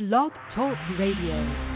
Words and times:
Blog 0.00 0.32
Talk 0.54 0.78
Radio. 0.98 1.69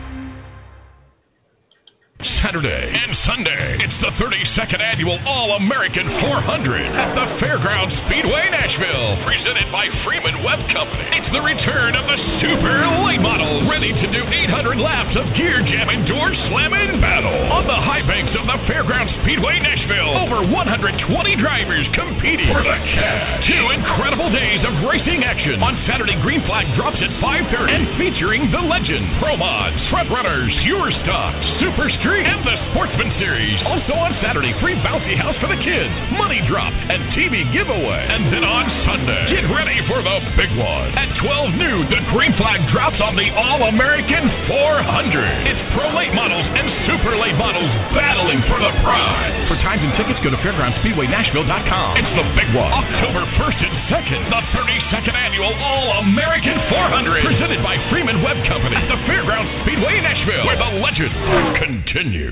Saturday 2.44 2.92
and 2.92 3.16
Sunday. 3.24 3.80
It's 3.80 3.98
the 4.04 4.12
32nd 4.20 4.76
annual 4.76 5.16
All 5.24 5.56
American 5.56 6.04
400 6.20 6.92
at 6.92 7.16
the 7.16 7.40
Fairgrounds 7.40 7.96
Speedway, 8.04 8.52
Nashville. 8.52 9.16
Presented 9.24 9.72
by 9.72 9.88
Freeman 10.04 10.44
Webb 10.44 10.60
Company. 10.68 11.08
It's 11.16 11.32
the 11.32 11.40
return 11.40 11.96
of 11.96 12.04
the 12.04 12.20
super 12.44 12.84
late 13.00 13.24
model, 13.24 13.64
ready 13.64 13.96
to 13.96 14.06
do 14.12 14.28
800 14.28 14.76
laps 14.76 15.16
of 15.16 15.24
gear 15.40 15.64
jamming, 15.64 16.04
door 16.04 16.36
slamming 16.52 17.00
battle. 17.00 17.32
On 17.48 17.64
the 17.64 17.80
high 17.80 18.04
banks 18.04 18.36
of 18.36 18.44
the 18.44 18.60
Fairgrounds 18.68 19.16
Speedway, 19.24 19.56
Nashville, 19.64 20.12
over 20.20 20.44
120 20.44 21.00
drivers 21.40 21.88
competing 21.96 22.52
for 22.52 22.60
the 22.60 22.76
cash. 22.92 23.48
Two 23.48 23.72
incredible 23.72 24.28
days 24.28 24.60
of 24.68 24.84
racing 24.84 25.24
action. 25.24 25.64
On 25.64 25.80
Saturday, 25.88 26.20
Green 26.20 26.44
Flag 26.44 26.68
drops 26.76 27.00
at 27.00 27.08
5:30 27.24 27.72
and 27.72 27.88
featuring 27.96 28.52
the 28.52 28.60
legend, 28.60 29.16
Pro 29.16 29.32
Mods, 29.32 29.80
Front 29.88 30.12
Runners, 30.12 30.52
Pure 30.68 30.92
Stock, 31.08 31.32
Super 31.56 31.88
Street 32.04 32.33
and 32.34 32.42
the 32.42 32.56
Sportsman 32.74 33.14
Series. 33.22 33.54
Also 33.62 33.94
on 33.94 34.10
Saturday, 34.18 34.50
free 34.58 34.74
bouncy 34.82 35.14
house 35.14 35.38
for 35.38 35.46
the 35.46 35.60
kids, 35.62 35.94
money 36.18 36.42
drop, 36.50 36.74
and 36.74 37.14
TV 37.14 37.46
giveaway. 37.54 38.02
And 38.10 38.26
then 38.34 38.42
on 38.42 38.66
Sunday, 38.82 39.38
get 39.38 39.46
ready 39.54 39.78
for 39.86 40.02
the 40.02 40.18
big 40.34 40.50
one. 40.58 40.90
At 40.98 41.14
12 41.22 41.54
noon, 41.54 41.82
the 41.94 42.02
green 42.10 42.34
flag 42.34 42.66
drops 42.74 42.98
on 42.98 43.14
the 43.14 43.30
All 43.38 43.70
American 43.70 44.26
400. 44.50 45.46
It's 45.46 45.62
pro 45.78 45.94
late 45.94 46.10
models 46.10 46.42
and 46.42 46.66
super 46.90 47.14
late 47.14 47.38
models 47.38 47.70
battling 47.94 48.42
for 48.50 48.58
the 48.58 48.74
prize. 48.82 49.46
For 49.46 49.54
times 49.62 49.86
and 49.86 49.94
tickets, 49.94 50.18
go 50.26 50.34
to 50.34 50.40
fairgroundspeedwaynashville.com. 50.42 51.90
It's 52.02 52.14
the 52.18 52.26
big 52.34 52.50
one, 52.50 52.72
October 52.74 53.22
1st 53.38 53.60
and 53.62 53.74
2nd, 53.94 54.20
the 54.34 54.42
32nd 54.58 55.14
annual 55.14 55.54
All 55.62 56.02
American 56.02 56.58
400, 56.66 57.22
presented 57.22 57.62
by 57.62 57.78
Freeman 57.94 58.26
Webb 58.26 58.42
Company 58.50 58.74
at 58.74 58.90
the 58.90 58.98
Fairgrounds 59.06 59.54
Speedway 59.62 60.02
in 60.02 60.04
Nashville, 60.04 60.50
where 60.50 60.58
the 60.58 60.82
legend 60.82 61.14
continues 61.62 62.23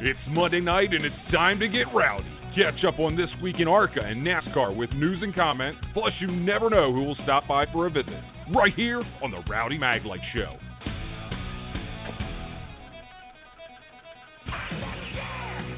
It's 0.00 0.18
Monday 0.28 0.60
night 0.60 0.92
and 0.92 1.04
it's 1.04 1.14
time 1.32 1.58
to 1.60 1.68
get 1.68 1.86
rowdy. 1.94 2.26
Catch 2.54 2.84
up 2.84 2.98
on 2.98 3.16
this 3.16 3.30
week 3.42 3.56
in 3.58 3.66
ARCA 3.66 4.00
and 4.00 4.24
NASCAR 4.24 4.76
with 4.76 4.90
news 4.92 5.18
and 5.22 5.34
comment. 5.34 5.76
Plus, 5.92 6.12
you 6.20 6.30
never 6.30 6.68
know 6.68 6.92
who 6.92 7.04
will 7.04 7.16
stop 7.24 7.48
by 7.48 7.64
for 7.72 7.86
a 7.86 7.90
visit. 7.90 8.12
Right 8.54 8.74
here 8.74 9.02
on 9.22 9.30
the 9.30 9.40
Rowdy 9.48 9.78
Maglite 9.78 10.18
Show. 10.34 10.56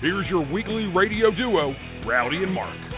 Here's 0.01 0.27
your 0.29 0.45
weekly 0.53 0.87
radio 0.87 1.31
duo, 1.31 1.75
Rowdy 2.05 2.43
and 2.43 2.53
Mark. 2.53 2.96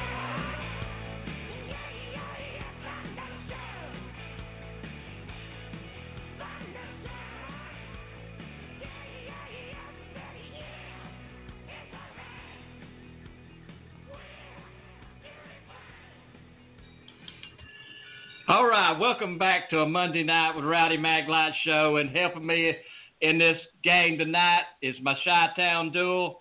All 18.48 18.66
right, 18.66 18.98
welcome 18.98 19.36
back 19.36 19.68
to 19.68 19.80
a 19.80 19.86
Monday 19.86 20.22
night 20.22 20.56
with 20.56 20.64
Rowdy 20.64 20.96
Maglite 20.96 21.52
Show, 21.66 21.96
and 21.96 22.08
helping 22.16 22.46
me 22.46 22.72
in 23.20 23.36
this 23.36 23.58
game 23.84 24.16
tonight 24.16 24.62
is 24.80 24.94
my 25.02 25.14
Chi-Town 25.22 25.92
duel, 25.92 26.41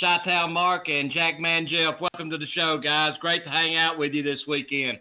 Chi-Town 0.00 0.50
Mark 0.50 0.88
and 0.88 1.12
Jackman 1.12 1.68
Jeff. 1.68 2.00
Welcome 2.00 2.30
to 2.30 2.38
the 2.38 2.46
show, 2.54 2.78
guys. 2.82 3.12
Great 3.20 3.44
to 3.44 3.50
hang 3.50 3.76
out 3.76 3.98
with 3.98 4.14
you 4.14 4.22
this 4.22 4.38
weekend. 4.48 4.98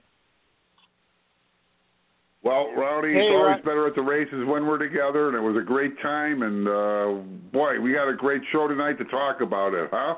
Well, 2.43 2.73
Rowdy, 2.75 3.13
hey, 3.13 3.19
it's 3.21 3.31
always 3.31 3.55
Rod. 3.55 3.63
better 3.63 3.87
at 3.87 3.95
the 3.95 4.01
races 4.01 4.45
when 4.45 4.67
we're 4.67 4.77
together, 4.77 5.29
and 5.29 5.37
it 5.37 5.39
was 5.39 5.55
a 5.55 5.65
great 5.65 5.93
time. 6.01 6.41
And 6.41 6.67
uh, 6.67 7.23
boy, 7.53 7.79
we 7.79 7.93
got 7.93 8.09
a 8.09 8.13
great 8.13 8.41
show 8.51 8.67
tonight 8.67 8.97
to 8.97 9.05
talk 9.05 9.39
about 9.39 9.73
it, 9.73 9.89
huh? 9.89 10.15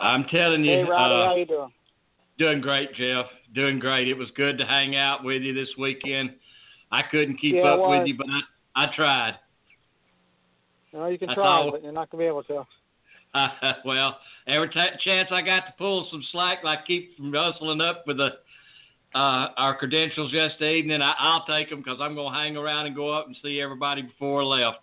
I'm 0.00 0.26
telling 0.30 0.62
you, 0.64 0.70
Hey, 0.70 0.82
Rowdy, 0.84 1.14
uh, 1.14 1.26
how 1.26 1.36
you 1.36 1.46
doing? 1.46 1.72
doing 2.38 2.60
great, 2.60 2.94
Jeff. 2.94 3.26
Doing 3.54 3.78
great. 3.78 4.08
It 4.08 4.14
was 4.18 4.28
good 4.36 4.58
to 4.58 4.66
hang 4.66 4.96
out 4.96 5.22
with 5.22 5.42
you 5.42 5.54
this 5.54 5.68
weekend. 5.78 6.34
I 6.90 7.02
couldn't 7.02 7.36
keep 7.36 7.54
Yeah, 7.54 7.62
up 7.66 7.80
well, 7.80 7.90
with 7.90 8.08
you, 8.08 8.16
but 8.16 8.26
I, 8.28 8.84
I 8.84 8.94
tried. 8.94 9.34
No, 10.92 11.06
you 11.06 11.18
can 11.18 11.32
try, 11.34 11.46
all. 11.46 11.70
but 11.70 11.82
you're 11.82 11.92
not 11.92 12.10
gonna 12.10 12.22
be 12.22 12.26
able 12.26 12.42
to. 12.44 12.66
well, 13.84 14.18
every 14.46 14.68
t- 14.68 14.96
chance 15.04 15.28
I 15.30 15.42
got 15.42 15.66
to 15.66 15.74
pull 15.76 16.08
some 16.10 16.24
slack, 16.30 16.58
like 16.62 16.86
keep 16.86 17.16
from 17.16 17.32
hustling 17.32 17.80
up 17.80 18.04
with 18.06 18.18
the 18.18 18.30
uh, 19.14 19.48
our 19.56 19.76
credentials 19.76 20.32
yesterday 20.32 20.78
evening, 20.78 21.00
I, 21.00 21.14
I'll 21.18 21.44
take 21.46 21.70
them 21.70 21.78
because 21.78 21.98
I'm 22.00 22.16
going 22.16 22.32
to 22.32 22.38
hang 22.38 22.56
around 22.56 22.86
and 22.86 22.96
go 22.96 23.10
up 23.10 23.26
and 23.26 23.36
see 23.44 23.60
everybody 23.60 24.02
before 24.02 24.42
I 24.42 24.44
left. 24.44 24.78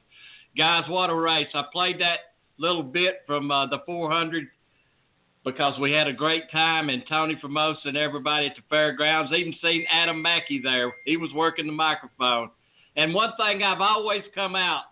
Guys, 0.58 0.84
what 0.88 1.10
a 1.10 1.16
race! 1.16 1.48
I 1.54 1.64
played 1.72 2.00
that 2.00 2.20
little 2.58 2.84
bit 2.84 3.24
from 3.28 3.52
uh, 3.52 3.68
the 3.68 3.80
400 3.86 4.48
because 5.44 5.80
we 5.80 5.92
had 5.92 6.08
a 6.08 6.14
great 6.14 6.50
time, 6.52 6.90
and 6.90 7.04
Tony 7.08 7.38
Formosa 7.42 7.88
and 7.88 7.98
everybody 7.98 8.48
at 8.48 8.56
the 8.56 8.62
fairgrounds. 8.70 9.32
Even 9.34 9.56
seen 9.62 9.86
Adam 9.92 10.22
Mackey 10.22 10.62
there; 10.62 10.94
he 11.06 11.18
was 11.18 11.32
working 11.34 11.66
the 11.66 11.74
microphone. 11.74 12.50
And 12.96 13.14
one 13.14 13.32
thing 13.38 13.64
I've 13.64 13.82
always 13.82 14.24
come 14.36 14.56
out 14.56 14.84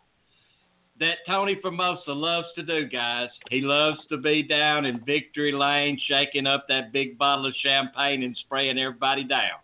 that 1.00 1.18
Tony 1.28 1.58
Formosa 1.62 2.12
loves 2.12 2.48
to 2.56 2.64
do, 2.64 2.88
guys. 2.88 3.30
He 3.50 3.62
loves 3.62 4.00
to 4.10 4.18
be 4.18 4.44
down 4.44 4.86
in 4.86 5.04
victory 5.06 5.52
lane, 5.52 6.00
shaking 6.08 6.46
up 6.46 6.66
that 6.68 6.92
big 6.92 7.18
bottle 7.18 7.46
of 7.46 7.54
champagne 7.64 8.24
and 8.24 8.36
spraying 8.46 8.78
everybody 8.78 9.24
down. 9.24 9.60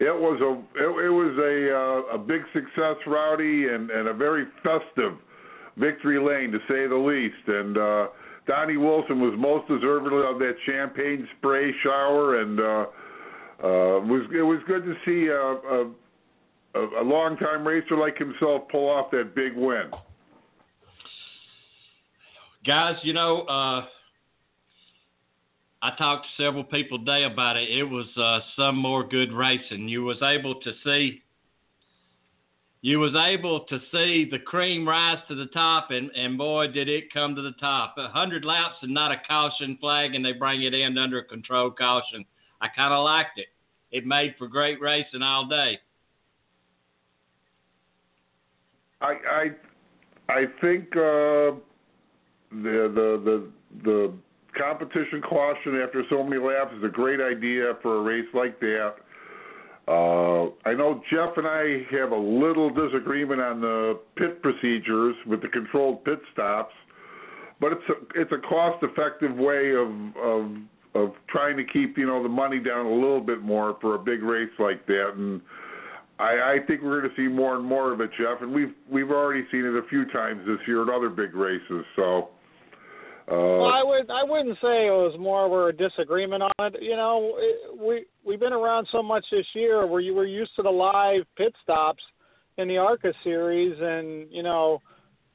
it 0.00 0.14
was 0.14 0.40
a 0.42 0.52
it, 0.78 1.06
it 1.06 1.10
was 1.10 1.38
a 1.38 1.74
uh, 1.74 2.16
a 2.16 2.18
big 2.18 2.42
success, 2.52 2.96
Rowdy, 3.06 3.68
and 3.68 3.90
and 3.90 4.08
a 4.08 4.14
very 4.14 4.44
festive 4.62 5.16
victory 5.80 6.20
lane 6.20 6.52
to 6.52 6.58
say 6.68 6.86
the 6.86 6.94
least. 6.94 7.48
And 7.48 7.76
uh, 7.76 8.06
Donnie 8.46 8.76
Wilson 8.76 9.20
was 9.20 9.34
most 9.38 9.66
deserving 9.68 10.12
of 10.12 10.38
that 10.38 10.54
champagne 10.66 11.26
spray 11.38 11.72
shower, 11.82 12.40
and 12.40 12.60
uh, 12.60 12.86
uh, 13.62 14.00
was 14.06 14.26
it 14.32 14.42
was 14.42 14.60
good 14.66 14.84
to 14.84 14.94
see 15.04 15.28
a, 15.28 16.80
a, 16.80 17.02
a 17.02 17.04
longtime 17.04 17.66
racer 17.66 17.96
like 17.96 18.16
himself 18.18 18.62
pull 18.70 18.88
off 18.88 19.10
that 19.10 19.34
big 19.34 19.56
win. 19.56 19.90
Guys, 22.66 22.96
you 23.02 23.14
know, 23.14 23.42
uh, 23.42 23.86
I 25.82 25.90
talked 25.96 26.26
to 26.26 26.42
several 26.42 26.64
people 26.64 26.98
today 26.98 27.24
about 27.24 27.56
it. 27.56 27.70
It 27.70 27.84
was 27.84 28.06
uh, 28.16 28.40
some 28.54 28.76
more 28.76 29.06
good 29.06 29.32
racing. 29.32 29.88
You 29.88 30.04
was 30.04 30.18
able 30.22 30.56
to 30.56 30.72
see 30.84 31.22
you 32.82 32.98
was 32.98 33.14
able 33.14 33.60
to 33.60 33.78
see 33.92 34.26
the 34.30 34.38
cream 34.38 34.88
rise 34.88 35.18
to 35.28 35.34
the 35.34 35.46
top, 35.46 35.90
and, 35.90 36.10
and 36.16 36.38
boy, 36.38 36.68
did 36.68 36.88
it 36.88 37.12
come 37.12 37.34
to 37.34 37.42
the 37.42 37.54
top. 37.60 37.94
A 37.98 38.08
hundred 38.08 38.44
laps 38.44 38.76
and 38.82 38.94
not 38.94 39.12
a 39.12 39.16
caution 39.28 39.76
flag, 39.80 40.14
and 40.14 40.24
they 40.24 40.32
bring 40.32 40.62
it 40.62 40.72
in 40.72 40.96
under 40.96 41.18
a 41.18 41.24
controlled 41.24 41.76
caution. 41.76 42.24
I 42.60 42.68
kind 42.74 42.94
of 42.94 43.04
liked 43.04 43.38
it. 43.38 43.48
It 43.90 44.06
made 44.06 44.34
for 44.38 44.48
great 44.48 44.80
racing 44.80 45.22
all 45.22 45.46
day. 45.46 45.78
I 49.02 49.14
I 49.30 49.46
I 50.32 50.44
think 50.60 50.84
uh, 50.96 51.56
the 52.50 52.90
the 52.94 53.20
the 53.24 53.50
the 53.84 54.14
competition 54.56 55.20
caution 55.22 55.80
after 55.80 56.02
so 56.08 56.22
many 56.22 56.40
laps 56.40 56.72
is 56.76 56.84
a 56.84 56.88
great 56.88 57.20
idea 57.20 57.74
for 57.82 57.98
a 57.98 58.02
race 58.02 58.28
like 58.34 58.58
that. 58.60 58.94
Uh, 59.88 60.44
I 60.64 60.74
know 60.74 61.02
Jeff 61.10 61.36
and 61.36 61.46
I 61.46 61.84
have 61.90 62.12
a 62.12 62.16
little 62.16 62.70
disagreement 62.70 63.40
on 63.40 63.60
the 63.60 63.98
pit 64.16 64.42
procedures 64.42 65.16
with 65.26 65.42
the 65.42 65.48
controlled 65.48 66.04
pit 66.04 66.20
stops, 66.32 66.74
but 67.60 67.72
it's 67.72 67.82
a 67.88 68.20
it's 68.20 68.32
a 68.32 68.38
cost 68.48 68.82
effective 68.82 69.34
way 69.36 69.72
of 69.72 69.90
of 70.22 70.56
of 70.94 71.14
trying 71.28 71.56
to 71.56 71.64
keep 71.64 71.98
you 71.98 72.06
know 72.06 72.22
the 72.22 72.28
money 72.28 72.60
down 72.60 72.86
a 72.86 72.92
little 72.92 73.20
bit 73.20 73.42
more 73.42 73.76
for 73.80 73.94
a 73.94 73.98
big 73.98 74.22
race 74.22 74.50
like 74.58 74.86
that 74.86 75.12
and. 75.16 75.40
I, 76.18 76.56
I 76.56 76.58
think 76.66 76.82
we're 76.82 77.00
going 77.00 77.10
to 77.10 77.16
see 77.16 77.34
more 77.34 77.56
and 77.56 77.64
more 77.64 77.94
of 77.94 78.02
it, 78.02 78.10
Jeff, 78.18 78.42
and 78.42 78.52
we've 78.52 78.74
we've 78.90 79.10
already 79.10 79.46
seen 79.50 79.64
it 79.64 79.74
a 79.74 79.88
few 79.88 80.04
times 80.12 80.42
this 80.46 80.58
year 80.66 80.82
at 80.82 80.94
other 80.94 81.08
big 81.08 81.34
races. 81.34 81.82
So, 81.96 82.28
uh, 83.30 83.34
Well, 83.34 83.66
I 83.66 83.82
would 83.84 84.10
I 84.10 84.24
wouldn't 84.24 84.56
say 84.60 84.88
it 84.88 84.90
was 84.90 85.14
more 85.18 85.46
of 85.46 85.74
a 85.74 85.76
disagreement 85.76 86.42
on 86.42 86.52
it. 86.58 86.82
You 86.82 86.96
know, 86.96 87.34
it, 87.38 87.78
we 87.78 88.06
we've 88.24 88.40
been 88.40 88.52
around 88.52 88.88
so 88.90 89.02
much 89.02 89.24
this 89.30 89.46
year 89.54 89.86
where 89.86 90.00
you 90.00 90.14
were 90.14 90.26
used 90.26 90.54
to 90.56 90.62
the 90.62 90.70
live 90.70 91.22
pit 91.36 91.54
stops 91.62 92.02
in 92.58 92.68
the 92.68 92.76
ARCA 92.78 93.12
series, 93.22 93.76
and 93.80 94.26
you 94.30 94.42
know, 94.42 94.82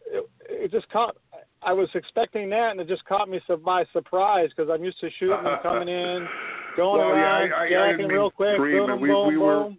it, 0.07 0.30
it 0.50 0.71
just 0.71 0.89
caught. 0.89 1.15
I 1.62 1.74
was 1.74 1.89
expecting 1.95 2.50
that, 2.51 2.71
and 2.71 2.80
it 2.80 2.88
just 2.88 3.06
caught 3.06 3.27
me 3.27 3.39
so 3.47 3.57
by 3.57 3.86
surprise 3.92 4.50
because 4.56 4.69
I'm 4.71 4.83
used 4.83 5.00
to 5.00 5.09
shooting 5.18 5.38
and 5.44 5.62
coming 5.63 5.88
in, 5.88 6.27
going 6.77 7.00
well, 7.00 7.09
around, 7.09 7.50
yeah, 7.50 7.56
I, 7.56 7.59
I, 7.59 7.65
I 7.65 7.69
jacking 7.69 7.98
didn't 7.98 8.07
mean 8.09 8.18
real 8.18 8.31
quick, 8.31 8.56
scream, 8.56 8.86
boom, 8.86 9.01
we, 9.01 9.09
boom, 9.09 9.27
we 9.30 9.38
were 9.38 9.63
boom. 9.63 9.77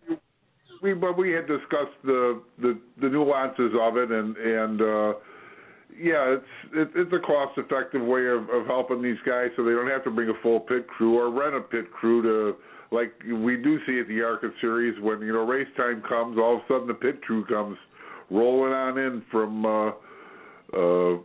we 0.83 0.95
but 0.95 1.17
we 1.17 1.33
had 1.33 1.47
discussed 1.47 1.97
the 2.03 2.43
the 2.61 2.79
the 3.01 3.09
nuances 3.09 3.73
of 3.81 3.97
it 3.97 4.11
and 4.11 4.37
and 4.37 4.81
uh 4.83 5.12
yeah, 6.01 6.37
it's 6.37 6.45
it, 6.75 6.89
it's 6.95 7.13
a 7.13 7.19
cost-effective 7.19 8.03
way 8.03 8.27
of, 8.27 8.49
of 8.51 8.67
helping 8.67 9.03
these 9.03 9.19
guys, 9.27 9.49
so 9.57 9.65
they 9.65 9.73
don't 9.73 9.91
have 9.91 10.05
to 10.05 10.11
bring 10.11 10.29
a 10.29 10.43
full 10.43 10.61
pit 10.61 10.87
crew 10.89 11.19
or 11.19 11.31
rent 11.31 11.55
a 11.55 11.61
pit 11.61 11.91
crew 11.93 12.23
to 12.23 12.57
like 12.95 13.13
we 13.25 13.57
do 13.57 13.79
see 13.87 13.99
at 14.01 14.09
the 14.09 14.23
ARCA 14.23 14.51
series 14.61 14.95
when 15.01 15.21
you 15.21 15.33
know 15.33 15.45
race 15.45 15.69
time 15.77 16.03
comes, 16.09 16.39
all 16.39 16.57
of 16.57 16.61
a 16.61 16.65
sudden 16.69 16.89
the 16.89 16.95
pit 16.95 17.23
crew 17.23 17.45
comes 17.47 17.77
rolling 18.31 18.73
on 18.73 18.99
in 18.99 19.23
from 19.31 19.67
uh, 19.67 19.89
uh, 19.89 21.19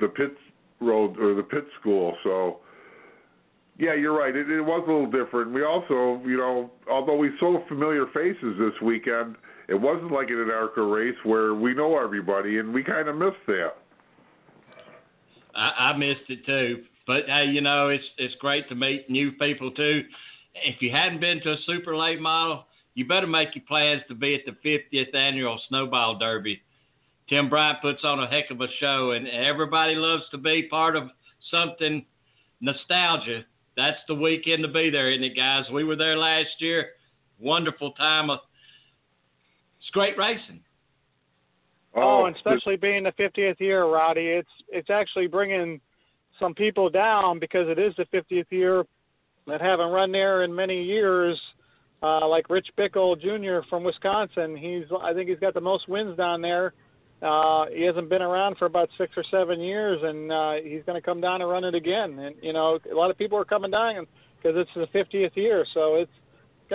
the 0.00 0.08
pit 0.16 0.36
road 0.80 1.18
or 1.18 1.34
the 1.34 1.42
pit 1.42 1.64
school. 1.80 2.16
So 2.24 2.58
yeah, 3.78 3.94
you're 3.94 4.16
right. 4.16 4.34
It, 4.34 4.50
it 4.50 4.60
was 4.60 4.84
a 4.86 4.90
little 4.90 5.10
different. 5.10 5.52
We 5.52 5.64
also, 5.64 6.20
you 6.26 6.36
know, 6.36 6.70
although 6.90 7.16
we 7.16 7.30
saw 7.38 7.64
familiar 7.68 8.06
faces 8.12 8.56
this 8.58 8.80
weekend, 8.82 9.36
it 9.68 9.74
wasn't 9.74 10.12
like 10.12 10.28
an 10.30 10.50
ARCA 10.50 10.82
race 10.82 11.16
where 11.24 11.54
we 11.54 11.74
know 11.74 11.98
everybody, 11.98 12.58
and 12.58 12.72
we 12.72 12.82
kind 12.82 13.08
of 13.08 13.16
missed 13.16 13.36
that. 13.46 13.74
I, 15.54 15.90
I 15.90 15.96
missed 15.96 16.28
it 16.28 16.44
too. 16.46 16.84
But 17.06 17.24
hey, 17.26 17.46
you 17.46 17.60
know, 17.60 17.88
it's 17.88 18.04
it's 18.16 18.34
great 18.36 18.68
to 18.68 18.74
meet 18.74 19.08
new 19.10 19.32
people 19.32 19.70
too. 19.70 20.02
If 20.54 20.80
you 20.80 20.90
hadn't 20.90 21.20
been 21.20 21.40
to 21.42 21.52
a 21.52 21.58
super 21.66 21.96
late 21.96 22.20
model, 22.20 22.64
you 22.94 23.06
better 23.06 23.26
make 23.26 23.54
your 23.54 23.64
plans 23.68 24.02
to 24.08 24.14
be 24.14 24.34
at 24.34 24.40
the 24.44 24.68
50th 24.68 25.14
annual 25.14 25.60
Snowball 25.68 26.18
Derby. 26.18 26.60
Tim 27.28 27.48
Bryant 27.48 27.80
puts 27.82 28.04
on 28.04 28.18
a 28.20 28.26
heck 28.26 28.50
of 28.50 28.60
a 28.60 28.66
show, 28.80 29.12
and 29.12 29.28
everybody 29.28 29.94
loves 29.94 30.24
to 30.30 30.38
be 30.38 30.64
part 30.64 30.96
of 30.96 31.04
something 31.50 32.04
nostalgia. 32.60 33.44
That's 33.76 33.98
the 34.08 34.14
weekend 34.14 34.62
to 34.64 34.68
be 34.68 34.90
there, 34.90 35.12
isn't 35.12 35.22
it, 35.22 35.36
guys? 35.36 35.64
We 35.72 35.84
were 35.84 35.94
there 35.94 36.16
last 36.16 36.50
year. 36.58 36.88
Wonderful 37.38 37.92
time. 37.92 38.30
Of, 38.30 38.40
it's 39.78 39.90
great 39.90 40.16
racing. 40.18 40.60
Oh, 41.94 42.26
and 42.26 42.36
especially 42.36 42.76
being 42.76 43.04
the 43.04 43.12
50th 43.12 43.58
year, 43.60 43.84
Rowdy, 43.84 44.26
it's 44.26 44.48
it's 44.68 44.90
actually 44.90 45.26
bringing 45.26 45.80
some 46.38 46.54
people 46.54 46.88
down 46.88 47.38
because 47.38 47.68
it 47.68 47.78
is 47.78 47.94
the 47.96 48.04
50th 48.16 48.46
year 48.50 48.84
that 49.46 49.60
haven't 49.60 49.90
run 49.90 50.12
there 50.12 50.44
in 50.44 50.54
many 50.54 50.82
years. 50.82 51.38
Uh, 52.00 52.28
like 52.28 52.48
Rich 52.48 52.68
Bickle 52.78 53.20
Jr. 53.20 53.66
from 53.68 53.82
Wisconsin, 53.82 54.56
he's 54.56 54.84
I 55.02 55.12
think 55.12 55.28
he's 55.28 55.40
got 55.40 55.54
the 55.54 55.60
most 55.60 55.88
wins 55.88 56.16
down 56.16 56.40
there. 56.40 56.72
Uh, 57.20 57.66
he 57.74 57.82
hasn't 57.82 58.08
been 58.08 58.22
around 58.22 58.56
for 58.56 58.66
about 58.66 58.88
six 58.96 59.12
or 59.16 59.24
seven 59.28 59.60
years, 59.60 59.98
and 60.04 60.30
uh, 60.30 60.52
he's 60.62 60.82
going 60.86 60.94
to 60.94 61.04
come 61.04 61.20
down 61.20 61.42
and 61.42 61.50
run 61.50 61.64
it 61.64 61.74
again. 61.74 62.16
And 62.20 62.36
you 62.40 62.52
know, 62.52 62.78
a 62.90 62.94
lot 62.94 63.10
of 63.10 63.18
people 63.18 63.36
are 63.36 63.44
coming 63.44 63.72
down 63.72 64.06
because 64.36 64.56
it's 64.56 64.70
the 64.76 64.86
50th 64.96 65.34
year, 65.34 65.66
so 65.74 65.96
it's 65.96 66.12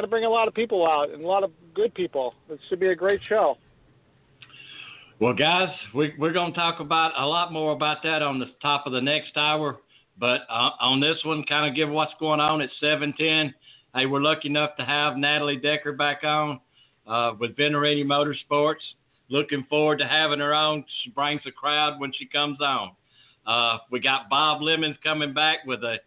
to 0.01 0.07
bring 0.07 0.25
a 0.25 0.29
lot 0.29 0.47
of 0.47 0.53
people 0.53 0.87
out 0.87 1.11
and 1.11 1.23
a 1.23 1.27
lot 1.27 1.43
of 1.43 1.51
good 1.73 1.93
people. 1.93 2.33
It 2.49 2.59
should 2.69 2.79
be 2.79 2.87
a 2.87 2.95
great 2.95 3.21
show. 3.27 3.57
Well, 5.19 5.33
guys, 5.33 5.69
we, 5.93 6.13
we're 6.17 6.33
going 6.33 6.53
to 6.53 6.59
talk 6.59 6.79
about 6.79 7.13
a 7.17 7.25
lot 7.25 7.53
more 7.53 7.73
about 7.73 8.03
that 8.03 8.21
on 8.21 8.39
the 8.39 8.47
top 8.61 8.87
of 8.87 8.93
the 8.93 9.01
next 9.01 9.37
hour. 9.37 9.77
But 10.19 10.41
uh, 10.49 10.71
on 10.79 10.99
this 10.99 11.17
one, 11.23 11.43
kind 11.43 11.69
of 11.69 11.75
give 11.75 11.89
what's 11.89 12.13
going 12.19 12.39
on 12.39 12.61
at 12.61 12.69
710. 12.79 13.53
Hey, 13.95 14.05
we're 14.05 14.21
lucky 14.21 14.49
enough 14.49 14.75
to 14.77 14.85
have 14.85 15.17
Natalie 15.17 15.57
Decker 15.57 15.93
back 15.93 16.23
on 16.23 16.59
uh, 17.07 17.33
with 17.39 17.55
Venturini 17.55 18.03
Motorsports. 18.03 18.81
Looking 19.29 19.65
forward 19.69 19.99
to 19.99 20.07
having 20.07 20.39
her 20.39 20.53
on. 20.53 20.83
She 21.03 21.11
brings 21.11 21.41
a 21.45 21.51
crowd 21.51 21.99
when 21.99 22.11
she 22.17 22.25
comes 22.25 22.59
on. 22.61 22.91
Uh, 23.45 23.77
we 23.91 23.99
got 23.99 24.29
Bob 24.29 24.61
Lemons 24.61 24.95
coming 25.03 25.33
back 25.33 25.59
with 25.65 25.83
a 25.83 25.97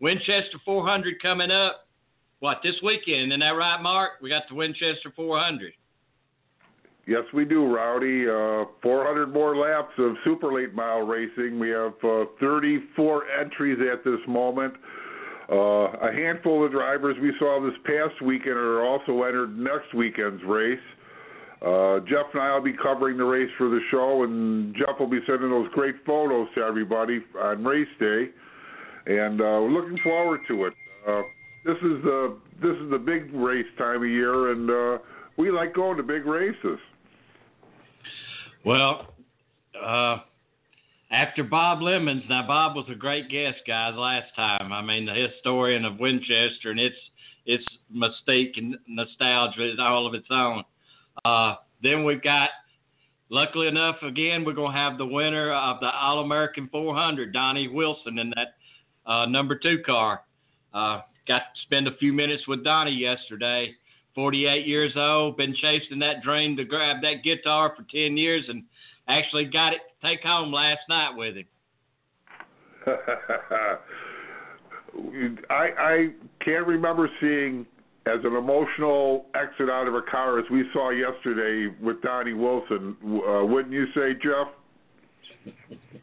Winchester 0.00 0.58
400 0.64 1.20
coming 1.20 1.50
up. 1.50 1.86
What 2.40 2.58
this 2.62 2.76
weekend? 2.82 3.32
Isn't 3.32 3.40
that 3.40 3.50
right, 3.50 3.80
Mark? 3.82 4.12
We 4.22 4.30
got 4.30 4.44
the 4.48 4.54
Winchester 4.54 5.12
400. 5.14 5.72
Yes, 7.06 7.22
we 7.34 7.44
do, 7.44 7.66
Rowdy. 7.66 8.28
Uh, 8.28 8.70
400 8.82 9.32
more 9.32 9.56
laps 9.56 9.92
of 9.98 10.14
super 10.24 10.52
late 10.52 10.74
mile 10.74 11.00
racing. 11.00 11.58
We 11.58 11.68
have 11.70 11.92
uh, 12.02 12.24
34 12.40 13.24
entries 13.40 13.78
at 13.92 14.04
this 14.04 14.20
moment. 14.26 14.74
Uh, 15.50 15.90
a 16.00 16.12
handful 16.12 16.64
of 16.64 16.72
drivers 16.72 17.16
we 17.20 17.32
saw 17.38 17.60
this 17.60 17.76
past 17.84 18.22
weekend 18.22 18.56
are 18.56 18.84
also 18.84 19.22
entered 19.24 19.58
next 19.58 19.92
weekend's 19.94 20.42
race. 20.44 20.78
Uh, 21.60 22.00
Jeff 22.08 22.26
and 22.32 22.42
I 22.42 22.54
will 22.54 22.62
be 22.62 22.72
covering 22.72 23.18
the 23.18 23.24
race 23.24 23.50
for 23.58 23.68
the 23.68 23.80
show, 23.90 24.22
and 24.22 24.74
Jeff 24.76 24.98
will 24.98 25.10
be 25.10 25.20
sending 25.26 25.50
those 25.50 25.68
great 25.72 25.96
photos 26.06 26.48
to 26.54 26.62
everybody 26.62 27.20
on 27.38 27.64
race 27.64 27.88
day, 27.98 28.28
and 29.06 29.40
uh, 29.40 29.44
we're 29.44 29.72
looking 29.72 29.98
forward 30.02 30.40
to 30.48 30.66
it. 30.66 30.74
Uh, 31.06 31.22
this 31.64 31.76
is 31.76 32.02
the 32.02 32.36
this 32.62 32.76
is 32.76 32.90
the 32.90 32.98
big 32.98 33.32
race 33.34 33.66
time 33.78 34.02
of 34.02 34.08
year, 34.08 34.52
and 34.52 34.70
uh, 34.70 34.98
we 35.36 35.50
like 35.50 35.74
going 35.74 35.96
to 35.96 36.02
big 36.02 36.26
races. 36.26 36.78
Well, 38.64 39.14
uh, 39.82 40.18
after 41.10 41.42
Bob 41.42 41.82
Lemons, 41.82 42.22
now 42.28 42.46
Bob 42.46 42.76
was 42.76 42.86
a 42.90 42.94
great 42.94 43.30
guest, 43.30 43.58
guys, 43.66 43.94
last 43.96 44.34
time. 44.36 44.72
I 44.72 44.82
mean, 44.82 45.06
the 45.06 45.14
historian 45.14 45.84
of 45.84 45.98
Winchester 45.98 46.70
and 46.70 46.80
its 46.80 46.96
its 47.46 47.64
mystique 47.94 48.56
and 48.56 48.76
nostalgia 48.86 49.72
is 49.72 49.78
all 49.80 50.06
of 50.06 50.14
its 50.14 50.28
own. 50.30 50.62
Uh, 51.24 51.56
then 51.82 52.04
we've 52.04 52.22
got, 52.22 52.50
luckily 53.30 53.66
enough, 53.66 53.96
again, 54.02 54.44
we're 54.44 54.52
going 54.52 54.72
to 54.72 54.78
have 54.78 54.98
the 54.98 55.06
winner 55.06 55.52
of 55.52 55.80
the 55.80 55.90
All 55.90 56.20
American 56.20 56.68
400, 56.70 57.32
Donnie 57.32 57.68
Wilson, 57.68 58.18
in 58.18 58.32
that 58.36 59.10
uh, 59.10 59.26
number 59.26 59.56
two 59.56 59.82
car. 59.84 60.22
Got 61.30 61.42
to 61.54 61.60
spend 61.62 61.86
a 61.86 61.96
few 61.98 62.12
minutes 62.12 62.48
with 62.48 62.64
Donnie 62.64 62.90
yesterday. 62.90 63.72
48 64.16 64.66
years 64.66 64.94
old, 64.96 65.36
been 65.36 65.54
chasing 65.54 66.00
that 66.00 66.24
dream 66.24 66.56
to 66.56 66.64
grab 66.64 66.96
that 67.02 67.22
guitar 67.22 67.72
for 67.76 67.84
10 67.84 68.16
years 68.16 68.46
and 68.48 68.64
actually 69.06 69.44
got 69.44 69.72
it 69.72 69.78
to 69.78 70.08
take 70.08 70.24
home 70.24 70.52
last 70.52 70.80
night 70.88 71.12
with 71.14 71.36
him. 71.36 71.44
I 75.50 75.68
I 75.78 76.08
can't 76.44 76.66
remember 76.66 77.08
seeing 77.20 77.64
as 78.06 78.18
an 78.24 78.34
emotional 78.34 79.26
exit 79.36 79.70
out 79.70 79.86
of 79.86 79.94
a 79.94 80.02
car 80.02 80.40
as 80.40 80.46
we 80.50 80.64
saw 80.72 80.90
yesterday 80.90 81.72
with 81.80 82.02
Donnie 82.02 82.32
Wilson. 82.32 82.96
Uh, 83.04 83.44
wouldn't 83.44 83.72
you 83.72 83.86
say, 83.94 84.14
Jeff? 84.14 84.48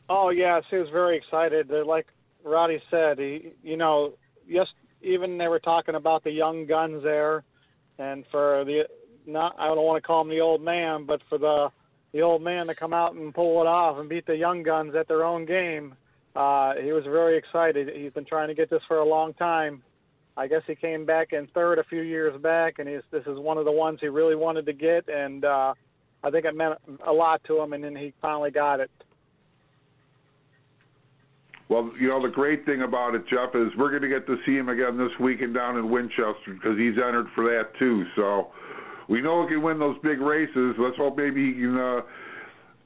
Oh 0.07 0.29
yes, 0.29 0.63
he 0.69 0.77
was 0.77 0.88
very 0.94 1.18
excited. 1.18 1.69
Like 1.85 2.07
Roddy 2.45 2.81
said, 2.89 3.19
he 3.19 3.51
you 3.62 3.75
know 3.75 4.13
yes 4.47 4.68
even 5.02 5.38
they 5.38 5.48
were 5.48 5.60
talking 5.60 5.96
about 5.96 6.24
the 6.24 6.32
young 6.32 6.66
guns 6.66 7.04
there 7.04 7.44
and 8.00 8.24
for 8.32 8.64
the 8.66 8.84
not 9.26 9.56
I 9.60 9.68
don't 9.68 9.86
want 9.86 10.02
to 10.02 10.08
call 10.08 10.22
him 10.22 10.30
the 10.30 10.42
old 10.42 10.62
man, 10.62 11.06
but 11.06 11.22
for 11.30 11.38
the 11.38 11.70
the 12.14 12.22
old 12.22 12.42
man 12.42 12.68
to 12.68 12.76
come 12.76 12.94
out 12.94 13.14
and 13.14 13.34
pull 13.34 13.62
it 13.62 13.68
off 13.68 14.00
and 14.00 14.10
beat 14.10 14.26
the 14.26 14.36
young 14.36 14.64
guns 14.64 14.96
at 14.96 15.08
their 15.08 15.26
own 15.26 15.46
game, 15.46 15.94
uh, 16.36 16.74
he 16.82 16.94
was 16.94 17.04
very 17.04 17.38
excited. 17.38 17.89
He's 17.94 18.13
been 18.13 18.25
trying 18.25 18.48
to 18.48 18.54
get 18.54 18.70
this 18.70 18.82
for 18.88 19.00
a 19.00 19.06
long 19.06 19.34
time. 19.34 19.84
I 20.38 20.48
guess 20.48 20.62
he 20.68 20.75
came 20.75 21.06
back 21.06 21.34
in 21.34 21.48
third 21.48 21.80
a 21.80 21.84
few 21.84 22.01
years 22.01 22.39
back, 22.42 22.75
and 22.77 22.88
he's, 22.88 23.01
this 23.12 23.24
is 23.25 23.39
one 23.39 23.58
of 23.58 23.66
the 23.66 23.72
ones 23.72 23.98
he 24.00 24.08
really 24.08 24.36
wanted 24.36 24.66
to 24.68 24.74
get, 24.74 25.10
and 25.10 25.44
uh, 25.44 25.74
I 26.24 26.30
think 26.30 26.46
it 26.46 26.56
meant 26.56 26.75
a 27.06 27.12
lot 27.12 27.44
to 27.46 27.60
him, 27.60 27.74
and 27.74 27.84
then 27.84 27.96
he 27.96 28.13
finally 28.22 28.51
got 28.51 28.80
it. 28.80 28.92
Well, 31.69 31.91
you 32.00 32.07
know, 32.07 32.21
the 32.21 32.29
great 32.29 32.65
thing 32.65 32.83
about 32.83 33.13
it, 33.13 33.24
Jeff, 33.27 33.53
is 33.53 33.67
we're 33.77 33.89
going 33.89 34.01
to 34.03 34.07
get 34.07 34.25
to 34.27 34.38
see 34.45 34.55
him 34.55 34.69
again 34.69 34.97
this 34.97 35.12
weekend 35.19 35.53
down 35.53 35.77
in 35.77 35.89
Winchester 35.89 36.53
because 36.53 36.77
he's 36.77 36.93
entered 36.93 37.27
for 37.36 37.43
that 37.43 37.77
too. 37.77 38.05
So 38.15 38.47
we 39.09 39.21
know 39.21 39.43
he 39.43 39.55
can 39.55 39.62
win 39.62 39.77
those 39.77 39.97
big 40.01 40.21
races. 40.21 40.75
Let's 40.79 40.95
hope 40.97 41.17
maybe 41.17 41.53
he 41.53 41.59
can. 41.59 41.77
Uh, 41.77 42.01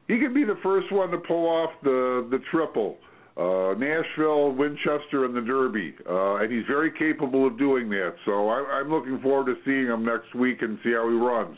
he 0.07 0.19
can 0.19 0.33
be 0.33 0.43
the 0.43 0.57
first 0.63 0.91
one 0.91 1.11
to 1.11 1.17
pull 1.19 1.47
off 1.47 1.69
the 1.83 2.27
the 2.31 2.39
triple. 2.49 2.97
Uh, 3.37 3.73
Nashville, 3.77 4.51
Winchester, 4.51 5.23
and 5.23 5.33
the 5.33 5.41
Derby, 5.41 5.95
uh, 6.07 6.35
and 6.35 6.51
he's 6.51 6.65
very 6.67 6.91
capable 6.91 7.47
of 7.47 7.57
doing 7.57 7.89
that. 7.89 8.13
So 8.25 8.49
I, 8.49 8.79
I'm 8.81 8.89
looking 8.91 9.21
forward 9.21 9.45
to 9.45 9.55
seeing 9.63 9.85
him 9.87 10.03
next 10.03 10.35
week 10.35 10.61
and 10.61 10.77
see 10.83 10.91
how 10.91 11.07
he 11.09 11.15
runs. 11.15 11.57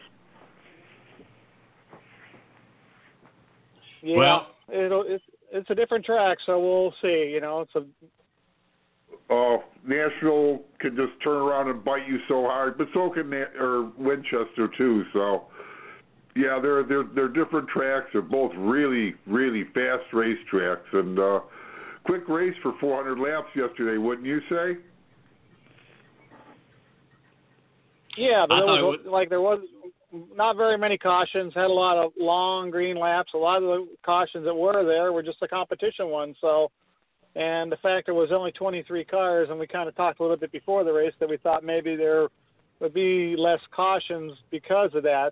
Yeah, 4.04 4.18
Well- 4.18 4.48
it'll 4.72 5.04
it's 5.08 5.24
it's 5.54 5.70
a 5.70 5.76
different 5.76 6.04
track, 6.04 6.38
so 6.46 6.60
we'll 6.60 6.94
see. 7.02 7.32
You 7.34 7.40
know, 7.42 7.62
it's 7.62 7.76
a 7.76 7.84
Oh, 9.30 9.64
Nashville 9.88 10.62
can 10.80 10.96
just 10.96 11.12
turn 11.24 11.42
around 11.42 11.70
and 11.70 11.84
bite 11.84 12.08
you 12.08 12.20
so 12.28 12.44
hard, 12.44 12.78
but 12.78 12.88
so 12.94 13.10
can 13.10 13.30
Na- 13.30 13.60
or 13.60 13.92
Winchester 13.98 14.70
too. 14.78 15.04
So, 15.14 15.46
yeah, 16.36 16.60
they're 16.62 16.84
they're 16.84 17.06
they're 17.16 17.30
different 17.30 17.70
tracks. 17.70 18.08
They're 18.12 18.22
both 18.22 18.52
really 18.58 19.16
really 19.26 19.64
fast 19.74 20.04
race 20.12 20.38
tracks, 20.50 20.86
and 20.92 21.18
uh, 21.18 21.40
quick 22.06 22.28
race 22.28 22.56
for 22.62 22.74
400 22.80 23.18
laps 23.18 23.48
yesterday, 23.56 23.98
wouldn't 23.98 24.28
you 24.28 24.42
say? 24.50 24.78
Yeah, 28.18 28.46
but 28.48 28.56
I 28.56 28.60
there 28.60 28.68
thought 28.68 28.82
was 28.82 29.00
like 29.06 29.30
there 29.30 29.42
was 29.42 29.62
not 30.36 30.58
very 30.58 30.78
many 30.78 30.98
cautions. 30.98 31.54
Had 31.56 31.66
a 31.66 31.74
lot 31.74 31.98
of 31.98 32.12
long 32.20 32.70
green 32.70 32.98
laps. 32.98 33.32
A 33.34 33.38
lot 33.38 33.58
of 33.58 33.64
the 33.64 33.88
cautions 34.06 34.46
that 34.46 34.54
were 34.54 34.86
there 34.86 35.12
were 35.12 35.24
just 35.24 35.40
the 35.40 35.48
competition 35.48 36.10
ones. 36.10 36.36
So, 36.40 36.72
and 37.36 37.72
the 37.72 37.78
fact 37.78 38.06
there 38.06 38.16
was 38.16 38.30
only 38.32 38.52
23 38.52 39.06
cars, 39.06 39.48
and 39.50 39.60
we 39.60 39.66
kind 39.66 39.90
of 39.90 39.96
talked 39.96 40.20
a 40.20 40.24
little 40.24 40.38
bit 40.38 40.52
before 40.52 40.84
the 40.84 40.94
race 40.94 41.14
that 41.20 41.30
we 41.30 41.38
thought 41.38 41.64
maybe 41.64 41.96
there 41.96 42.28
would 42.80 42.94
be 42.94 43.36
less 43.38 43.60
cautions 43.76 44.34
because 44.52 44.92
of 44.94 45.04
that. 45.04 45.32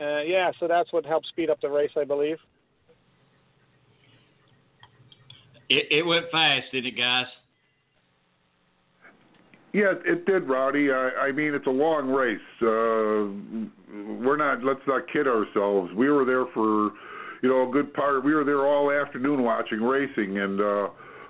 Uh, 0.00 0.22
yeah, 0.22 0.50
so 0.58 0.66
that's 0.66 0.92
what 0.92 1.04
helped 1.04 1.26
speed 1.28 1.50
up 1.50 1.60
the 1.60 1.68
race, 1.68 1.90
I 1.96 2.04
believe. 2.04 2.38
It, 5.68 5.86
it 5.90 6.06
went 6.06 6.24
fast, 6.32 6.66
didn't 6.72 6.94
it, 6.94 6.96
guys? 6.96 7.26
Yeah, 9.72 9.92
it 10.04 10.26
did, 10.26 10.48
Rowdy. 10.48 10.90
I, 10.90 11.28
I 11.28 11.32
mean, 11.32 11.54
it's 11.54 11.66
a 11.66 11.70
long 11.70 12.08
race. 12.08 12.40
Uh, 12.60 13.30
we're 14.20 14.36
not. 14.36 14.64
Let's 14.64 14.80
not 14.86 15.02
kid 15.12 15.28
ourselves. 15.28 15.92
We 15.94 16.10
were 16.10 16.24
there 16.24 16.46
for, 16.52 16.90
you 17.42 17.48
know, 17.48 17.68
a 17.68 17.72
good 17.72 17.94
part. 17.94 18.24
We 18.24 18.34
were 18.34 18.44
there 18.44 18.66
all 18.66 18.90
afternoon 18.90 19.44
watching 19.44 19.80
racing, 19.80 20.38
and 20.38 20.60
uh, 20.60 20.88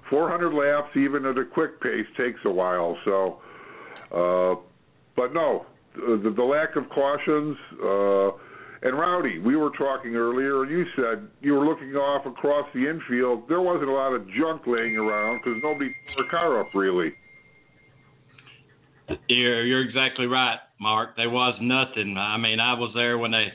400 0.08 0.54
laps, 0.54 0.96
even 0.96 1.26
at 1.26 1.36
a 1.36 1.44
quick 1.44 1.80
pace, 1.82 2.06
takes 2.16 2.40
a 2.46 2.50
while. 2.50 2.96
So, 3.04 3.38
uh, 4.10 4.60
but 5.16 5.34
no, 5.34 5.66
the, 5.94 6.32
the 6.34 6.42
lack 6.42 6.76
of 6.76 6.88
cautions. 6.88 7.56
Uh, 7.82 8.30
and 8.82 8.98
Rowdy, 8.98 9.38
we 9.38 9.56
were 9.56 9.70
talking 9.76 10.16
earlier, 10.16 10.62
and 10.62 10.70
you 10.70 10.86
said 10.96 11.28
you 11.42 11.52
were 11.52 11.66
looking 11.66 11.94
off 11.96 12.24
across 12.24 12.66
the 12.74 12.88
infield. 12.88 13.46
There 13.48 13.60
wasn't 13.60 13.90
a 13.90 13.92
lot 13.92 14.14
of 14.14 14.26
junk 14.30 14.62
laying 14.66 14.96
around 14.96 15.42
because 15.44 15.60
nobody 15.62 15.94
tore 16.16 16.24
a 16.24 16.30
car 16.30 16.60
up 16.60 16.68
really. 16.74 17.12
You're, 19.28 19.64
you're 19.64 19.82
exactly 19.82 20.26
right, 20.26 20.58
Mark. 20.80 21.16
There 21.16 21.30
was 21.30 21.56
nothing. 21.60 22.16
I 22.16 22.36
mean, 22.36 22.60
I 22.60 22.74
was 22.74 22.92
there 22.94 23.18
when 23.18 23.32
the 23.32 23.46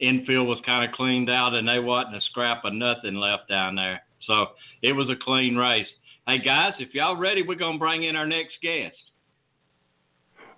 infield 0.00 0.48
was 0.48 0.58
kind 0.64 0.88
of 0.88 0.94
cleaned 0.94 1.30
out, 1.30 1.54
and 1.54 1.66
there 1.66 1.82
wasn't 1.82 2.16
a 2.16 2.20
scrap 2.30 2.64
of 2.64 2.72
nothing 2.72 3.14
left 3.14 3.48
down 3.48 3.74
there. 3.74 4.02
So 4.26 4.46
it 4.82 4.92
was 4.92 5.08
a 5.08 5.16
clean 5.22 5.56
race. 5.56 5.86
Hey 6.26 6.38
guys, 6.38 6.74
if 6.78 6.94
y'all 6.94 7.16
ready, 7.16 7.42
we're 7.42 7.54
gonna 7.54 7.78
bring 7.78 8.04
in 8.04 8.16
our 8.16 8.26
next 8.26 8.54
guest. 8.62 8.96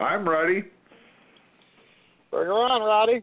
I'm 0.00 0.28
ready. 0.28 0.64
Bring 2.30 2.46
her 2.46 2.52
on, 2.52 2.82
Roddy. 2.82 3.22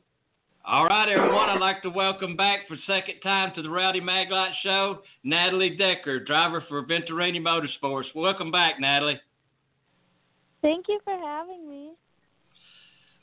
All 0.66 0.86
right, 0.86 1.10
everyone. 1.10 1.50
I'd 1.50 1.60
like 1.60 1.82
to 1.82 1.90
welcome 1.90 2.36
back 2.36 2.68
for 2.68 2.78
second 2.86 3.20
time 3.22 3.54
to 3.56 3.62
the 3.62 3.70
Rowdy 3.70 4.02
Maglite 4.02 4.54
Show, 4.64 5.00
Natalie 5.24 5.76
Decker, 5.76 6.24
driver 6.24 6.64
for 6.70 6.84
Venturini 6.84 7.42
Motorsports. 7.42 8.06
Welcome 8.16 8.52
back, 8.52 8.80
Natalie. 8.80 9.20
Thank 10.62 10.86
you 10.88 11.00
for 11.04 11.18
having 11.18 11.70
me. 11.70 11.92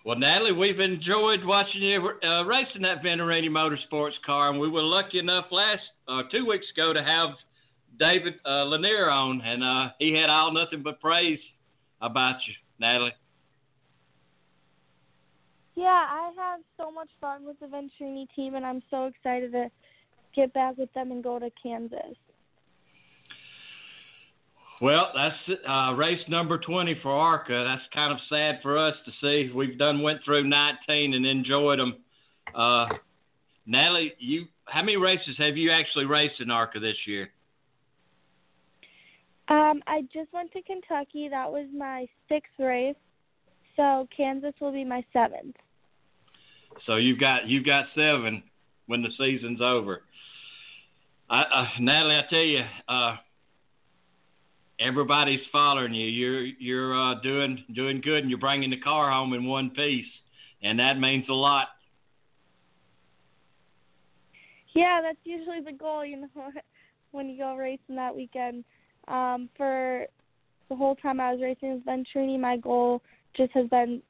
Well, 0.04 0.18
Natalie, 0.18 0.52
we've 0.52 0.78
enjoyed 0.78 1.44
watching 1.44 1.82
you 1.82 2.12
uh, 2.22 2.44
racing 2.44 2.82
that 2.82 3.02
Venturini 3.02 3.50
Motorsports 3.50 4.12
car, 4.24 4.50
and 4.50 4.60
we 4.60 4.70
were 4.70 4.82
lucky 4.82 5.18
enough 5.18 5.46
last 5.50 5.82
uh, 6.06 6.22
two 6.30 6.46
weeks 6.46 6.66
ago 6.72 6.92
to 6.92 7.02
have 7.02 7.30
David 7.98 8.34
uh, 8.46 8.64
Lanier 8.64 9.10
on, 9.10 9.40
and 9.40 9.64
uh, 9.64 9.88
he 9.98 10.12
had 10.12 10.30
all 10.30 10.52
nothing 10.52 10.82
but 10.82 11.00
praise 11.00 11.40
about 12.00 12.36
you, 12.46 12.54
Natalie. 12.78 13.14
Yeah, 15.74 15.86
I 15.88 16.30
have 16.36 16.60
so 16.78 16.90
much 16.90 17.10
fun 17.20 17.44
with 17.44 17.58
the 17.58 17.66
Venturini 17.66 18.26
team, 18.36 18.54
and 18.54 18.64
I'm 18.64 18.82
so 18.90 19.06
excited 19.06 19.52
to 19.52 19.68
get 20.36 20.54
back 20.54 20.78
with 20.78 20.92
them 20.94 21.10
and 21.10 21.22
go 21.22 21.38
to 21.38 21.50
Kansas. 21.60 22.16
Well, 24.80 25.10
that's 25.14 25.60
uh, 25.66 25.94
race 25.94 26.20
number 26.28 26.58
20 26.58 26.98
for 27.02 27.10
ARCA. 27.10 27.64
That's 27.66 27.88
kind 27.94 28.12
of 28.12 28.18
sad 28.28 28.60
for 28.62 28.76
us 28.76 28.94
to 29.06 29.12
see. 29.22 29.50
We've 29.52 29.78
done 29.78 30.02
went 30.02 30.20
through 30.24 30.46
19 30.48 31.14
and 31.14 31.24
enjoyed 31.24 31.78
them. 31.78 31.96
Uh, 32.54 32.86
Natalie, 33.66 34.12
you 34.18 34.46
how 34.66 34.82
many 34.82 34.96
races 34.96 35.36
have 35.38 35.56
you 35.56 35.70
actually 35.70 36.06
raced 36.06 36.40
in 36.40 36.50
ARCA 36.50 36.80
this 36.80 36.96
year? 37.06 37.30
Um, 39.48 39.80
I 39.86 40.02
just 40.12 40.32
went 40.32 40.52
to 40.52 40.62
Kentucky. 40.62 41.28
That 41.28 41.50
was 41.50 41.66
my 41.76 42.06
sixth 42.28 42.50
race. 42.58 42.96
So 43.76 44.08
Kansas 44.14 44.54
will 44.60 44.72
be 44.72 44.84
my 44.84 45.04
seventh. 45.12 45.54
So 46.86 46.96
you've 46.96 47.20
got 47.20 47.46
you've 47.46 47.64
got 47.64 47.86
seven 47.94 48.42
when 48.86 49.02
the 49.02 49.10
season's 49.16 49.60
over. 49.60 50.02
I, 51.30 51.42
uh, 51.42 51.66
Natalie, 51.80 52.16
I 52.16 52.24
tell 52.28 52.38
you, 52.38 52.64
uh, 52.88 53.16
everybody's 54.78 55.40
following 55.50 55.94
you. 55.94 56.06
You're 56.06 56.44
you're 56.58 56.98
uh, 56.98 57.20
doing 57.20 57.64
doing 57.74 58.00
good, 58.00 58.20
and 58.20 58.30
you're 58.30 58.38
bringing 58.38 58.70
the 58.70 58.80
car 58.80 59.10
home 59.10 59.32
in 59.32 59.44
one 59.44 59.70
piece, 59.70 60.06
and 60.62 60.78
that 60.78 60.98
means 60.98 61.24
a 61.28 61.34
lot. 61.34 61.68
Yeah, 64.74 65.00
that's 65.02 65.18
usually 65.24 65.60
the 65.60 65.72
goal, 65.72 66.04
you 66.04 66.20
know, 66.20 66.28
when 67.12 67.28
you 67.28 67.38
go 67.38 67.56
racing 67.56 67.96
that 67.96 68.14
weekend. 68.14 68.64
Um, 69.08 69.48
for 69.56 70.06
the 70.68 70.76
whole 70.76 70.96
time 70.96 71.20
I 71.20 71.32
was 71.32 71.40
racing 71.40 71.74
with 71.74 71.86
Venturini, 71.86 72.38
my 72.38 72.56
goal 72.56 73.02
just 73.36 73.52
has 73.52 73.68
been 73.68 74.02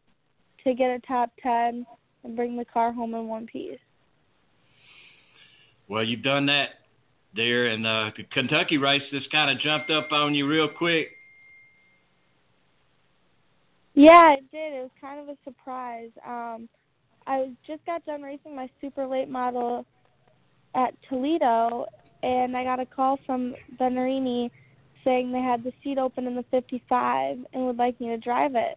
to 0.65 0.75
get 0.75 0.91
a 0.91 0.99
top 1.07 1.31
ten 1.43 1.87
and 2.25 2.35
bring 2.35 2.57
the 2.57 2.65
car 2.65 2.93
home 2.93 3.15
in 3.15 3.29
one 3.29 3.47
piece. 3.47 3.79
Well, 5.89 6.03
you've 6.03 6.25
done 6.25 6.47
that, 6.47 6.71
dear, 7.37 7.69
and 7.69 7.87
uh, 7.87 8.11
Kentucky 8.33 8.79
race 8.79 9.03
just 9.11 9.31
kind 9.31 9.51
of 9.51 9.63
jumped 9.63 9.91
up 9.91 10.11
on 10.11 10.35
you 10.35 10.47
real 10.47 10.69
quick. 10.69 11.09
Yeah, 13.95 14.33
it 14.33 14.51
did. 14.51 14.75
It 14.75 14.81
was 14.81 14.91
kind 15.01 15.21
of 15.21 15.29
a 15.29 15.39
surprise. 15.45 16.11
Um, 16.27 16.69
I 17.27 17.51
just 17.67 17.85
got 17.87 18.05
done 18.05 18.23
racing 18.23 18.55
my 18.57 18.69
super 18.81 19.07
late 19.07 19.29
model 19.29 19.87
at 20.75 20.95
Toledo, 21.09 21.87
and 22.23 22.57
I 22.57 22.65
got 22.65 22.81
a 22.81 22.87
call 22.87 23.19
from 23.25 23.55
Venturini 23.81 24.51
saying 25.05 25.33
they 25.33 25.41
had 25.41 25.63
the 25.63 25.73
seat 25.85 25.99
open 25.99 26.27
in 26.27 26.35
the 26.35 26.45
55 26.51 27.39
and 27.53 27.67
would 27.67 27.77
like 27.77 28.01
me 28.01 28.09
to 28.09 28.19
drive 28.19 28.55
it. 28.55 28.77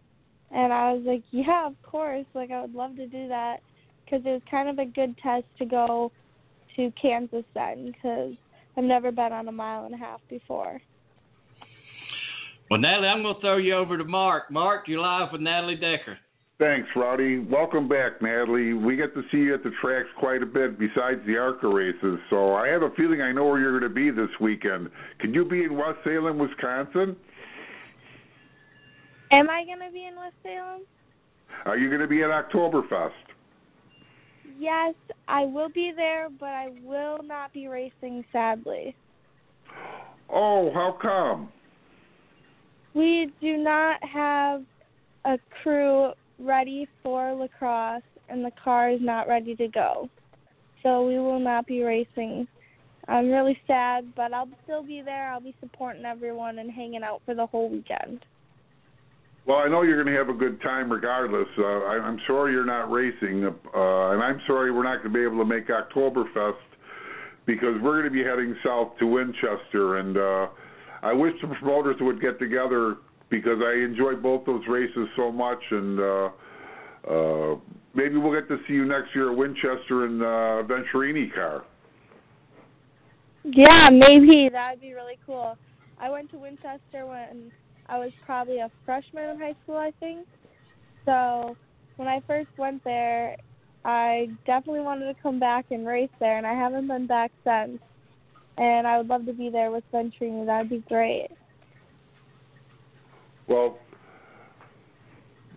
And 0.51 0.71
I 0.71 0.93
was 0.93 1.03
like, 1.05 1.23
yeah, 1.31 1.67
of 1.67 1.75
course. 1.83 2.25
Like, 2.33 2.51
I 2.51 2.61
would 2.61 2.73
love 2.73 2.95
to 2.95 3.07
do 3.07 3.27
that 3.27 3.57
because 4.05 4.25
it 4.25 4.29
was 4.29 4.41
kind 4.49 4.69
of 4.69 4.79
a 4.79 4.85
good 4.85 5.17
test 5.17 5.45
to 5.57 5.65
go 5.65 6.11
to 6.75 6.91
Kansas 7.01 7.43
then 7.53 7.91
because 7.91 8.35
I've 8.77 8.83
never 8.83 9.11
been 9.11 9.33
on 9.33 9.47
a 9.47 9.51
mile 9.51 9.85
and 9.85 9.93
a 9.93 9.97
half 9.97 10.21
before. 10.29 10.81
Well, 12.69 12.79
Natalie, 12.79 13.07
I'm 13.07 13.23
going 13.23 13.35
to 13.35 13.41
throw 13.41 13.57
you 13.57 13.73
over 13.73 13.97
to 13.97 14.03
Mark. 14.03 14.51
Mark, 14.51 14.87
you're 14.87 15.01
live 15.01 15.31
with 15.31 15.41
Natalie 15.41 15.75
Decker. 15.75 16.17
Thanks, 16.59 16.89
Rowdy. 16.95 17.39
Welcome 17.39 17.87
back, 17.87 18.21
Natalie. 18.21 18.73
We 18.73 18.97
get 18.97 19.15
to 19.15 19.23
see 19.31 19.37
you 19.37 19.53
at 19.53 19.63
the 19.63 19.71
tracks 19.81 20.09
quite 20.19 20.43
a 20.43 20.45
bit 20.45 20.77
besides 20.77 21.21
the 21.25 21.37
ARCA 21.37 21.67
races, 21.67 22.19
so 22.29 22.53
I 22.53 22.67
have 22.67 22.81
a 22.81 22.89
feeling 22.97 23.21
I 23.21 23.31
know 23.31 23.45
where 23.45 23.59
you're 23.59 23.79
going 23.79 23.89
to 23.89 23.95
be 23.95 24.11
this 24.11 24.29
weekend. 24.41 24.89
Can 25.19 25.33
you 25.33 25.45
be 25.45 25.63
in 25.63 25.77
West 25.77 25.99
Salem, 26.03 26.37
Wisconsin? 26.37 27.15
Am 29.31 29.49
I 29.49 29.63
going 29.63 29.79
to 29.79 29.91
be 29.91 30.05
in 30.05 30.15
West 30.17 30.35
Salem? 30.43 30.81
Are 31.65 31.77
you 31.77 31.87
going 31.87 32.01
to 32.01 32.07
be 32.07 32.23
at 32.23 32.29
Oktoberfest? 32.29 33.11
Yes, 34.59 34.93
I 35.29 35.45
will 35.45 35.69
be 35.69 35.93
there, 35.95 36.27
but 36.37 36.49
I 36.49 36.69
will 36.83 37.23
not 37.23 37.53
be 37.53 37.67
racing, 37.67 38.25
sadly. 38.33 38.93
Oh, 40.29 40.69
how 40.73 40.97
come? 41.01 41.49
We 42.93 43.31
do 43.39 43.57
not 43.57 44.03
have 44.03 44.63
a 45.23 45.37
crew 45.63 46.11
ready 46.39 46.89
for 47.01 47.33
La 47.33 47.47
Crosse, 47.57 48.01
and 48.27 48.43
the 48.43 48.51
car 48.61 48.89
is 48.91 48.99
not 49.01 49.29
ready 49.29 49.55
to 49.55 49.67
go. 49.69 50.09
So 50.83 51.07
we 51.07 51.19
will 51.19 51.39
not 51.39 51.65
be 51.65 51.81
racing. 51.83 52.45
I'm 53.07 53.29
really 53.29 53.57
sad, 53.65 54.13
but 54.15 54.33
I'll 54.33 54.49
still 54.63 54.83
be 54.83 55.01
there. 55.01 55.31
I'll 55.31 55.39
be 55.39 55.55
supporting 55.61 56.03
everyone 56.03 56.59
and 56.59 56.69
hanging 56.69 57.03
out 57.03 57.21
for 57.25 57.33
the 57.33 57.45
whole 57.45 57.69
weekend. 57.69 58.25
Well, 59.49 59.57
I 59.57 59.67
know 59.67 59.81
you're 59.81 59.95
going 60.03 60.13
to 60.13 60.19
have 60.19 60.29
a 60.29 60.37
good 60.37 60.61
time 60.61 60.91
regardless. 60.91 61.47
Uh, 61.57 61.63
I, 61.63 61.99
I'm 62.03 62.19
sorry 62.27 62.51
you're 62.51 62.63
not 62.63 62.91
racing, 62.91 63.45
uh, 63.45 64.11
and 64.11 64.21
I'm 64.21 64.39
sorry 64.45 64.71
we're 64.71 64.83
not 64.83 64.97
going 64.97 65.11
to 65.11 65.17
be 65.17 65.23
able 65.25 65.39
to 65.39 65.45
make 65.45 65.67
Oktoberfest 65.69 66.53
because 67.47 67.73
we're 67.81 67.99
going 67.99 68.03
to 68.03 68.11
be 68.11 68.23
heading 68.23 68.55
south 68.63 68.89
to 68.99 69.07
Winchester, 69.07 69.97
and 69.97 70.15
uh, 70.15 70.49
I 71.01 71.13
wish 71.13 71.33
the 71.41 71.47
promoters 71.47 71.95
would 71.99 72.21
get 72.21 72.37
together 72.37 72.97
because 73.31 73.57
I 73.65 73.83
enjoy 73.83 74.17
both 74.17 74.45
those 74.45 74.61
races 74.69 75.07
so 75.15 75.31
much, 75.31 75.63
and 75.71 75.99
uh, 75.99 76.29
uh, 77.09 77.55
maybe 77.95 78.17
we'll 78.17 78.39
get 78.39 78.47
to 78.49 78.59
see 78.67 78.75
you 78.75 78.85
next 78.85 79.15
year 79.15 79.31
at 79.31 79.35
Winchester 79.35 80.05
in 80.05 80.21
uh, 80.21 80.61
Venturini 80.69 81.33
car. 81.33 81.63
Yeah, 83.45 83.89
maybe 83.91 84.49
that'd 84.49 84.79
be 84.79 84.93
really 84.93 85.17
cool. 85.25 85.57
I 85.99 86.11
went 86.11 86.29
to 86.33 86.37
Winchester 86.37 87.07
when 87.07 87.51
I 87.89 87.97
was 87.97 88.11
probably 88.25 88.59
a 88.59 88.69
freshman 88.85 89.29
in 89.29 89.39
high 89.39 89.55
school, 89.63 89.77
I 89.77 89.91
think. 89.99 90.27
So 91.05 91.55
when 91.95 92.07
I 92.07 92.21
first 92.27 92.49
went 92.57 92.83
there, 92.83 93.35
I 93.83 94.29
definitely 94.45 94.81
wanted 94.81 95.13
to 95.13 95.21
come 95.21 95.39
back 95.39 95.65
and 95.71 95.87
race 95.87 96.09
there, 96.19 96.37
and 96.37 96.45
I 96.45 96.53
haven't 96.53 96.87
been 96.87 97.07
back 97.07 97.31
since. 97.43 97.79
And 98.57 98.85
I 98.85 98.97
would 98.97 99.07
love 99.07 99.25
to 99.25 99.33
be 99.33 99.49
there 99.49 99.71
with 99.71 99.83
Venturini. 99.93 100.45
That'd 100.45 100.69
be 100.69 100.83
great. 100.87 101.29
Well, 103.47 103.79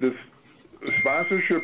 this 0.01 0.13
sponsorship 1.01 1.63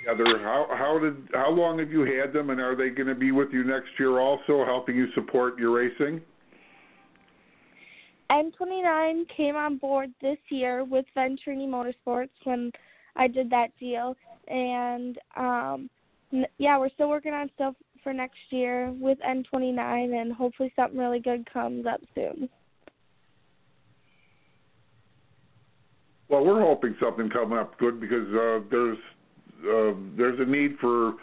together. 0.00 0.38
How 0.38 0.66
how 0.70 0.98
did 0.98 1.16
how 1.32 1.50
long 1.50 1.78
have 1.78 1.90
you 1.90 2.02
had 2.02 2.32
them, 2.32 2.50
and 2.50 2.60
are 2.60 2.76
they 2.76 2.90
going 2.90 3.08
to 3.08 3.14
be 3.14 3.32
with 3.32 3.48
you 3.52 3.64
next 3.64 3.88
year 3.98 4.20
also, 4.20 4.64
helping 4.64 4.96
you 4.96 5.08
support 5.14 5.58
your 5.58 5.72
racing? 5.72 6.20
N29 8.30 9.28
came 9.36 9.56
on 9.56 9.76
board 9.76 10.10
this 10.22 10.38
year 10.50 10.84
with 10.84 11.04
Venturini 11.16 11.66
Motorsports 11.68 12.30
when 12.44 12.70
I 13.16 13.26
did 13.26 13.50
that 13.50 13.68
deal, 13.78 14.16
and 14.46 15.18
um, 15.36 15.90
yeah, 16.58 16.78
we're 16.78 16.90
still 16.90 17.08
working 17.08 17.32
on 17.32 17.50
stuff 17.56 17.74
for 18.04 18.12
next 18.12 18.38
year 18.50 18.92
with 18.92 19.18
N29, 19.28 20.20
and 20.20 20.32
hopefully 20.32 20.72
something 20.76 20.98
really 20.98 21.18
good 21.18 21.50
comes 21.52 21.86
up 21.86 22.00
soon. 22.14 22.48
Well, 26.28 26.44
we're 26.44 26.60
hoping 26.60 26.94
something 27.02 27.28
come 27.28 27.52
up 27.52 27.76
good 27.78 28.00
because 28.00 28.28
uh, 28.28 28.60
there's 28.70 28.98
uh, 29.62 29.98
there's 30.16 30.38
a 30.38 30.44
need 30.44 30.76
for 30.80 31.14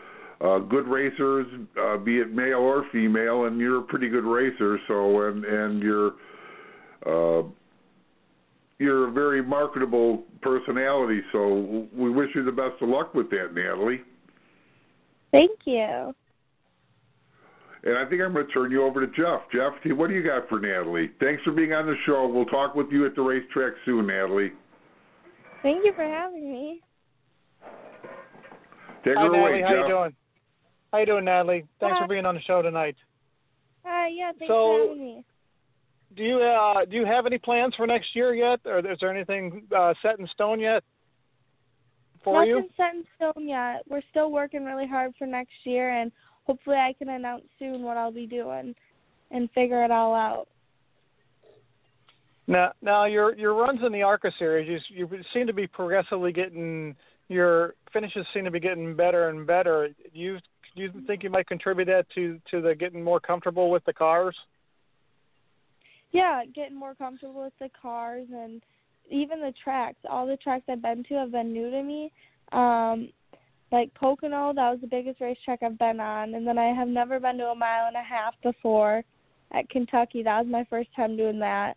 uh, 0.41 0.59
good 0.59 0.85
racers, 0.85 1.47
uh, 1.81 1.97
be 1.97 2.17
it 2.17 2.33
male 2.33 2.59
or 2.59 2.85
female, 2.91 3.45
and 3.45 3.57
you're 3.57 3.79
a 3.79 3.83
pretty 3.83 4.09
good 4.09 4.25
racer. 4.25 4.77
So 4.89 5.29
and 5.29 5.45
and 5.45 5.81
you're 5.81 6.11
uh, 7.05 7.43
you're 8.79 9.07
a 9.07 9.11
very 9.11 9.41
marketable 9.43 10.23
personality. 10.41 11.21
So 11.31 11.87
we 11.95 12.09
wish 12.09 12.29
you 12.35 12.43
the 12.43 12.51
best 12.51 12.81
of 12.81 12.89
luck 12.89 13.13
with 13.13 13.29
that, 13.31 13.53
Natalie. 13.53 14.01
Thank 15.31 15.51
you. 15.65 16.13
And 17.83 17.97
I 17.97 18.09
think 18.09 18.21
I'm 18.21 18.33
going 18.33 18.47
to 18.47 18.51
turn 18.51 18.71
you 18.71 18.83
over 18.83 19.05
to 19.05 19.07
Jeff. 19.13 19.41
Jeff, 19.53 19.73
what 19.95 20.09
do 20.09 20.13
you 20.15 20.23
got 20.23 20.49
for 20.49 20.59
Natalie? 20.59 21.11
Thanks 21.19 21.41
for 21.43 21.51
being 21.51 21.73
on 21.73 21.85
the 21.85 21.95
show. 22.05 22.27
We'll 22.27 22.45
talk 22.45 22.75
with 22.75 22.87
you 22.91 23.05
at 23.05 23.15
the 23.15 23.21
racetrack 23.21 23.73
soon, 23.85 24.07
Natalie. 24.07 24.51
Thank 25.63 25.85
you 25.85 25.93
for 25.95 26.03
having 26.03 26.51
me. 26.51 26.81
Take 29.05 29.15
Hi, 29.15 29.23
her 29.23 29.31
Natalie. 29.31 29.39
away, 29.39 29.61
How 29.61 29.69
Jeff. 29.69 29.77
you 29.77 29.87
doing? 29.87 30.15
How 30.91 30.99
you 30.99 31.05
doing, 31.05 31.25
Natalie? 31.25 31.65
Thanks 31.79 31.97
Hi. 31.97 32.03
for 32.05 32.07
being 32.09 32.25
on 32.25 32.35
the 32.35 32.41
show 32.41 32.61
tonight. 32.61 32.95
Uh, 33.85 34.05
yeah, 34.11 34.31
thanks 34.37 34.47
So- 34.47 34.77
for 34.77 34.87
having 34.89 35.03
me. 35.03 35.23
Do 36.15 36.23
you 36.23 36.39
uh, 36.39 36.85
do 36.85 36.95
you 36.95 37.05
have 37.05 37.25
any 37.25 37.37
plans 37.37 37.75
for 37.75 37.85
next 37.85 38.15
year 38.15 38.33
yet, 38.33 38.59
or 38.65 38.79
is 38.79 38.97
there 38.99 39.13
anything 39.13 39.63
uh, 39.75 39.93
set 40.01 40.19
in 40.19 40.27
stone 40.27 40.59
yet 40.59 40.83
for 42.23 42.45
Nothing 42.45 42.49
you? 42.49 42.69
set 42.77 42.95
in 42.95 43.03
stone 43.15 43.47
yet. 43.47 43.83
We're 43.89 44.01
still 44.09 44.31
working 44.31 44.65
really 44.65 44.87
hard 44.87 45.13
for 45.19 45.27
next 45.27 45.53
year, 45.63 45.89
and 46.01 46.11
hopefully 46.45 46.77
I 46.77 46.93
can 46.97 47.09
announce 47.09 47.43
soon 47.59 47.83
what 47.83 47.97
I'll 47.97 48.11
be 48.11 48.25
doing 48.25 48.73
and 49.31 49.49
figure 49.51 49.83
it 49.83 49.91
all 49.91 50.15
out. 50.15 50.47
Now, 52.47 52.71
now 52.81 53.05
your 53.05 53.35
your 53.35 53.53
runs 53.53 53.81
in 53.85 53.91
the 53.91 54.01
ARCA 54.01 54.31
series, 54.39 54.83
you, 54.89 55.07
you 55.09 55.23
seem 55.33 55.45
to 55.47 55.53
be 55.53 55.67
progressively 55.67 56.31
getting 56.31 56.95
your 57.27 57.75
finishes 57.91 58.25
seem 58.33 58.45
to 58.45 58.51
be 58.51 58.59
getting 58.59 58.95
better 58.95 59.29
and 59.29 59.45
better. 59.45 59.89
Do 59.89 60.19
you 60.19 60.39
do 60.75 60.83
you 60.83 60.91
think 61.05 61.23
you 61.23 61.29
might 61.29 61.47
contribute 61.47 61.85
that 61.85 62.05
to 62.15 62.39
to 62.51 62.61
the 62.61 62.73
getting 62.73 63.03
more 63.03 63.19
comfortable 63.19 63.69
with 63.69 63.83
the 63.85 63.93
cars? 63.93 64.35
Yeah, 66.11 66.43
getting 66.55 66.77
more 66.77 66.95
comfortable 66.95 67.43
with 67.43 67.53
the 67.59 67.69
cars 67.79 68.27
and 68.31 68.61
even 69.09 69.39
the 69.39 69.53
tracks. 69.63 69.97
All 70.09 70.25
the 70.25 70.37
tracks 70.37 70.65
I've 70.69 70.81
been 70.81 71.03
to 71.05 71.15
have 71.15 71.31
been 71.31 71.53
new 71.53 71.69
to 71.69 71.83
me. 71.83 72.11
Um, 72.51 73.09
like 73.71 73.93
Pocono, 73.93 74.53
that 74.53 74.71
was 74.71 74.79
the 74.81 74.87
biggest 74.87 75.19
racetrack 75.19 75.61
I've 75.61 75.77
been 75.77 75.99
on, 75.99 76.35
and 76.35 76.47
then 76.47 76.57
I 76.57 76.73
have 76.73 76.87
never 76.87 77.19
been 77.19 77.37
to 77.37 77.47
a 77.47 77.55
mile 77.55 77.87
and 77.87 77.97
a 77.97 78.01
half 78.01 78.33
before. 78.41 79.03
At 79.51 79.69
Kentucky, 79.69 80.23
that 80.23 80.43
was 80.43 80.51
my 80.51 80.65
first 80.69 80.89
time 80.95 81.15
doing 81.17 81.39
that. 81.39 81.75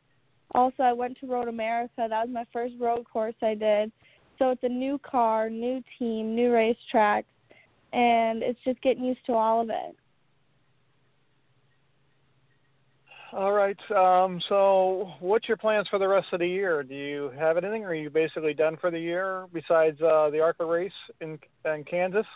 Also, 0.52 0.82
I 0.82 0.92
went 0.92 1.18
to 1.20 1.26
Road 1.26 1.48
America. 1.48 1.92
That 1.96 2.10
was 2.10 2.28
my 2.30 2.44
first 2.52 2.74
road 2.80 3.04
course 3.10 3.34
I 3.42 3.54
did. 3.54 3.92
So 4.38 4.50
it's 4.50 4.62
a 4.64 4.68
new 4.68 4.98
car, 4.98 5.50
new 5.50 5.82
team, 5.98 6.34
new 6.34 6.52
racetrack, 6.52 7.24
and 7.92 8.42
it's 8.42 8.58
just 8.64 8.80
getting 8.82 9.04
used 9.04 9.24
to 9.26 9.32
all 9.32 9.60
of 9.60 9.70
it. 9.70 9.96
All 13.32 13.52
right. 13.52 13.78
Um, 13.90 14.40
so, 14.48 15.12
what's 15.20 15.46
your 15.46 15.56
plans 15.56 15.86
for 15.88 16.00
the 16.00 16.08
rest 16.08 16.28
of 16.32 16.40
the 16.40 16.48
year? 16.48 16.82
Do 16.82 16.94
you 16.94 17.30
have 17.38 17.56
anything, 17.56 17.84
or 17.84 17.90
are 17.90 17.94
you 17.94 18.10
basically 18.10 18.54
done 18.54 18.76
for 18.80 18.90
the 18.90 18.98
year 18.98 19.46
besides 19.52 20.00
uh, 20.02 20.30
the 20.30 20.40
ARCA 20.40 20.64
race 20.64 20.92
in 21.20 21.38
in 21.64 21.84
Kansas? 21.84 22.26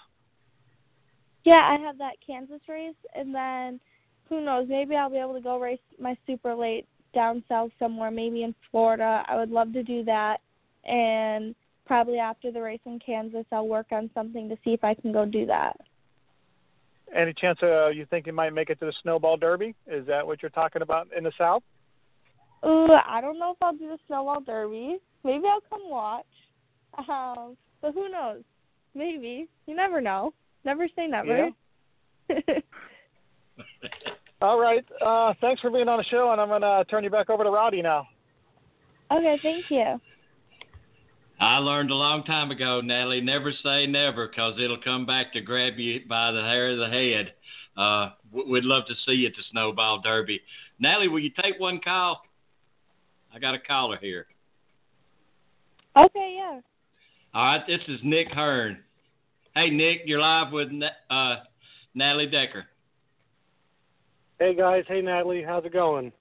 Yeah, 1.44 1.56
I 1.56 1.78
have 1.84 1.98
that 1.98 2.14
Kansas 2.24 2.60
race, 2.68 2.94
and 3.14 3.34
then 3.34 3.80
who 4.28 4.44
knows? 4.44 4.66
Maybe 4.68 4.94
I'll 4.94 5.10
be 5.10 5.18
able 5.18 5.34
to 5.34 5.40
go 5.40 5.58
race 5.58 5.80
my 5.98 6.16
super 6.26 6.54
late 6.54 6.86
down 7.12 7.42
south 7.48 7.70
somewhere, 7.78 8.12
maybe 8.12 8.44
in 8.44 8.54
Florida. 8.70 9.24
I 9.26 9.36
would 9.36 9.50
love 9.50 9.72
to 9.72 9.82
do 9.82 10.04
that, 10.04 10.38
and 10.84 11.56
probably 11.86 12.18
after 12.18 12.52
the 12.52 12.62
race 12.62 12.80
in 12.86 13.00
Kansas, 13.00 13.44
I'll 13.50 13.66
work 13.66 13.86
on 13.90 14.10
something 14.14 14.48
to 14.48 14.56
see 14.64 14.72
if 14.74 14.84
I 14.84 14.94
can 14.94 15.12
go 15.12 15.24
do 15.24 15.44
that. 15.46 15.76
Any 17.14 17.32
chance 17.32 17.58
uh, 17.62 17.88
you 17.88 18.06
think 18.06 18.26
you 18.26 18.32
might 18.32 18.52
make 18.52 18.70
it 18.70 18.80
to 18.80 18.86
the 18.86 18.92
Snowball 19.02 19.36
Derby? 19.36 19.74
Is 19.86 20.06
that 20.06 20.26
what 20.26 20.42
you're 20.42 20.50
talking 20.50 20.82
about 20.82 21.08
in 21.16 21.24
the 21.24 21.32
South? 21.38 21.62
Ooh, 22.64 22.88
I 22.92 23.20
don't 23.20 23.38
know 23.38 23.52
if 23.52 23.58
I'll 23.60 23.76
do 23.76 23.88
the 23.88 23.98
snowball 24.06 24.40
derby. 24.40 24.96
Maybe 25.22 25.44
I'll 25.46 25.60
come 25.68 25.88
watch. 25.88 26.24
Um, 26.96 27.56
but 27.82 27.92
who 27.92 28.08
knows? 28.08 28.42
Maybe. 28.94 29.48
You 29.66 29.76
never 29.76 30.00
know. 30.00 30.32
Never 30.64 30.88
say 30.96 31.06
never. 31.06 31.50
All 34.40 34.58
right. 34.58 34.84
Uh, 35.04 35.34
thanks 35.40 35.60
for 35.60 35.70
being 35.70 35.88
on 35.88 35.98
the 35.98 36.04
show, 36.04 36.30
and 36.32 36.40
I'm 36.40 36.48
going 36.48 36.62
to 36.62 36.84
turn 36.88 37.04
you 37.04 37.10
back 37.10 37.28
over 37.28 37.44
to 37.44 37.50
Rowdy 37.50 37.82
now. 37.82 38.08
okay, 39.12 39.38
thank 39.42 39.66
you. 39.68 40.00
I 41.40 41.58
learned 41.58 41.90
a 41.90 41.94
long 41.94 42.24
time 42.24 42.50
ago, 42.50 42.80
Natalie, 42.80 43.20
never 43.20 43.52
say 43.62 43.86
never 43.86 44.28
because 44.28 44.54
it'll 44.60 44.80
come 44.80 45.04
back 45.04 45.32
to 45.32 45.40
grab 45.40 45.78
you 45.78 46.00
by 46.08 46.30
the 46.32 46.40
hair 46.40 46.70
of 46.70 46.78
the 46.78 46.88
head. 46.88 47.34
Uh, 47.76 48.10
we'd 48.32 48.64
love 48.64 48.84
to 48.86 48.94
see 49.04 49.12
you 49.12 49.26
at 49.26 49.32
the 49.36 49.42
Snowball 49.50 50.00
Derby. 50.00 50.40
Natalie, 50.78 51.08
will 51.08 51.20
you 51.20 51.30
take 51.42 51.58
one 51.58 51.80
call? 51.82 52.22
I 53.34 53.38
got 53.40 53.54
a 53.54 53.58
caller 53.58 53.98
here. 54.00 54.26
Okay, 55.96 56.36
yeah. 56.38 56.60
All 57.34 57.44
right, 57.44 57.66
this 57.66 57.80
is 57.88 57.98
Nick 58.04 58.28
Hearn. 58.28 58.78
Hey, 59.56 59.70
Nick, 59.70 60.02
you're 60.06 60.20
live 60.20 60.52
with 60.52 60.68
uh, 61.10 61.36
Natalie 61.94 62.26
Decker. 62.26 62.64
Hey 64.38 64.54
guys, 64.54 64.84
hey 64.88 65.00
Natalie, 65.00 65.44
how's 65.46 65.64
it 65.64 65.72
going? 65.72 66.12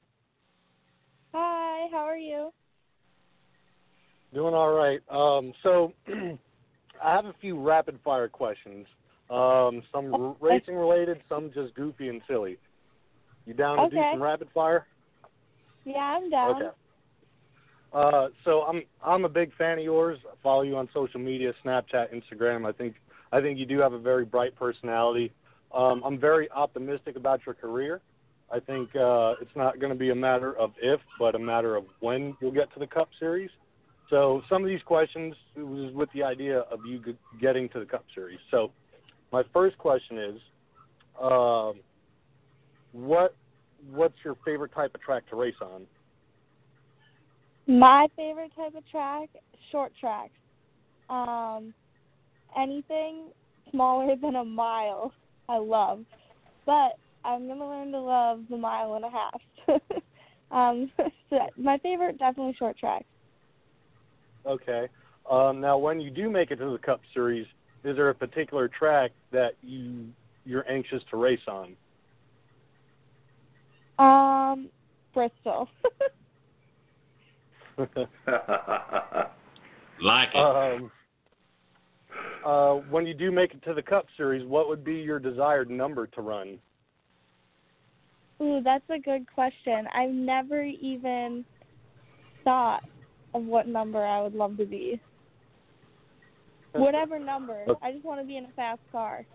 Hi, 1.33 1.87
how 1.91 2.05
are 2.05 2.17
you? 2.17 2.51
Doing 4.33 4.53
all 4.53 4.73
right. 4.73 5.01
Um, 5.09 5.53
so 5.61 5.93
I 6.07 7.13
have 7.15 7.25
a 7.25 7.35
few 7.39 7.59
rapid 7.59 7.99
fire 8.03 8.27
questions. 8.27 8.87
Um, 9.29 9.83
some 9.91 10.13
r- 10.13 10.35
racing 10.39 10.75
related, 10.75 11.21
some 11.29 11.51
just 11.53 11.73
goofy 11.75 12.09
and 12.09 12.21
silly. 12.27 12.57
You 13.45 13.53
down 13.53 13.77
to 13.77 13.89
do 13.89 14.01
some 14.11 14.21
rapid 14.21 14.47
fire? 14.53 14.87
Yeah, 15.85 15.97
I'm 15.97 16.29
down. 16.29 16.55
Okay. 16.55 16.69
Uh, 17.93 18.27
so 18.43 18.61
I'm 18.63 18.83
I'm 19.05 19.25
a 19.25 19.29
big 19.29 19.55
fan 19.55 19.77
of 19.77 19.83
yours. 19.83 20.17
I 20.25 20.35
follow 20.41 20.63
you 20.63 20.77
on 20.77 20.89
social 20.93 21.19
media, 21.19 21.53
Snapchat, 21.63 22.07
Instagram. 22.13 22.67
I 22.67 22.71
think 22.71 22.95
I 23.31 23.39
think 23.39 23.59
you 23.59 23.65
do 23.65 23.79
have 23.79 23.93
a 23.93 23.99
very 23.99 24.25
bright 24.25 24.55
personality. 24.55 25.31
Um, 25.73 26.01
I'm 26.03 26.19
very 26.19 26.49
optimistic 26.51 27.15
about 27.15 27.41
your 27.45 27.53
career. 27.53 28.01
I 28.51 28.59
think 28.59 28.95
uh, 28.95 29.35
it's 29.41 29.55
not 29.55 29.79
going 29.79 29.91
to 29.91 29.97
be 29.97 30.09
a 30.11 30.15
matter 30.15 30.55
of 30.57 30.71
if, 30.81 30.99
but 31.19 31.35
a 31.35 31.39
matter 31.39 31.75
of 31.75 31.85
when 31.99 32.35
you'll 32.39 32.51
get 32.51 32.71
to 32.73 32.79
the 32.79 32.87
Cup 32.87 33.09
Series. 33.19 33.49
So 34.13 34.43
some 34.47 34.61
of 34.61 34.69
these 34.69 34.83
questions 34.85 35.33
was 35.57 35.91
with 35.95 36.07
the 36.13 36.21
idea 36.21 36.59
of 36.59 36.81
you 36.85 37.01
getting 37.41 37.67
to 37.69 37.79
the 37.79 37.85
Cup 37.87 38.05
Series. 38.13 38.37
So 38.51 38.69
my 39.31 39.41
first 39.51 39.75
question 39.79 40.19
is, 40.19 40.35
um, 41.19 41.79
what 42.91 43.35
what's 43.89 44.13
your 44.23 44.35
favorite 44.45 44.71
type 44.71 44.91
of 44.93 45.01
track 45.01 45.27
to 45.31 45.35
race 45.35 45.55
on? 45.63 45.87
My 47.65 48.07
favorite 48.15 48.51
type 48.55 48.75
of 48.75 48.87
track, 48.91 49.29
short 49.71 49.91
tracks. 49.99 50.29
Um, 51.09 51.73
anything 52.55 53.29
smaller 53.71 54.15
than 54.21 54.35
a 54.35 54.45
mile, 54.45 55.11
I 55.49 55.57
love. 55.57 56.05
But 56.67 56.99
I'm 57.25 57.47
gonna 57.47 57.67
learn 57.67 57.91
to 57.91 57.99
love 57.99 58.41
the 58.47 58.57
mile 58.57 58.93
and 58.93 59.05
a 59.05 59.09
half. 59.09 59.81
um, 60.51 60.91
so 61.31 61.39
my 61.57 61.79
favorite 61.79 62.19
definitely 62.19 62.55
short 62.59 62.77
tracks. 62.77 63.05
Okay. 64.45 64.87
Um, 65.29 65.61
now, 65.61 65.77
when 65.77 66.01
you 66.01 66.09
do 66.09 66.29
make 66.29 66.51
it 66.51 66.57
to 66.57 66.71
the 66.71 66.77
Cup 66.77 67.01
Series, 67.13 67.47
is 67.83 67.95
there 67.95 68.09
a 68.09 68.15
particular 68.15 68.67
track 68.67 69.11
that 69.31 69.55
you 69.61 70.07
you're 70.45 70.69
anxious 70.69 71.01
to 71.09 71.17
race 71.17 71.39
on? 71.47 71.75
Um, 73.99 74.69
Bristol. 75.13 75.69
Like 80.01 80.29
it. 80.33 80.37
um, 80.37 80.91
uh, 82.45 82.73
when 82.89 83.05
you 83.05 83.13
do 83.13 83.31
make 83.31 83.53
it 83.53 83.63
to 83.63 83.73
the 83.73 83.81
Cup 83.81 84.05
Series, 84.17 84.45
what 84.45 84.67
would 84.67 84.83
be 84.83 84.95
your 84.95 85.19
desired 85.19 85.69
number 85.69 86.07
to 86.07 86.21
run? 86.21 86.59
Ooh, 88.41 88.59
that's 88.61 88.83
a 88.89 88.99
good 88.99 89.25
question. 89.33 89.87
I've 89.93 90.11
never 90.11 90.63
even 90.63 91.45
thought 92.43 92.83
of 93.33 93.43
what 93.43 93.67
number 93.67 94.03
I 94.03 94.21
would 94.21 94.33
love 94.33 94.57
to 94.57 94.65
be. 94.65 94.99
Whatever 96.73 97.19
number. 97.19 97.65
I 97.81 97.91
just 97.91 98.03
want 98.03 98.19
to 98.21 98.25
be 98.25 98.37
in 98.37 98.45
a 98.45 98.51
fast 98.55 98.81
car. 98.91 99.25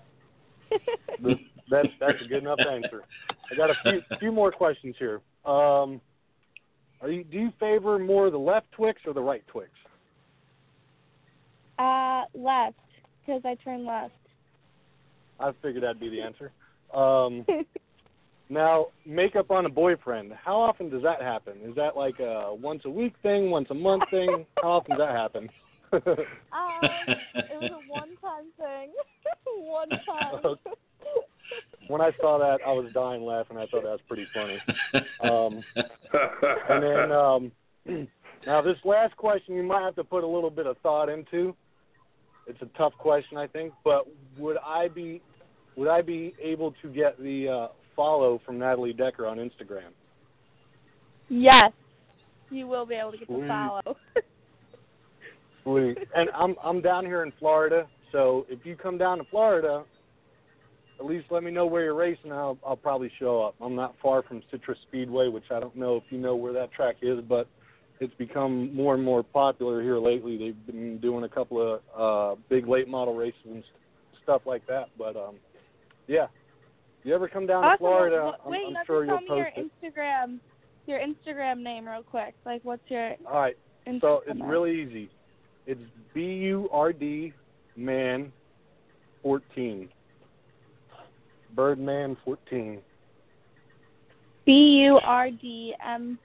That's 1.71 1.89
that's 2.01 2.19
a 2.25 2.29
good 2.29 2.43
enough 2.43 2.61
answer. 2.61 3.03
I 3.53 3.55
got 3.55 3.69
a 3.69 3.75
few 3.83 4.01
few 4.19 4.33
more 4.33 4.51
questions 4.51 4.95
here. 4.99 5.21
Um, 5.45 6.01
are 7.03 7.11
you 7.11 7.25
do 7.25 7.39
you 7.39 7.53
favor 7.61 7.99
more 7.99 8.31
the 8.31 8.39
left 8.39 8.73
Twix 8.73 9.03
or 9.07 9.13
the 9.13 9.21
right 9.21 9.45
Twix? 9.49 9.71
uh, 11.79 12.25
left, 12.35 12.77
because 13.25 13.43
I 13.45 13.55
turn 13.63 13.87
left. 13.87 14.15
I 15.41 15.53
figured 15.63 15.85
that'd 15.85 16.01
be 16.01 16.09
the 16.09 16.21
answer. 16.21 16.53
Um, 16.93 17.47
now, 18.51 18.87
makeup 19.05 19.51
on 19.51 19.67
a 19.67 19.69
boyfriend. 19.69 20.33
How 20.43 20.57
often 20.57 20.89
does 20.89 21.03
that 21.03 21.21
happen? 21.21 21.55
Is 21.63 21.75
that 21.77 21.97
like 21.97 22.19
a 22.19 22.55
once 22.55 22.83
a 22.87 22.91
week 22.91 23.15
thing, 23.23 23.51
once 23.51 23.69
a 23.71 23.75
month 23.75 24.05
thing? 24.11 24.47
How 24.63 24.71
often 24.71 24.97
does 24.97 25.07
that 25.07 25.17
happen? 25.17 25.49
Um, 26.53 26.91
it 27.35 27.63
was 27.63 27.71
a 27.73 27.91
one-time 27.91 28.47
thing. 28.59 28.93
One 29.57 29.89
time. 29.89 30.57
when 31.89 32.03
I 32.03 32.11
saw 32.21 32.39
that, 32.39 32.59
I 32.67 32.73
was 32.73 32.93
dying 32.93 33.23
laughing. 33.23 33.57
I 33.57 33.67
thought 33.67 33.85
that 33.85 33.91
was 33.91 34.01
pretty 34.07 34.27
funny. 34.35 34.59
Um, 35.23 35.63
and 36.69 36.83
then 36.83 37.11
um, 37.11 37.53
now 38.47 38.61
this 38.61 38.77
last 38.85 39.17
question, 39.17 39.55
you 39.55 39.63
might 39.63 39.83
have 39.83 39.97
to 39.97 40.05
put 40.05 40.25
a 40.25 40.27
little 40.27 40.51
bit 40.51 40.67
of 40.67 40.77
thought 40.79 41.09
into. 41.09 41.57
It's 42.47 42.61
a 42.61 42.69
tough 42.77 42.93
question, 42.99 43.39
I 43.39 43.47
think. 43.47 43.73
But 43.83 44.07
would 44.37 44.59
I 44.59 44.89
be 44.89 45.23
would 45.77 45.89
I 45.89 46.03
be 46.03 46.35
able 46.43 46.75
to 46.83 46.89
get 46.89 47.19
the 47.19 47.49
uh, 47.49 47.69
follow 47.99 48.41
from 48.47 48.61
Natalie 48.61 48.93
Decker 48.93 49.27
on 49.27 49.39
Instagram? 49.39 49.91
Yes, 51.29 51.73
you 52.49 52.69
will 52.69 52.87
be 52.87 52.95
able 52.95 53.11
to 53.11 53.19
get 53.19 53.29
the 53.29 53.45
follow. 53.49 53.97
Sweet. 55.65 55.99
And 56.15 56.31
I'm 56.33 56.55
I'm 56.63 56.81
down 56.81 57.05
here 57.05 57.25
in 57.25 57.33
Florida, 57.41 57.89
so 58.13 58.47
if 58.49 58.65
you 58.65 58.77
come 58.77 58.99
down 58.99 59.19
to 59.19 59.25
Florida, 59.25 59.85
at 61.01 61.05
least 61.05 61.27
let 61.31 61.43
me 61.43 61.51
know 61.51 61.67
where 61.67 61.83
you're 61.83 61.95
racing. 61.95 62.31
I'll 62.31 62.57
I'll 62.65 62.77
probably 62.77 63.11
show 63.19 63.43
up. 63.43 63.57
I'm 63.61 63.75
not 63.75 63.97
far 64.01 64.23
from 64.23 64.43
Citrus 64.51 64.79
Speedway, 64.87 65.27
which 65.27 65.51
I 65.51 65.59
don't 65.59 65.77
know 65.77 65.97
if 65.97 66.05
you 66.11 66.19
know 66.19 66.37
where 66.37 66.53
that 66.53 66.73
track 66.73 66.97
is, 67.03 67.19
but 67.29 67.49
it's 68.01 68.15
become 68.15 68.75
more 68.75 68.95
and 68.95 69.03
more 69.03 69.25
popular 69.25 69.83
here 69.83 69.99
lately. 69.99 70.39
They've 70.39 70.67
been 70.67 70.99
doing 70.99 71.25
a 71.25 71.29
couple 71.29 71.61
of 71.61 71.81
uh 71.97 72.41
big 72.49 72.69
late 72.69 72.87
model 72.87 73.17
races 73.17 73.41
and 73.45 73.65
st- 73.65 74.23
stuff 74.23 74.43
like 74.47 74.65
that. 74.69 74.87
But 74.97 75.17
um 75.17 75.35
yeah. 76.07 76.29
You 77.09 77.15
ever 77.15 77.27
come 77.27 77.47
down 77.47 77.63
to. 77.63 77.79
Florida, 77.79 78.17
Well, 78.23 78.37
I'm, 78.45 78.51
Wait, 78.51 78.65
I'm 78.67 78.73
you 78.73 78.77
sure 78.85 79.03
you'll 79.07 79.19
tell 79.27 79.37
me 79.37 79.37
your 79.39 79.51
it. 79.57 79.71
Instagram, 79.83 80.39
your 80.87 81.01
Instagram 81.01 81.63
name 81.63 81.89
real 81.89 82.03
quick. 82.03 82.35
Like, 82.45 82.61
what's 82.65 82.83
your 82.89 83.15
All 83.27 83.41
right. 83.41 83.57
Instagram? 83.87 84.01
So 84.03 84.23
it's 84.27 84.39
name? 84.39 84.47
really 84.47 84.83
easy. 84.83 85.11
It's 85.67 85.81
B 86.13 86.21
U 86.21 86.69
R 86.71 86.93
D 86.93 87.33
man 87.77 88.31
fourteen. 89.23 89.89
Birdman 91.57 92.15
fourteen. 92.27 92.81
B 94.45 94.53
U 94.83 95.01
R 95.03 95.31
D 95.31 95.75
M 95.83 96.19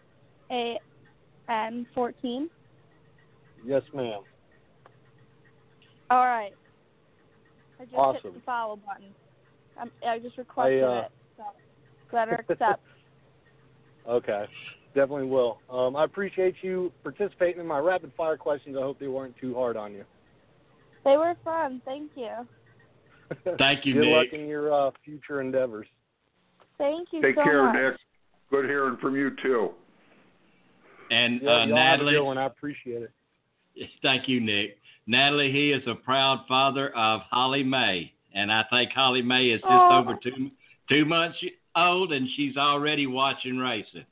A 0.52 0.78
N 1.48 1.88
fourteen. 1.96 2.50
Yes, 3.66 3.84
ma'am. 3.94 4.20
All 6.10 6.26
right. 6.26 6.52
I 7.80 7.86
just 7.86 8.26
hit 8.26 8.34
the 8.34 8.42
follow 8.46 8.76
button. 8.86 9.06
I'm, 9.80 9.92
I 10.08 10.20
just 10.20 10.38
requested 10.38 10.84
uh, 10.84 11.04
it. 11.06 11.12
So 11.38 11.44
better 12.12 12.46
accept. 12.50 12.82
Okay. 14.08 14.46
Definitely 14.96 15.28
will. 15.28 15.60
Um, 15.70 15.96
I 15.96 16.04
appreciate 16.04 16.56
you 16.62 16.92
participating 17.02 17.60
in 17.60 17.66
my 17.68 17.80
rapid 17.80 18.12
fire 18.16 18.38
questions. 18.38 18.76
I 18.78 18.82
hope 18.82 19.00
they 19.00 19.08
weren't 19.08 19.36
too 19.42 19.56
hard 19.56 19.76
on 19.76 19.92
you. 19.94 20.04
they 21.04 21.18
were 21.18 21.36
fun. 21.44 21.82
Thank 21.86 22.12
you. 22.16 22.30
Thank 23.58 23.86
you, 23.86 23.94
Good 23.96 24.06
luck 24.08 24.28
in 24.34 24.48
your 24.48 24.72
uh, 24.72 24.92
future 25.04 25.42
endeavors. 25.42 25.88
Thank 26.78 27.08
you 27.12 27.22
Take 27.22 27.36
so 27.36 27.44
care, 27.44 27.64
much. 27.66 27.76
Nick. 27.76 27.94
Good 28.52 28.66
hearing 28.66 28.98
from 29.02 29.16
you 29.16 29.32
too. 29.42 29.72
And 31.10 31.42
Yeah, 31.42 31.50
uh, 31.50 31.54
y'all 31.54 31.60
have 31.62 31.70
a 31.70 31.74
Natalie, 31.74 32.14
good 32.14 32.24
one. 32.24 32.38
I 32.38 32.46
appreciate 32.46 33.02
it. 33.04 33.90
thank 34.04 34.28
you, 34.28 34.40
Nick. 34.40 34.78
Natalie, 35.08 35.52
he 35.52 35.72
is 35.72 35.82
a 35.88 35.96
proud 35.96 36.46
father 36.48 36.96
of 36.96 37.22
Holly 37.30 37.64
May, 37.64 38.14
and 38.34 38.52
I 38.52 38.64
think 38.70 38.92
Holly 38.92 39.22
May 39.22 39.46
is 39.48 39.62
just 39.62 39.72
Aw. 39.72 40.00
over 40.02 40.18
two 40.22 40.50
two 40.90 41.06
months 41.06 41.38
old, 41.76 42.12
and 42.12 42.28
she's 42.36 42.58
already 42.58 43.08
watching 43.08 43.58
racing. 43.58 44.06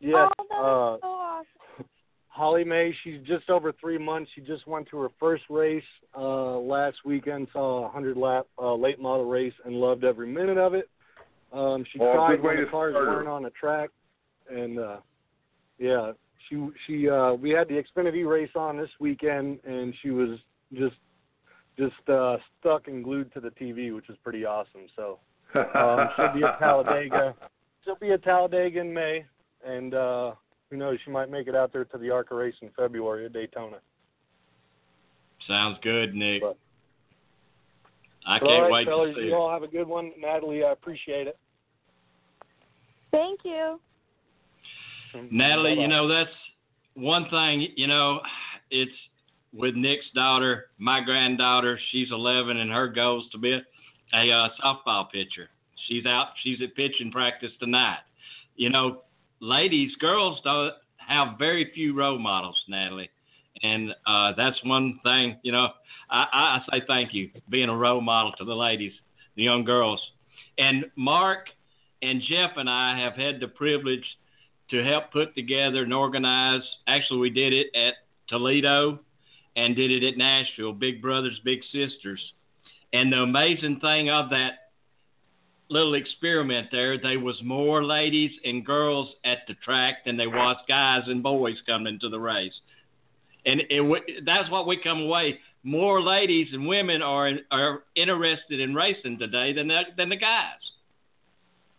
Yes. 0.00 0.28
oh, 0.52 0.54
uh, 0.54 0.98
so 1.00 1.06
awesome. 1.06 1.46
Holly 2.28 2.64
May, 2.64 2.94
she's 3.04 3.20
just 3.26 3.50
over 3.50 3.72
three 3.80 3.98
months. 3.98 4.30
She 4.34 4.40
just 4.40 4.66
went 4.66 4.88
to 4.90 4.98
her 5.00 5.08
first 5.18 5.44
race 5.50 5.82
uh, 6.16 6.56
last 6.58 6.98
weekend, 7.04 7.48
saw 7.52 7.78
a 7.78 7.82
100 7.82 8.16
lap 8.16 8.46
uh, 8.58 8.74
late 8.74 9.00
model 9.00 9.26
race, 9.26 9.52
and 9.64 9.74
loved 9.74 10.04
every 10.04 10.26
minute 10.28 10.56
of 10.56 10.74
it. 10.74 10.88
Um, 11.52 11.84
she 11.92 11.98
Oh, 12.00 12.12
cried 12.14 12.36
good 12.36 12.42
way 12.42 12.54
when 12.54 12.56
the 12.58 12.64
to 12.66 12.70
cars 12.70 12.92
start 12.94 13.08
weren't 13.08 13.28
on 13.28 13.42
the 13.42 13.50
track, 13.50 13.90
and 14.48 14.78
uh, 14.78 14.96
yeah, 15.78 16.12
she 16.48 16.68
she 16.86 17.08
uh, 17.08 17.32
we 17.34 17.50
had 17.50 17.68
the 17.68 17.82
Xfinity 17.82 18.26
race 18.28 18.50
on 18.54 18.76
this 18.76 18.90
weekend, 19.00 19.58
and 19.64 19.92
she 20.00 20.10
was 20.10 20.38
just 20.72 20.94
just 21.80 22.08
uh, 22.10 22.36
stuck 22.60 22.88
and 22.88 23.02
glued 23.02 23.32
to 23.32 23.40
the 23.40 23.48
TV, 23.50 23.94
which 23.94 24.08
is 24.10 24.16
pretty 24.22 24.44
awesome. 24.44 24.82
So 24.94 25.18
um, 25.54 26.08
she'll 26.16 26.34
be 26.34 26.44
at 26.44 26.58
Talladega. 26.58 27.34
She'll 27.84 27.96
be 27.96 28.12
at 28.12 28.22
Talladega 28.22 28.80
in 28.80 28.92
May, 28.92 29.24
and 29.66 29.94
uh, 29.94 30.32
who 30.70 30.76
knows, 30.76 30.98
she 31.04 31.10
might 31.10 31.30
make 31.30 31.48
it 31.48 31.56
out 31.56 31.72
there 31.72 31.84
to 31.86 31.98
the 31.98 32.10
ARCA 32.10 32.34
race 32.34 32.54
in 32.60 32.68
February 32.76 33.24
at 33.26 33.32
Daytona. 33.32 33.78
Sounds 35.48 35.78
good, 35.82 36.14
Nick. 36.14 36.42
But- 36.42 36.56
I 38.26 38.38
But 38.38 38.46
can't 38.48 38.52
all 38.56 38.62
right, 38.64 38.70
wait 38.72 38.86
fellas, 38.86 39.14
to 39.14 39.20
see 39.22 39.26
you 39.28 39.32
it. 39.32 39.34
all 39.34 39.50
have 39.50 39.62
a 39.62 39.66
good 39.66 39.88
one. 39.88 40.12
Natalie, 40.20 40.62
I 40.62 40.72
appreciate 40.72 41.26
it. 41.26 41.38
Thank 43.10 43.40
you. 43.44 43.80
Natalie, 45.30 45.70
Bye-bye. 45.70 45.82
you 45.82 45.88
know 45.88 46.06
that's 46.06 46.30
one 46.94 47.28
thing. 47.30 47.68
You 47.76 47.86
know, 47.86 48.20
it's 48.70 48.92
with 49.52 49.74
Nick's 49.74 50.06
daughter, 50.14 50.66
my 50.78 51.00
granddaughter. 51.00 51.78
She's 51.90 52.08
11, 52.10 52.56
and 52.56 52.70
her 52.70 52.88
goal 52.88 53.20
is 53.20 53.30
to 53.32 53.38
be 53.38 53.60
a, 54.12 54.30
uh, 54.30 54.48
softball 54.62 55.10
pitcher. 55.10 55.48
She's 55.88 56.06
out. 56.06 56.28
She's 56.42 56.60
at 56.62 56.74
pitching 56.76 57.10
practice 57.10 57.52
tonight. 57.58 58.00
You 58.56 58.70
know, 58.70 59.02
ladies, 59.40 59.94
girls 59.96 60.40
don't 60.44 60.74
have 60.96 61.38
very 61.38 61.70
few 61.74 61.96
role 61.96 62.18
models, 62.18 62.60
Natalie, 62.68 63.10
and 63.62 63.94
uh, 64.06 64.32
that's 64.36 64.62
one 64.64 65.00
thing. 65.02 65.38
You 65.42 65.52
know, 65.52 65.68
I, 66.10 66.26
I 66.32 66.60
say 66.70 66.82
thank 66.86 67.14
you 67.14 67.30
being 67.48 67.68
a 67.68 67.76
role 67.76 68.00
model 68.00 68.32
to 68.38 68.44
the 68.44 68.54
ladies, 68.54 68.92
the 69.36 69.42
young 69.42 69.64
girls, 69.64 70.00
and 70.58 70.84
Mark 70.96 71.46
and 72.02 72.22
Jeff 72.28 72.52
and 72.56 72.68
I 72.68 72.98
have 72.98 73.14
had 73.14 73.40
the 73.40 73.48
privilege 73.48 74.04
to 74.70 74.84
help 74.84 75.12
put 75.12 75.34
together 75.34 75.82
and 75.82 75.92
organize. 75.92 76.62
Actually, 76.86 77.20
we 77.20 77.30
did 77.30 77.52
it 77.52 77.66
at 77.74 77.94
Toledo 78.28 79.00
and 79.56 79.76
did 79.76 79.90
it 79.90 80.06
at 80.06 80.16
Nashville, 80.16 80.72
Big 80.72 81.02
Brothers, 81.02 81.40
Big 81.44 81.60
Sisters. 81.72 82.20
And 82.92 83.12
the 83.12 83.18
amazing 83.18 83.80
thing 83.80 84.10
of 84.10 84.30
that 84.30 84.70
little 85.68 85.94
experiment 85.94 86.68
there, 86.72 86.98
there 86.98 87.20
was 87.20 87.36
more 87.42 87.84
ladies 87.84 88.32
and 88.44 88.66
girls 88.66 89.08
at 89.24 89.38
the 89.46 89.54
track 89.64 90.04
than 90.04 90.16
there 90.16 90.30
was 90.30 90.56
guys 90.68 91.02
and 91.06 91.22
boys 91.22 91.56
coming 91.66 91.98
to 92.00 92.08
the 92.08 92.18
race. 92.18 92.52
And 93.46 93.62
it, 93.70 94.24
that's 94.26 94.50
what 94.50 94.66
we 94.66 94.76
come 94.82 95.02
away. 95.02 95.38
More 95.62 96.02
ladies 96.02 96.48
and 96.52 96.66
women 96.66 97.02
are 97.02 97.30
are 97.50 97.84
interested 97.94 98.60
in 98.60 98.74
racing 98.74 99.18
today 99.18 99.52
than 99.52 99.68
the, 99.68 99.82
than 99.96 100.08
the 100.08 100.16
guys. 100.16 100.58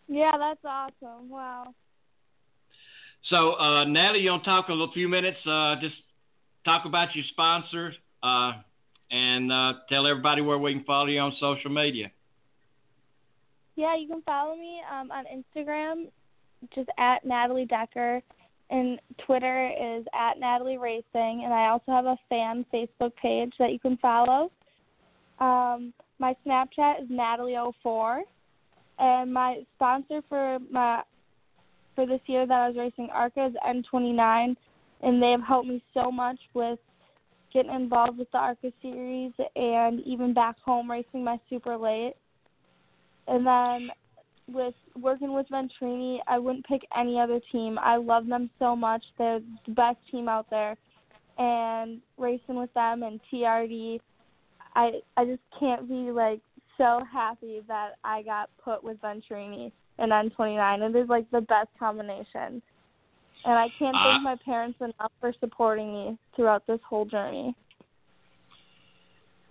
Yeah, 0.08 0.32
that's 0.38 0.64
awesome. 0.64 1.28
Wow. 1.28 1.74
So, 3.28 3.54
uh, 3.54 3.84
Natalie, 3.84 4.20
you 4.20 4.30
want 4.30 4.44
to 4.44 4.50
talk 4.50 4.68
a 4.68 4.72
little 4.72 4.92
few 4.92 5.08
minutes? 5.08 5.38
Uh, 5.46 5.76
just 5.80 5.94
talk 6.64 6.84
about 6.84 7.14
your 7.14 7.24
sponsors 7.30 7.94
uh, 8.22 8.52
and 9.10 9.52
uh, 9.52 9.74
tell 9.88 10.06
everybody 10.06 10.42
where 10.42 10.58
we 10.58 10.74
can 10.74 10.84
follow 10.84 11.06
you 11.06 11.20
on 11.20 11.34
social 11.40 11.70
media. 11.70 12.10
Yeah, 13.76 13.96
you 13.96 14.06
can 14.06 14.22
follow 14.22 14.54
me 14.54 14.80
um, 14.92 15.10
on 15.10 15.24
Instagram, 15.24 16.08
just 16.74 16.88
at 16.98 17.24
Natalie 17.24 17.66
Decker, 17.66 18.22
and 18.70 19.00
Twitter 19.26 19.68
is 19.68 20.04
at 20.14 20.38
Natalie 20.38 20.78
Racing, 20.78 21.42
and 21.44 21.52
I 21.52 21.68
also 21.68 21.92
have 21.92 22.06
a 22.06 22.16
fan 22.28 22.64
Facebook 22.72 23.14
page 23.20 23.52
that 23.58 23.72
you 23.72 23.78
can 23.78 23.96
follow. 23.98 24.50
Um, 25.38 25.92
my 26.18 26.36
Snapchat 26.46 27.02
is 27.02 27.08
Natalie04, 27.10 28.20
and 28.98 29.32
my 29.32 29.62
sponsor 29.74 30.22
for 30.28 30.58
my 30.70 31.02
for 31.94 32.06
this 32.06 32.20
year 32.26 32.46
that 32.46 32.54
I 32.54 32.68
was 32.68 32.76
racing 32.76 33.10
ARCA 33.12 33.46
is 33.46 33.54
N29, 33.66 34.56
and 35.02 35.22
they 35.22 35.30
have 35.30 35.42
helped 35.42 35.68
me 35.68 35.82
so 35.94 36.10
much 36.10 36.38
with 36.54 36.78
getting 37.52 37.72
involved 37.72 38.18
with 38.18 38.30
the 38.32 38.38
ARCA 38.38 38.72
series 38.80 39.32
and 39.56 40.00
even 40.06 40.32
back 40.32 40.56
home 40.64 40.90
racing 40.90 41.22
my 41.24 41.38
super 41.50 41.76
late. 41.76 42.14
And 43.28 43.46
then 43.46 43.90
with 44.48 44.74
working 44.98 45.32
with 45.32 45.46
Venturini, 45.48 46.18
I 46.26 46.38
wouldn't 46.38 46.66
pick 46.66 46.82
any 46.96 47.18
other 47.20 47.40
team. 47.50 47.78
I 47.78 47.96
love 47.96 48.26
them 48.26 48.50
so 48.58 48.74
much. 48.74 49.02
They're 49.18 49.40
the 49.66 49.72
best 49.72 49.98
team 50.10 50.28
out 50.28 50.48
there. 50.50 50.76
And 51.38 52.00
racing 52.18 52.56
with 52.56 52.72
them 52.74 53.02
and 53.02 53.20
TRD, 53.32 54.00
I 54.74 54.90
I 55.16 55.24
just 55.24 55.42
can't 55.58 55.88
be 55.88 56.10
like 56.10 56.40
so 56.78 57.00
happy 57.10 57.62
that 57.68 57.92
I 58.04 58.22
got 58.22 58.50
put 58.62 58.82
with 58.82 59.00
Venturini 59.00 59.72
and 59.98 60.12
N29. 60.12 60.90
It 60.90 60.96
is 60.96 61.08
like 61.08 61.30
the 61.30 61.40
best 61.42 61.68
combination. 61.78 62.62
And 63.44 63.58
I 63.58 63.68
can't 63.78 63.96
Uh, 63.96 64.04
thank 64.04 64.22
my 64.22 64.36
parents 64.36 64.80
enough 64.80 65.12
for 65.20 65.32
supporting 65.40 65.92
me 65.92 66.18
throughout 66.34 66.66
this 66.66 66.80
whole 66.88 67.04
journey. 67.04 67.54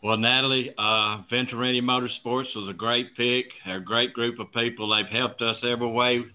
Well, 0.01 0.17
Natalie, 0.17 0.73
uh, 0.77 1.21
Venturini 1.29 1.81
Motorsports 1.81 2.55
was 2.55 2.67
a 2.69 2.73
great 2.73 3.15
pick. 3.15 3.51
They're 3.65 3.77
a 3.77 3.83
great 3.83 4.13
group 4.13 4.39
of 4.39 4.51
people. 4.51 4.89
They've 4.89 5.05
helped 5.05 5.41
us 5.41 5.57
every 5.63 5.87
way 5.87 6.25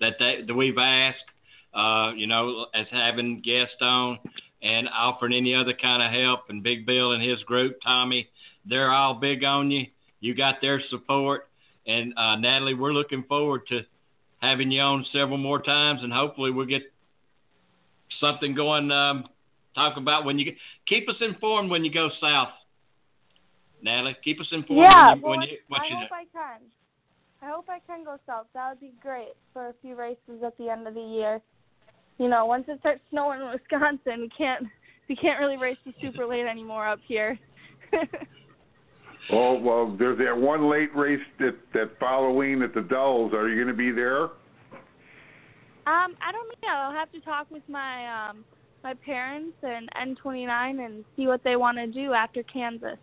that 0.00 0.18
they, 0.18 0.42
that 0.46 0.54
we've 0.54 0.76
asked. 0.76 1.24
Uh, 1.72 2.12
you 2.14 2.26
know, 2.28 2.66
as 2.72 2.86
having 2.92 3.40
guests 3.40 3.80
on 3.80 4.18
and 4.62 4.88
offering 4.88 5.32
any 5.32 5.54
other 5.54 5.72
kind 5.72 6.02
of 6.02 6.12
help. 6.12 6.48
And 6.48 6.62
Big 6.62 6.86
Bill 6.86 7.12
and 7.12 7.22
his 7.22 7.42
group, 7.44 7.78
Tommy, 7.82 8.28
they're 8.64 8.92
all 8.92 9.14
big 9.14 9.42
on 9.42 9.70
you. 9.70 9.86
You 10.20 10.34
got 10.34 10.60
their 10.60 10.80
support. 10.88 11.48
And 11.86 12.14
uh, 12.16 12.36
Natalie, 12.36 12.74
we're 12.74 12.92
looking 12.92 13.24
forward 13.24 13.66
to 13.68 13.80
having 14.44 14.70
you 14.70 14.80
on 14.80 15.06
several 15.12 15.38
more 15.38 15.60
times, 15.62 16.00
and 16.02 16.12
hopefully 16.12 16.50
we'll 16.50 16.66
get 16.66 16.82
something 18.20 18.54
going. 18.54 18.90
Um, 18.90 19.24
talk 19.74 19.96
about 19.96 20.24
when 20.24 20.38
you 20.38 20.44
get, 20.44 20.54
keep 20.86 21.08
us 21.08 21.16
informed 21.20 21.70
when 21.70 21.84
you 21.84 21.92
go 21.92 22.10
south. 22.20 22.50
Natalie, 23.82 24.16
keep 24.22 24.40
us 24.40 24.46
informed 24.52 24.82
Yeah, 24.82 25.10
when 25.10 25.16
you, 25.16 25.22
well, 25.22 25.30
when 25.38 25.42
you 25.48 25.56
what 25.68 25.80
I 25.82 25.86
you 25.86 25.96
hope 25.96 26.08
do. 26.08 26.14
I 26.14 26.24
can. 26.32 26.60
I 27.42 27.50
hope 27.50 27.66
I 27.68 27.78
can 27.86 28.04
go 28.04 28.16
south. 28.26 28.46
That 28.54 28.70
would 28.70 28.80
be 28.80 28.92
great 29.02 29.34
for 29.52 29.68
a 29.68 29.74
few 29.82 29.96
races 29.96 30.42
at 30.44 30.56
the 30.56 30.70
end 30.70 30.86
of 30.86 30.94
the 30.94 31.02
year. 31.02 31.40
You 32.18 32.28
know, 32.28 32.46
once 32.46 32.64
it 32.68 32.78
starts 32.80 33.00
snowing 33.10 33.40
in 33.40 33.50
Wisconsin, 33.50 34.20
we 34.20 34.30
can't 34.36 34.64
we 35.08 35.16
can't 35.16 35.38
really 35.38 35.58
race 35.58 35.76
the 35.84 35.92
super 36.00 36.26
late 36.26 36.46
anymore 36.46 36.88
up 36.88 37.00
here. 37.06 37.38
Oh 39.30 39.58
well, 39.58 39.96
there's 39.98 40.18
that 40.18 40.36
one 40.36 40.70
late 40.70 40.94
race 40.94 41.20
that 41.38 41.56
that 41.72 41.92
Halloween 41.98 42.62
at 42.62 42.74
the 42.74 42.82
Dells. 42.82 43.32
Are 43.32 43.48
you 43.48 43.56
going 43.56 43.68
to 43.68 43.74
be 43.74 43.90
there? 43.90 44.24
Um, 45.86 46.16
I 46.22 46.32
don't 46.32 46.48
know. 46.62 46.68
I'll 46.68 46.92
have 46.92 47.12
to 47.12 47.20
talk 47.20 47.50
with 47.50 47.62
my 47.68 48.28
um 48.30 48.44
my 48.82 48.94
parents 48.94 49.56
and 49.62 49.88
N29 49.96 50.84
and 50.84 51.04
see 51.16 51.26
what 51.26 51.42
they 51.42 51.56
want 51.56 51.78
to 51.78 51.86
do 51.86 52.12
after 52.12 52.42
Kansas. 52.42 52.98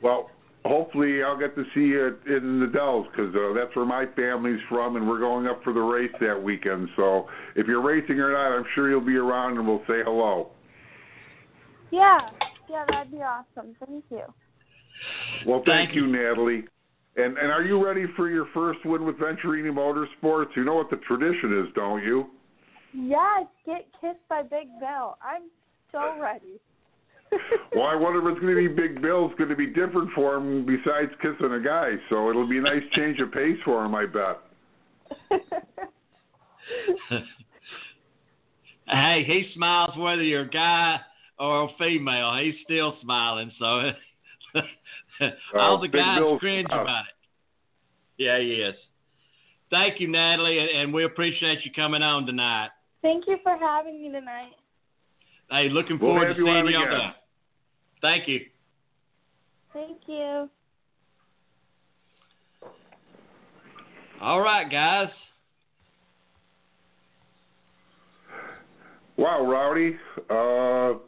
Well, 0.00 0.30
hopefully 0.64 1.22
I'll 1.22 1.38
get 1.38 1.56
to 1.56 1.64
see 1.74 1.80
you 1.80 2.16
in 2.26 2.60
the 2.60 2.66
Dells 2.66 3.06
because 3.10 3.34
uh, 3.34 3.52
that's 3.54 3.74
where 3.74 3.84
my 3.84 4.06
family's 4.14 4.60
from, 4.68 4.96
and 4.96 5.08
we're 5.08 5.18
going 5.18 5.46
up 5.46 5.62
for 5.64 5.72
the 5.72 5.80
race 5.80 6.12
that 6.20 6.40
weekend. 6.40 6.88
So 6.94 7.28
if 7.56 7.66
you're 7.66 7.82
racing 7.82 8.20
or 8.20 8.32
not, 8.32 8.56
I'm 8.56 8.64
sure 8.74 8.88
you'll 8.88 9.00
be 9.00 9.16
around, 9.16 9.58
and 9.58 9.66
we'll 9.66 9.82
say 9.88 10.02
hello. 10.04 10.50
Yeah, 11.90 12.20
yeah, 12.70 12.84
that'd 12.88 13.12
be 13.12 13.18
awesome. 13.18 13.76
Thank 13.84 14.04
you. 14.10 14.22
Well, 15.46 15.62
thank, 15.66 15.90
Thank 15.90 15.94
you, 15.94 16.06
Natalie. 16.06 16.64
And 17.16 17.36
and 17.36 17.52
are 17.52 17.62
you 17.62 17.84
ready 17.84 18.06
for 18.16 18.30
your 18.30 18.46
first 18.54 18.78
win 18.84 19.04
with 19.04 19.16
Venturini 19.16 19.70
Motorsports? 19.70 20.48
You 20.56 20.64
know 20.64 20.74
what 20.74 20.90
the 20.90 20.96
tradition 20.96 21.64
is, 21.64 21.74
don't 21.74 22.02
you? 22.02 22.26
Yes, 22.94 23.46
get 23.66 23.86
kissed 24.00 24.26
by 24.28 24.42
Big 24.42 24.68
Bill. 24.80 25.16
I'm 25.22 25.42
so 25.90 26.20
ready. 26.20 26.60
Well, 27.74 27.86
I 27.86 27.94
wonder 27.94 28.18
if 28.28 28.36
it's 28.36 28.42
going 28.42 28.54
to 28.54 28.68
be 28.68 28.74
Big 28.74 29.00
Bill's 29.00 29.32
going 29.38 29.48
to 29.48 29.56
be 29.56 29.68
different 29.68 30.10
for 30.14 30.36
him 30.36 30.66
besides 30.66 31.10
kissing 31.22 31.54
a 31.54 31.60
guy. 31.60 31.92
So 32.10 32.28
it'll 32.28 32.46
be 32.46 32.58
a 32.58 32.60
nice 32.60 32.82
change 32.92 33.18
of 33.20 33.32
pace 33.32 33.56
for 33.64 33.82
him, 33.86 33.94
I 33.94 34.04
bet. 34.04 34.38
hey, 38.86 39.24
he 39.26 39.50
smiles 39.54 39.96
whether 39.96 40.22
you're 40.22 40.42
a 40.42 40.50
guy 40.50 41.00
or 41.38 41.64
a 41.64 41.68
female. 41.78 42.36
He's 42.36 42.56
still 42.64 42.98
smiling. 43.00 43.50
So 43.58 43.92
all 45.54 45.76
Uh, 45.76 45.80
the 45.80 45.88
Big 45.88 46.00
guys 46.00 46.18
Bill's 46.18 46.40
cringe 46.40 46.66
smiles. 46.68 46.82
about 46.82 47.04
it. 47.06 47.14
Yeah, 48.22 48.38
he 48.38 48.52
is. 48.54 48.74
Thank 49.70 50.00
you, 50.00 50.08
Natalie, 50.08 50.58
and, 50.58 50.68
and 50.70 50.94
we 50.94 51.04
appreciate 51.04 51.64
you 51.64 51.70
coming 51.74 52.02
on 52.02 52.26
tonight. 52.26 52.70
Thank 53.00 53.26
you 53.26 53.38
for 53.42 53.56
having 53.56 54.02
me 54.02 54.10
tonight. 54.12 54.52
Hey, 55.50 55.68
looking 55.70 55.98
We'll 55.98 56.12
forward 56.12 56.34
to 56.34 56.38
you 56.38 56.46
seeing 56.46 56.66
you 56.66 56.76
on 56.76 56.88
again. 56.94 57.12
Thank 58.00 58.28
you. 58.28 58.40
Thank 59.72 59.98
you. 60.06 60.48
All 64.20 64.40
right, 64.40 64.70
guys. 64.70 65.08
Wow, 69.16 69.44
Rowdy. 69.46 69.96
Uh, 70.30 70.98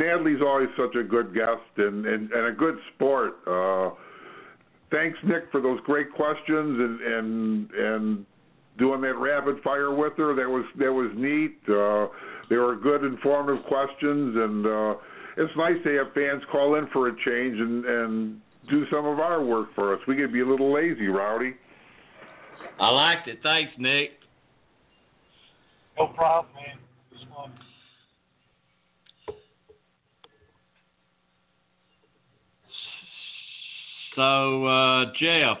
Natalie's 0.00 0.40
always 0.40 0.68
such 0.76 0.96
a 0.96 1.04
good 1.04 1.34
guest 1.34 1.70
and, 1.76 2.06
and, 2.06 2.32
and 2.32 2.46
a 2.46 2.52
good 2.52 2.76
sport. 2.94 3.34
Uh, 3.46 3.90
thanks, 4.90 5.18
Nick, 5.24 5.44
for 5.52 5.60
those 5.60 5.78
great 5.84 6.10
questions 6.12 6.80
and, 6.80 7.00
and 7.00 7.70
and 7.70 8.26
doing 8.78 9.00
that 9.02 9.16
rapid 9.18 9.62
fire 9.62 9.94
with 9.94 10.16
her. 10.16 10.34
That 10.34 10.48
was 10.48 10.64
that 10.78 10.92
was 10.92 11.10
neat. 11.14 11.58
Uh, 11.68 12.06
they 12.48 12.56
were 12.56 12.74
good, 12.76 13.04
informative 13.04 13.64
questions, 13.66 14.36
and 14.36 14.66
uh, 14.66 14.94
it's 15.36 15.52
nice 15.56 15.76
to 15.84 15.96
have 15.98 16.12
fans 16.14 16.42
call 16.50 16.74
in 16.76 16.88
for 16.88 17.08
a 17.08 17.12
change 17.24 17.60
and, 17.60 17.84
and 17.84 18.40
do 18.68 18.84
some 18.90 19.06
of 19.06 19.20
our 19.20 19.44
work 19.44 19.68
for 19.74 19.94
us. 19.94 20.00
We 20.08 20.16
could 20.16 20.32
be 20.32 20.40
a 20.40 20.46
little 20.46 20.72
lazy, 20.72 21.06
Rowdy. 21.06 21.54
I 22.78 22.90
liked 22.90 23.28
it. 23.28 23.38
Thanks, 23.42 23.72
Nick. 23.78 24.10
No 25.98 26.08
problem, 26.08 26.52
man. 26.54 26.78
It 27.12 27.14
was 27.14 27.26
fun. 27.34 27.52
So, 34.16 34.66
uh, 34.66 35.04
Jeff, 35.18 35.58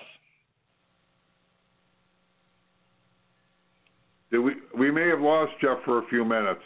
Did 4.30 4.38
we 4.38 4.52
we 4.78 4.90
may 4.90 5.08
have 5.08 5.20
lost 5.20 5.52
Jeff 5.60 5.78
for 5.84 5.98
a 5.98 6.06
few 6.08 6.24
minutes. 6.24 6.60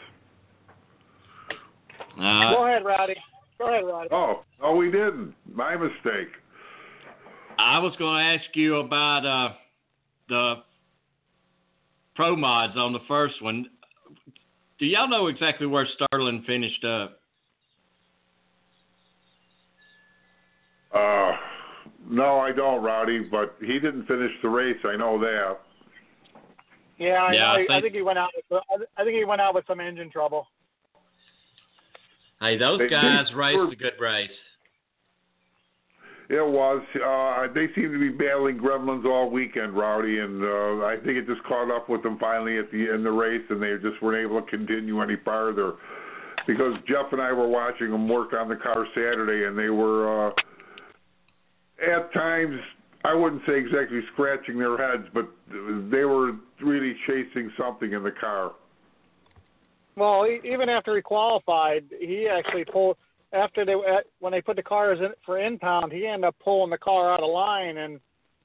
uh, 2.18 2.50
Go 2.50 2.66
ahead, 2.66 2.84
Roddy. 2.84 3.16
Go 3.58 3.68
ahead, 3.68 3.84
Roddy. 3.84 4.08
Oh, 4.12 4.44
no, 4.60 4.74
we 4.76 4.90
didn't. 4.90 5.34
My 5.52 5.76
mistake. 5.76 6.28
I 7.58 7.78
was 7.78 7.94
going 7.98 8.22
to 8.22 8.30
ask 8.30 8.54
you 8.54 8.76
about 8.76 9.24
uh, 9.24 9.54
the 10.28 10.54
pro 12.16 12.36
mods 12.36 12.76
on 12.76 12.92
the 12.92 12.98
first 13.08 13.40
one. 13.42 13.66
Do 14.78 14.86
y'all 14.86 15.08
know 15.08 15.28
exactly 15.28 15.66
where 15.66 15.86
Sterling 15.86 16.42
finished 16.46 16.84
up? 16.84 17.20
Uh, 20.92 21.32
no, 22.08 22.38
I 22.40 22.52
don't, 22.52 22.82
Rowdy. 22.82 23.20
But 23.30 23.56
he 23.60 23.74
didn't 23.74 24.06
finish 24.06 24.30
the 24.42 24.48
race. 24.48 24.76
I 24.84 24.96
know 24.96 25.18
that. 25.20 25.58
Yeah, 26.98 27.22
I, 27.24 27.32
Yeah. 27.32 27.50
I 27.50 27.52
I, 27.52 27.56
think- 27.58 27.70
I 27.70 27.80
think 27.80 27.94
he 27.94 28.02
went 28.02 28.18
out. 28.18 28.30
With, 28.50 28.62
I 28.96 29.04
think 29.04 29.16
he 29.16 29.24
went 29.24 29.40
out 29.40 29.54
with 29.54 29.66
some 29.66 29.80
engine 29.80 30.10
trouble. 30.10 30.46
Hey, 32.40 32.58
those 32.58 32.78
They- 32.78 32.88
guys 32.88 33.26
they 33.30 33.34
raced 33.34 33.72
a 33.72 33.76
good 33.76 33.92
race. 34.00 34.30
It 36.30 36.40
was. 36.46 36.82
Uh, 36.94 37.52
they 37.52 37.66
seemed 37.74 37.92
to 37.92 37.98
be 38.00 38.08
battling 38.08 38.58
gremlins 38.58 39.04
all 39.04 39.28
weekend, 39.30 39.76
Rowdy, 39.76 40.20
and 40.20 40.42
uh, 40.42 40.86
I 40.86 40.96
think 40.96 41.18
it 41.18 41.26
just 41.26 41.42
caught 41.44 41.70
up 41.70 41.88
with 41.90 42.02
them 42.02 42.18
finally 42.18 42.56
at 42.58 42.70
the 42.72 42.80
end 42.80 42.96
of 42.96 43.02
the 43.04 43.10
race, 43.12 43.42
and 43.50 43.62
they 43.62 43.74
just 43.86 44.00
weren't 44.02 44.22
able 44.24 44.40
to 44.40 44.50
continue 44.50 45.02
any 45.02 45.16
farther. 45.22 45.74
Because 46.46 46.74
Jeff 46.88 47.12
and 47.12 47.20
I 47.20 47.30
were 47.32 47.46
watching 47.48 47.90
them 47.90 48.08
work 48.08 48.32
on 48.32 48.48
the 48.48 48.56
car 48.56 48.86
Saturday, 48.94 49.46
and 49.46 49.56
they 49.58 49.68
were 49.68 50.28
uh, 50.28 50.32
at 51.82 52.12
times. 52.12 52.58
I 53.06 53.12
wouldn't 53.12 53.42
say 53.46 53.58
exactly 53.58 54.00
scratching 54.14 54.58
their 54.58 54.78
heads, 54.78 55.06
but 55.12 55.28
they 55.48 56.04
were 56.04 56.32
really 56.62 56.96
chasing 57.06 57.52
something 57.58 57.92
in 57.92 58.02
the 58.02 58.10
car. 58.10 58.52
Well, 59.96 60.26
even 60.42 60.68
after 60.70 60.96
he 60.96 61.02
qualified, 61.02 61.84
he 62.00 62.26
actually 62.28 62.64
pulled 62.64 62.96
after 63.34 63.64
they 63.64 63.74
when 64.20 64.32
they 64.32 64.40
put 64.40 64.56
the 64.56 64.62
cars 64.62 64.98
in 65.00 65.10
for 65.26 65.38
impound. 65.38 65.92
He 65.92 66.06
ended 66.06 66.24
up 66.24 66.36
pulling 66.42 66.70
the 66.70 66.78
car 66.78 67.12
out 67.12 67.22
of 67.22 67.30
line, 67.30 67.76
and 67.76 68.00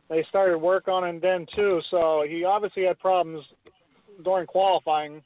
they 0.10 0.26
started 0.30 0.58
work 0.58 0.88
on 0.88 1.04
it 1.06 1.22
then 1.22 1.46
too. 1.56 1.82
So 1.90 2.26
he 2.28 2.44
obviously 2.44 2.84
had 2.84 3.00
problems 3.00 3.44
during 4.24 4.46
qualifying. 4.46 5.22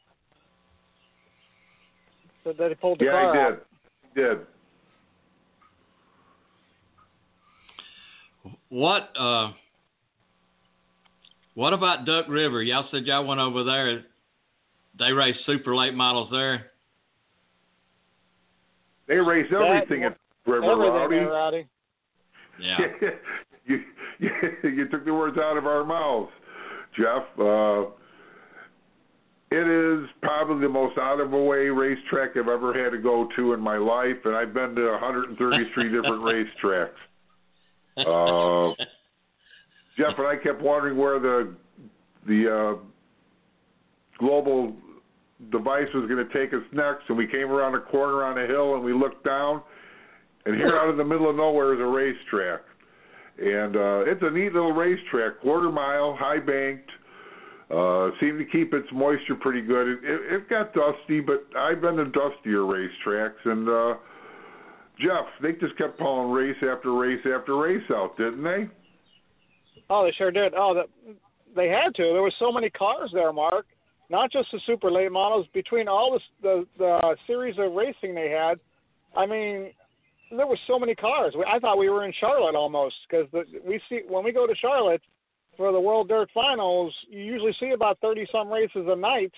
So 2.43 2.53
that 2.53 2.69
he 2.69 2.75
pulled 2.75 2.99
the 2.99 3.05
yeah, 3.05 3.11
car 3.11 3.33
he 3.33 3.39
out. 3.39 3.49
did. 3.49 3.59
He 4.13 4.21
did. 4.21 4.47
What 8.73 9.15
uh, 9.15 9.51
what 11.53 11.73
about 11.73 12.07
Duck 12.07 12.25
River? 12.27 12.63
Y'all 12.63 12.87
said 12.89 13.05
y'all 13.05 13.23
went 13.23 13.39
over 13.39 13.63
there. 13.63 14.01
They 14.97 15.11
race 15.11 15.35
super 15.45 15.75
late 15.75 15.93
models 15.93 16.29
there. 16.31 16.71
They 19.07 19.17
race 19.17 19.45
everything 19.53 20.05
at 20.05 20.17
River 20.47 20.71
Everything 20.71 21.27
Rowdy. 21.27 21.59
Rowdy. 21.59 21.67
Yeah. 22.59 22.77
you, 23.67 23.79
you 24.17 24.29
you 24.63 24.89
took 24.89 25.05
the 25.05 25.13
words 25.13 25.37
out 25.37 25.55
of 25.55 25.67
our 25.67 25.83
mouths, 25.83 26.31
Jeff. 26.97 27.25
Uh, 27.39 27.91
it 29.51 29.67
is 29.67 30.09
probably 30.23 30.65
the 30.65 30.73
most 30.73 30.97
out 30.97 31.19
of 31.19 31.29
the 31.29 31.37
way 31.37 31.69
racetrack 31.69 32.31
I've 32.31 32.47
ever 32.47 32.73
had 32.73 32.89
to 32.89 32.97
go 32.97 33.29
to 33.35 33.53
in 33.53 33.59
my 33.59 33.77
life, 33.77 34.17
and 34.25 34.35
I've 34.35 34.51
been 34.51 34.73
to 34.73 34.89
133 34.93 35.83
different 35.91 36.23
racetracks. 36.23 36.89
Uh, 37.97 38.73
Jeff 39.97 40.17
and 40.17 40.27
I 40.27 40.35
kept 40.41 40.61
wondering 40.61 40.97
where 40.97 41.19
the 41.19 41.53
the 42.27 42.77
uh, 42.77 42.83
global 44.17 44.73
device 45.51 45.87
was 45.93 46.07
going 46.07 46.25
to 46.25 46.33
take 46.33 46.53
us 46.53 46.63
next, 46.71 47.03
and 47.09 47.17
we 47.17 47.27
came 47.27 47.51
around 47.51 47.75
a 47.75 47.81
corner 47.81 48.23
on 48.23 48.37
a 48.37 48.47
hill, 48.47 48.75
and 48.75 48.83
we 48.83 48.93
looked 48.93 49.25
down, 49.25 49.61
and 50.45 50.55
here 50.55 50.77
out 50.77 50.89
in 50.89 50.97
the 50.97 51.03
middle 51.03 51.29
of 51.29 51.35
nowhere 51.35 51.73
is 51.73 51.81
a 51.81 51.85
racetrack, 51.85 52.61
and 53.39 53.75
uh, 53.75 54.09
it's 54.09 54.21
a 54.23 54.29
neat 54.29 54.53
little 54.53 54.71
racetrack, 54.71 55.41
quarter 55.41 55.71
mile, 55.71 56.15
high 56.17 56.39
banked. 56.39 56.89
Uh, 57.71 58.11
seemed 58.19 58.37
to 58.37 58.45
keep 58.45 58.73
its 58.73 58.87
moisture 58.93 59.35
pretty 59.35 59.61
good. 59.61 59.87
It, 59.87 59.99
it, 60.03 60.33
it 60.33 60.49
got 60.49 60.73
dusty, 60.73 61.21
but 61.21 61.47
I've 61.57 61.81
been 61.81 61.95
to 61.95 62.05
dustier 62.05 62.59
racetracks, 62.59 63.43
and 63.45 63.67
uh, 63.67 63.95
Jeff, 65.03 65.25
they 65.41 65.51
just 65.53 65.77
kept 65.77 65.99
pulling 65.99 66.31
race 66.31 66.55
after 66.61 66.93
race 66.93 67.19
after 67.25 67.57
race 67.57 67.83
out, 67.91 68.17
didn't 68.17 68.43
they? 68.43 68.69
Oh, 69.89 70.05
they 70.05 70.11
sure 70.13 70.31
did. 70.31 70.53
Oh, 70.55 70.73
the, 70.73 71.13
they 71.55 71.67
had 71.67 71.93
to. 71.95 72.03
There 72.03 72.21
were 72.21 72.33
so 72.39 72.51
many 72.51 72.69
cars 72.69 73.11
there, 73.13 73.33
Mark. 73.33 73.65
Not 74.09 74.31
just 74.31 74.49
the 74.51 74.59
super 74.65 74.91
late 74.91 75.11
models. 75.11 75.47
Between 75.53 75.87
all 75.87 76.13
the 76.13 76.19
the, 76.41 76.67
the 76.77 77.15
series 77.27 77.55
of 77.57 77.73
racing 77.73 78.15
they 78.15 78.29
had, 78.29 78.59
I 79.15 79.25
mean, 79.25 79.71
there 80.35 80.47
were 80.47 80.59
so 80.67 80.79
many 80.79 80.95
cars. 80.95 81.33
I 81.47 81.59
thought 81.59 81.77
we 81.77 81.89
were 81.89 82.05
in 82.05 82.13
Charlotte 82.19 82.55
almost 82.55 82.95
because 83.09 83.27
we 83.65 83.81
see 83.89 84.01
when 84.07 84.23
we 84.23 84.31
go 84.31 84.47
to 84.47 84.55
Charlotte 84.55 85.01
for 85.57 85.71
the 85.71 85.79
World 85.79 86.09
Dirt 86.09 86.29
Finals, 86.33 86.93
you 87.09 87.23
usually 87.23 87.55
see 87.59 87.71
about 87.71 87.99
thirty 87.99 88.27
some 88.31 88.49
races 88.49 88.85
a 88.87 88.95
night, 88.95 89.33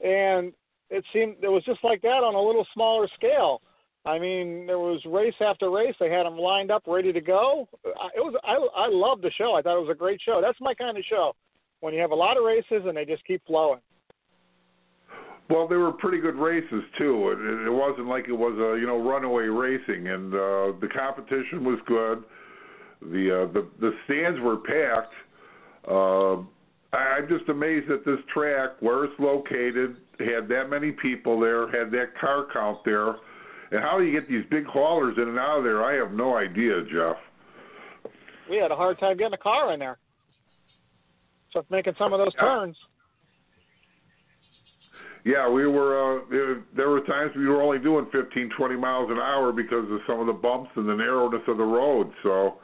and 0.00 0.52
it 0.90 1.04
seemed 1.12 1.36
it 1.42 1.48
was 1.48 1.64
just 1.64 1.82
like 1.84 2.02
that 2.02 2.22
on 2.22 2.34
a 2.34 2.40
little 2.40 2.66
smaller 2.74 3.08
scale. 3.14 3.60
I 4.04 4.18
mean, 4.18 4.66
there 4.66 4.78
was 4.78 5.00
race 5.06 5.34
after 5.40 5.70
race. 5.70 5.94
They 6.00 6.10
had 6.10 6.26
them 6.26 6.36
lined 6.36 6.70
up, 6.72 6.82
ready 6.86 7.12
to 7.12 7.20
go. 7.20 7.68
It 7.84 8.20
was 8.20 8.34
I 8.42 8.54
I 8.54 8.88
loved 8.88 9.22
the 9.22 9.30
show. 9.30 9.54
I 9.54 9.62
thought 9.62 9.76
it 9.76 9.86
was 9.86 9.92
a 9.92 9.98
great 9.98 10.20
show. 10.20 10.40
That's 10.42 10.60
my 10.60 10.74
kind 10.74 10.98
of 10.98 11.04
show. 11.08 11.34
When 11.80 11.94
you 11.94 12.00
have 12.00 12.10
a 12.10 12.16
lot 12.16 12.36
of 12.36 12.44
races 12.44 12.82
and 12.86 12.96
they 12.96 13.04
just 13.04 13.24
keep 13.24 13.44
flowing. 13.46 13.80
Well, 15.50 15.68
they 15.68 15.76
were 15.76 15.92
pretty 15.92 16.18
good 16.18 16.36
races 16.36 16.82
too. 16.98 17.30
It, 17.30 17.66
it 17.66 17.70
wasn't 17.70 18.06
like 18.08 18.26
it 18.28 18.32
was 18.32 18.54
a 18.54 18.80
you 18.80 18.86
know 18.86 18.98
runaway 18.98 19.44
racing, 19.44 20.08
and 20.08 20.34
uh, 20.34 20.72
the 20.80 20.88
competition 20.92 21.64
was 21.64 21.78
good. 21.86 22.24
The 23.02 23.42
uh, 23.48 23.52
the 23.52 23.68
the 23.80 23.92
stands 24.06 24.40
were 24.40 24.56
packed. 24.56 25.14
Uh, 25.86 26.42
I'm 26.96 27.28
just 27.28 27.48
amazed 27.48 27.88
that 27.88 28.04
this 28.04 28.18
track, 28.32 28.70
where 28.80 29.04
it's 29.04 29.18
located, 29.18 29.96
had 30.18 30.48
that 30.48 30.68
many 30.68 30.92
people 30.92 31.40
there, 31.40 31.70
had 31.70 31.90
that 31.92 32.18
car 32.20 32.46
count 32.52 32.78
there, 32.84 33.16
and 33.72 33.82
how 33.82 33.98
do 33.98 34.04
you 34.04 34.12
get 34.12 34.28
these 34.28 34.44
big 34.50 34.66
haulers 34.66 35.16
in 35.16 35.28
and 35.28 35.38
out 35.38 35.58
of 35.58 35.64
there? 35.64 35.82
I 35.82 35.94
have 35.94 36.12
no 36.12 36.36
idea, 36.36 36.82
Jeff. 36.92 37.16
We 38.48 38.58
had 38.58 38.70
a 38.70 38.76
hard 38.76 39.00
time 39.00 39.16
getting 39.16 39.32
a 39.32 39.38
car 39.38 39.72
in 39.72 39.80
there, 39.80 39.98
just 41.52 41.70
making 41.70 41.94
some 41.98 42.12
of 42.12 42.18
those 42.18 42.32
yeah. 42.36 42.42
turns. 42.42 42.76
Yeah, 45.24 45.48
we 45.48 45.66
were. 45.66 46.20
Uh, 46.20 46.56
there 46.76 46.90
were 46.90 47.00
times 47.02 47.32
we 47.34 47.46
were 47.46 47.62
only 47.62 47.78
doing 47.78 48.06
15, 48.12 48.50
20 48.58 48.76
miles 48.76 49.10
an 49.10 49.18
hour 49.18 49.52
because 49.52 49.90
of 49.90 50.00
some 50.06 50.20
of 50.20 50.26
the 50.26 50.32
bumps 50.32 50.70
and 50.76 50.86
the 50.86 50.94
narrowness 50.94 51.42
of 51.48 51.56
the 51.56 51.64
road. 51.64 52.10
So 52.22 52.56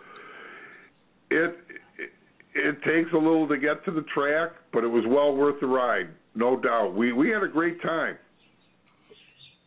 it 1.30 1.56
it, 1.98 2.10
it 2.54 2.82
takes 2.82 3.12
a 3.14 3.16
little 3.16 3.48
to 3.48 3.56
get 3.56 3.82
to 3.86 3.92
the 3.92 4.04
track, 4.12 4.50
but 4.72 4.84
it 4.84 4.88
was 4.88 5.04
well 5.06 5.34
worth 5.34 5.60
the 5.60 5.68
ride, 5.68 6.08
no 6.34 6.60
doubt. 6.60 6.94
We 6.94 7.12
we 7.12 7.30
had 7.30 7.44
a 7.44 7.48
great 7.48 7.80
time. 7.80 8.18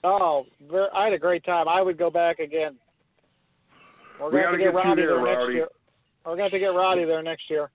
Oh, 0.03 0.45
I 0.95 1.05
had 1.05 1.13
a 1.13 1.19
great 1.19 1.43
time. 1.43 1.67
I 1.67 1.81
would 1.81 1.97
go 1.97 2.09
back 2.09 2.39
again. 2.39 2.77
We're 4.19 4.31
we 4.31 4.41
going 4.41 4.53
to 4.53 4.57
get, 4.57 4.65
get 4.65 4.75
Rowdy 4.75 5.01
there, 5.01 5.15
there 5.15 5.25
next 5.25 5.53
year. 5.53 5.67
We're 6.25 6.35
going 6.35 6.51
to 6.51 6.59
get 6.59 6.67
Roddy 6.67 7.05
there 7.05 7.23
next 7.23 7.49
year. 7.49 7.69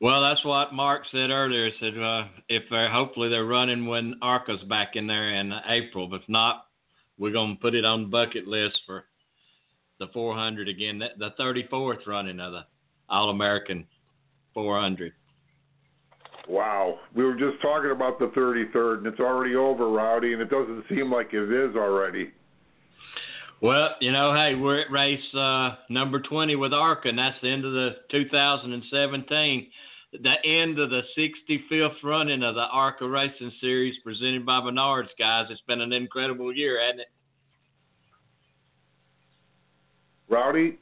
Well, 0.00 0.22
that's 0.22 0.44
what 0.44 0.72
Mark 0.72 1.02
said 1.10 1.30
earlier. 1.30 1.66
He 1.66 1.72
said 1.80 2.00
uh, 2.00 2.24
if 2.48 2.62
they're 2.70 2.90
hopefully 2.90 3.28
they're 3.28 3.46
running 3.46 3.86
when 3.86 4.14
ARCA's 4.22 4.62
back 4.68 4.90
in 4.94 5.06
there 5.06 5.34
in 5.34 5.52
April. 5.68 6.06
but 6.06 6.22
If 6.22 6.28
not, 6.28 6.66
we're 7.18 7.32
gonna 7.32 7.56
put 7.56 7.74
it 7.74 7.84
on 7.84 8.02
the 8.02 8.08
bucket 8.08 8.46
list 8.46 8.78
for 8.86 9.06
the 9.98 10.06
400 10.08 10.68
again. 10.68 11.02
The 11.18 11.30
34th 11.40 12.06
running 12.06 12.38
of 12.38 12.52
the 12.52 12.64
All 13.08 13.30
American 13.30 13.86
400. 14.54 15.12
Wow, 16.48 16.98
we 17.14 17.24
were 17.24 17.34
just 17.34 17.60
talking 17.60 17.90
about 17.90 18.18
the 18.18 18.28
33rd, 18.28 18.98
and 18.98 19.06
it's 19.06 19.20
already 19.20 19.54
over, 19.54 19.90
Rowdy, 19.90 20.32
and 20.32 20.40
it 20.40 20.48
doesn't 20.48 20.84
seem 20.88 21.12
like 21.12 21.34
it 21.34 21.52
is 21.52 21.76
already. 21.76 22.32
Well, 23.60 23.90
you 24.00 24.12
know, 24.12 24.32
hey, 24.34 24.54
we're 24.54 24.80
at 24.80 24.90
race 24.90 25.34
uh, 25.34 25.76
number 25.90 26.20
20 26.20 26.56
with 26.56 26.72
ARCA, 26.72 27.08
and 27.08 27.18
that's 27.18 27.36
the 27.42 27.50
end 27.50 27.64
of 27.64 27.72
the 27.72 27.96
2017 28.10 29.68
the 30.12 30.34
end 30.44 30.78
of 30.78 30.90
the 30.90 31.02
65th 31.16 32.02
running 32.02 32.42
of 32.42 32.54
the 32.54 32.62
ARCA 32.62 33.06
Racing 33.06 33.52
Series 33.60 33.94
presented 34.02 34.46
by 34.46 34.60
Menards, 34.60 35.08
guys. 35.18 35.46
It's 35.50 35.60
been 35.62 35.80
an 35.80 35.92
incredible 35.92 36.54
year, 36.54 36.80
hasn't 36.80 37.00
it? 37.00 37.08
Rowdy, 40.30 40.78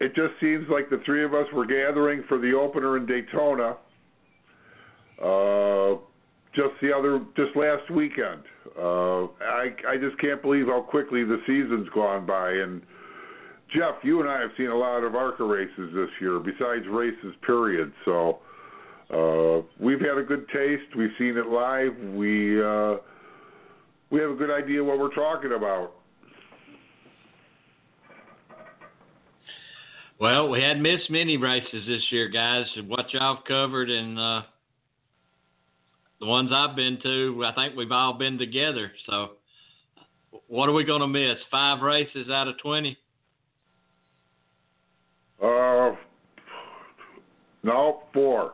it 0.00 0.14
just 0.14 0.32
seems 0.40 0.68
like 0.68 0.90
the 0.90 1.00
three 1.04 1.24
of 1.24 1.34
us 1.34 1.46
were 1.52 1.66
gathering 1.66 2.24
for 2.28 2.38
the 2.38 2.52
opener 2.52 2.96
in 2.96 3.06
Daytona. 3.06 3.76
Uh, 5.22 5.96
just 6.54 6.74
the 6.80 6.92
other, 6.96 7.20
just 7.36 7.54
last 7.56 7.90
weekend. 7.90 8.42
Uh, 8.78 9.24
I 9.24 9.70
I 9.88 9.96
just 10.00 10.18
can't 10.18 10.40
believe 10.40 10.66
how 10.66 10.80
quickly 10.80 11.24
the 11.24 11.38
season's 11.46 11.88
gone 11.90 12.26
by. 12.26 12.50
And 12.50 12.82
Jeff, 13.74 13.96
you 14.02 14.20
and 14.20 14.28
I 14.28 14.40
have 14.40 14.50
seen 14.56 14.68
a 14.68 14.76
lot 14.76 15.04
of 15.04 15.14
ARCA 15.14 15.44
races 15.44 15.90
this 15.94 16.08
year, 16.20 16.38
besides 16.38 16.86
races, 16.88 17.34
period. 17.46 17.92
So 18.04 18.38
uh, 19.12 19.66
we've 19.78 20.00
had 20.00 20.18
a 20.18 20.22
good 20.22 20.46
taste. 20.48 20.96
We've 20.96 21.10
seen 21.18 21.36
it 21.36 21.46
live. 21.46 21.96
We 22.14 22.62
uh, 22.62 22.96
we 24.10 24.20
have 24.20 24.30
a 24.30 24.34
good 24.34 24.50
idea 24.50 24.82
what 24.82 24.98
we're 24.98 25.14
talking 25.14 25.52
about. 25.52 25.92
Well, 30.18 30.48
we 30.48 30.62
had 30.62 30.80
missed 30.80 31.10
many 31.10 31.36
races 31.36 31.84
this 31.86 32.02
year, 32.10 32.28
guys. 32.28 32.64
What 32.86 33.12
y'all 33.12 33.40
covered 33.46 33.90
and 33.90 34.18
uh, 34.18 34.42
the 36.20 36.26
ones 36.26 36.50
I've 36.52 36.76
been 36.76 36.98
to, 37.02 37.44
I 37.46 37.54
think 37.54 37.76
we've 37.76 37.92
all 37.92 38.14
been 38.14 38.38
together. 38.38 38.90
So, 39.06 39.32
what 40.48 40.68
are 40.68 40.72
we 40.72 40.84
going 40.84 41.00
to 41.00 41.08
miss? 41.08 41.38
Five 41.50 41.82
races 41.82 42.28
out 42.30 42.48
of 42.48 42.58
twenty? 42.58 42.96
Uh, 45.42 45.94
no, 47.62 48.02
four 48.12 48.52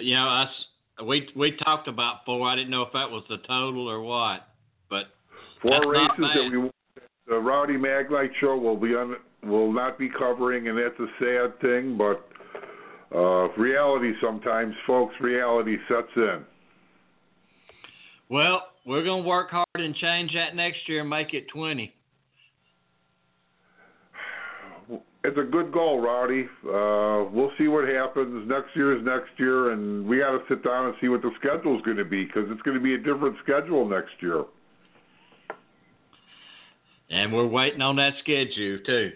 you 0.00 0.14
know, 0.14 0.28
us 0.28 0.48
we 1.04 1.28
we 1.36 1.56
talked 1.64 1.88
about 1.88 2.24
four. 2.24 2.48
I 2.48 2.56
didn't 2.56 2.70
know 2.70 2.82
if 2.82 2.92
that 2.92 3.10
was 3.10 3.24
the 3.28 3.38
total 3.46 3.88
or 3.88 4.00
what, 4.00 4.48
but 4.90 5.04
four 5.62 5.90
races 5.90 6.14
that 6.18 6.50
we 6.50 6.70
the 7.26 7.38
Rowdy 7.38 7.74
Maglite 7.74 8.30
show 8.40 8.56
will 8.56 8.76
be 8.76 8.94
on 8.94 9.16
will 9.44 9.72
not 9.72 9.98
be 9.98 10.08
covering, 10.08 10.68
and 10.68 10.78
that's 10.78 10.98
a 10.98 11.06
sad 11.18 11.60
thing, 11.60 11.96
but 11.96 12.27
uh, 13.14 13.48
reality 13.56 14.12
sometimes, 14.20 14.74
folks, 14.86 15.14
reality 15.20 15.76
sets 15.88 16.08
in. 16.16 16.44
Well, 18.28 18.64
we're 18.84 19.04
going 19.04 19.22
to 19.22 19.28
work 19.28 19.50
hard 19.50 19.66
and 19.74 19.94
change 19.94 20.32
that 20.34 20.54
next 20.54 20.88
year 20.88 21.00
and 21.00 21.08
make 21.08 21.32
it 21.34 21.46
20. 21.48 21.94
it's 25.24 25.38
a 25.38 25.42
good 25.42 25.72
goal, 25.72 26.00
Rowdy. 26.00 26.48
Uh, 26.64 27.30
we'll 27.32 27.52
see 27.58 27.68
what 27.68 27.88
happens. 27.88 28.48
Next 28.48 28.74
year 28.74 28.96
is 28.96 29.04
next 29.04 29.30
year, 29.36 29.72
and 29.72 30.06
we 30.06 30.18
got 30.18 30.30
to 30.32 30.40
sit 30.48 30.64
down 30.64 30.86
and 30.86 30.94
see 31.00 31.08
what 31.08 31.22
the 31.22 31.30
schedule 31.38 31.76
is 31.76 31.82
going 31.84 31.96
to 31.96 32.04
be 32.04 32.24
because 32.24 32.44
it's 32.48 32.62
going 32.62 32.76
to 32.76 32.82
be 32.82 32.94
a 32.94 32.98
different 32.98 33.36
schedule 33.42 33.86
next 33.86 34.12
year. 34.20 34.44
And 37.10 37.32
we're 37.32 37.46
waiting 37.46 37.80
on 37.80 37.96
that 37.96 38.14
schedule 38.20 38.78
too. 38.84 39.12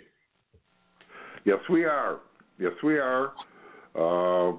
Yes, 1.44 1.58
we 1.70 1.84
are. 1.84 2.20
Yes, 2.58 2.72
we 2.82 2.98
are. 2.98 3.32
Uh, 3.94 4.52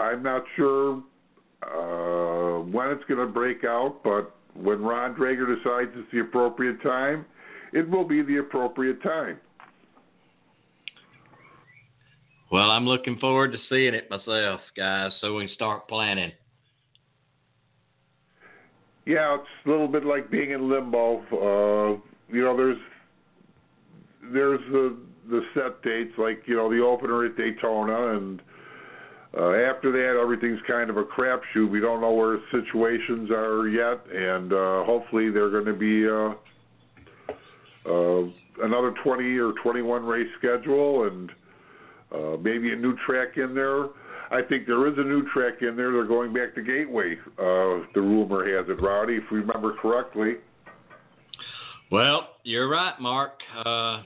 I'm 0.00 0.22
not 0.22 0.44
sure 0.56 1.02
uh, 1.62 2.60
when 2.62 2.90
it's 2.90 3.04
going 3.08 3.20
to 3.20 3.32
break 3.32 3.64
out, 3.64 3.96
but 4.02 4.34
when 4.54 4.82
Ron 4.82 5.14
Drager 5.14 5.46
decides 5.46 5.90
it's 5.94 6.10
the 6.12 6.20
appropriate 6.20 6.82
time, 6.82 7.24
it 7.72 7.88
will 7.88 8.04
be 8.04 8.22
the 8.22 8.38
appropriate 8.38 9.02
time. 9.02 9.38
Well, 12.50 12.70
I'm 12.70 12.86
looking 12.86 13.18
forward 13.18 13.52
to 13.52 13.58
seeing 13.68 13.92
it 13.94 14.08
myself, 14.10 14.60
guys, 14.76 15.12
so 15.20 15.34
we 15.34 15.46
can 15.46 15.54
start 15.54 15.86
planning. 15.86 16.32
Yeah, 19.04 19.36
it's 19.36 19.48
a 19.66 19.70
little 19.70 19.88
bit 19.88 20.04
like 20.04 20.30
being 20.30 20.52
in 20.52 20.68
limbo. 20.68 21.18
Uh, 21.32 22.00
you 22.32 22.42
know, 22.42 22.56
there's 22.56 22.78
there's 24.32 24.60
the 24.70 24.96
the 25.30 25.40
set 25.54 25.82
dates, 25.82 26.12
like 26.18 26.42
you 26.46 26.56
know 26.56 26.70
the 26.70 26.82
opener 26.82 27.24
at 27.24 27.36
Daytona, 27.36 28.16
and 28.16 28.40
uh, 29.36 29.52
after 29.52 29.92
that 29.92 30.18
everything's 30.20 30.60
kind 30.66 30.90
of 30.90 30.96
a 30.96 31.04
crapshoot. 31.04 31.70
We 31.70 31.80
don't 31.80 32.00
know 32.00 32.12
where 32.12 32.38
situations 32.50 33.30
are 33.30 33.68
yet, 33.68 34.00
and 34.14 34.52
uh, 34.52 34.84
hopefully 34.84 35.30
they're 35.30 35.50
going 35.50 35.66
to 35.66 35.74
be 35.74 36.08
uh, 36.08 36.34
uh, 37.90 38.64
another 38.64 38.94
20 39.04 39.38
or 39.38 39.52
21 39.62 40.04
race 40.04 40.28
schedule, 40.38 41.06
and 41.08 41.30
uh, 42.14 42.36
maybe 42.40 42.72
a 42.72 42.76
new 42.76 42.96
track 43.06 43.36
in 43.36 43.54
there. 43.54 43.86
I 44.30 44.42
think 44.42 44.66
there 44.66 44.86
is 44.86 44.94
a 44.98 45.04
new 45.04 45.26
track 45.32 45.62
in 45.62 45.76
there. 45.76 45.92
They're 45.92 46.04
going 46.04 46.32
back 46.32 46.54
to 46.54 46.62
Gateway. 46.62 47.16
Uh, 47.38 47.86
the 47.94 48.00
rumor 48.00 48.44
has 48.58 48.68
it, 48.68 48.80
Rowdy, 48.82 49.16
if 49.16 49.24
we 49.30 49.38
remember 49.38 49.74
correctly. 49.80 50.34
Well, 51.90 52.28
you're 52.44 52.68
right, 52.68 53.00
Mark. 53.00 53.32
Uh, 53.64 54.02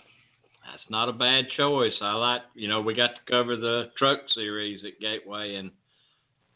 that's 0.73 0.89
not 0.89 1.11
a 1.11 1.13
bad 1.13 1.45
choice. 1.55 1.93
I 2.01 2.15
like, 2.15 2.41
you 2.55 2.67
know, 2.67 2.81
we 2.81 2.95
got 2.95 3.09
to 3.09 3.31
cover 3.31 3.57
the 3.57 3.91
truck 3.99 4.21
series 4.35 4.83
at 4.85 4.99
Gateway, 5.01 5.57
and 5.57 5.71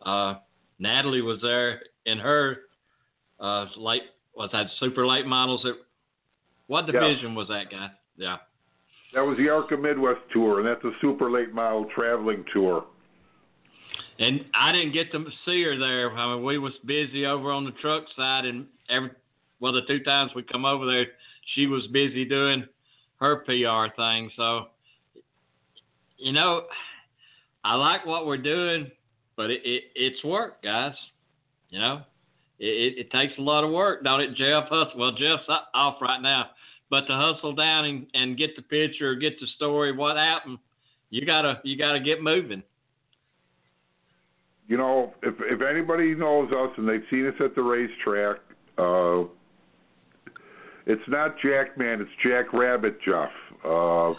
uh, 0.04 0.40
Natalie 0.78 1.20
was 1.20 1.38
there 1.42 1.82
in 2.06 2.18
her 2.18 2.56
uh, 3.38 3.66
late, 3.76 4.02
was 4.34 4.48
that 4.52 4.68
super 4.80 5.06
late 5.06 5.26
models? 5.26 5.66
At, 5.66 5.74
what 6.66 6.86
division 6.86 7.32
yeah. 7.32 7.36
was 7.36 7.48
that 7.48 7.70
guy? 7.70 7.90
Yeah. 8.16 8.36
That 9.14 9.20
was 9.20 9.36
the 9.36 9.50
ARCA 9.50 9.76
Midwest 9.76 10.20
tour, 10.32 10.60
and 10.60 10.66
that's 10.66 10.82
a 10.84 10.92
super 11.02 11.30
late 11.30 11.52
model 11.52 11.86
traveling 11.94 12.42
tour. 12.54 12.86
And 14.18 14.46
I 14.58 14.72
didn't 14.72 14.92
get 14.92 15.12
to 15.12 15.26
see 15.44 15.62
her 15.64 15.78
there. 15.78 16.10
I 16.10 16.34
mean, 16.34 16.44
we 16.44 16.56
was 16.56 16.72
busy 16.86 17.26
over 17.26 17.52
on 17.52 17.66
the 17.66 17.72
truck 17.82 18.04
side, 18.16 18.46
and 18.46 18.66
every 18.88 19.10
well, 19.60 19.72
the 19.72 19.82
two 19.86 20.00
times 20.00 20.32
we 20.34 20.42
come 20.42 20.64
over 20.64 20.86
there, 20.86 21.06
she 21.54 21.66
was 21.66 21.86
busy 21.88 22.24
doing 22.24 22.66
her 23.20 23.36
PR 23.44 23.94
thing. 23.96 24.30
So, 24.36 24.66
you 26.18 26.32
know, 26.32 26.62
I 27.64 27.74
like 27.74 28.06
what 28.06 28.26
we're 28.26 28.36
doing, 28.36 28.90
but 29.36 29.50
it, 29.50 29.62
it 29.64 29.84
it's 29.94 30.22
work, 30.24 30.62
guys. 30.62 30.94
You 31.70 31.80
know, 31.80 32.02
it, 32.58 32.98
it, 32.98 33.10
takes 33.10 33.36
a 33.38 33.42
lot 33.42 33.64
of 33.64 33.70
work, 33.70 34.04
don't 34.04 34.20
it, 34.20 34.34
Jeff? 34.36 34.64
Well, 34.70 35.12
Jeff's 35.12 35.48
off 35.74 35.96
right 36.00 36.22
now, 36.22 36.50
but 36.90 37.06
to 37.06 37.12
hustle 37.12 37.54
down 37.54 37.84
and, 37.84 38.06
and 38.14 38.38
get 38.38 38.54
the 38.54 38.62
picture, 38.62 39.14
get 39.16 39.38
the 39.40 39.46
story, 39.56 39.92
what 39.92 40.16
happened, 40.16 40.58
you 41.10 41.26
gotta 41.26 41.60
you 41.64 41.76
gotta 41.76 42.00
get 42.00 42.22
moving. 42.22 42.62
You 44.68 44.76
know, 44.76 45.14
if 45.22 45.34
if 45.40 45.60
anybody 45.60 46.14
knows 46.14 46.50
us 46.52 46.70
and 46.76 46.88
they've 46.88 47.04
seen 47.10 47.26
us 47.26 47.34
at 47.44 47.54
the 47.54 47.62
racetrack, 47.62 48.38
uh, 48.78 49.24
it's 50.86 51.02
not 51.08 51.36
Jack 51.42 51.76
Man, 51.76 52.00
it's 52.00 52.10
Jack 52.22 52.52
Rabbit 52.52 52.98
Jeff. 53.04 53.30
Uh, 53.64 54.14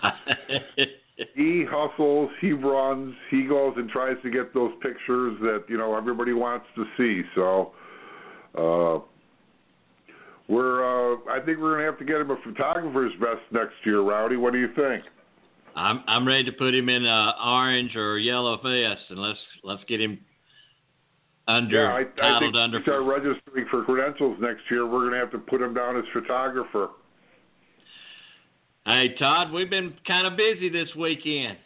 he 1.34 1.66
hustles, 1.70 2.30
he 2.42 2.52
runs, 2.52 3.16
he 3.32 3.46
goes 3.46 3.74
and 3.78 3.90
tries 3.90 4.18
to 4.24 4.30
get 4.30 4.54
those 4.54 4.72
pictures 4.82 5.38
that 5.42 5.64
you 5.70 5.78
know 5.78 5.96
everybody 5.96 6.34
wants 6.34 6.66
to 6.76 6.86
see. 6.98 7.24
So 7.36 7.72
uh, 8.56 9.00
we're, 10.50 11.14
uh, 11.14 11.18
I 11.30 11.40
think 11.46 11.60
we're 11.60 11.76
gonna 11.76 11.86
have 11.86 12.00
to 12.00 12.06
get 12.06 12.22
him 12.22 12.32
a 12.32 12.38
photographer's 12.44 13.14
vest 13.20 13.42
next 13.52 13.76
year, 13.86 14.02
Rowdy. 14.02 14.36
What 14.36 14.54
do 14.54 14.60
you 14.60 14.70
think? 14.76 15.04
I'm 15.76 16.04
I'm 16.08 16.28
ready 16.28 16.44
to 16.46 16.52
put 16.52 16.74
him 16.74 16.90
in 16.90 17.06
a 17.06 17.34
orange 17.44 17.96
or 17.96 18.18
yellow 18.18 18.58
vest, 18.58 19.04
and 19.10 19.20
let's 19.20 19.40
let's 19.64 19.84
get 19.88 20.02
him 20.02 20.20
under 21.48 21.84
yeah, 21.84 22.24
I, 22.24 22.36
I 22.36 22.40
think 22.40 22.56
under. 22.56 22.82
Start 22.82 23.04
registering 23.04 23.66
for 23.70 23.84
credentials 23.84 24.38
next 24.42 24.62
year. 24.70 24.86
We're 24.86 25.02
going 25.02 25.14
to 25.14 25.20
have 25.20 25.32
to 25.32 25.38
put 25.38 25.62
him 25.62 25.74
down 25.74 25.98
as 25.98 26.04
photographer. 26.14 26.90
Hey 28.86 29.16
Todd, 29.20 29.52
we've 29.52 29.70
been 29.70 29.94
kind 30.06 30.26
of 30.26 30.38
busy 30.38 30.70
this 30.70 30.88
weekend. 30.96 31.58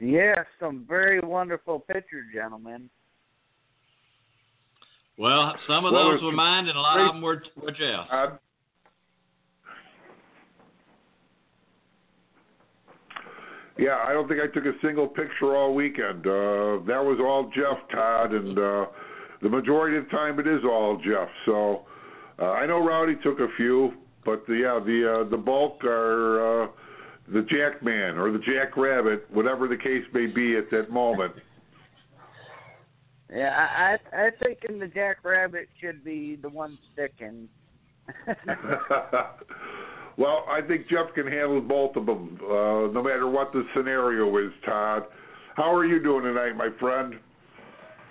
Yes, 0.00 0.46
some 0.58 0.84
very 0.88 1.20
wonderful 1.20 1.80
pictures, 1.80 2.24
gentlemen. 2.34 2.88
Well, 5.18 5.54
some 5.68 5.84
of 5.84 5.92
well, 5.92 6.10
those 6.10 6.22
were 6.22 6.32
mine, 6.32 6.68
and 6.68 6.76
a 6.76 6.80
lot 6.80 6.98
of 6.98 7.14
them 7.14 7.22
were, 7.22 7.42
were 7.62 7.70
Jeff's. 7.70 8.08
Uh, 8.10 8.30
Yeah, 13.78 14.04
I 14.06 14.12
don't 14.12 14.28
think 14.28 14.40
I 14.40 14.46
took 14.52 14.66
a 14.66 14.78
single 14.82 15.08
picture 15.08 15.56
all 15.56 15.74
weekend. 15.74 16.26
Uh, 16.26 16.84
that 16.86 17.02
was 17.02 17.18
all 17.20 17.50
Jeff, 17.54 17.78
Todd, 17.90 18.32
and 18.32 18.58
uh, 18.58 18.86
the 19.40 19.48
majority 19.48 19.96
of 19.96 20.04
the 20.04 20.10
time 20.10 20.38
it 20.38 20.46
is 20.46 20.60
all 20.64 21.00
Jeff. 21.02 21.28
So 21.46 21.82
uh, 22.38 22.50
I 22.50 22.66
know 22.66 22.84
Rowdy 22.84 23.16
took 23.22 23.40
a 23.40 23.48
few, 23.56 23.92
but 24.24 24.46
the, 24.46 24.54
yeah, 24.54 24.78
the 24.84 25.24
uh, 25.26 25.30
the 25.30 25.38
bulk 25.38 25.82
are 25.84 26.64
uh, 26.64 26.68
the 27.32 27.42
Jackman 27.42 28.18
or 28.18 28.30
the 28.30 28.40
Jack 28.40 28.76
Rabbit, 28.76 29.26
whatever 29.32 29.68
the 29.68 29.76
case 29.76 30.04
may 30.12 30.26
be 30.26 30.56
at 30.56 30.70
that 30.70 30.90
moment. 30.90 31.32
Yeah, 33.34 33.56
I 33.56 33.96
I 34.14 34.30
think 34.42 34.58
in 34.68 34.78
the 34.78 34.88
Jack 34.88 35.18
Rabbit 35.24 35.68
should 35.80 36.04
be 36.04 36.36
the 36.36 36.50
one 36.50 36.78
sticking. 36.92 37.48
Well, 40.18 40.44
I 40.48 40.60
think 40.66 40.88
Jeff 40.88 41.14
can 41.14 41.26
handle 41.26 41.60
both 41.60 41.96
of 41.96 42.06
them, 42.06 42.38
uh, 42.42 42.92
no 42.92 43.02
matter 43.02 43.28
what 43.28 43.52
the 43.52 43.64
scenario 43.74 44.36
is, 44.38 44.52
Todd. 44.64 45.04
How 45.56 45.74
are 45.74 45.84
you 45.84 46.02
doing 46.02 46.24
tonight, 46.24 46.52
my 46.56 46.68
friend? 46.78 47.14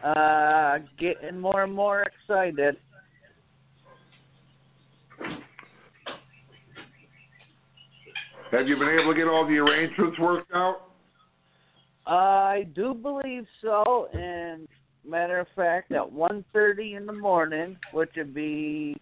Uh, 0.03 0.79
getting 0.99 1.39
more 1.39 1.63
and 1.63 1.73
more 1.73 2.03
excited. 2.03 2.75
Have 8.51 8.67
you 8.67 8.77
been 8.77 8.89
able 8.89 9.13
to 9.13 9.17
get 9.17 9.27
all 9.27 9.47
the 9.47 9.57
arrangements 9.57 10.19
worked 10.19 10.51
out? 10.53 10.87
I 12.05 12.67
do 12.75 12.93
believe 12.93 13.45
so. 13.61 14.09
And 14.13 14.67
matter 15.07 15.39
of 15.39 15.47
fact, 15.55 15.91
at 15.91 16.11
one 16.11 16.43
thirty 16.51 16.95
in 16.95 17.05
the 17.05 17.13
morning, 17.13 17.77
which 17.93 18.09
would 18.17 18.33
be 18.33 18.99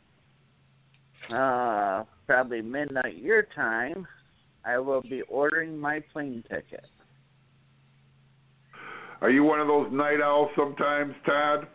uh, 1.34 2.04
probably 2.28 2.62
midnight 2.62 3.18
your 3.18 3.44
time, 3.56 4.08
I 4.66 4.78
will 4.78 5.02
be 5.02 5.22
ordering 5.24 5.78
my 5.78 6.02
plane 6.12 6.44
ticket. 6.50 6.86
Are 9.22 9.30
you 9.30 9.44
one 9.44 9.60
of 9.60 9.68
those 9.68 9.92
night 9.92 10.22
owls 10.22 10.50
sometimes, 10.56 11.14
Todd? 11.26 11.68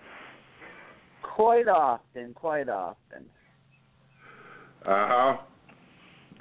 Quite 1.23 1.69
often, 1.69 2.33
quite 2.35 2.69
often. 2.69 3.25
Uh 4.87 5.09
huh. 5.09 5.37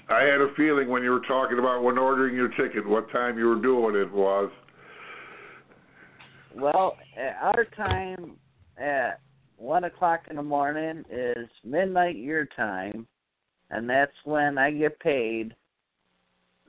I 0.10 0.24
had 0.24 0.42
a 0.42 0.54
feeling 0.56 0.90
when 0.90 1.02
you 1.02 1.12
were 1.12 1.22
talking 1.22 1.60
about 1.60 1.84
when 1.84 1.98
ordering 1.98 2.36
your 2.36 2.50
ticket, 2.50 2.88
what 2.88 3.10
time 3.12 3.38
you 3.38 3.46
were 3.46 3.62
doing 3.62 3.96
it 3.96 4.12
was. 4.12 4.52
Well, 6.56 6.98
at 7.18 7.38
our 7.42 7.66
time 7.76 8.36
at 8.78 9.20
one 9.58 9.86
o'clock 9.86 10.22
in 10.30 10.36
the 10.36 10.44
morning 10.44 11.04
is 11.10 11.48
midnight 11.64 12.16
your 12.16 12.46
time, 12.46 13.08
and 13.70 13.90
that's 13.90 14.12
when 14.26 14.58
I 14.58 14.72
get 14.72 15.00
paid. 15.00 15.56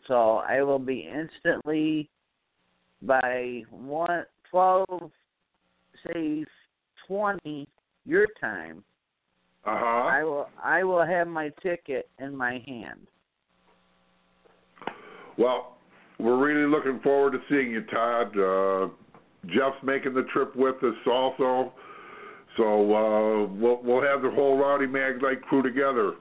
So 0.07 0.39
I 0.39 0.63
will 0.63 0.79
be 0.79 1.09
instantly 1.09 2.09
by 3.03 3.63
one 3.71 4.25
twelve, 4.51 5.11
say 6.07 6.45
twenty 7.07 7.67
your 8.05 8.27
time. 8.41 8.85
Uh 9.67 9.79
huh. 9.79 10.09
I 10.09 10.23
will 10.23 10.49
I 10.63 10.85
will 10.85 11.05
have 11.05 11.27
my 11.27 11.51
ticket 11.63 12.09
in 12.19 12.37
my 12.37 12.63
hand. 12.67 13.07
Well, 15.39 15.79
we're 16.19 16.39
really 16.39 16.71
looking 16.71 17.01
forward 17.03 17.33
to 17.33 17.41
seeing 17.49 17.71
you, 17.71 17.83
Todd. 17.87 18.39
Uh, 18.39 18.89
Jeff's 19.47 19.83
making 19.83 20.15
the 20.15 20.25
trip 20.33 20.55
with 20.55 20.77
us 20.83 20.95
also, 21.11 21.73
so 22.57 22.65
uh, 22.65 23.47
we'll 23.47 23.81
we'll 23.83 24.03
have 24.03 24.23
the 24.23 24.31
whole 24.31 24.59
Rowdy 24.59 24.87
Maglite 24.87 25.43
crew 25.43 25.63
together. 25.63 26.15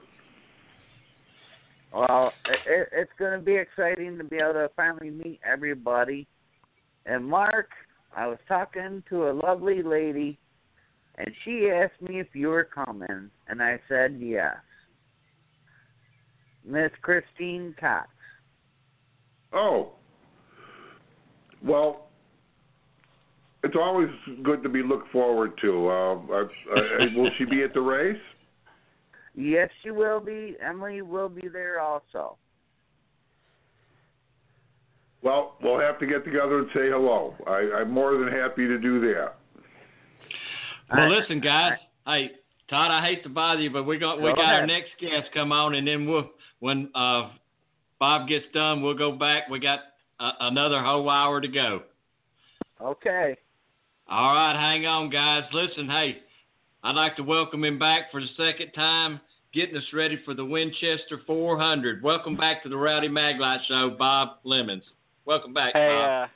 Well, 1.92 2.32
it, 2.66 2.88
it's 2.92 3.10
going 3.18 3.38
to 3.38 3.44
be 3.44 3.54
exciting 3.54 4.18
to 4.18 4.24
be 4.24 4.36
able 4.36 4.54
to 4.54 4.70
finally 4.74 5.10
meet 5.10 5.40
everybody. 5.48 6.26
And 7.06 7.24
Mark, 7.24 7.70
I 8.16 8.26
was 8.26 8.38
talking 8.48 9.02
to 9.10 9.28
a 9.28 9.32
lovely 9.32 9.82
lady, 9.82 10.38
and 11.18 11.28
she 11.44 11.70
asked 11.70 12.00
me 12.02 12.18
if 12.18 12.28
you 12.32 12.48
were 12.48 12.64
coming, 12.64 13.30
and 13.46 13.62
I 13.62 13.78
said 13.88 14.16
yes. 14.18 14.56
Miss 16.64 16.90
Christine 17.02 17.74
Cox. 17.78 18.08
Oh. 19.52 19.92
Well, 21.62 22.08
it's 23.64 23.76
always 23.76 24.08
good 24.42 24.62
to 24.62 24.68
be 24.68 24.82
looked 24.82 25.10
forward 25.10 25.52
to. 25.62 25.88
Uh, 25.88 26.14
uh, 26.14 26.44
uh 26.44 27.06
will 27.16 27.30
she 27.38 27.44
be 27.44 27.62
at 27.62 27.74
the 27.74 27.80
race? 27.80 28.20
Yes, 29.36 29.68
she 29.82 29.90
will 29.90 30.20
be. 30.20 30.56
Emily 30.64 31.02
will 31.02 31.28
be 31.28 31.48
there 31.48 31.80
also. 31.80 32.36
Well, 35.24 35.56
we'll 35.60 35.80
have 35.80 35.98
to 35.98 36.06
get 36.06 36.24
together 36.24 36.60
and 36.60 36.68
say 36.72 36.88
hello. 36.88 37.34
I, 37.44 37.80
I'm 37.80 37.90
more 37.90 38.16
than 38.16 38.28
happy 38.28 38.68
to 38.68 38.78
do 38.78 39.00
that. 39.00 39.34
Well, 40.94 41.10
listen, 41.10 41.40
guys. 41.40 41.72
Hey, 42.06 42.30
Todd, 42.70 42.92
I 42.92 43.04
hate 43.04 43.24
to 43.24 43.28
bother 43.28 43.60
you, 43.60 43.70
but 43.70 43.84
we 43.84 43.98
got 43.98 44.18
we 44.22 44.30
got 44.34 44.54
our 44.54 44.66
next 44.68 44.90
guest 45.00 45.30
come 45.34 45.50
on, 45.50 45.74
and 45.74 45.88
then 45.88 46.06
we'll 46.06 46.30
when 46.60 46.90
uh, 46.94 47.30
Bob 47.98 48.28
gets 48.28 48.44
done, 48.54 48.82
we'll 48.82 48.96
go 48.96 49.12
back. 49.12 49.48
We 49.50 49.58
got 49.58 49.80
uh, 50.20 50.32
another 50.40 50.80
whole 50.80 51.08
hour 51.10 51.40
to 51.40 51.48
go. 51.48 51.82
Okay. 52.80 53.36
All 54.08 54.34
right, 54.34 54.54
hang 54.54 54.84
on, 54.84 55.08
guys. 55.08 55.44
Listen, 55.52 55.88
hey, 55.88 56.18
I'd 56.82 56.94
like 56.94 57.16
to 57.16 57.22
welcome 57.22 57.64
him 57.64 57.78
back 57.78 58.12
for 58.12 58.20
the 58.20 58.26
second 58.36 58.72
time, 58.72 59.18
getting 59.54 59.76
us 59.76 59.84
ready 59.94 60.20
for 60.26 60.34
the 60.34 60.44
Winchester 60.44 61.20
400. 61.26 62.02
Welcome 62.02 62.36
back 62.36 62.62
to 62.64 62.68
the 62.68 62.76
Rowdy 62.76 63.08
Maglite 63.08 63.66
Show, 63.66 63.96
Bob 63.98 64.36
Lemons. 64.44 64.82
Welcome 65.24 65.54
back, 65.54 65.72
hey, 65.72 65.88
Bob. 65.88 66.28
Uh, 66.28 66.32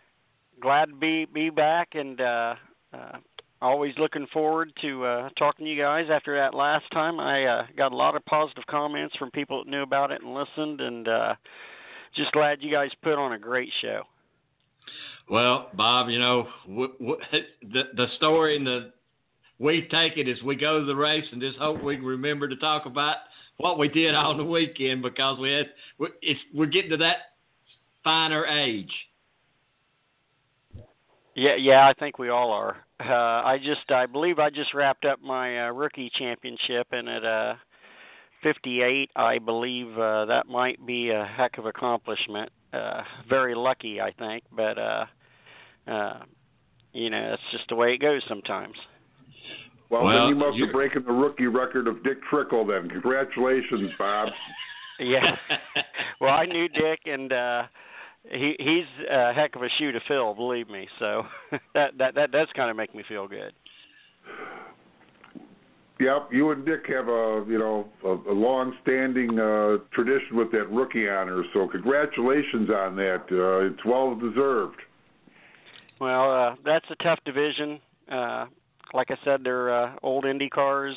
glad 0.62 0.86
to 0.86 0.94
be 0.94 1.26
be 1.26 1.50
back, 1.50 1.88
and 1.92 2.18
uh, 2.22 2.54
uh, 2.94 3.18
always 3.60 3.92
looking 3.98 4.26
forward 4.32 4.72
to 4.80 5.04
uh, 5.04 5.28
talking 5.38 5.66
to 5.66 5.70
you 5.70 5.80
guys. 5.80 6.06
After 6.10 6.34
that 6.36 6.54
last 6.54 6.86
time, 6.90 7.20
I 7.20 7.44
uh, 7.44 7.66
got 7.76 7.92
a 7.92 7.96
lot 7.96 8.16
of 8.16 8.24
positive 8.24 8.64
comments 8.70 9.14
from 9.16 9.30
people 9.30 9.62
that 9.62 9.70
knew 9.70 9.82
about 9.82 10.10
it 10.10 10.22
and 10.22 10.32
listened, 10.32 10.80
and 10.80 11.06
uh, 11.06 11.34
just 12.16 12.32
glad 12.32 12.62
you 12.62 12.72
guys 12.72 12.88
put 13.02 13.18
on 13.18 13.34
a 13.34 13.38
great 13.38 13.68
show. 13.82 14.04
Well, 15.30 15.68
Bob, 15.74 16.08
you 16.08 16.18
know 16.18 16.48
w- 16.66 16.94
w- 16.98 17.20
the 17.72 17.82
the 17.96 18.06
story 18.16 18.56
and 18.56 18.66
the 18.66 18.92
we 19.58 19.88
take 19.90 20.16
it 20.16 20.28
as 20.28 20.40
we 20.42 20.54
go 20.56 20.80
to 20.80 20.86
the 20.86 20.94
race, 20.94 21.24
and 21.32 21.40
just 21.40 21.58
hope 21.58 21.82
we 21.82 21.96
remember 21.96 22.48
to 22.48 22.56
talk 22.56 22.86
about 22.86 23.16
what 23.56 23.78
we 23.78 23.88
did 23.88 24.14
on 24.14 24.36
the 24.36 24.44
weekend 24.44 25.02
because 25.02 25.38
we 25.38 25.52
had 25.52 25.66
it's 26.22 26.40
we're 26.54 26.66
getting 26.66 26.90
to 26.90 26.96
that 26.98 27.16
finer 28.04 28.46
age. 28.46 28.92
Yeah, 31.34 31.54
yeah, 31.54 31.86
I 31.86 31.92
think 31.94 32.18
we 32.18 32.30
all 32.30 32.50
are. 32.50 32.78
Uh, 32.98 33.46
I 33.46 33.58
just, 33.58 33.88
I 33.90 34.06
believe, 34.06 34.40
I 34.40 34.50
just 34.50 34.74
wrapped 34.74 35.04
up 35.04 35.22
my 35.22 35.68
uh, 35.68 35.70
rookie 35.70 36.10
championship, 36.18 36.88
and 36.90 37.08
at 37.08 37.24
uh, 37.24 37.54
58, 38.42 39.08
I 39.14 39.38
believe 39.38 39.96
uh, 39.96 40.24
that 40.24 40.48
might 40.48 40.84
be 40.84 41.10
a 41.10 41.24
heck 41.24 41.58
of 41.58 41.66
accomplishment. 41.66 42.50
Uh, 42.72 43.02
very 43.28 43.54
lucky, 43.54 44.00
I 44.00 44.10
think, 44.10 44.42
but 44.50 44.78
uh, 44.78 45.04
uh, 45.88 46.20
you 46.92 47.10
know, 47.10 47.30
it's 47.34 47.42
just 47.52 47.64
the 47.68 47.74
way 47.76 47.92
it 47.92 47.98
goes 47.98 48.22
sometimes. 48.28 48.74
Well, 49.90 50.04
Well, 50.04 50.18
then 50.20 50.28
you 50.28 50.34
must 50.34 50.56
you- 50.56 50.66
have 50.66 50.72
breaking 50.74 51.04
the 51.06 51.12
rookie 51.12 51.46
record 51.46 51.88
of 51.88 52.02
Dick 52.04 52.18
Trickle. 52.28 52.66
Then 52.66 52.88
congratulations, 52.88 53.90
Bob. 53.98 54.28
Yeah. 55.00 55.36
well, 56.20 56.34
I 56.34 56.44
knew 56.44 56.66
Dick, 56.68 56.98
and 57.06 57.32
uh, 57.32 57.62
he 58.32 58.56
he's 58.58 59.06
a 59.08 59.32
heck 59.32 59.54
of 59.54 59.62
a 59.62 59.68
shoe 59.78 59.92
to 59.92 60.00
fill, 60.08 60.34
believe 60.34 60.68
me. 60.68 60.88
So 60.98 61.22
that 61.74 61.96
that 61.98 62.16
that 62.16 62.32
does 62.32 62.48
kind 62.56 62.68
of 62.68 62.76
make 62.76 62.92
me 62.96 63.04
feel 63.08 63.28
good. 63.28 63.52
Yep, 66.00 66.28
you 66.32 66.50
and 66.52 66.64
Dick 66.66 66.84
have 66.88 67.06
a 67.08 67.44
you 67.48 67.58
know 67.60 67.86
a, 68.04 68.08
a 68.30 68.34
long-standing 68.34 69.38
uh, 69.38 69.76
tradition 69.92 70.36
with 70.36 70.50
that 70.52 70.68
rookie 70.70 71.08
honor. 71.08 71.42
So 71.52 71.68
congratulations 71.68 72.68
on 72.70 72.96
that. 72.96 73.22
Uh, 73.30 73.70
it's 73.72 73.84
well 73.84 74.16
deserved. 74.16 74.78
Well, 76.00 76.32
uh, 76.32 76.54
that's 76.64 76.86
a 76.90 77.02
tough 77.02 77.18
division. 77.24 77.80
Uh, 78.10 78.46
like 78.94 79.10
I 79.10 79.16
said, 79.24 79.40
they're 79.42 79.74
uh, 79.74 79.96
old 80.02 80.24
Indy 80.24 80.48
cars, 80.48 80.96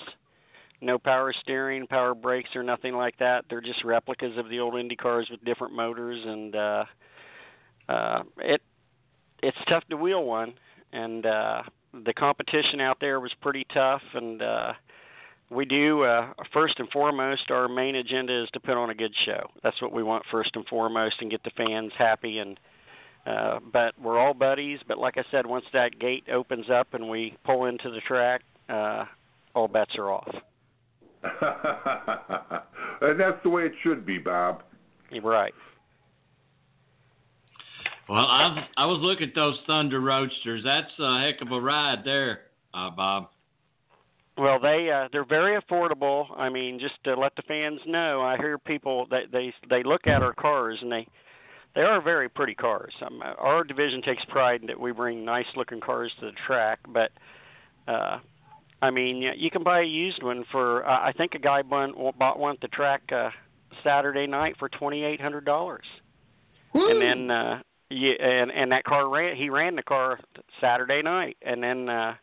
no 0.80 0.98
power 0.98 1.34
steering, 1.42 1.88
power 1.88 2.14
brakes, 2.14 2.50
or 2.56 2.64
nothing 2.64 2.96
like 2.96 3.18
that. 3.18 3.46
They're 3.50 3.62
just 3.62 3.84
replicas 3.84 4.38
of 4.38 4.50
the 4.50 4.60
old 4.60 4.80
Indy 4.80 4.96
cars 4.96 5.28
with 5.30 5.44
different 5.44 5.74
motors, 5.74 6.20
and 6.26 6.56
uh, 6.56 6.86
uh, 7.90 8.24
it 8.38 8.62
it's 9.44 9.58
tough 9.68 9.84
to 9.90 9.98
wheel 9.98 10.24
one. 10.24 10.54
And 10.94 11.26
uh, 11.26 11.64
the 12.06 12.14
competition 12.14 12.80
out 12.80 12.98
there 13.02 13.20
was 13.20 13.32
pretty 13.42 13.66
tough, 13.74 14.02
and 14.14 14.42
uh, 14.42 14.74
we 15.50 15.66
do 15.66 16.04
uh, 16.04 16.34
first 16.54 16.80
and 16.80 16.90
foremost. 16.90 17.50
Our 17.50 17.68
main 17.68 17.96
agenda 17.96 18.44
is 18.44 18.50
to 18.54 18.60
put 18.60 18.78
on 18.78 18.90
a 18.90 18.96
good 18.96 19.14
show. 19.26 19.50
That's 19.64 19.82
what 19.82 19.94
we 19.94 20.04
want 20.04 20.24
first 20.32 20.52
and 20.56 20.66
foremost, 20.68 21.16
and 21.22 21.32
get 21.32 21.44
the 21.44 21.52
fans 21.58 21.92
happy 21.98 22.38
and 22.40 22.60
uh, 23.26 23.60
but 23.72 23.94
we're 24.02 24.18
all 24.18 24.34
buddies. 24.34 24.80
But 24.88 24.98
like 24.98 25.18
I 25.18 25.24
said, 25.32 25.46
once 25.46 25.66
that 25.74 26.00
gate 26.00 26.24
opens 26.32 26.70
up 26.70 26.94
and 26.94 27.10
we 27.10 27.38
pull 27.46 27.66
into 27.66 27.90
the 27.90 28.02
track, 28.08 28.42
uh, 28.70 29.06
all 29.54 29.68
bets 29.68 29.96
are 29.98 30.12
off. 30.12 30.36
and 33.02 33.20
that's 33.20 33.38
the 33.44 33.50
way 33.50 33.64
it 33.64 33.74
should 33.84 34.06
be, 34.06 34.18
Bob. 34.18 34.64
You're 35.12 35.24
right. 35.24 35.54
Well, 38.10 38.26
I 38.26 38.68
I 38.76 38.86
was 38.86 39.00
looking 39.02 39.30
at 39.30 39.36
those 39.36 39.58
Thunder 39.68 40.02
Roadsters. 40.02 40.64
That's 40.64 40.92
a 41.00 41.22
heck 41.22 41.42
of 41.42 41.52
a 41.52 41.62
ride 41.62 42.04
there, 42.04 42.42
uh, 42.74 42.90
Bob. 42.90 43.30
Well, 44.38 44.60
they 44.60 44.90
uh, 44.90 45.08
they're 45.12 45.24
very 45.24 45.62
affordable. 45.62 46.26
I 46.38 46.50
mean, 46.50 46.80
just 46.80 46.96
to 47.04 47.14
let 47.16 47.36
the 47.36 47.44
fans 47.44 47.80
know, 47.86 48.22
I 48.22 48.38
hear 48.38 48.58
people 48.58 49.06
that 49.12 49.32
they 49.32 49.54
they 49.70 49.84
look 49.84 50.08
at 50.08 50.24
our 50.24 50.34
cars 50.34 50.80
and 50.82 50.92
they 50.92 51.08
they 51.76 51.82
are 51.82 52.02
very 52.02 52.28
pretty 52.30 52.54
cars. 52.54 52.94
Um, 53.06 53.22
our 53.38 53.64
division 53.64 54.02
takes 54.02 54.24
pride 54.26 54.62
in 54.62 54.68
that 54.68 54.80
we 54.80 54.92
bring 54.92 55.24
nice 55.24 55.46
looking 55.56 55.80
cars 55.80 56.12
to 56.20 56.28
the 56.28 56.32
track, 56.46 56.80
but 56.88 57.12
uh 57.88 58.20
I 58.84 58.90
mean, 58.90 59.24
you 59.38 59.52
can 59.52 59.62
buy 59.64 59.82
a 59.82 59.86
used 59.86 60.24
one 60.24 60.44
for 60.52 60.88
uh, 60.88 61.00
I 61.02 61.12
think 61.12 61.36
a 61.36 61.40
guy 61.40 61.62
bought, 61.62 62.18
bought 62.18 62.40
one 62.40 62.56
at 62.56 62.62
the 62.62 62.68
track 62.70 63.02
uh 63.12 63.30
Saturday 63.84 64.28
night 64.28 64.56
for 64.60 64.70
$2800. 64.70 65.80
And 66.74 67.02
then 67.02 67.32
uh 67.32 67.62
yeah, 67.90 68.14
and 68.20 68.52
and 68.52 68.72
that 68.72 68.84
car 68.84 69.10
ran 69.10 69.36
he 69.36 69.50
ran 69.50 69.76
the 69.76 69.84
car 69.84 70.20
Saturday 70.60 71.02
night 71.02 71.38
and 71.42 71.64
then 71.64 71.90
uh 71.90 72.16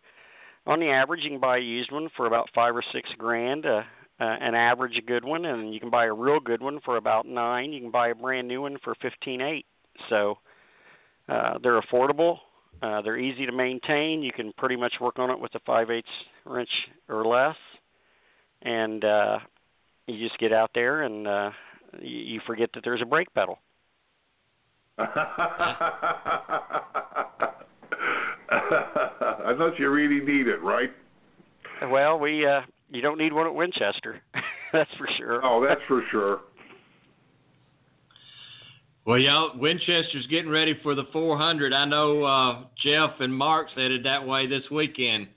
on 0.66 0.80
the 0.80 0.88
average 0.88 1.20
you 1.24 1.30
can 1.30 1.40
buy 1.40 1.56
a 1.56 1.60
used 1.60 1.90
one 1.90 2.08
for 2.16 2.26
about 2.26 2.50
5 2.54 2.76
or 2.76 2.82
6 2.92 3.10
grand. 3.16 3.64
Uh 3.64 3.82
uh, 4.20 4.24
an 4.40 4.54
average 4.54 5.00
good 5.06 5.24
one, 5.24 5.44
and 5.44 5.72
you 5.72 5.80
can 5.80 5.90
buy 5.90 6.06
a 6.06 6.12
real 6.12 6.40
good 6.40 6.60
one 6.60 6.80
for 6.84 6.96
about 6.96 7.26
nine. 7.26 7.72
You 7.72 7.80
can 7.80 7.90
buy 7.90 8.08
a 8.08 8.14
brand 8.14 8.48
new 8.48 8.62
one 8.62 8.76
for 8.82 8.94
fifteen 9.00 9.40
eight. 9.40 9.66
So 10.08 10.38
uh, 11.28 11.58
they're 11.62 11.80
affordable. 11.80 12.38
Uh, 12.82 13.02
they're 13.02 13.18
easy 13.18 13.46
to 13.46 13.52
maintain. 13.52 14.22
You 14.22 14.32
can 14.32 14.52
pretty 14.56 14.76
much 14.76 14.94
work 15.00 15.18
on 15.18 15.30
it 15.30 15.38
with 15.38 15.54
a 15.54 15.60
five 15.60 15.90
eighths 15.90 16.08
wrench 16.44 16.70
or 17.08 17.24
less, 17.24 17.56
and 18.62 19.04
uh, 19.04 19.38
you 20.06 20.26
just 20.26 20.38
get 20.38 20.52
out 20.52 20.70
there 20.74 21.02
and 21.02 21.26
uh, 21.26 21.50
you, 22.00 22.18
you 22.18 22.40
forget 22.46 22.70
that 22.74 22.84
there's 22.84 23.02
a 23.02 23.06
brake 23.06 23.32
pedal. 23.34 23.58
I 29.48 29.54
thought 29.56 29.78
you 29.78 29.90
really 29.90 30.24
need 30.24 30.48
it, 30.48 30.62
right? 30.62 30.90
Well, 31.90 32.18
we 32.18 32.46
uh, 32.46 32.62
you 32.90 33.00
don't 33.00 33.18
need 33.18 33.32
one 33.32 33.46
at 33.46 33.54
Winchester, 33.54 34.20
that's 34.72 34.90
for 34.96 35.08
sure. 35.16 35.44
Oh, 35.44 35.64
that's 35.66 35.80
for 35.86 36.02
sure. 36.10 36.40
Well, 39.04 39.18
y'all, 39.18 39.58
Winchester's 39.58 40.26
getting 40.26 40.50
ready 40.50 40.78
for 40.82 40.94
the 40.94 41.04
400. 41.14 41.72
I 41.72 41.86
know 41.86 42.24
uh, 42.24 42.64
Jeff 42.82 43.12
and 43.20 43.32
Mark's 43.32 43.72
headed 43.74 44.04
that 44.04 44.26
way 44.26 44.46
this 44.46 44.64
weekend. 44.70 45.28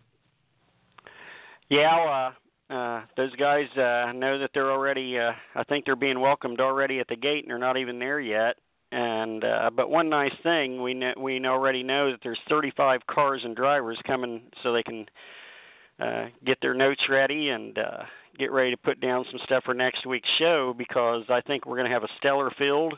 Yeah, 1.70 2.34
uh, 2.70 2.74
uh, 2.74 3.02
those 3.16 3.34
guys 3.38 3.68
uh, 3.78 4.12
know 4.14 4.38
that 4.40 4.50
they're 4.54 4.72
already. 4.72 5.18
Uh, 5.18 5.32
I 5.56 5.64
think 5.64 5.86
they're 5.86 5.96
being 5.96 6.20
welcomed 6.20 6.60
already 6.60 7.00
at 7.00 7.08
the 7.08 7.16
gate, 7.16 7.46
and 7.46 7.50
they're 7.50 7.58
not 7.58 7.78
even 7.78 7.98
there 7.98 8.20
yet. 8.20 8.58
And 8.92 9.46
uh, 9.46 9.70
but 9.74 9.90
one 9.90 10.10
nice 10.10 10.34
thing 10.44 10.82
we 10.84 10.94
know, 10.94 11.14
we 11.18 11.40
already 11.46 11.82
know 11.82 12.12
that 12.12 12.20
there's 12.24 12.40
35 12.50 13.08
cars 13.08 13.42
and 13.46 13.56
drivers 13.56 13.98
coming, 14.06 14.42
so 14.64 14.74
they 14.74 14.84
can 14.84 15.06
uh, 16.02 16.26
get 16.46 16.58
their 16.62 16.74
notes 16.74 17.02
ready 17.10 17.50
and 17.50 17.78
uh, 17.78 18.04
get 18.38 18.52
ready 18.52 18.72
to 18.72 18.78
put 18.78 19.00
down 19.00 19.26
some 19.30 19.40
stuff 19.46 19.64
for 19.64 19.74
next 19.74 20.06
week's 20.06 20.30
show 20.40 20.74
because 20.78 21.24
I 21.30 21.42
think 21.42 21.66
we're 21.66 21.78
going 21.78 21.90
to 21.90 21.94
have 21.94 22.04
a 22.04 22.10
stellar 22.18 22.52
field. 22.58 22.96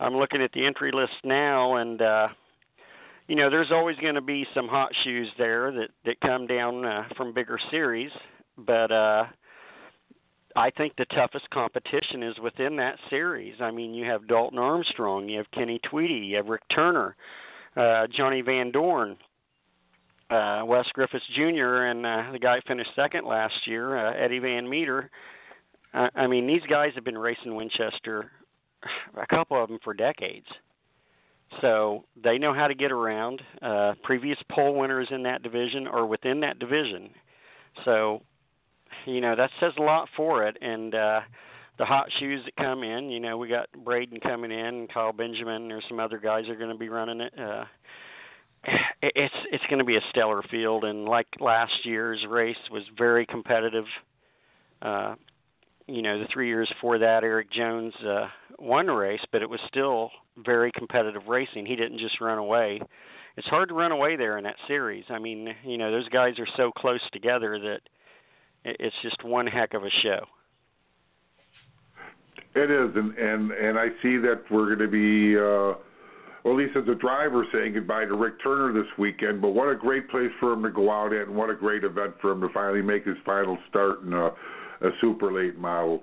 I'm 0.00 0.16
looking 0.16 0.42
at 0.42 0.52
the 0.52 0.66
entry 0.66 0.90
list 0.92 1.12
now, 1.24 1.76
and 1.76 2.02
uh, 2.02 2.28
you 3.28 3.36
know, 3.36 3.48
there's 3.48 3.70
always 3.70 3.96
going 3.98 4.16
to 4.16 4.20
be 4.20 4.46
some 4.54 4.66
hot 4.66 4.90
shoes 5.04 5.28
there 5.38 5.70
that 5.72 5.88
that 6.04 6.20
come 6.20 6.46
down 6.46 6.84
uh, 6.84 7.04
from 7.16 7.32
bigger 7.32 7.58
series, 7.70 8.10
but 8.58 8.90
uh, 8.90 9.24
I 10.56 10.70
think 10.70 10.96
the 10.96 11.04
toughest 11.06 11.48
competition 11.50 12.22
is 12.22 12.38
within 12.42 12.76
that 12.76 12.96
series. 13.08 13.54
I 13.60 13.70
mean, 13.70 13.94
you 13.94 14.04
have 14.06 14.26
Dalton 14.26 14.58
Armstrong, 14.58 15.28
you 15.28 15.38
have 15.38 15.50
Kenny 15.52 15.80
Tweedy, 15.88 16.14
you 16.14 16.36
have 16.36 16.46
Rick 16.46 16.62
Turner, 16.74 17.14
uh, 17.76 18.06
Johnny 18.14 18.40
Van 18.40 18.70
Dorn, 18.70 19.16
uh, 20.30 20.62
Wes 20.64 20.86
Griffiths 20.94 21.24
Jr., 21.34 21.84
and 21.84 22.06
uh, 22.06 22.32
the 22.32 22.38
guy 22.38 22.60
finished 22.66 22.90
second 22.96 23.26
last 23.26 23.54
year, 23.66 23.96
uh, 23.96 24.14
Eddie 24.14 24.38
Van 24.38 24.68
Meter. 24.68 25.10
Uh, 25.94 26.08
I 26.14 26.26
mean, 26.26 26.46
these 26.46 26.62
guys 26.68 26.92
have 26.94 27.04
been 27.04 27.18
racing 27.18 27.54
Winchester, 27.54 28.30
a 29.20 29.26
couple 29.26 29.62
of 29.62 29.68
them 29.68 29.78
for 29.84 29.94
decades. 29.94 30.46
So 31.60 32.04
they 32.22 32.38
know 32.38 32.54
how 32.54 32.66
to 32.66 32.74
get 32.74 32.90
around. 32.90 33.42
Uh, 33.60 33.92
previous 34.02 34.38
pole 34.50 34.74
winners 34.74 35.08
in 35.10 35.22
that 35.24 35.42
division 35.42 35.86
are 35.86 36.06
within 36.06 36.40
that 36.40 36.58
division. 36.58 37.10
So, 37.84 38.22
you 39.06 39.20
know, 39.20 39.36
that 39.36 39.50
says 39.60 39.72
a 39.78 39.82
lot 39.82 40.08
for 40.16 40.46
it. 40.46 40.56
And 40.62 40.94
uh, 40.94 41.20
the 41.78 41.84
hot 41.84 42.06
shoes 42.18 42.42
that 42.44 42.56
come 42.56 42.82
in, 42.82 43.10
you 43.10 43.20
know, 43.20 43.36
we 43.36 43.48
got 43.48 43.68
Braden 43.84 44.20
coming 44.20 44.50
in, 44.50 44.66
and 44.66 44.92
Kyle 44.92 45.12
Benjamin. 45.12 45.68
There's 45.68 45.84
some 45.88 46.00
other 46.00 46.18
guys 46.18 46.48
are 46.48 46.56
going 46.56 46.70
to 46.70 46.78
be 46.78 46.88
running 46.88 47.20
it. 47.20 47.32
Uh, 47.38 47.64
it's 49.02 49.34
it's 49.50 49.64
going 49.68 49.78
to 49.78 49.84
be 49.84 49.96
a 49.96 50.02
stellar 50.10 50.42
field, 50.50 50.84
and 50.84 51.06
like 51.06 51.26
last 51.40 51.84
year's 51.84 52.24
race 52.28 52.56
was 52.70 52.82
very 52.96 53.26
competitive. 53.26 53.84
Uh, 54.80 55.14
you 55.86 56.02
know, 56.02 56.18
the 56.18 56.28
three 56.32 56.48
years 56.48 56.68
before 56.68 56.98
that, 56.98 57.24
Erik 57.24 57.50
Jones 57.50 57.94
uh, 58.06 58.28
won 58.58 58.88
a 58.88 58.94
race, 58.94 59.20
but 59.32 59.42
it 59.42 59.50
was 59.50 59.60
still 59.66 60.10
very 60.44 60.70
competitive 60.72 61.22
racing. 61.26 61.66
He 61.66 61.76
didn't 61.76 61.98
just 61.98 62.20
run 62.20 62.38
away. 62.38 62.80
It's 63.36 63.46
hard 63.48 63.68
to 63.70 63.74
run 63.74 63.92
away 63.92 64.16
there 64.16 64.38
in 64.38 64.44
that 64.44 64.56
series. 64.68 65.04
I 65.08 65.18
mean, 65.18 65.54
you 65.64 65.78
know, 65.78 65.90
those 65.90 66.08
guys 66.08 66.38
are 66.38 66.46
so 66.56 66.70
close 66.70 67.00
together 67.12 67.58
that 67.58 67.80
it- 68.64 68.76
it's 68.78 68.96
just 69.02 69.24
one 69.24 69.46
heck 69.46 69.74
of 69.74 69.84
a 69.84 69.90
show. 69.90 70.26
It 72.54 72.70
is, 72.70 72.94
and 72.94 73.16
and 73.16 73.50
and 73.50 73.78
I 73.78 73.88
see 74.02 74.18
that 74.18 74.42
we're 74.50 74.74
going 74.74 74.78
to 74.78 74.88
be 74.88 75.38
uh, 75.38 75.74
or 76.44 76.52
at 76.52 76.58
least 76.58 76.76
as 76.76 76.88
a 76.88 76.94
driver, 76.94 77.46
saying 77.52 77.74
goodbye 77.74 78.04
to 78.04 78.14
Rick 78.14 78.42
Turner 78.42 78.72
this 78.72 78.90
weekend. 78.98 79.40
But 79.40 79.50
what 79.50 79.68
a 79.68 79.76
great 79.76 80.08
place 80.10 80.30
for 80.40 80.52
him 80.52 80.62
to 80.62 80.70
go 80.70 80.90
out 80.90 81.12
at, 81.12 81.28
and 81.28 81.36
what 81.36 81.50
a 81.50 81.54
great 81.54 81.84
event 81.84 82.14
for 82.20 82.32
him 82.32 82.40
to 82.40 82.48
finally 82.52 82.82
make 82.82 83.04
his 83.04 83.16
final 83.24 83.56
start 83.68 84.02
in 84.02 84.12
a, 84.12 84.26
a 84.26 84.90
super 85.00 85.32
late 85.32 85.58
model. 85.58 86.02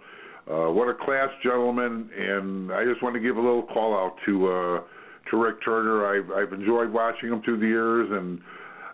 Uh, 0.49 0.71
what 0.71 0.87
a 0.87 0.93
class 0.93 1.29
gentleman, 1.43 2.09
and 2.17 2.71
I 2.71 2.83
just 2.85 3.03
want 3.03 3.13
to 3.15 3.19
give 3.19 3.37
a 3.37 3.41
little 3.41 3.63
call 3.63 3.93
out 3.93 4.15
to 4.25 4.47
uh, 4.47 4.81
to 5.29 5.37
Rick 5.37 5.63
Turner. 5.63 6.07
I've 6.07 6.31
I've 6.31 6.53
enjoyed 6.53 6.91
watching 6.91 7.29
him 7.29 7.41
through 7.43 7.59
the 7.59 7.67
years, 7.67 8.09
and 8.11 8.39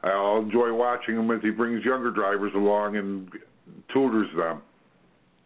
I'll 0.04 0.40
enjoy 0.40 0.74
watching 0.74 1.16
him 1.16 1.32
as 1.32 1.42
he 1.42 1.52
brings 1.52 1.86
younger 1.86 2.12
drivers 2.12 2.52
along 2.56 2.98
and 2.98 3.30
tutors 3.94 4.28
them. 4.36 4.62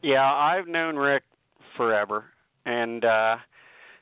Yeah, 0.01 0.31
I've 0.31 0.67
known 0.67 0.95
Rick 0.95 1.23
forever, 1.77 2.25
and 2.65 3.05
uh, 3.05 3.35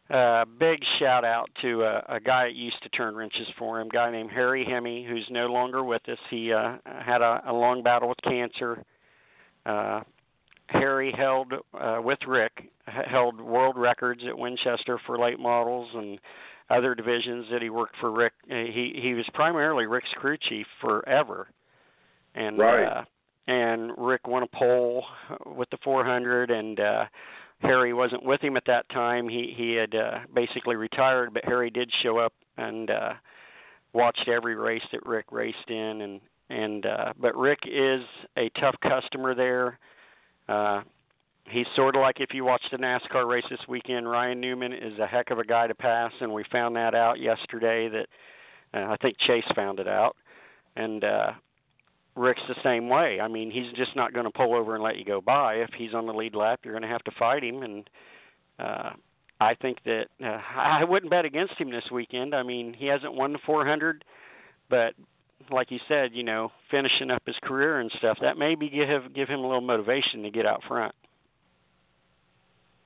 uh, 0.09 0.45
big 0.59 0.79
shout 0.99 1.25
out 1.25 1.49
to 1.61 1.83
a, 1.83 2.15
a 2.15 2.19
guy 2.19 2.45
that 2.45 2.55
used 2.55 2.81
to 2.83 2.89
turn 2.89 3.15
wrenches 3.15 3.47
for 3.57 3.79
him, 3.79 3.87
a 3.87 3.89
guy 3.89 4.11
named 4.11 4.31
Harry 4.31 4.65
Hemme, 4.65 5.07
who's 5.07 5.27
no 5.29 5.47
longer 5.47 5.83
with 5.83 6.07
us. 6.07 6.17
He 6.29 6.53
uh, 6.53 6.77
had 6.85 7.21
a, 7.21 7.41
a 7.47 7.53
long 7.53 7.83
battle 7.83 8.09
with 8.09 8.21
cancer. 8.23 8.83
Uh, 9.65 10.01
Harry 10.67 11.13
held 11.17 11.53
uh, 11.73 11.99
with 12.01 12.19
Rick 12.27 12.69
held 12.87 13.39
world 13.41 13.77
records 13.77 14.21
at 14.27 14.37
Winchester 14.37 14.99
for 15.05 15.17
late 15.17 15.39
models 15.39 15.89
and 15.93 16.19
other 16.69 16.95
divisions 16.95 17.45
that 17.51 17.61
he 17.61 17.69
worked 17.69 17.95
for 17.99 18.11
Rick. 18.11 18.33
Uh, 18.49 18.55
he 18.55 18.99
he 19.01 19.13
was 19.13 19.25
primarily 19.33 19.85
Rick's 19.85 20.09
crew 20.15 20.37
chief 20.37 20.65
forever, 20.81 21.47
and 22.35 22.57
right. 22.57 22.85
uh, 22.85 23.03
and 23.47 23.91
Rick 23.97 24.27
won 24.27 24.43
a 24.43 24.47
pole 24.47 25.05
with 25.45 25.69
the 25.69 25.77
400, 25.83 26.51
and 26.51 26.79
uh, 26.79 27.05
Harry 27.59 27.93
wasn't 27.93 28.23
with 28.23 28.41
him 28.41 28.55
at 28.55 28.65
that 28.67 28.87
time. 28.89 29.27
He 29.27 29.53
he 29.55 29.73
had 29.73 29.95
uh, 29.95 30.19
basically 30.33 30.75
retired, 30.75 31.33
but 31.33 31.43
Harry 31.45 31.69
did 31.69 31.91
show 32.03 32.17
up 32.17 32.33
and 32.57 32.89
uh, 32.91 33.13
watched 33.93 34.27
every 34.27 34.55
race 34.55 34.83
that 34.91 35.05
Rick 35.05 35.25
raced 35.31 35.69
in, 35.69 36.01
and 36.01 36.21
and 36.49 36.85
uh, 36.85 37.13
but 37.19 37.35
Rick 37.35 37.59
is 37.65 38.01
a 38.37 38.49
tough 38.59 38.75
customer 38.81 39.33
there. 39.33 39.79
Uh, 40.47 40.81
he's 41.49 41.65
sort 41.75 41.95
of 41.95 42.01
like 42.01 42.19
if 42.19 42.29
you 42.33 42.45
watched 42.45 42.71
a 42.73 42.77
NASCAR 42.77 43.27
race 43.27 43.45
this 43.49 43.59
weekend. 43.67 44.09
Ryan 44.09 44.39
Newman 44.39 44.73
is 44.73 44.97
a 44.99 45.07
heck 45.07 45.31
of 45.31 45.39
a 45.39 45.43
guy 45.43 45.67
to 45.67 45.75
pass, 45.75 46.11
and 46.21 46.31
we 46.31 46.43
found 46.51 46.75
that 46.75 46.93
out 46.93 47.19
yesterday. 47.19 47.89
That 47.89 48.07
uh, 48.73 48.91
I 48.91 48.97
think 48.97 49.17
Chase 49.19 49.45
found 49.55 49.79
it 49.79 49.87
out, 49.87 50.15
and 50.75 51.03
uh, 51.03 51.31
Rick's 52.17 52.41
the 52.47 52.55
same 52.63 52.89
way. 52.89 53.19
I 53.21 53.27
mean, 53.27 53.51
he's 53.51 53.71
just 53.75 53.95
not 53.95 54.13
going 54.13 54.25
to 54.25 54.31
pull 54.31 54.55
over 54.55 54.75
and 54.75 54.83
let 54.83 54.97
you 54.97 55.05
go 55.05 55.21
by. 55.21 55.55
If 55.55 55.69
he's 55.77 55.93
on 55.93 56.07
the 56.07 56.13
lead 56.13 56.35
lap, 56.35 56.61
you're 56.63 56.73
going 56.73 56.81
to 56.83 56.89
have 56.89 57.03
to 57.03 57.11
fight 57.17 57.43
him, 57.43 57.63
and 57.63 57.89
uh, 58.59 58.89
I 59.39 59.53
think 59.55 59.77
that 59.85 60.05
uh, 60.23 60.39
I 60.57 60.83
wouldn't 60.83 61.11
bet 61.11 61.25
against 61.25 61.53
him 61.55 61.71
this 61.71 61.85
weekend. 61.91 62.33
I 62.33 62.43
mean, 62.43 62.73
he 62.73 62.87
hasn't 62.87 63.13
won 63.13 63.33
the 63.33 63.39
400, 63.45 64.03
but 64.69 64.93
like 65.51 65.71
you 65.71 65.79
said, 65.87 66.11
you 66.13 66.23
know, 66.23 66.51
finishing 66.71 67.11
up 67.11 67.21
his 67.25 67.35
career 67.43 67.79
and 67.79 67.91
stuff, 67.99 68.17
that 68.21 68.37
maybe 68.37 68.69
give 68.69 69.13
give 69.13 69.29
him 69.29 69.39
a 69.39 69.47
little 69.47 69.61
motivation 69.61 70.23
to 70.23 70.31
get 70.31 70.45
out 70.45 70.61
front. 70.67 70.93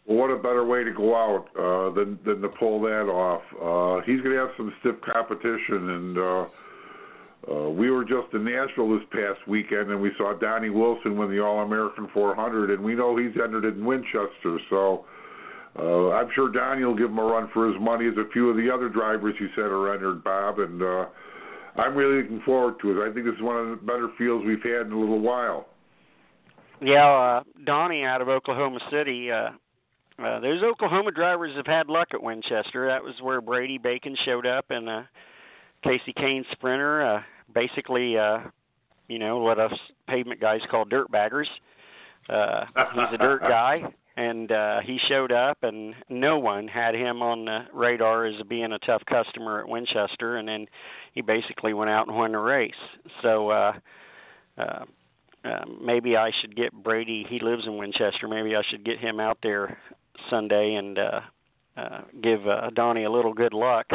Well, 0.05 0.17
what 0.17 0.29
a 0.31 0.35
better 0.35 0.65
way 0.65 0.83
to 0.83 0.91
go 0.91 1.15
out 1.15 1.47
uh, 1.57 1.93
than 1.95 2.19
than 2.25 2.41
to 2.41 2.49
pull 2.49 2.81
that 2.81 3.07
off. 3.07 3.41
Uh, 3.53 4.05
he's 4.05 4.21
going 4.21 4.35
to 4.35 4.41
have 4.41 4.51
some 4.57 4.73
stiff 4.81 4.95
competition, 5.01 5.89
and 5.89 6.17
uh, 6.17 6.45
uh, 7.49 7.69
we 7.69 7.89
were 7.89 8.03
just 8.03 8.33
in 8.33 8.43
Nashville 8.43 8.97
this 8.97 9.07
past 9.11 9.47
weekend, 9.47 9.89
and 9.89 10.01
we 10.01 10.11
saw 10.17 10.37
Donnie 10.37 10.69
Wilson 10.69 11.17
win 11.17 11.31
the 11.31 11.39
All 11.39 11.59
American 11.59 12.07
400, 12.13 12.71
and 12.71 12.83
we 12.83 12.95
know 12.95 13.17
he's 13.17 13.35
entered 13.41 13.65
in 13.65 13.85
Winchester, 13.85 14.59
so. 14.69 15.05
Uh, 15.79 16.09
I'm 16.11 16.27
sure 16.35 16.51
Donnie 16.51 16.83
will 16.83 16.97
give 16.97 17.09
him 17.09 17.17
a 17.17 17.23
run 17.23 17.49
for 17.53 17.71
his 17.71 17.79
money, 17.79 18.05
as 18.05 18.17
a 18.17 18.29
few 18.33 18.49
of 18.49 18.57
the 18.57 18.69
other 18.69 18.89
drivers 18.89 19.35
you 19.39 19.47
said 19.55 19.63
are 19.63 19.93
entered, 19.93 20.21
Bob. 20.21 20.59
And 20.59 20.83
uh, 20.83 21.05
I'm 21.77 21.95
really 21.95 22.23
looking 22.23 22.41
forward 22.41 22.75
to 22.81 22.91
it. 22.91 23.09
I 23.09 23.13
think 23.13 23.25
this 23.25 23.35
is 23.35 23.41
one 23.41 23.55
of 23.55 23.69
the 23.69 23.85
better 23.85 24.09
fields 24.17 24.43
we've 24.45 24.61
had 24.61 24.87
in 24.87 24.91
a 24.91 24.99
little 24.99 25.21
while. 25.21 25.67
Yeah, 26.81 27.09
uh, 27.09 27.43
Donnie 27.65 28.03
out 28.03 28.21
of 28.21 28.27
Oklahoma 28.27 28.79
City. 28.91 29.31
Uh, 29.31 29.51
uh, 30.21 30.39
those 30.39 30.61
Oklahoma 30.63 31.11
drivers 31.11 31.55
have 31.55 31.67
had 31.67 31.87
luck 31.87 32.09
at 32.13 32.21
Winchester. 32.21 32.87
That 32.87 33.03
was 33.03 33.13
where 33.21 33.39
Brady 33.39 33.77
Bacon 33.77 34.15
showed 34.25 34.45
up, 34.45 34.65
and 34.69 34.89
uh, 34.89 35.03
Kasey 35.85 36.13
Kahne 36.17 36.43
Sprinter. 36.51 37.01
Uh, 37.01 37.21
basically, 37.53 38.17
uh, 38.17 38.39
you 39.07 39.19
know 39.19 39.37
what 39.37 39.59
us 39.59 39.73
pavement 40.07 40.39
guys 40.39 40.61
call 40.69 40.85
dirt 40.85 41.11
baggers. 41.11 41.49
Uh, 42.29 42.65
he's 42.93 43.13
a 43.13 43.17
dirt 43.17 43.41
guy, 43.47 43.81
and 44.17 44.51
uh, 44.51 44.79
he 44.81 44.99
showed 45.07 45.31
up, 45.31 45.57
and 45.63 45.95
no 46.09 46.37
one 46.37 46.67
had 46.67 46.95
him 46.95 47.21
on 47.21 47.45
the 47.45 47.65
radar 47.73 48.25
as 48.25 48.35
being 48.47 48.71
a 48.73 48.79
tough 48.79 49.01
customer 49.07 49.59
at 49.59 49.67
Winchester, 49.67 50.37
and 50.37 50.47
then 50.47 50.67
he 51.13 51.21
basically 51.21 51.73
went 51.73 51.89
out 51.89 52.07
and 52.07 52.15
won 52.15 52.31
the 52.31 52.37
race. 52.37 52.73
So 53.21 53.49
uh, 53.49 53.73
uh, 54.57 54.85
uh, 55.43 55.65
maybe 55.81 56.15
I 56.15 56.31
should 56.39 56.55
get 56.55 56.71
Brady. 56.71 57.25
He 57.27 57.39
lives 57.39 57.65
in 57.65 57.77
Winchester. 57.77 58.27
Maybe 58.27 58.55
I 58.55 58.61
should 58.69 58.85
get 58.85 58.99
him 58.99 59.19
out 59.19 59.37
there 59.41 59.77
Sunday 60.29 60.75
and 60.75 60.99
uh, 60.99 61.21
uh, 61.77 62.01
give 62.21 62.47
uh, 62.47 62.69
Donnie 62.75 63.05
a 63.05 63.11
little 63.11 63.33
good 63.33 63.53
luck. 63.53 63.87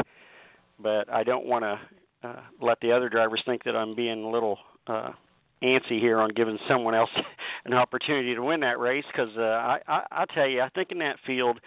But 0.79 1.11
I 1.13 1.23
don't 1.23 1.47
want 1.47 1.65
to 1.65 1.79
uh, 2.27 2.41
let 2.61 2.81
the 2.81 2.93
other 2.93 3.09
drivers 3.09 3.43
think 3.47 3.65
that 3.65 3.77
I'm 3.77 3.95
being 3.95 4.25
a 4.25 4.29
little 4.31 4.59
uh, 4.87 5.11
antsy 5.63 6.01
here 6.01 6.19
on 6.19 6.31
giving 6.31 6.59
someone 6.69 6.95
else 6.95 7.11
an 7.65 7.75
opportunity 7.75 8.35
to 8.35 8.43
win 8.43 8.61
that 8.61 8.79
race 8.79 9.05
because 9.11 9.31
uh, 9.37 9.43
I, 9.43 9.79
I 9.87 10.03
I 10.11 10.25
tell 10.35 10.47
you 10.47 10.63
I 10.63 10.69
think 10.71 10.93
in 10.93 10.99
that 10.99 11.17
field, 11.27 11.61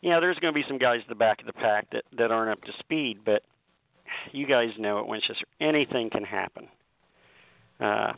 you 0.00 0.10
know, 0.10 0.20
there's 0.20 0.38
going 0.38 0.52
to 0.52 0.58
be 0.60 0.66
some 0.68 0.78
guys 0.78 1.00
at 1.02 1.08
the 1.08 1.14
back 1.14 1.40
of 1.40 1.46
the 1.46 1.52
pack 1.52 1.90
that 1.90 2.04
that 2.16 2.30
aren't 2.30 2.50
up 2.50 2.62
to 2.64 2.72
speed, 2.78 3.18
but 3.24 3.42
you 4.32 4.46
guys 4.46 4.70
know 4.78 4.98
at 4.98 5.06
Winchester 5.06 5.46
anything 5.60 6.10
can 6.10 6.24
happen. 6.24 6.68
Uh, 7.80 8.12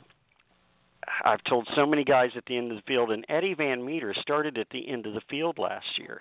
I've 1.24 1.42
told 1.44 1.68
so 1.74 1.86
many 1.86 2.04
guys 2.04 2.30
at 2.36 2.44
the 2.46 2.56
end 2.56 2.70
of 2.70 2.76
the 2.76 2.82
field, 2.82 3.10
and 3.10 3.24
Eddie 3.28 3.54
Van 3.54 3.84
Meter 3.84 4.14
started 4.20 4.58
at 4.58 4.68
the 4.70 4.88
end 4.88 5.06
of 5.06 5.14
the 5.14 5.22
field 5.30 5.58
last 5.58 5.86
year. 5.96 6.20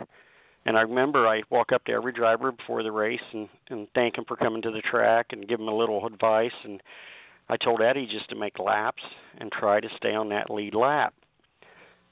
And 0.68 0.78
I 0.78 0.82
remember 0.82 1.28
I 1.28 1.42
walk 1.50 1.72
up 1.72 1.86
to 1.86 1.94
every 1.94 2.12
driver 2.12 2.52
before 2.52 2.84
the 2.84 2.92
race 2.92 3.20
and 3.34 3.50
and 3.70 3.88
thank 3.96 4.18
him 4.18 4.26
for 4.28 4.36
coming 4.36 4.62
to 4.62 4.72
the 4.72 4.82
track 4.82 5.28
and 5.32 5.48
give 5.48 5.60
him 5.60 5.70
a 5.70 5.76
little 5.76 6.06
advice 6.06 6.52
and 6.64 6.82
I 7.50 7.58
told 7.58 7.82
Eddie 7.82 8.08
just 8.08 8.30
to 8.30 8.36
make 8.36 8.60
laps 8.60 9.02
and 9.38 9.52
try 9.52 9.80
to 9.80 9.88
stay 9.98 10.14
on 10.14 10.30
that 10.30 10.50
lead 10.50 10.76
lap. 10.76 11.14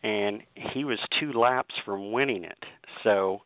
And 0.04 0.42
he 0.54 0.84
was 0.84 1.00
two 1.20 1.34
laps 1.34 1.74
from 1.84 2.12
winning 2.12 2.44
it. 2.44 2.58
So, 3.04 3.42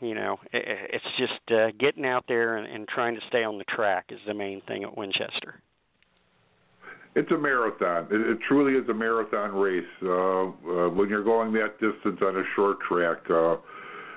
you 0.00 0.14
know, 0.14 0.38
it's 0.52 1.04
just 1.18 1.52
uh, 1.52 1.68
getting 1.78 2.06
out 2.06 2.24
there 2.26 2.56
and, 2.56 2.66
and 2.66 2.88
trying 2.88 3.14
to 3.14 3.20
stay 3.28 3.44
on 3.44 3.58
the 3.58 3.64
track 3.64 4.06
is 4.08 4.18
the 4.26 4.34
main 4.34 4.60
thing 4.62 4.82
at 4.82 4.96
Winchester. 4.96 5.60
It's 7.14 7.30
a 7.30 7.38
marathon. 7.38 8.08
It, 8.10 8.20
it 8.20 8.38
truly 8.46 8.78
is 8.78 8.88
a 8.88 8.94
marathon 8.94 9.52
race. 9.52 9.84
Uh, 10.02 10.08
uh, 10.08 10.88
when 10.90 11.08
you're 11.08 11.24
going 11.24 11.52
that 11.54 11.80
distance 11.80 12.18
on 12.22 12.36
a 12.36 12.42
short 12.54 12.78
track, 12.80 13.18
uh, 13.30 13.56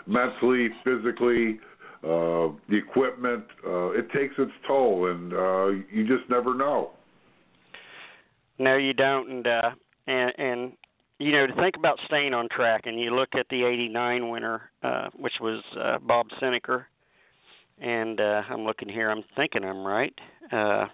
mentally, 0.10 0.70
physically, 0.84 1.60
uh, 2.04 2.50
the 2.70 2.78
equipment, 2.78 3.44
uh, 3.66 3.92
it 3.92 4.12
takes 4.12 4.34
its 4.38 4.52
toll, 4.68 5.10
and 5.12 5.34
uh, 5.34 5.68
you 5.92 6.08
just 6.08 6.30
never 6.30 6.56
know. 6.56 6.92
No, 8.58 8.76
you 8.76 8.94
don't, 8.94 9.30
and 9.30 9.48
uh, 9.48 9.72
and 10.08 10.34
and 10.38 10.72
you 11.20 11.32
know 11.32 11.48
to 11.48 11.56
think 11.56 11.76
about 11.78 12.00
staying 12.06 12.34
on 12.34 12.50
track, 12.50 12.82
and 12.86 13.00
you 13.00 13.16
look 13.16 13.30
at 13.38 13.48
the 13.50 13.64
'89 13.64 14.30
winner, 14.30 14.72
uh, 14.84 15.08
which 15.18 15.34
was 15.40 15.62
uh, 15.80 15.98
Bob 16.00 16.28
Senneker, 16.42 16.86
and 17.80 18.20
uh, 18.20 18.44
I'm 18.50 18.66
looking 18.66 18.90
here, 18.90 19.10
I'm 19.10 19.24
thinking 19.36 19.64
I'm 19.64 19.86
right. 19.86 20.14
Uh, 20.52 20.88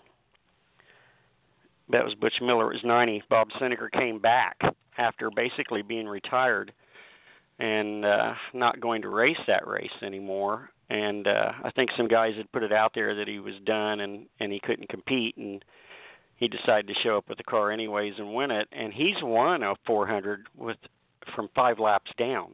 that 1.92 2.04
was 2.04 2.16
Butch 2.16 2.42
Miller. 2.42 2.72
It 2.72 2.76
was 2.76 2.84
90. 2.84 3.24
Bob 3.30 3.50
Senneker 3.62 3.92
came 3.92 4.20
back 4.20 4.60
after 4.98 5.30
basically 5.30 5.84
being 5.84 6.08
retired 6.08 6.72
and 7.60 8.06
uh, 8.06 8.34
not 8.54 8.80
going 8.80 9.02
to 9.02 9.10
race 9.10 9.40
that 9.48 9.68
race 9.68 9.90
anymore 10.02 10.70
and 10.90 11.28
uh, 11.28 11.52
I 11.64 11.72
think 11.72 11.90
some 11.98 12.08
guys 12.08 12.34
had 12.38 12.52
put 12.52 12.64
it 12.64 12.72
out 12.72 12.92
there 12.94 13.16
that 13.16 13.28
he 13.28 13.40
was 13.40 13.56
done 13.66 14.02
and 14.02 14.28
and 14.40 14.52
he 14.52 14.60
couldn't 14.60 14.90
compete, 14.90 15.36
and 15.38 15.64
he 16.36 16.48
decided 16.48 16.88
to 16.88 16.94
show 17.02 17.18
up 17.18 17.28
with 17.28 17.38
the 17.38 17.44
car 17.44 17.72
anyways 17.72 18.14
and 18.18 18.34
win 18.34 18.52
it. 18.52 18.68
And 18.72 18.94
he's 18.94 19.16
won 19.22 19.64
a 19.64 19.74
400 19.88 20.48
with 20.56 20.78
from 21.36 21.50
five 21.56 21.80
laps 21.80 22.12
down. 22.20 22.54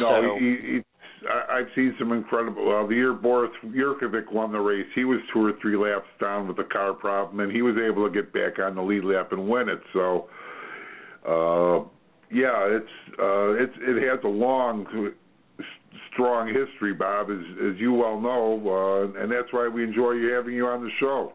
No, 0.00 0.22
so, 0.22 0.38
he, 0.38 0.56
he, 0.62 0.80
I've 1.28 1.68
seen 1.74 1.94
some 1.98 2.12
incredible. 2.12 2.66
Well, 2.66 2.88
the 2.88 2.94
year 2.94 3.12
Boris 3.12 3.50
Jurkovic 3.64 4.32
won 4.32 4.50
the 4.50 4.58
race, 4.58 4.86
he 4.94 5.04
was 5.04 5.20
two 5.32 5.44
or 5.44 5.52
three 5.60 5.76
laps 5.76 6.08
down 6.18 6.48
with 6.48 6.58
a 6.58 6.64
car 6.64 6.94
problem, 6.94 7.40
and 7.40 7.52
he 7.52 7.60
was 7.60 7.76
able 7.76 8.08
to 8.08 8.12
get 8.12 8.32
back 8.32 8.58
on 8.58 8.74
the 8.74 8.82
lead 8.82 9.04
lap 9.04 9.32
and 9.32 9.46
win 9.46 9.68
it. 9.68 9.80
So, 9.92 10.28
uh, 11.28 11.88
yeah, 12.30 12.66
it's 12.66 12.86
uh, 13.18 13.52
it's 13.52 13.74
it 13.80 14.08
has 14.08 14.20
a 14.24 14.28
long 14.28 14.86
strong 16.12 16.48
history, 16.48 16.94
Bob, 16.94 17.30
as 17.30 17.44
as 17.72 17.78
you 17.78 17.92
well 17.92 18.20
know, 18.20 19.12
uh, 19.16 19.22
and 19.22 19.30
that's 19.30 19.52
why 19.52 19.68
we 19.68 19.84
enjoy 19.84 20.14
having 20.34 20.54
you 20.54 20.66
on 20.66 20.82
the 20.82 20.90
show. 20.98 21.32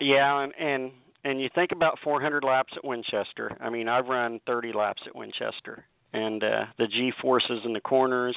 Yeah, 0.00 0.42
and 0.42 0.52
and 0.58 0.90
and 1.24 1.40
you 1.40 1.48
think 1.54 1.72
about 1.72 1.98
400 2.02 2.44
laps 2.44 2.72
at 2.76 2.84
Winchester. 2.84 3.56
I 3.60 3.70
mean, 3.70 3.88
I've 3.88 4.06
run 4.06 4.40
30 4.46 4.72
laps 4.72 5.02
at 5.06 5.14
Winchester, 5.14 5.84
and 6.12 6.42
uh, 6.42 6.64
the 6.78 6.86
G 6.86 7.12
forces 7.20 7.60
in 7.64 7.72
the 7.72 7.80
corners, 7.80 8.36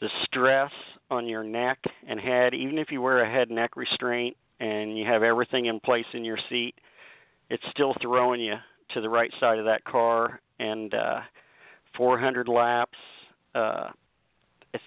the 0.00 0.08
stress 0.24 0.72
on 1.10 1.28
your 1.28 1.44
neck 1.44 1.78
and 2.08 2.18
head, 2.18 2.54
even 2.54 2.78
if 2.78 2.90
you 2.90 3.02
wear 3.02 3.22
a 3.22 3.30
head 3.30 3.50
neck 3.50 3.76
restraint 3.76 4.36
and 4.60 4.96
you 4.96 5.04
have 5.04 5.22
everything 5.22 5.66
in 5.66 5.80
place 5.80 6.06
in 6.14 6.24
your 6.24 6.38
seat, 6.48 6.74
it's 7.50 7.62
still 7.70 7.94
throwing 8.00 8.40
you 8.40 8.54
to 8.94 9.00
the 9.00 9.08
right 9.08 9.32
side 9.40 9.58
of 9.58 9.64
that 9.64 9.84
car. 9.84 10.40
And 10.58 10.94
uh, 10.94 11.20
400 11.96 12.48
laps. 12.48 12.98
Uh, 13.54 13.88
it's 14.72 14.82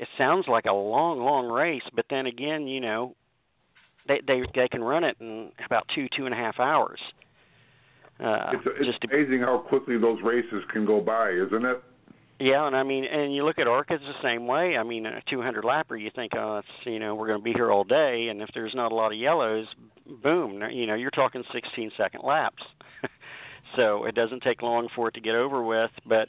it 0.00 0.08
sounds 0.16 0.46
like 0.48 0.64
a 0.64 0.72
long, 0.72 1.20
long 1.20 1.48
race, 1.48 1.82
but 1.94 2.06
then 2.08 2.26
again, 2.26 2.66
you 2.66 2.80
know, 2.80 3.14
they 4.06 4.20
they 4.26 4.42
they 4.54 4.68
can 4.68 4.82
run 4.82 5.04
it 5.04 5.16
in 5.20 5.50
about 5.66 5.86
two 5.94 6.08
two 6.16 6.24
and 6.24 6.34
a 6.34 6.36
half 6.36 6.58
hours. 6.58 7.00
Uh, 8.18 8.52
it's 8.52 8.64
it's 8.78 8.86
just 8.86 9.00
to, 9.02 9.08
amazing 9.14 9.40
how 9.40 9.58
quickly 9.58 9.98
those 9.98 10.18
races 10.22 10.62
can 10.72 10.86
go 10.86 11.00
by, 11.00 11.30
isn't 11.30 11.64
it? 11.64 11.82
yeah, 12.40 12.66
and 12.66 12.74
I 12.74 12.82
mean, 12.82 13.04
and 13.04 13.34
you 13.34 13.44
look 13.44 13.58
at 13.58 13.66
ARCA 13.66 13.94
it's 13.94 14.04
the 14.04 14.22
same 14.22 14.46
way. 14.46 14.76
I 14.76 14.82
mean, 14.82 15.06
a 15.06 15.20
200 15.28 15.64
lapper, 15.64 16.00
you 16.00 16.10
think, 16.14 16.32
oh, 16.36 16.58
it's 16.58 16.86
you 16.86 16.98
know, 16.98 17.14
we're 17.14 17.26
going 17.26 17.40
to 17.40 17.44
be 17.44 17.52
here 17.52 17.70
all 17.70 17.84
day, 17.84 18.28
and 18.30 18.40
if 18.40 18.48
there's 18.54 18.74
not 18.74 18.92
a 18.92 18.94
lot 18.94 19.12
of 19.12 19.18
yellows, 19.18 19.66
boom, 20.22 20.62
you 20.70 20.86
know, 20.86 20.94
you're 20.94 21.10
talking 21.10 21.44
16 21.52 21.90
second 21.96 22.22
laps. 22.24 22.62
so 23.76 24.04
it 24.04 24.14
doesn't 24.14 24.42
take 24.42 24.62
long 24.62 24.88
for 24.94 25.08
it 25.08 25.14
to 25.14 25.20
get 25.20 25.34
over 25.34 25.62
with. 25.62 25.90
But 26.06 26.28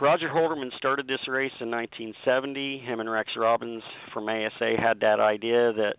Roger 0.00 0.28
Holdeman 0.28 0.74
started 0.76 1.06
this 1.06 1.26
race 1.28 1.52
in 1.60 1.70
1970. 1.70 2.78
Him 2.78 3.00
and 3.00 3.10
Rex 3.10 3.32
Robbins 3.36 3.82
from 4.12 4.28
ASA 4.28 4.74
had 4.78 5.00
that 5.00 5.20
idea 5.20 5.72
that 5.72 5.96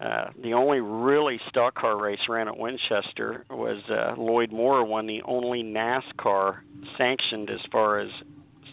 uh, 0.00 0.30
the 0.42 0.52
only 0.54 0.80
really 0.80 1.38
stock 1.48 1.74
car 1.74 2.00
race 2.00 2.18
ran 2.28 2.48
at 2.48 2.56
Winchester 2.56 3.44
was 3.50 3.78
uh, 3.90 4.14
Lloyd 4.20 4.50
Moore 4.52 4.84
won 4.84 5.06
the 5.06 5.22
only 5.22 5.62
NASCAR 5.62 6.56
sanctioned 6.98 7.48
as 7.50 7.60
far 7.70 8.00
as 8.00 8.10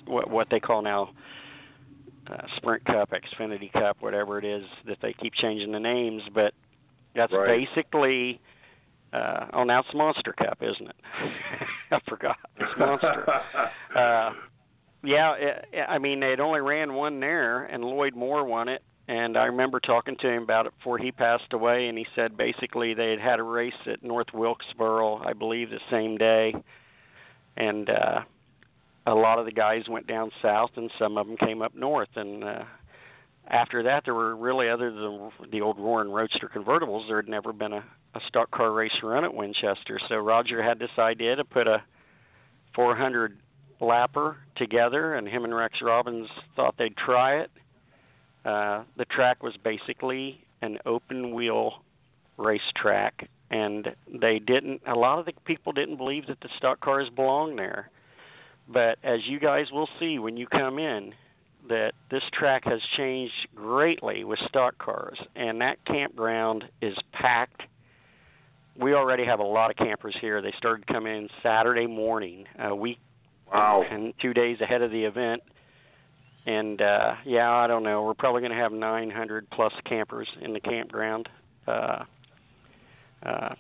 what 0.05 0.29
what 0.29 0.47
they 0.49 0.59
call 0.59 0.81
now 0.81 1.11
uh, 2.27 2.37
Sprint 2.57 2.83
Cup, 2.85 3.11
Xfinity 3.11 3.71
Cup, 3.71 3.97
whatever 3.99 4.39
it 4.39 4.45
is 4.45 4.63
that 4.87 4.97
they 5.01 5.13
keep 5.13 5.33
changing 5.33 5.71
the 5.71 5.79
names, 5.79 6.23
but 6.33 6.53
that's 7.15 7.31
Right. 7.33 7.67
basically 7.67 8.39
uh 9.13 9.47
oh 9.53 9.63
now 9.63 9.79
it's 9.79 9.93
Monster 9.93 10.33
Cup, 10.33 10.59
isn't 10.61 10.87
it? 10.87 10.95
I 11.91 11.99
forgot. 12.07 12.37
It's 12.57 12.79
Monster. 12.79 13.27
uh 13.95 14.33
yeah, 15.03 15.33
it, 15.33 15.85
I 15.87 15.97
mean 15.97 16.19
they'd 16.19 16.39
only 16.39 16.61
ran 16.61 16.93
one 16.93 17.19
there 17.19 17.63
and 17.63 17.83
Lloyd 17.83 18.15
Moore 18.15 18.45
won 18.45 18.69
it 18.69 18.83
and 19.07 19.37
I 19.37 19.45
remember 19.45 19.79
talking 19.79 20.15
to 20.21 20.29
him 20.29 20.43
about 20.43 20.67
it 20.67 20.73
before 20.77 20.97
he 20.97 21.11
passed 21.11 21.51
away 21.51 21.87
and 21.87 21.97
he 21.97 22.05
said 22.15 22.37
basically 22.37 22.93
they 22.93 23.09
had 23.11 23.19
had 23.19 23.39
a 23.39 23.43
race 23.43 23.73
at 23.87 24.03
North 24.03 24.33
Wilkesboro, 24.33 25.17
I 25.25 25.33
believe 25.33 25.69
the 25.69 25.79
same 25.89 26.17
day. 26.17 26.53
And 27.57 27.89
uh 27.89 28.21
a 29.07 29.15
lot 29.15 29.39
of 29.39 29.45
the 29.45 29.51
guys 29.51 29.89
went 29.89 30.07
down 30.07 30.31
south 30.41 30.71
and 30.75 30.91
some 30.99 31.17
of 31.17 31.25
them 31.27 31.35
came 31.35 31.61
up 31.61 31.75
north 31.75 32.15
and 32.15 32.43
uh 32.43 32.63
after 33.47 33.83
that 33.83 34.03
there 34.05 34.13
were 34.13 34.35
really 34.35 34.69
other 34.69 34.91
than 34.91 35.31
the 35.51 35.61
old 35.61 35.79
Warren 35.79 36.09
Roadster 36.09 36.49
convertibles 36.53 37.07
there 37.07 37.17
had 37.17 37.27
never 37.27 37.53
been 37.53 37.73
a, 37.73 37.83
a 38.15 38.19
stock 38.27 38.51
car 38.51 38.71
race 38.71 38.91
run 39.03 39.23
at 39.23 39.33
Winchester. 39.33 39.99
So 40.07 40.15
Roger 40.17 40.61
had 40.61 40.79
this 40.79 40.91
idea 40.97 41.35
to 41.35 41.43
put 41.43 41.67
a 41.67 41.83
400 42.75 43.37
lapper 43.81 44.35
together 44.55 45.15
and 45.15 45.27
him 45.27 45.43
and 45.43 45.55
Rex 45.55 45.79
Robbins 45.81 46.27
thought 46.55 46.75
they'd 46.77 46.95
try 46.97 47.41
it. 47.41 47.51
Uh 48.45 48.83
the 48.97 49.05
track 49.05 49.43
was 49.43 49.55
basically 49.63 50.43
an 50.61 50.77
open 50.85 51.33
wheel 51.33 51.83
racetrack 52.37 53.27
and 53.49 53.89
they 54.21 54.39
didn't 54.39 54.81
a 54.87 54.95
lot 54.95 55.19
of 55.19 55.25
the 55.25 55.33
people 55.45 55.73
didn't 55.73 55.97
believe 55.97 56.27
that 56.27 56.39
the 56.41 56.49
stock 56.57 56.79
cars 56.79 57.09
belonged 57.15 57.57
there. 57.57 57.89
But 58.67 58.99
as 59.03 59.19
you 59.25 59.39
guys 59.39 59.65
will 59.71 59.89
see 59.99 60.19
when 60.19 60.37
you 60.37 60.47
come 60.47 60.79
in 60.79 61.13
that 61.69 61.93
this 62.09 62.23
track 62.33 62.63
has 62.65 62.79
changed 62.97 63.33
greatly 63.55 64.23
with 64.23 64.39
stock 64.47 64.77
cars 64.77 65.17
and 65.35 65.61
that 65.61 65.83
campground 65.85 66.63
is 66.81 66.95
packed. 67.13 67.61
We 68.79 68.93
already 68.93 69.25
have 69.25 69.39
a 69.39 69.43
lot 69.43 69.69
of 69.69 69.77
campers 69.77 70.15
here. 70.19 70.41
They 70.41 70.53
started 70.57 70.87
coming 70.87 71.15
in 71.15 71.29
saturday 71.43 71.87
morning 71.87 72.45
a 72.59 72.75
week 72.75 72.99
Wow. 73.51 73.83
and 73.89 74.13
two 74.21 74.33
days 74.33 74.61
ahead 74.61 74.81
of 74.81 74.91
the 74.91 75.03
event. 75.03 75.41
And 76.45 76.81
uh 76.81 77.15
yeah 77.25 77.51
i 77.51 77.67
don't 77.67 77.83
know. 77.83 78.03
We're 78.03 78.13
probably 78.15 78.41
going 78.41 78.53
to 78.53 78.57
have 78.57 78.71
900 78.71 79.49
plus 79.51 79.73
campers 79.85 80.27
in 80.41 80.53
the 80.53 80.59
campground. 80.61 81.29
Uh 81.67 82.03
uh 83.23 83.53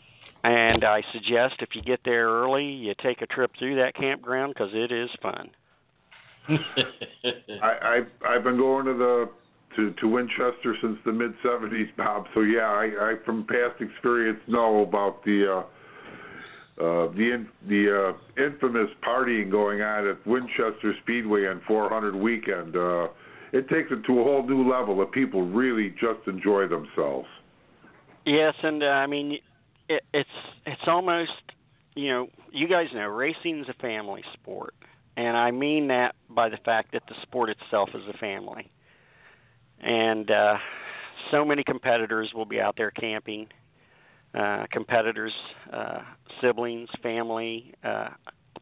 and 0.43 0.83
i 0.83 1.03
suggest 1.13 1.55
if 1.59 1.69
you 1.75 1.83
get 1.83 1.99
there 2.03 2.27
early 2.27 2.65
you 2.65 2.95
take 3.03 3.21
a 3.21 3.27
trip 3.27 3.51
through 3.59 3.75
that 3.75 3.93
campground 3.95 4.51
because 4.53 4.71
it 4.73 4.91
is 4.91 5.07
fun 5.21 5.51
I, 7.61 7.77
I've 7.83 8.07
I've 8.27 8.43
been 8.43 8.57
going 8.57 8.85
to 8.85 8.93
the 8.93 9.29
to 9.75 9.91
to 9.91 10.07
Winchester 10.07 10.75
since 10.81 10.97
the 11.05 11.11
mid 11.11 11.33
'70s, 11.43 11.95
Bob. 11.97 12.25
So 12.33 12.41
yeah, 12.41 12.67
I, 12.67 12.85
I 12.99 13.15
from 13.25 13.45
past 13.45 13.81
experience 13.81 14.39
know 14.47 14.81
about 14.81 15.23
the 15.23 15.63
uh, 16.79 16.83
uh, 16.83 17.11
the 17.13 17.31
in, 17.33 17.47
the 17.67 18.13
uh, 18.15 18.43
infamous 18.43 18.89
partying 19.05 19.51
going 19.51 19.81
on 19.81 20.07
at 20.07 20.25
Winchester 20.25 20.93
Speedway 21.03 21.45
on 21.47 21.61
400 21.67 22.15
weekend. 22.15 22.75
Uh, 22.75 23.07
it 23.53 23.67
takes 23.69 23.91
it 23.91 24.03
to 24.07 24.19
a 24.19 24.23
whole 24.23 24.47
new 24.47 24.69
level. 24.69 24.97
That 24.97 25.11
people 25.11 25.45
really 25.45 25.89
just 25.91 26.27
enjoy 26.27 26.67
themselves. 26.67 27.27
Yes, 28.25 28.53
and 28.63 28.81
uh, 28.83 28.87
I 28.87 29.07
mean, 29.07 29.39
it, 29.89 30.03
it's 30.13 30.29
it's 30.65 30.81
almost 30.87 31.31
you 31.95 32.09
know 32.09 32.27
you 32.51 32.67
guys 32.67 32.87
know 32.93 33.07
racing's 33.07 33.67
a 33.69 33.73
family 33.73 34.23
sport, 34.33 34.73
and 35.21 35.37
I 35.37 35.51
mean 35.51 35.87
that 35.89 36.15
by 36.29 36.49
the 36.49 36.57
fact 36.65 36.93
that 36.93 37.03
the 37.07 37.15
sport 37.21 37.49
itself 37.49 37.89
is 37.93 38.01
a 38.13 38.17
family, 38.17 38.71
and 39.79 40.29
uh, 40.31 40.57
so 41.29 41.45
many 41.45 41.63
competitors 41.63 42.31
will 42.33 42.45
be 42.45 42.59
out 42.59 42.75
there 42.75 42.91
camping. 42.91 43.47
Uh, 44.33 44.65
competitors, 44.71 45.33
uh, 45.73 45.99
siblings, 46.39 46.87
family, 47.03 47.73
uh, 47.83 48.07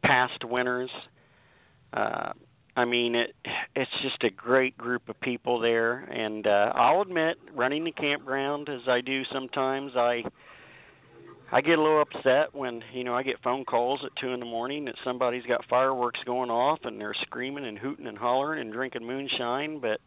past 0.03 0.43
winners. 0.43 0.89
Uh, 1.93 2.31
I 2.75 2.85
mean, 2.85 3.13
it 3.13 3.35
it's 3.75 3.91
just 4.01 4.23
a 4.23 4.31
great 4.31 4.77
group 4.77 5.07
of 5.07 5.19
people 5.21 5.59
there, 5.59 5.99
and 5.99 6.45
uh, 6.45 6.73
I'll 6.75 7.01
admit, 7.01 7.37
running 7.55 7.83
the 7.83 7.91
campground 7.91 8.67
as 8.67 8.81
I 8.87 9.01
do 9.01 9.23
sometimes, 9.31 9.91
I 9.95 10.23
I 11.51 11.61
get 11.61 11.79
a 11.79 11.81
little 11.81 12.01
upset 12.01 12.53
when 12.53 12.81
you 12.93 13.03
know 13.03 13.15
I 13.15 13.23
get 13.23 13.41
phone 13.43 13.65
calls 13.65 14.01
at 14.05 14.11
two 14.21 14.29
in 14.29 14.39
the 14.39 14.45
morning 14.45 14.85
that 14.85 14.95
somebody's 15.03 15.45
got 15.45 15.65
fireworks 15.69 16.19
going 16.25 16.49
off 16.49 16.79
and 16.83 16.99
they're 16.99 17.15
screaming 17.23 17.65
and 17.65 17.77
hooting 17.77 18.07
and 18.07 18.17
hollering 18.17 18.61
and 18.61 18.71
drinking 18.71 19.05
moonshine, 19.05 19.79
but 19.79 19.99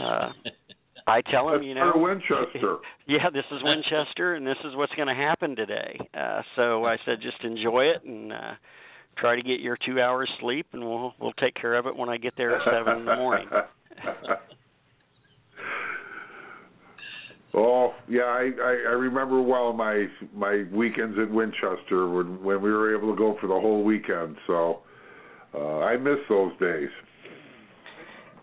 uh, 0.00 0.32
I 1.06 1.22
tell 1.22 1.46
them, 1.46 1.56
That's 1.56 1.66
you 1.66 1.74
know, 1.74 1.92
Winchester. 1.94 2.76
yeah, 3.06 3.30
this 3.30 3.44
is 3.50 3.62
Winchester, 3.62 4.34
and 4.34 4.46
this 4.46 4.58
is 4.64 4.74
what's 4.74 4.94
going 4.94 5.08
to 5.08 5.14
happen 5.14 5.56
today. 5.56 5.98
Uh, 6.12 6.42
so 6.56 6.84
I 6.84 6.98
said, 7.04 7.20
just 7.22 7.42
enjoy 7.44 7.84
it 7.84 8.04
and 8.04 8.32
uh, 8.32 8.52
try 9.16 9.36
to 9.36 9.42
get 9.42 9.60
your 9.60 9.78
two 9.86 10.00
hours 10.00 10.28
sleep, 10.40 10.66
and 10.72 10.82
we'll 10.82 11.14
we'll 11.20 11.32
take 11.34 11.54
care 11.54 11.76
of 11.76 11.86
it 11.86 11.96
when 11.96 12.08
I 12.08 12.16
get 12.16 12.34
there 12.36 12.56
at 12.56 12.64
seven 12.64 12.98
in 12.98 13.04
the 13.04 13.16
morning. 13.16 13.48
Oh 17.58 17.94
yeah, 18.08 18.22
I, 18.22 18.50
I 18.62 18.72
I 18.88 18.92
remember 18.92 19.42
well 19.42 19.72
my 19.72 20.06
my 20.32 20.64
weekends 20.72 21.18
at 21.18 21.28
Winchester 21.28 22.08
when 22.08 22.42
when 22.42 22.62
we 22.62 22.70
were 22.70 22.96
able 22.96 23.12
to 23.12 23.18
go 23.18 23.36
for 23.40 23.48
the 23.48 23.60
whole 23.60 23.82
weekend. 23.82 24.36
So 24.46 24.80
uh, 25.54 25.78
I 25.80 25.96
miss 25.96 26.18
those 26.28 26.52
days. 26.60 26.88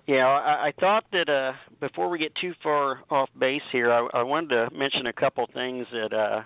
Yeah, 0.07 0.27
I, 0.27 0.67
I 0.67 0.73
thought 0.79 1.05
that 1.13 1.29
uh, 1.29 1.53
before 1.79 2.09
we 2.09 2.19
get 2.19 2.35
too 2.35 2.53
far 2.61 2.99
off 3.09 3.29
base 3.39 3.61
here, 3.71 3.91
I, 3.91 4.07
I 4.13 4.23
wanted 4.23 4.49
to 4.49 4.77
mention 4.77 5.07
a 5.07 5.13
couple 5.13 5.47
things 5.51 5.87
that, 5.91 6.13
uh, 6.13 6.41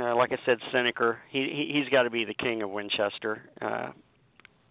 uh, 0.00 0.16
like 0.16 0.32
I 0.32 0.38
said, 0.46 0.58
Senneker, 0.72 1.16
he, 1.28 1.40
he 1.40 1.78
he's 1.78 1.90
got 1.90 2.04
to 2.04 2.10
be 2.10 2.24
the 2.24 2.34
king 2.34 2.62
of 2.62 2.70
Winchester. 2.70 3.50
Uh, 3.60 3.88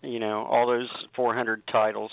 you 0.01 0.19
know, 0.19 0.43
all 0.45 0.65
those 0.65 0.89
400 1.15 1.67
titles, 1.67 2.11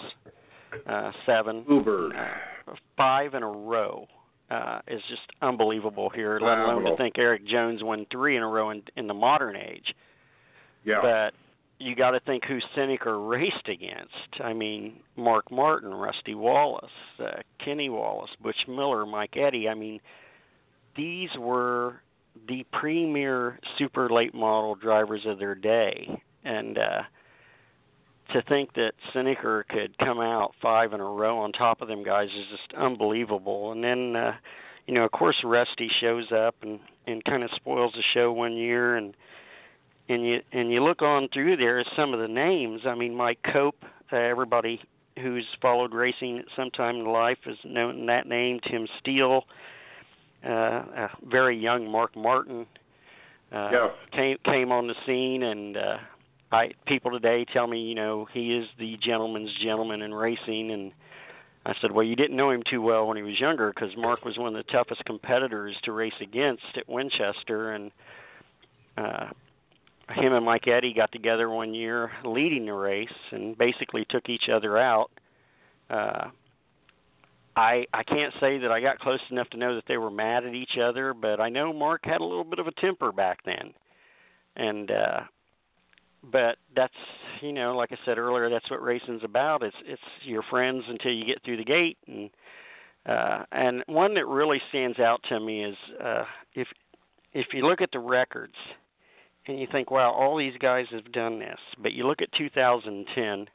uh, 0.86 1.12
seven, 1.24 1.62
Bluebird. 1.62 2.14
uh, 2.14 2.74
five 2.96 3.34
in 3.34 3.42
a 3.42 3.50
row. 3.50 4.06
Uh, 4.50 4.80
is 4.88 5.00
just 5.08 5.22
unbelievable 5.42 6.10
here. 6.10 6.40
Let 6.40 6.58
alone 6.58 6.84
to 6.84 6.96
think 6.96 7.18
Erik 7.18 7.46
Jones 7.46 7.84
won 7.84 8.04
three 8.10 8.36
in 8.36 8.42
a 8.42 8.48
row 8.48 8.70
in, 8.70 8.82
in 8.96 9.06
the 9.06 9.14
modern 9.14 9.54
age 9.54 9.94
Yeah. 10.84 11.00
but 11.00 11.34
you 11.78 11.94
got 11.94 12.10
to 12.10 12.20
think 12.20 12.44
who 12.44 12.58
Senneker 12.76 13.30
raced 13.30 13.68
against. 13.68 14.42
I 14.42 14.52
mean, 14.52 14.96
Mark 15.16 15.50
Martin, 15.52 15.94
Rusty 15.94 16.34
Wallace, 16.34 16.90
uh, 17.20 17.42
Kenny 17.64 17.88
Wallace, 17.88 18.30
Butch 18.42 18.66
Miller, 18.68 19.06
Mike 19.06 19.36
Eddy. 19.36 19.68
I 19.68 19.74
mean, 19.74 20.00
these 20.96 21.30
were 21.38 22.00
the 22.48 22.66
premier 22.72 23.58
super 23.78 24.10
late 24.10 24.34
model 24.34 24.74
drivers 24.74 25.22
of 25.26 25.38
their 25.38 25.54
day, 25.54 26.20
and 26.44 26.76
uh, 26.76 27.02
to 28.32 28.42
think 28.42 28.74
that 28.74 28.92
Senneker 29.14 29.66
could 29.68 29.96
come 29.98 30.20
out 30.20 30.54
five 30.60 30.92
in 30.92 31.00
a 31.00 31.04
row 31.04 31.38
on 31.38 31.52
top 31.52 31.80
of 31.82 31.88
them 31.88 32.02
guys 32.02 32.28
is 32.28 32.46
just 32.50 32.72
unbelievable. 32.76 33.72
And 33.72 33.82
then, 33.82 34.16
uh, 34.16 34.32
you 34.86 34.94
know, 34.94 35.04
of 35.04 35.12
course, 35.12 35.36
Rusty 35.44 35.90
shows 36.00 36.30
up 36.32 36.54
and 36.62 36.80
and 37.06 37.24
kind 37.24 37.42
of 37.42 37.50
spoils 37.56 37.92
the 37.94 38.02
show 38.14 38.32
one 38.32 38.54
year 38.56 38.96
and 38.96 39.14
and 40.08 40.26
you 40.26 40.40
and 40.52 40.70
you 40.72 40.82
look 40.82 41.02
on 41.02 41.28
through 41.32 41.56
there 41.56 41.78
as 41.80 41.86
some 41.96 42.12
of 42.14 42.20
the 42.20 42.28
names. 42.28 42.82
I 42.86 42.94
mean, 42.94 43.14
Mike 43.14 43.38
Cope. 43.52 43.82
Uh, 44.12 44.16
everybody 44.16 44.80
who's 45.22 45.46
followed 45.62 45.94
racing 45.94 46.38
at 46.38 46.46
some 46.56 46.70
time 46.70 46.96
in 46.96 47.04
life 47.04 47.38
has 47.44 47.56
known 47.64 48.06
that 48.06 48.26
name. 48.26 48.58
Tim 48.68 48.88
Steele, 48.98 49.44
uh, 50.44 50.50
a 50.50 51.10
very 51.24 51.56
young 51.56 51.88
Mark 51.88 52.16
Martin 52.16 52.66
uh, 53.52 53.70
Yes. 53.72 53.90
came 54.12 54.36
came 54.44 54.72
on 54.72 54.86
the 54.86 54.94
scene, 55.06 55.42
and 55.42 55.76
uh, 55.76 55.96
I 56.52 56.72
people 56.86 57.10
today 57.12 57.44
tell 57.52 57.66
me, 57.66 57.80
you 57.80 57.94
know, 57.94 58.26
he 58.32 58.54
is 58.54 58.66
the 58.78 58.96
gentleman's 59.02 59.50
gentleman 59.62 60.02
in 60.02 60.12
racing, 60.12 60.72
and 60.72 60.92
I 61.64 61.74
said, 61.80 61.92
well, 61.92 62.04
you 62.04 62.16
didn't 62.16 62.36
know 62.36 62.50
him 62.50 62.62
too 62.68 62.82
well 62.82 63.06
when 63.06 63.16
he 63.16 63.22
was 63.22 63.38
younger, 63.38 63.72
because 63.72 63.96
Mark 63.96 64.24
was 64.24 64.36
one 64.38 64.54
of 64.54 64.66
the 64.66 64.72
toughest 64.72 65.04
competitors 65.04 65.76
to 65.84 65.92
race 65.92 66.14
against 66.20 66.62
at 66.76 66.88
Winchester, 66.88 67.72
and 67.72 67.92
uh, 68.96 69.28
him 70.14 70.32
and 70.32 70.44
Mike 70.44 70.66
Eddy 70.66 70.92
got 70.92 71.12
together 71.12 71.48
one 71.48 71.72
year 71.72 72.10
leading 72.24 72.66
the 72.66 72.72
race, 72.72 73.08
and 73.30 73.56
basically 73.56 74.04
took 74.08 74.28
each 74.28 74.48
other 74.52 74.76
out. 74.76 75.10
Uh, 75.88 76.30
I 77.56 77.86
I 77.92 78.02
can't 78.04 78.32
say 78.40 78.58
that 78.58 78.70
I 78.70 78.80
got 78.80 78.98
close 79.00 79.20
enough 79.30 79.50
to 79.50 79.56
know 79.56 79.74
that 79.74 79.84
they 79.86 79.98
were 79.98 80.10
mad 80.10 80.44
at 80.44 80.54
each 80.54 80.78
other, 80.82 81.14
but 81.14 81.40
I 81.40 81.48
know 81.48 81.72
Mark 81.72 82.04
had 82.04 82.20
a 82.20 82.24
little 82.24 82.44
bit 82.44 82.58
of 82.58 82.66
a 82.66 82.72
temper 82.72 83.12
back 83.12 83.40
then, 83.44 83.74
and 84.56 84.90
uh, 84.90 85.20
but 86.32 86.56
that's 86.74 86.94
you 87.40 87.52
know 87.52 87.76
like 87.76 87.92
I 87.92 87.96
said 88.04 88.18
earlier, 88.18 88.50
that's 88.50 88.70
what 88.70 88.82
racing's 88.82 89.24
about. 89.24 89.62
It's 89.62 89.76
it's 89.84 90.02
your 90.22 90.42
friends 90.50 90.84
until 90.88 91.12
you 91.12 91.24
get 91.24 91.42
through 91.44 91.56
the 91.58 91.64
gate, 91.64 91.98
and 92.06 92.30
uh, 93.06 93.44
and 93.52 93.82
one 93.86 94.14
that 94.14 94.26
really 94.26 94.60
stands 94.68 94.98
out 94.98 95.20
to 95.28 95.40
me 95.40 95.64
is 95.64 95.76
uh, 96.02 96.24
if 96.54 96.68
if 97.32 97.46
you 97.52 97.66
look 97.66 97.80
at 97.80 97.90
the 97.92 97.98
records 97.98 98.54
and 99.46 99.58
you 99.58 99.66
think, 99.72 99.90
wow, 99.90 100.12
all 100.12 100.36
these 100.36 100.56
guys 100.60 100.86
have 100.90 101.10
done 101.12 101.38
this, 101.38 101.58
but 101.82 101.92
you 101.92 102.06
look 102.06 102.22
at 102.22 102.30
2010. 102.32 103.46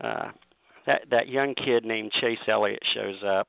Uh, 0.00 0.30
that 0.86 1.02
that 1.10 1.28
young 1.28 1.54
kid 1.54 1.84
named 1.84 2.10
Chase 2.20 2.38
Elliott 2.48 2.82
shows 2.94 3.22
up. 3.24 3.48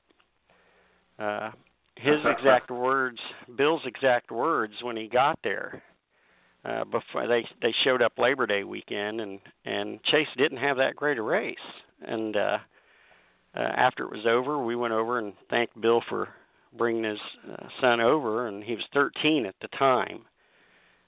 Uh, 1.17 1.51
his 1.95 2.19
exact 2.25 2.69
words, 2.69 3.19
Bill's 3.57 3.81
exact 3.85 4.29
words 4.29 4.73
when 4.81 4.97
he 4.97 5.07
got 5.07 5.39
there. 5.43 5.81
Uh, 6.65 6.83
before 6.83 7.25
they 7.25 7.47
they 7.61 7.73
showed 7.83 8.01
up 8.01 8.17
Labor 8.17 8.45
Day 8.45 8.63
weekend, 8.63 9.21
and 9.21 9.39
and 9.65 10.03
Chase 10.03 10.27
didn't 10.37 10.57
have 10.57 10.77
that 10.77 10.95
great 10.95 11.17
a 11.17 11.21
race. 11.21 11.57
And 12.01 12.35
uh, 12.35 12.57
uh, 13.55 13.59
after 13.59 14.03
it 14.03 14.11
was 14.11 14.25
over, 14.25 14.63
we 14.63 14.75
went 14.75 14.93
over 14.93 15.19
and 15.19 15.33
thanked 15.49 15.79
Bill 15.79 16.01
for 16.09 16.29
bringing 16.77 17.03
his 17.03 17.19
uh, 17.51 17.67
son 17.81 17.99
over, 17.99 18.47
and 18.47 18.63
he 18.63 18.75
was 18.75 18.83
13 18.93 19.45
at 19.45 19.55
the 19.61 19.67
time. 19.69 20.21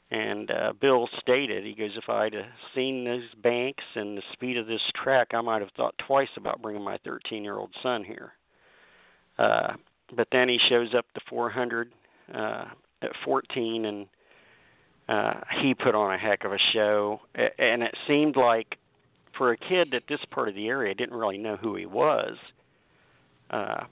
And 0.10 0.52
uh, 0.52 0.74
Bill 0.80 1.08
stated, 1.22 1.64
he 1.64 1.74
goes, 1.74 1.92
if 1.96 2.10
I'd 2.10 2.34
have 2.34 2.46
seen 2.76 3.06
those 3.06 3.24
banks 3.42 3.84
and 3.96 4.18
the 4.18 4.24
speed 4.34 4.58
of 4.58 4.68
this 4.68 4.82
track, 5.02 5.30
I 5.34 5.40
might 5.40 5.62
have 5.62 5.72
thought 5.78 5.96
twice 6.06 6.30
about 6.36 6.62
bringing 6.62 6.84
my 6.84 6.98
13 7.06 7.44
year 7.44 7.58
old 7.58 7.74
son 7.82 8.04
here. 8.04 8.34
Uh, 9.38 9.74
but 10.16 10.28
then 10.32 10.50
he 10.50 10.60
shows 10.68 10.94
up 10.94 11.06
the 11.14 11.22
400 11.30 11.94
uh, 12.34 12.66
at 13.02 13.12
14, 13.24 13.86
and 13.86 14.08
uh, 15.12 15.34
he 15.62 15.74
put 15.74 15.94
on 15.94 16.14
a 16.14 16.18
heck 16.18 16.46
of 16.46 16.54
a 16.54 16.58
show. 16.72 17.20
And 17.36 17.84
it 17.84 17.94
seemed 18.08 18.38
like 18.38 18.78
for 19.38 19.52
a 19.52 19.58
kid 19.58 19.90
that 19.92 20.04
this 20.08 20.22
part 20.32 20.48
of 20.48 20.56
the 20.56 20.68
area 20.68 20.96
didn't 20.96 21.18
really 21.18 21.38
know 21.38 21.58
who 21.58 21.76
he 21.76 21.86
was, 21.86 22.38
uh, 23.50 23.84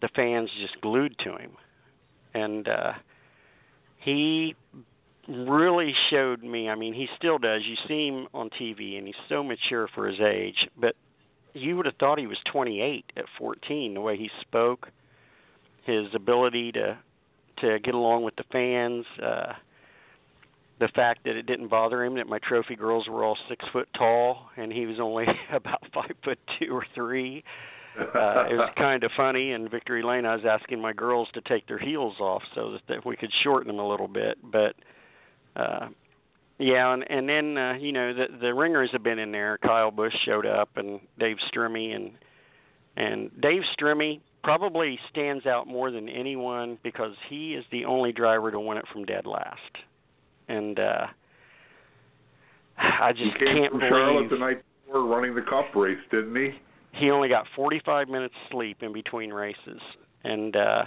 the 0.00 0.08
fans 0.16 0.48
just 0.60 0.80
glued 0.80 1.16
to 1.18 1.36
him. 1.36 1.52
And 2.34 2.66
uh, 2.68 2.92
he 3.98 4.56
really 5.28 5.94
showed 6.08 6.42
me. 6.42 6.70
I 6.70 6.74
mean, 6.74 6.94
he 6.94 7.06
still 7.18 7.38
does. 7.38 7.60
You 7.66 7.76
see 7.86 8.08
him 8.08 8.28
on 8.32 8.48
TV, 8.58 8.96
and 8.96 9.06
he's 9.06 9.14
so 9.28 9.44
mature 9.44 9.88
for 9.94 10.08
his 10.08 10.20
age. 10.20 10.68
But 10.80 10.96
you 11.52 11.76
would 11.76 11.84
have 11.84 11.96
thought 11.96 12.18
he 12.18 12.26
was 12.26 12.38
28 12.50 13.12
at 13.18 13.24
14. 13.38 13.92
The 13.92 14.00
way 14.00 14.16
he 14.16 14.30
spoke, 14.40 14.88
his 15.84 16.06
ability 16.14 16.72
to 16.72 16.98
to 17.58 17.78
get 17.80 17.94
along 17.94 18.24
with 18.24 18.34
the 18.36 18.44
fans, 18.50 19.04
uh, 19.22 19.52
the 20.80 20.88
fact 20.88 21.24
that 21.24 21.36
it 21.36 21.46
didn't 21.46 21.68
bother 21.68 22.04
him 22.04 22.14
that 22.16 22.26
my 22.26 22.38
trophy 22.40 22.76
girls 22.76 23.06
were 23.08 23.24
all 23.24 23.36
six 23.48 23.64
foot 23.72 23.88
tall, 23.96 24.50
and 24.56 24.72
he 24.72 24.86
was 24.86 24.98
only 25.00 25.26
about 25.52 25.82
five 25.94 26.12
foot 26.24 26.38
two 26.58 26.74
or 26.74 26.84
three. 26.94 27.44
Uh, 27.98 28.46
it 28.48 28.56
was 28.56 28.70
kind 28.76 29.04
of 29.04 29.10
funny. 29.16 29.52
In 29.52 29.68
Victory 29.68 30.02
Lane, 30.02 30.24
I 30.24 30.34
was 30.34 30.44
asking 30.48 30.80
my 30.80 30.92
girls 30.92 31.28
to 31.34 31.40
take 31.42 31.66
their 31.66 31.78
heels 31.78 32.16
off 32.20 32.42
so 32.54 32.78
that, 32.88 33.04
we 33.04 33.16
could 33.16 33.30
shorten 33.42 33.68
them 33.68 33.78
a 33.78 33.88
little 33.88 34.08
bit, 34.08 34.38
but 34.42 34.74
uh 35.56 35.88
yeah 36.58 36.92
and 36.92 37.04
and 37.10 37.28
then 37.28 37.58
uh 37.58 37.74
you 37.74 37.92
know 37.92 38.14
the 38.14 38.26
the 38.40 38.54
ringers 38.54 38.90
have 38.92 39.02
been 39.02 39.18
in 39.18 39.32
there 39.32 39.58
kyle 39.58 39.90
Busch 39.90 40.14
showed 40.24 40.46
up 40.46 40.70
and 40.76 41.00
dave 41.18 41.36
Stremme 41.52 41.94
and 41.94 42.12
and 42.96 43.30
dave 43.40 43.62
Stremme 43.78 44.20
probably 44.42 44.98
stands 45.10 45.46
out 45.46 45.66
more 45.66 45.90
than 45.90 46.08
anyone 46.08 46.78
because 46.82 47.14
he 47.28 47.54
is 47.54 47.64
the 47.70 47.84
only 47.84 48.12
driver 48.12 48.50
to 48.50 48.58
win 48.58 48.78
it 48.78 48.84
from 48.92 49.04
dead 49.04 49.26
last 49.26 49.60
and 50.48 50.78
uh 50.78 51.06
i 52.78 53.12
He 53.14 53.24
just 53.24 53.38
came 53.38 53.46
can't 53.56 53.72
from 53.72 53.80
Charlotte 53.80 54.30
the 54.30 54.38
night 54.38 54.62
before 54.86 55.06
running 55.06 55.34
the 55.34 55.42
Cup 55.42 55.74
race, 55.74 55.98
didn't 56.10 56.36
he? 56.36 56.50
he 56.94 57.10
only 57.10 57.28
got 57.28 57.46
45 57.56 58.08
minutes 58.08 58.34
sleep 58.50 58.82
in 58.82 58.92
between 58.92 59.32
races 59.32 59.80
and 60.24 60.56
uh 60.56 60.84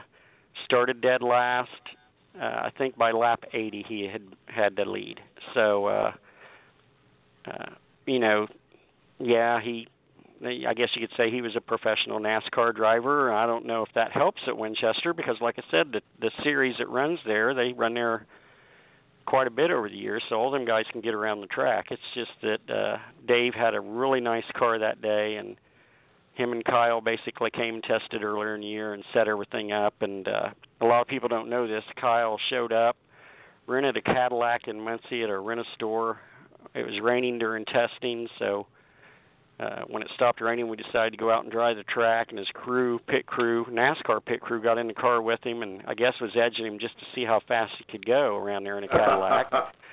started 0.66 1.02
dead 1.02 1.22
last 1.22 1.70
uh, 2.40 2.46
I 2.46 2.72
think 2.78 2.98
by 2.98 3.12
lap 3.12 3.44
80 3.54 3.86
he 3.88 4.10
had 4.12 4.22
had 4.48 4.76
the 4.76 4.86
lead. 4.86 5.20
So 5.54 5.86
uh 5.86 6.12
uh 7.48 7.66
you 8.06 8.20
know, 8.20 8.48
yeah, 9.20 9.60
he 9.62 9.88
I 10.46 10.74
guess 10.74 10.90
you 10.94 11.08
could 11.08 11.16
say 11.18 11.32
he 11.32 11.42
was 11.42 11.56
a 11.56 11.62
professional 11.62 12.20
NASCAR 12.20 12.76
driver. 12.76 13.34
I 13.34 13.46
don't 13.48 13.66
know 13.66 13.84
if 13.84 13.90
that 13.96 14.12
helps 14.12 14.42
at 14.48 14.58
Winchester 14.58 15.14
because 15.14 15.38
like 15.42 15.56
I 15.58 15.64
said 15.72 15.92
the 15.94 16.02
the 16.20 16.32
series 16.44 16.76
that 16.78 16.90
runs 16.90 17.20
there, 17.26 17.54
they 17.54 17.74
run 17.74 17.94
there 17.94 18.26
quite 19.26 19.48
a 19.48 19.52
bit 19.52 19.72
over 19.72 19.90
the 19.90 19.96
years, 19.96 20.24
so 20.30 20.36
all 20.36 20.52
them 20.52 20.66
guys 20.66 20.86
can 20.92 21.02
get 21.02 21.14
around 21.14 21.42
the 21.42 21.48
track. 21.48 21.88
It's 21.92 22.02
just 22.14 22.32
that 22.42 22.74
uh 22.74 22.98
Dave 23.28 23.54
had 23.54 23.74
a 23.74 23.82
really 23.82 24.22
nice 24.22 24.46
car 24.56 24.80
that 24.80 25.02
day 25.02 25.38
and 25.38 25.58
him 26.36 26.52
and 26.52 26.64
Kyle 26.64 27.02
basically 27.02 27.50
came 27.50 27.76
and 27.76 27.84
tested 27.84 28.24
earlier 28.24 28.56
in 28.56 28.62
the 28.62 28.68
year 28.68 28.94
and 28.94 29.04
set 29.14 29.28
everything 29.28 29.72
up. 29.72 29.94
And 30.02 30.28
uh, 30.28 30.50
a 30.82 30.86
lot 30.86 31.02
of 31.02 31.08
people 31.08 31.30
don't 31.30 31.50
know 31.50 31.68
this. 31.68 31.84
Kyle 32.00 32.38
showed 32.50 32.74
up, 32.74 32.98
rented 33.68 33.98
a 33.98 34.02
Cadillac 34.02 34.68
in 34.68 34.80
Muncie 34.80 35.24
at 35.24 35.30
a 35.30 35.40
rent 35.40 35.62
a 35.62 35.64
store. 35.76 36.20
It 36.74 36.86
was 36.86 37.00
raining 37.02 37.40
during 37.40 37.64
testing, 37.66 38.28
so 38.38 38.68
uh, 39.60 39.82
when 39.88 40.02
it 40.02 40.10
stopped 40.16 40.42
raining, 40.42 40.68
we 40.68 40.76
decided 40.76 41.12
to 41.12 41.18
go 41.18 41.32
out 41.32 41.44
and 41.44 41.52
drive 41.52 41.78
the 41.78 41.84
track. 41.84 42.28
And 42.30 42.38
his 42.38 42.48
crew, 42.54 43.00
pit 43.08 43.26
crew, 43.26 43.66
NASCAR 43.72 44.24
pit 44.26 44.42
crew, 44.42 44.62
got 44.62 44.78
in 44.78 44.88
the 44.88 44.94
car 44.94 45.22
with 45.22 45.42
him, 45.44 45.62
and 45.62 45.82
I 45.88 45.94
guess 45.94 46.14
was 46.20 46.32
edging 46.36 46.66
him 46.66 46.78
just 46.80 46.98
to 47.00 47.06
see 47.14 47.24
how 47.24 47.42
fast 47.48 47.74
he 47.78 47.86
could 47.90 48.06
go 48.06 48.36
around 48.36 48.66
there 48.66 48.78
in 48.78 48.84
a 48.84 48.88
Cadillac. 48.88 49.52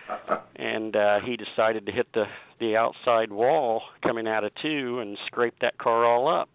and 0.57 0.97
uh, 0.97 1.21
he 1.21 1.37
decided 1.37 1.87
to 1.87 1.93
hit 1.93 2.07
the 2.13 2.25
the 2.61 2.77
outside 2.77 3.33
wall 3.33 3.83
coming 4.03 4.29
out 4.29 4.45
of 4.45 4.53
two 4.63 5.01
and 5.01 5.19
scrape 5.27 5.55
that 5.61 5.77
car 5.79 6.05
all 6.05 6.29
up. 6.29 6.49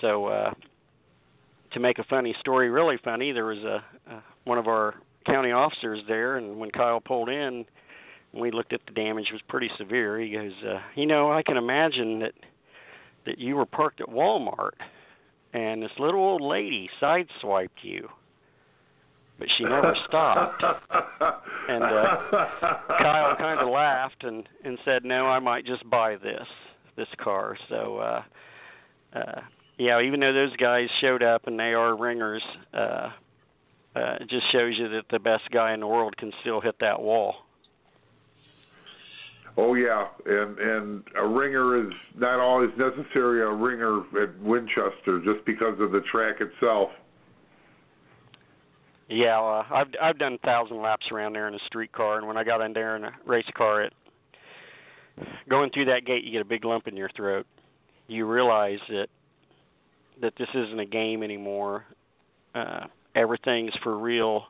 So 0.00 0.26
uh, 0.26 0.52
to 1.72 1.80
make 1.80 1.98
a 1.98 2.04
funny 2.04 2.34
story 2.40 2.70
really 2.70 2.98
funny, 3.04 3.32
there 3.32 3.46
was 3.46 3.58
a, 3.58 3.84
a 4.10 4.22
one 4.44 4.58
of 4.58 4.66
our 4.66 4.94
county 5.26 5.52
officers 5.52 6.00
there, 6.06 6.36
and 6.36 6.58
when 6.58 6.70
Kyle 6.70 7.00
pulled 7.00 7.28
in, 7.28 7.64
we 8.36 8.50
looked 8.50 8.72
at 8.72 8.80
the 8.86 8.92
damage 8.92 9.28
was 9.32 9.40
pretty 9.48 9.70
severe. 9.78 10.18
He 10.18 10.30
goes, 10.30 10.52
uh, 10.66 10.80
you 10.94 11.06
know, 11.06 11.30
I 11.30 11.42
can 11.42 11.56
imagine 11.56 12.20
that 12.20 12.32
that 13.26 13.38
you 13.38 13.56
were 13.56 13.66
parked 13.66 14.00
at 14.00 14.08
Walmart 14.08 14.72
and 15.54 15.82
this 15.82 15.90
little 15.98 16.20
old 16.20 16.42
lady 16.42 16.90
sideswiped 17.00 17.68
you 17.82 18.08
but 19.38 19.48
she 19.56 19.64
never 19.64 19.96
stopped. 20.08 20.62
And 21.68 21.82
uh, 21.82 22.16
Kyle 22.98 23.36
kind 23.36 23.60
of 23.60 23.68
laughed 23.68 24.22
and 24.22 24.48
and 24.64 24.78
said, 24.84 25.04
"No, 25.04 25.26
I 25.26 25.38
might 25.38 25.66
just 25.66 25.88
buy 25.88 26.16
this 26.16 26.46
this 26.96 27.08
car." 27.22 27.56
So, 27.68 27.98
uh, 27.98 28.22
uh, 29.14 29.40
yeah, 29.78 30.00
even 30.00 30.20
though 30.20 30.32
those 30.32 30.54
guys 30.56 30.88
showed 31.00 31.22
up 31.22 31.46
and 31.46 31.58
they 31.58 31.72
are 31.74 31.96
ringers, 31.96 32.42
uh, 32.72 33.10
uh, 33.96 34.16
it 34.20 34.28
just 34.28 34.50
shows 34.52 34.74
you 34.78 34.88
that 34.90 35.04
the 35.10 35.18
best 35.18 35.44
guy 35.52 35.74
in 35.74 35.80
the 35.80 35.86
world 35.86 36.16
can 36.16 36.32
still 36.40 36.60
hit 36.60 36.76
that 36.80 37.00
wall. 37.00 37.43
Oh 39.56 39.74
yeah, 39.74 40.08
and 40.26 40.58
and 40.58 41.04
a 41.16 41.26
ringer 41.26 41.86
is 41.86 41.92
not 42.16 42.40
always 42.40 42.70
necessarily 42.76 43.40
a 43.40 43.54
ringer 43.54 44.00
at 44.20 44.36
Winchester 44.40 45.20
just 45.24 45.44
because 45.46 45.78
of 45.80 45.92
the 45.92 46.00
track 46.10 46.40
itself. 46.40 46.90
Yeah, 49.08 49.38
uh, 49.38 49.64
I've 49.70 49.88
I've 50.02 50.18
done 50.18 50.38
thousand 50.44 50.82
laps 50.82 51.06
around 51.12 51.34
there 51.34 51.46
in 51.46 51.54
a 51.54 51.58
street 51.66 51.92
car, 51.92 52.18
and 52.18 52.26
when 52.26 52.36
I 52.36 52.42
got 52.42 52.62
in 52.62 52.72
there 52.72 52.96
in 52.96 53.04
a 53.04 53.12
race 53.26 53.44
car, 53.56 53.82
it 53.82 53.92
going 55.48 55.70
through 55.70 55.84
that 55.86 56.04
gate, 56.04 56.24
you 56.24 56.32
get 56.32 56.40
a 56.40 56.46
big 56.46 56.64
lump 56.64 56.88
in 56.88 56.96
your 56.96 57.10
throat. 57.16 57.46
You 58.08 58.26
realize 58.26 58.80
that 58.88 59.06
that 60.20 60.32
this 60.38 60.48
isn't 60.54 60.78
a 60.78 60.86
game 60.86 61.22
anymore. 61.22 61.84
Uh, 62.54 62.86
everything's 63.14 63.72
for 63.82 63.98
real. 63.98 64.44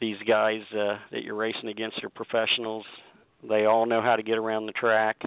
These 0.00 0.16
guys 0.26 0.60
uh, 0.72 0.98
that 1.12 1.22
you're 1.22 1.36
racing 1.36 1.68
against 1.68 2.02
are 2.02 2.10
professionals. 2.10 2.84
They 3.48 3.66
all 3.66 3.86
know 3.86 4.00
how 4.02 4.16
to 4.16 4.22
get 4.22 4.38
around 4.38 4.66
the 4.66 4.72
track. 4.72 5.22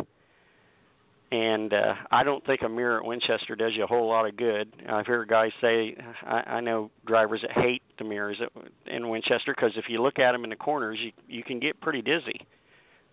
and 1.32 1.74
uh, 1.74 1.94
I 2.10 2.24
don't 2.24 2.46
think 2.46 2.62
a 2.62 2.70
mirror 2.70 3.00
at 3.00 3.06
Winchester 3.06 3.56
does 3.56 3.74
you 3.76 3.84
a 3.84 3.88
whole 3.88 4.08
lot 4.08 4.28
of 4.28 4.38
good. 4.38 4.72
I've 4.90 5.06
heard 5.06 5.28
guys 5.28 5.52
say 5.62 5.96
I, 6.24 6.56
I 6.56 6.62
know 6.62 6.90
drivers 7.06 7.42
that 7.42 7.52
hate 7.52 7.82
the 7.98 8.06
mirrors 8.06 8.38
at, 8.42 8.50
in 8.92 9.10
Winchester 9.10 9.54
because 9.54 9.74
if 9.76 9.86
you 9.90 10.02
look 10.02 10.20
at 10.20 10.32
them 10.32 10.44
in 10.44 10.50
the 10.50 10.56
corners, 10.56 10.98
you 11.02 11.12
you 11.28 11.44
can 11.44 11.60
get 11.60 11.80
pretty 11.82 12.02
dizzy. 12.02 12.46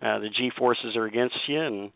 Uh, 0.01 0.19
the 0.19 0.29
G 0.29 0.51
forces 0.57 0.95
are 0.95 1.05
against 1.05 1.35
you, 1.47 1.59
and 1.61 1.91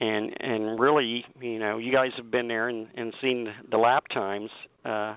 and 0.00 0.34
and 0.40 0.80
really, 0.80 1.24
you 1.40 1.58
know, 1.58 1.78
you 1.78 1.92
guys 1.92 2.10
have 2.16 2.30
been 2.30 2.48
there 2.48 2.68
and, 2.68 2.88
and 2.94 3.14
seen 3.20 3.48
the 3.70 3.76
lap 3.76 4.04
times. 4.08 4.50
Uh, 4.84 5.14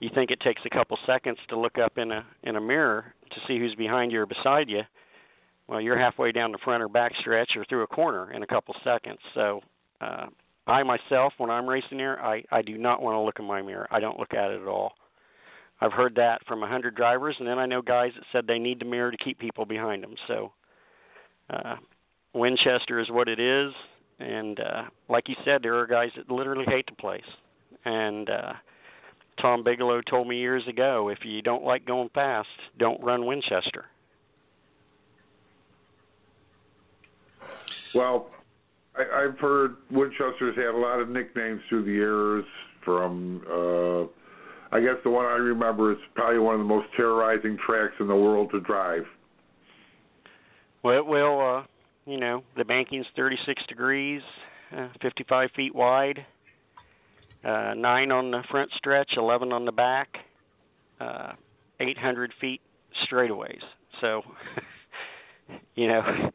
you 0.00 0.10
think 0.14 0.30
it 0.30 0.40
takes 0.40 0.62
a 0.64 0.70
couple 0.70 0.98
seconds 1.06 1.38
to 1.48 1.58
look 1.58 1.78
up 1.78 1.98
in 1.98 2.12
a 2.12 2.24
in 2.42 2.56
a 2.56 2.60
mirror 2.60 3.14
to 3.30 3.40
see 3.46 3.58
who's 3.58 3.74
behind 3.74 4.12
you 4.12 4.20
or 4.20 4.26
beside 4.26 4.68
you 4.68 4.82
well, 5.68 5.80
you're 5.80 5.98
halfway 5.98 6.32
down 6.32 6.50
the 6.50 6.58
front 6.58 6.82
or 6.82 6.88
back 6.88 7.12
stretch 7.20 7.50
or 7.54 7.64
through 7.66 7.82
a 7.82 7.86
corner 7.86 8.32
in 8.32 8.42
a 8.42 8.46
couple 8.46 8.74
seconds. 8.82 9.18
So, 9.34 9.60
uh, 10.00 10.26
I 10.66 10.82
myself, 10.82 11.32
when 11.38 11.50
I'm 11.50 11.68
racing 11.68 11.98
there, 11.98 12.22
I 12.22 12.42
I 12.50 12.62
do 12.62 12.76
not 12.76 13.02
want 13.02 13.14
to 13.14 13.20
look 13.20 13.38
in 13.38 13.44
my 13.44 13.62
mirror. 13.62 13.86
I 13.90 14.00
don't 14.00 14.18
look 14.18 14.34
at 14.34 14.50
it 14.50 14.60
at 14.60 14.68
all. 14.68 14.92
I've 15.80 15.92
heard 15.92 16.14
that 16.16 16.44
from 16.46 16.62
a 16.62 16.66
hundred 16.66 16.94
drivers, 16.94 17.36
and 17.38 17.46
then 17.46 17.58
I 17.58 17.66
know 17.66 17.80
guys 17.82 18.12
that 18.16 18.24
said 18.32 18.46
they 18.46 18.58
need 18.58 18.80
the 18.80 18.84
mirror 18.84 19.10
to 19.10 19.16
keep 19.16 19.38
people 19.38 19.64
behind 19.64 20.02
them. 20.02 20.14
So, 20.26 20.52
uh, 21.50 21.76
Winchester 22.34 23.00
is 23.00 23.10
what 23.10 23.28
it 23.28 23.38
is, 23.38 23.72
and 24.18 24.58
uh, 24.60 24.82
like 25.08 25.28
you 25.28 25.36
said, 25.44 25.62
there 25.62 25.78
are 25.78 25.86
guys 25.86 26.10
that 26.16 26.30
literally 26.30 26.66
hate 26.66 26.86
the 26.86 26.96
place. 26.96 27.22
And 27.84 28.28
uh, 28.28 28.52
Tom 29.40 29.62
Bigelow 29.62 30.02
told 30.02 30.28
me 30.28 30.36
years 30.38 30.66
ago, 30.66 31.08
if 31.08 31.18
you 31.24 31.40
don't 31.42 31.64
like 31.64 31.86
going 31.86 32.10
fast, 32.12 32.48
don't 32.78 33.02
run 33.02 33.24
Winchester 33.24 33.86
Well, 37.98 38.28
I, 38.94 39.24
I've 39.24 39.38
heard 39.40 39.74
Winchester's 39.90 40.54
had 40.54 40.66
a 40.66 40.78
lot 40.78 41.00
of 41.00 41.08
nicknames 41.08 41.60
through 41.68 41.84
the 41.84 41.90
years. 41.90 42.44
From 42.84 43.42
uh, 43.50 44.04
I 44.74 44.80
guess 44.80 44.94
the 45.02 45.10
one 45.10 45.26
I 45.26 45.34
remember 45.34 45.90
is 45.90 45.98
probably 46.14 46.38
one 46.38 46.54
of 46.54 46.60
the 46.60 46.64
most 46.64 46.86
terrorizing 46.96 47.58
tracks 47.66 47.94
in 47.98 48.06
the 48.06 48.14
world 48.14 48.52
to 48.52 48.60
drive. 48.60 49.02
Well, 50.84 51.04
well, 51.04 51.40
uh, 51.40 51.64
you 52.06 52.20
know, 52.20 52.44
the 52.56 52.64
banking's 52.64 53.06
36 53.16 53.66
degrees, 53.66 54.22
uh, 54.74 54.88
55 55.02 55.50
feet 55.56 55.74
wide, 55.74 56.24
uh, 57.44 57.74
nine 57.76 58.12
on 58.12 58.30
the 58.30 58.44
front 58.48 58.70
stretch, 58.76 59.10
11 59.16 59.52
on 59.52 59.64
the 59.64 59.72
back, 59.72 60.08
uh, 61.00 61.32
800 61.80 62.32
feet 62.40 62.60
straightaways. 63.10 63.62
So, 64.00 64.22
you 65.74 65.88
know, 65.88 66.30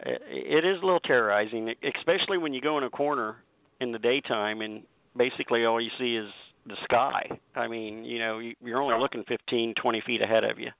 it 0.00 0.64
is 0.64 0.82
a 0.82 0.84
little 0.84 1.00
terrorizing, 1.00 1.74
especially 1.96 2.38
when 2.38 2.52
you 2.52 2.60
go 2.60 2.78
in 2.78 2.84
a 2.84 2.90
corner 2.90 3.36
in 3.80 3.92
the 3.92 3.98
daytime 3.98 4.60
and 4.60 4.82
basically 5.16 5.64
all 5.64 5.80
you 5.80 5.90
see 5.98 6.16
is 6.16 6.30
the 6.66 6.76
sky. 6.84 7.28
I 7.54 7.68
mean, 7.68 8.04
you 8.04 8.18
know, 8.18 8.40
you're 8.62 8.80
only 8.80 8.98
looking 8.98 9.24
15, 9.28 9.74
20 9.80 10.02
feet 10.06 10.22
ahead 10.22 10.44
of 10.44 10.58
you. 10.58 10.70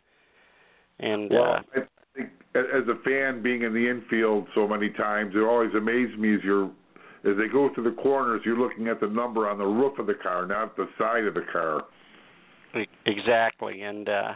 And 0.98 1.30
well, 1.30 1.56
uh, 1.76 1.80
I 1.80 1.80
think 2.16 2.30
as 2.54 2.88
a 2.88 3.02
fan, 3.04 3.42
being 3.42 3.62
in 3.62 3.74
the 3.74 3.88
infield 3.88 4.46
so 4.54 4.66
many 4.66 4.90
times, 4.90 5.34
it 5.34 5.40
always 5.40 5.74
amazes 5.74 6.16
me 6.18 6.34
as 6.34 6.40
you're 6.42 6.70
as 7.24 7.36
they 7.36 7.48
go 7.48 7.70
through 7.74 7.84
the 7.84 8.02
corners, 8.02 8.42
you're 8.44 8.58
looking 8.58 8.86
at 8.86 9.00
the 9.00 9.08
number 9.08 9.48
on 9.48 9.58
the 9.58 9.64
roof 9.64 9.98
of 9.98 10.06
the 10.06 10.14
car, 10.14 10.46
not 10.46 10.76
the 10.76 10.88
side 10.96 11.24
of 11.24 11.34
the 11.34 11.44
car. 11.52 11.84
Exactly, 13.04 13.82
and 13.82 14.08
uh, 14.08 14.32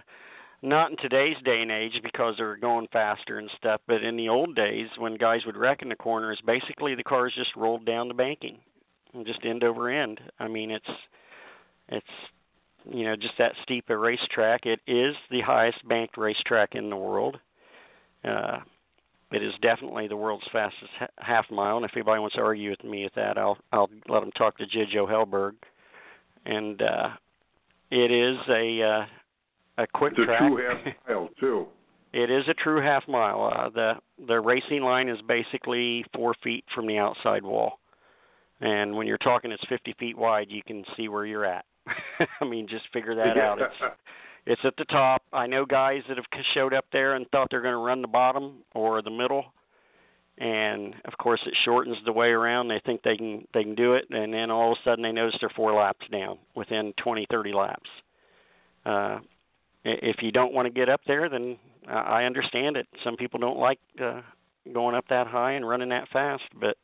not 0.63 0.91
in 0.91 0.97
today's 0.99 1.37
day 1.45 1.63
and 1.63 1.71
age 1.71 2.01
because 2.03 2.35
they're 2.37 2.57
going 2.57 2.87
faster 2.93 3.39
and 3.39 3.51
stuff, 3.57 3.81
but 3.87 4.03
in 4.03 4.17
the 4.17 4.29
old 4.29 4.55
days 4.55 4.89
when 4.99 5.15
guys 5.17 5.47
would 5.47 5.57
wreck 5.57 5.83
in 5.83 5.89
the 5.89 5.97
corners, 5.97 6.41
basically 6.45 6.95
the 6.95 7.03
cars 7.03 7.33
just 7.37 7.57
rolled 7.57 7.87
down 7.87 8.09
the 8.09 8.15
banking 8.15 8.59
just 9.25 9.45
end 9.45 9.65
over 9.65 9.91
end. 9.91 10.21
I 10.39 10.49
mean, 10.49 10.71
it's 10.71 10.91
it's 11.89 12.07
you 12.91 13.05
know 13.05 13.17
just 13.17 13.35
that 13.39 13.53
steep 13.63 13.91
a 13.91 13.97
racetrack. 13.97 14.67
It 14.67 14.81
is 14.87 15.15
the 15.31 15.41
highest 15.41 15.87
banked 15.89 16.17
racetrack 16.17 16.75
in 16.75 16.91
the 16.91 16.97
world. 16.97 17.39
Uh, 18.25 18.59
it 19.33 19.43
is 19.43 19.53
definitely 19.63 20.09
the 20.09 20.17
world's 20.17 20.47
fastest 20.53 20.91
half 21.19 21.51
mile, 21.51 21.77
and 21.77 21.85
if 21.85 21.93
anybody 21.95 22.21
wants 22.21 22.37
to 22.37 22.43
argue 22.43 22.71
with 22.71 22.85
me 22.85 23.05
with 23.05 23.15
that, 23.15 23.39
I'll 23.39 23.59
I'll 23.73 23.91
let 24.09 24.21
them 24.21 24.33
talk 24.33 24.59
to 24.59 24.67
J.J. 24.67 24.97
Hellberg. 24.97 25.53
And 26.47 26.81
uh, 26.81 27.11
it 27.91 28.11
is 28.11 28.37
a 28.49 28.83
uh, 28.83 29.07
a 29.83 29.87
quick 29.87 30.13
it's 30.13 30.23
a 30.23 30.25
track. 30.27 30.39
true 30.39 30.57
half 30.57 30.95
mile 31.09 31.29
too. 31.39 31.67
It 32.13 32.31
is 32.31 32.45
a 32.49 32.55
true 32.55 32.83
half 32.83 33.07
mile. 33.09 33.53
Uh, 33.55 33.69
the 33.71 33.93
the 34.27 34.41
racing 34.41 34.83
line 34.83 35.09
is 35.09 35.19
basically 35.27 36.05
four 36.15 36.35
feet 36.43 36.65
from 36.75 36.87
the 36.87 36.99
outside 36.99 37.45
wall, 37.45 37.79
and 38.61 38.95
when 38.95 39.07
you're 39.07 39.19
talking, 39.19 39.53
it's 39.53 39.65
50 39.69 39.95
feet 39.99 40.19
wide. 40.19 40.49
You 40.51 40.63
can 40.67 40.85
see 40.97 41.09
where 41.09 41.25
you're 41.25 41.45
at. 41.45 41.65
I 42.41 42.45
mean, 42.45 42.67
just 42.69 42.85
figure 42.93 43.15
that 43.15 43.39
out. 43.39 43.61
It's 43.61 43.95
it's 44.47 44.61
at 44.65 44.75
the 44.77 44.85
top. 44.87 45.23
I 45.33 45.47
know 45.47 45.65
guys 45.65 46.03
that 46.09 46.17
have 46.17 46.27
showed 46.55 46.75
up 46.75 46.87
there 46.93 47.15
and 47.15 47.29
thought 47.31 47.49
they're 47.51 47.63
going 47.63 47.75
to 47.75 47.79
run 47.79 48.03
the 48.03 48.09
bottom 48.09 48.65
or 48.75 49.03
the 49.03 49.11
middle, 49.11 49.45
and 50.39 50.95
of 51.05 51.17
course 51.19 51.41
it 51.47 51.55
shortens 51.65 51.97
the 52.05 52.13
way 52.13 52.29
around. 52.29 52.69
They 52.69 52.81
think 52.85 53.03
they 53.03 53.17
can 53.17 53.47
they 53.55 53.63
can 53.63 53.75
do 53.75 53.95
it, 53.95 54.07
and 54.11 54.33
then 54.33 54.51
all 54.51 54.73
of 54.73 54.79
a 54.79 54.89
sudden 54.89 55.03
they 55.03 55.13
notice 55.13 55.37
they're 55.41 55.51
four 55.51 55.73
laps 55.75 56.07
down 56.11 56.39
within 56.57 56.93
20 57.03 57.27
30 57.31 57.53
laps. 57.53 57.91
Uh, 58.85 59.19
if 59.85 60.17
you 60.21 60.33
don't 60.33 60.53
want 60.53 60.67
to 60.67 60.71
get 60.71 60.89
up 60.89 61.01
there, 61.07 61.29
then 61.29 61.57
I 61.89 62.25
understand 62.25 62.77
it. 62.77 62.87
Some 63.03 63.17
people 63.17 63.41
don't 63.41 63.59
like 63.59 63.79
uh, 64.03 64.21
going 64.73 64.95
up 64.95 65.07
that 65.09 65.27
high 65.27 65.53
and 65.53 65.69
running 65.69 65.89
that 65.91 66.09
fast, 66.11 66.45
but 66.59 66.77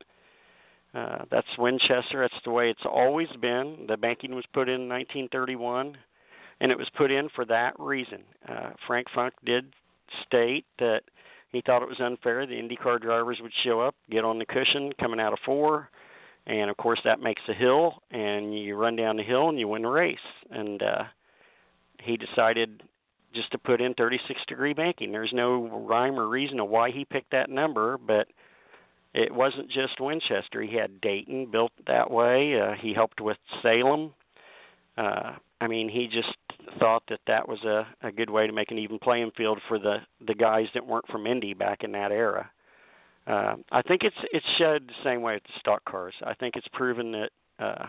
uh, 0.95 1.25
that's 1.31 1.47
Winchester. 1.59 2.23
That's 2.23 2.45
the 2.45 2.51
way 2.51 2.71
it's 2.71 2.87
always 2.87 3.29
been. 3.41 3.85
The 3.89 3.97
banking 3.97 4.35
was 4.35 4.45
put 4.53 4.69
in 4.69 4.89
1931, 4.89 5.97
and 6.61 6.73
it 6.73 6.79
was 6.79 6.89
put 6.97 7.11
in 7.11 7.29
for 7.35 7.45
that 7.45 7.75
reason. 7.79 8.23
Uh, 8.49 8.71
Frank 8.87 9.09
Funk 9.15 9.35
did 9.45 9.75
state 10.27 10.65
that 10.79 11.03
he 11.53 11.61
thought 11.61 11.83
it 11.83 11.89
was 11.89 12.01
unfair. 12.01 12.47
The 12.47 12.55
IndyCar 12.55 13.01
drivers 13.01 13.39
would 13.43 13.53
show 13.63 13.81
up, 13.81 13.95
get 14.11 14.25
on 14.25 14.39
the 14.39 14.47
cushion 14.47 14.93
coming 14.99 15.21
out 15.21 15.33
of 15.33 15.39
four, 15.45 15.91
and 16.47 16.71
of 16.71 16.77
course 16.77 17.01
that 17.05 17.21
makes 17.21 17.43
a 17.49 17.55
hill, 17.55 18.03
and 18.11 18.59
you 18.59 18.77
run 18.77 18.97
down 18.97 19.17
the 19.17 19.23
hill 19.23 19.49
and 19.49 19.59
you 19.59 19.69
win 19.69 19.83
the 19.83 19.89
race. 19.89 20.19
And 20.51 20.83
uh, 20.83 21.05
he 22.07 22.17
decided 22.17 22.83
just 23.35 23.51
to 23.53 23.59
put 23.59 23.81
in 23.81 23.95
36 23.95 24.41
degree 24.49 24.73
banking. 24.73 25.13
There's 25.13 25.33
no 25.33 25.87
rhyme 25.87 26.19
or 26.19 26.29
reason 26.29 26.59
of 26.61 26.69
why 26.69 26.91
he 26.91 27.05
picked 27.05 27.33
that 27.33 27.51
number, 27.51 27.99
but 27.99 28.29
it 29.15 29.33
wasn't 29.33 29.71
just 29.71 30.01
Winchester. 30.01 30.63
He 30.63 30.77
had 30.77 31.01
Dayton 31.01 31.51
built 31.51 31.73
that 31.87 32.11
way. 32.11 32.59
Uh, 32.59 32.73
he 32.81 32.95
helped 32.95 33.21
with 33.21 33.37
Salem. 33.63 34.13
Uh, 34.97 35.33
I 35.61 35.69
mean, 35.69 35.89
he 35.89 36.07
just 36.07 36.35
thought 36.79 37.03
that 37.09 37.21
that 37.27 37.49
was 37.49 37.63
a, 37.65 37.87
a 38.07 38.13
good 38.13 38.31
way 38.31 38.47
to 38.47 38.53
make 38.53 38.71
an 38.71 38.79
even 38.79 38.99
playing 38.99 39.31
field 39.37 39.61
for 39.69 39.79
the 39.79 39.99
the 40.27 40.35
guys 40.35 40.67
that 40.75 40.87
weren't 40.87 41.07
from 41.09 41.27
Indy 41.27 41.55
back 41.55 41.83
in 41.83 41.93
that 41.93 42.13
era. 42.13 42.51
Uh, 43.27 43.57
I 43.73 43.83
think 43.83 44.03
it's 44.03 44.17
it's 44.33 44.47
shed 44.59 44.83
the 44.87 45.05
same 45.05 45.23
way 45.23 45.35
with 45.35 45.45
the 45.45 45.59
stock 45.61 45.85
cars. 45.85 46.15
I 46.25 46.35
think 46.35 46.57
it's 46.57 46.69
proven 46.73 47.13
that 47.13 47.31
uh, 47.59 47.87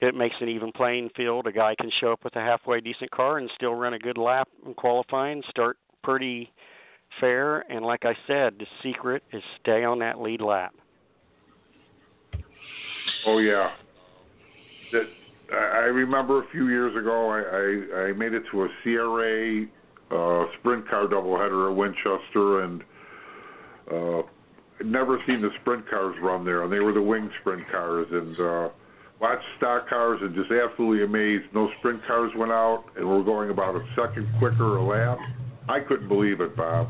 it 0.00 0.14
makes 0.14 0.36
an 0.40 0.48
even 0.48 0.72
playing 0.72 1.10
field. 1.16 1.46
A 1.46 1.52
guy 1.52 1.74
can 1.74 1.90
show 2.00 2.12
up 2.12 2.24
with 2.24 2.36
a 2.36 2.40
halfway 2.40 2.80
decent 2.80 3.10
car 3.10 3.38
and 3.38 3.50
still 3.54 3.74
run 3.74 3.94
a 3.94 3.98
good 3.98 4.18
lap 4.18 4.48
in 4.66 4.74
qualifying, 4.74 5.42
start 5.48 5.76
pretty 6.02 6.52
fair, 7.20 7.60
and 7.70 7.84
like 7.84 8.04
I 8.04 8.14
said, 8.26 8.54
the 8.58 8.66
secret 8.82 9.22
is 9.32 9.42
stay 9.60 9.84
on 9.84 9.98
that 10.00 10.20
lead 10.20 10.40
lap. 10.40 10.74
Oh 13.26 13.38
yeah. 13.38 13.70
That 14.92 15.04
I 15.52 15.86
remember 15.86 16.44
a 16.44 16.48
few 16.50 16.68
years 16.68 16.94
ago 16.96 17.30
I, 17.30 18.00
I, 18.00 18.08
I 18.08 18.12
made 18.12 18.34
it 18.34 18.42
to 18.52 18.64
a 18.64 18.68
CRA 18.82 19.66
uh 20.10 20.46
sprint 20.58 20.88
car 20.88 21.06
doubleheader 21.06 21.70
at 21.70 21.76
Winchester 21.76 22.62
and 22.62 22.82
uh 23.92 24.22
never 24.84 25.18
seen 25.26 25.42
the 25.42 25.50
sprint 25.60 25.88
cars 25.88 26.16
run 26.22 26.44
there 26.44 26.62
and 26.62 26.72
they 26.72 26.80
were 26.80 26.92
the 26.92 27.02
wing 27.02 27.30
sprint 27.40 27.68
cars 27.70 28.06
and 28.10 28.40
uh 28.40 28.68
watched 29.20 29.44
stock 29.56 29.88
cars 29.88 30.20
and 30.22 30.34
just 30.34 30.50
absolutely 30.50 31.04
amazed. 31.04 31.44
No 31.54 31.70
sprint 31.78 32.04
cars 32.06 32.32
went 32.36 32.52
out, 32.52 32.84
and 32.96 33.08
we're 33.08 33.22
going 33.22 33.50
about 33.50 33.76
a 33.76 33.84
second 33.96 34.28
quicker 34.38 34.76
a 34.76 34.82
lap. 34.82 35.18
I 35.68 35.80
couldn't 35.80 36.08
believe 36.08 36.40
it, 36.40 36.56
Bob. 36.56 36.88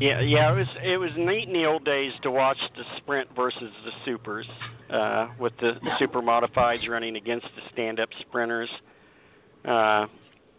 Yeah, 0.00 0.20
yeah, 0.20 0.52
it 0.52 0.56
was 0.56 0.66
it 0.84 0.96
was 0.96 1.10
neat 1.16 1.48
in 1.48 1.54
the 1.54 1.64
old 1.64 1.84
days 1.84 2.12
to 2.22 2.30
watch 2.30 2.58
the 2.76 2.84
sprint 2.98 3.28
versus 3.34 3.72
the 3.84 3.90
supers, 4.04 4.46
uh, 4.90 5.28
with 5.40 5.52
the 5.60 5.72
super 5.98 6.20
modifieds 6.20 6.88
running 6.88 7.16
against 7.16 7.46
the 7.56 7.62
stand-up 7.72 8.08
sprinters. 8.20 8.70
Uh, 9.64 10.06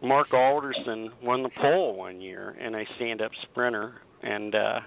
Mark 0.02 0.34
Alderson 0.34 1.12
won 1.24 1.44
the 1.44 1.50
pole 1.62 1.96
one 1.96 2.20
year 2.20 2.58
in 2.60 2.76
a 2.76 2.84
stand-up 2.98 3.32
sprinter, 3.44 4.02
and 4.24 4.56
uh, 4.56 4.80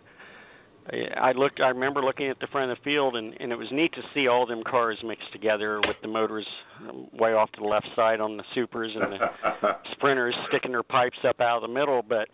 I 0.90 1.32
looked. 1.32 1.60
I 1.60 1.68
remember 1.68 2.02
looking 2.02 2.28
at 2.28 2.40
the 2.40 2.48
front 2.48 2.70
of 2.70 2.78
the 2.78 2.82
field, 2.82 3.16
and, 3.16 3.34
and 3.40 3.52
it 3.52 3.56
was 3.56 3.68
neat 3.70 3.92
to 3.94 4.02
see 4.14 4.26
all 4.26 4.46
them 4.46 4.62
cars 4.64 4.98
mixed 5.04 5.30
together 5.32 5.80
with 5.80 5.96
the 6.02 6.08
motors 6.08 6.46
um, 6.88 7.06
way 7.12 7.34
off 7.34 7.52
to 7.52 7.60
the 7.60 7.66
left 7.66 7.86
side 7.94 8.20
on 8.20 8.36
the 8.36 8.42
supers 8.54 8.90
and 8.94 9.12
the 9.12 9.76
sprinters 9.92 10.34
sticking 10.48 10.72
their 10.72 10.82
pipes 10.82 11.18
up 11.26 11.40
out 11.40 11.62
of 11.62 11.62
the 11.62 11.72
middle. 11.72 12.02
But 12.02 12.28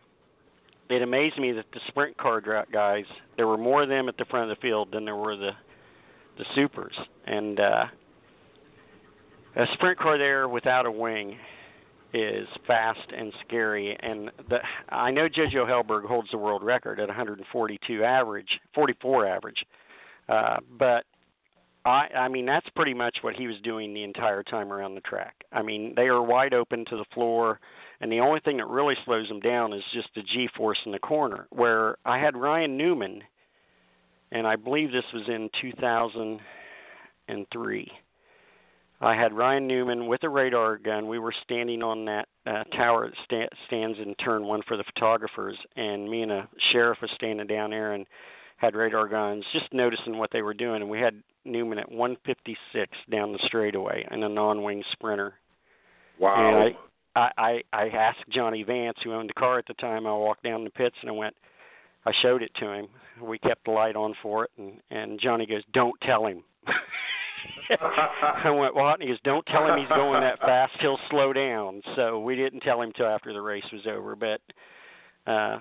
it 0.90 1.02
amazed 1.02 1.38
me 1.38 1.52
that 1.52 1.66
the 1.72 1.80
sprint 1.88 2.16
car 2.16 2.40
guys 2.72 3.04
there 3.36 3.46
were 3.46 3.58
more 3.58 3.82
of 3.82 3.88
them 3.88 4.08
at 4.08 4.16
the 4.16 4.24
front 4.26 4.50
of 4.50 4.56
the 4.56 4.60
field 4.60 4.88
than 4.92 5.04
there 5.04 5.16
were 5.16 5.36
the 5.36 5.50
the 6.38 6.44
supers 6.54 6.94
and 7.26 7.58
uh 7.58 7.84
a 9.56 9.66
sprint 9.74 9.98
car 9.98 10.18
there 10.18 10.48
without 10.48 10.86
a 10.86 10.90
wing 10.90 11.36
is 12.14 12.48
fast 12.66 13.12
and 13.16 13.32
scary 13.46 13.96
and 14.00 14.30
the 14.48 14.58
I 14.88 15.10
know 15.10 15.28
Jojo 15.28 15.66
Hellberg 15.66 16.06
holds 16.06 16.30
the 16.30 16.38
world 16.38 16.62
record 16.62 17.00
at 17.00 17.08
142 17.08 18.04
average 18.04 18.60
44 18.74 19.26
average 19.26 19.64
uh 20.28 20.56
but 20.78 21.04
I 21.84 22.06
I 22.16 22.28
mean 22.28 22.46
that's 22.46 22.68
pretty 22.74 22.94
much 22.94 23.18
what 23.20 23.34
he 23.34 23.46
was 23.46 23.56
doing 23.62 23.92
the 23.92 24.04
entire 24.04 24.42
time 24.42 24.72
around 24.72 24.94
the 24.94 25.02
track. 25.02 25.34
I 25.52 25.62
mean 25.62 25.92
they 25.96 26.06
are 26.06 26.22
wide 26.22 26.54
open 26.54 26.86
to 26.86 26.96
the 26.96 27.04
floor 27.12 27.60
and 28.00 28.12
the 28.12 28.20
only 28.20 28.38
thing 28.40 28.56
that 28.58 28.68
really 28.68 28.94
slows 29.04 29.28
them 29.28 29.40
down 29.40 29.72
is 29.72 29.82
just 29.92 30.08
the 30.14 30.22
G 30.22 30.48
force 30.56 30.78
in 30.86 30.92
the 30.92 31.00
corner. 31.00 31.48
Where 31.50 31.96
I 32.04 32.18
had 32.18 32.36
Ryan 32.36 32.76
Newman, 32.76 33.22
and 34.30 34.46
I 34.46 34.54
believe 34.56 34.92
this 34.92 35.02
was 35.12 35.26
in 35.28 35.50
2003. 35.60 37.92
I 39.00 39.14
had 39.14 39.32
Ryan 39.32 39.66
Newman 39.68 40.06
with 40.08 40.24
a 40.24 40.28
radar 40.28 40.76
gun. 40.76 41.06
We 41.06 41.20
were 41.20 41.34
standing 41.44 41.82
on 41.82 42.04
that 42.06 42.28
uh, 42.46 42.64
tower 42.76 43.08
that 43.08 43.16
sta- 43.24 43.56
stands 43.66 43.98
in 43.98 44.14
turn 44.16 44.44
one 44.44 44.62
for 44.66 44.76
the 44.76 44.84
photographers, 44.84 45.56
and 45.76 46.10
me 46.10 46.22
and 46.22 46.32
a 46.32 46.48
sheriff 46.72 46.98
was 47.00 47.10
standing 47.14 47.46
down 47.46 47.70
there 47.70 47.92
and 47.92 48.06
had 48.56 48.74
radar 48.74 49.06
guns, 49.06 49.44
just 49.52 49.72
noticing 49.72 50.18
what 50.18 50.30
they 50.32 50.42
were 50.42 50.54
doing. 50.54 50.82
And 50.82 50.90
we 50.90 50.98
had 50.98 51.22
Newman 51.44 51.78
at 51.78 51.90
156 51.90 52.90
down 53.10 53.32
the 53.32 53.38
straightaway 53.46 54.04
in 54.10 54.24
a 54.24 54.28
non-wing 54.28 54.82
sprinter. 54.92 55.34
Wow. 56.18 56.48
And 56.48 56.74
I, 57.14 57.20
I, 57.38 57.62
I 57.72 57.84
I 57.84 57.88
asked 57.90 58.28
Johnny 58.30 58.64
Vance, 58.64 58.98
who 59.04 59.12
owned 59.12 59.30
the 59.30 59.34
car 59.34 59.60
at 59.60 59.66
the 59.66 59.74
time. 59.74 60.08
I 60.08 60.12
walked 60.12 60.42
down 60.42 60.64
the 60.64 60.70
pits 60.70 60.96
and 61.02 61.10
I 61.10 61.12
went. 61.14 61.36
I 62.04 62.12
showed 62.20 62.42
it 62.42 62.50
to 62.58 62.72
him. 62.72 62.88
We 63.22 63.38
kept 63.38 63.64
the 63.64 63.70
light 63.70 63.94
on 63.94 64.14
for 64.22 64.44
it, 64.44 64.50
and 64.58 64.80
and 64.90 65.20
Johnny 65.20 65.46
goes, 65.46 65.62
"Don't 65.72 65.98
tell 66.00 66.26
him." 66.26 66.42
I 67.70 68.50
went? 68.50 68.74
And 68.76 69.02
he 69.02 69.08
goes, 69.08 69.18
"Don't 69.24 69.46
tell 69.46 69.66
him 69.66 69.78
he's 69.78 69.88
going 69.88 70.20
that 70.20 70.38
fast. 70.40 70.72
He'll 70.80 70.98
slow 71.10 71.32
down." 71.32 71.82
So 71.96 72.20
we 72.20 72.36
didn't 72.36 72.60
tell 72.60 72.80
him 72.80 72.92
till 72.96 73.06
after 73.06 73.32
the 73.32 73.40
race 73.40 73.64
was 73.72 73.86
over. 73.86 74.16
But 74.16 74.40
uh, 75.30 75.58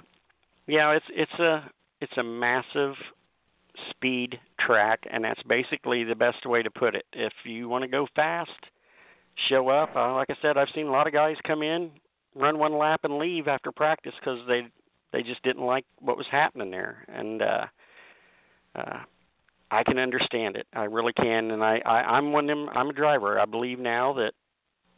yeah, 0.67 0.91
it's 0.91 1.05
it's 1.09 1.39
a 1.39 1.69
it's 2.01 2.17
a 2.17 2.23
massive 2.23 2.93
speed 3.91 4.39
track, 4.59 5.01
and 5.11 5.23
that's 5.23 5.41
basically 5.43 6.03
the 6.03 6.15
best 6.15 6.45
way 6.45 6.63
to 6.63 6.71
put 6.71 6.95
it. 6.95 7.05
If 7.13 7.33
you 7.43 7.69
want 7.69 7.83
to 7.83 7.87
go 7.87 8.07
fast 8.15 8.51
show 9.49 9.69
up. 9.69 9.95
Uh, 9.95 10.13
like 10.15 10.29
I 10.29 10.35
said, 10.41 10.57
I've 10.57 10.69
seen 10.73 10.87
a 10.87 10.91
lot 10.91 11.07
of 11.07 11.13
guys 11.13 11.35
come 11.45 11.61
in, 11.61 11.91
run 12.35 12.57
one 12.57 12.77
lap, 12.77 13.01
and 13.03 13.17
leave 13.17 13.47
after 13.47 13.71
practice 13.71 14.13
because 14.19 14.39
they 14.47 14.67
they 15.13 15.23
just 15.23 15.41
didn't 15.43 15.63
like 15.63 15.85
what 15.99 16.17
was 16.17 16.25
happening 16.29 16.71
there. 16.71 17.05
And 17.07 17.41
uh, 17.41 17.65
uh, 18.75 18.99
I 19.69 19.83
can 19.83 19.99
understand 19.99 20.55
it. 20.55 20.65
I 20.73 20.83
really 20.83 21.13
can. 21.13 21.51
And 21.51 21.63
I, 21.63 21.79
I 21.85 22.17
I'm 22.17 22.31
one 22.31 22.49
of 22.49 22.57
them. 22.57 22.69
I'm 22.73 22.89
a 22.89 22.93
driver. 22.93 23.39
I 23.39 23.45
believe 23.45 23.79
now 23.79 24.13
that 24.13 24.31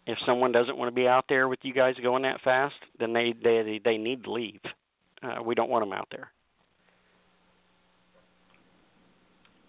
if 0.06 0.18
someone 0.26 0.52
doesn't 0.52 0.78
want 0.78 0.90
to 0.90 0.96
be 0.96 1.08
out 1.08 1.26
there 1.30 1.48
with 1.48 1.60
you 1.64 1.74
guys 1.74 1.96
going 2.02 2.24
that 2.24 2.42
fast, 2.42 2.76
then 3.00 3.14
they 3.14 3.34
they 3.44 3.80
they 3.84 3.98
need 3.98 4.24
to 4.24 4.32
leave. 4.32 4.60
Uh, 5.22 5.42
we 5.44 5.56
don't 5.56 5.70
want 5.70 5.84
them 5.84 5.94
out 5.94 6.08
there. 6.12 6.32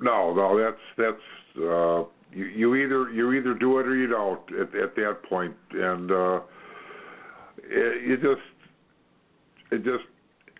No, 0.00 0.32
no, 0.32 0.58
that's 0.58 0.80
that's 0.96 1.62
uh, 1.62 2.04
you, 2.32 2.46
you 2.46 2.74
either 2.76 3.10
you 3.10 3.32
either 3.32 3.54
do 3.54 3.78
it 3.78 3.86
or 3.86 3.96
you 3.96 4.06
don't 4.06 4.40
at 4.52 4.74
at 4.74 4.94
that 4.96 5.18
point, 5.28 5.54
and 5.72 6.10
uh, 6.10 6.40
it, 7.58 8.12
it 8.12 8.22
just 8.22 8.40
it 9.70 9.84
just 9.84 10.04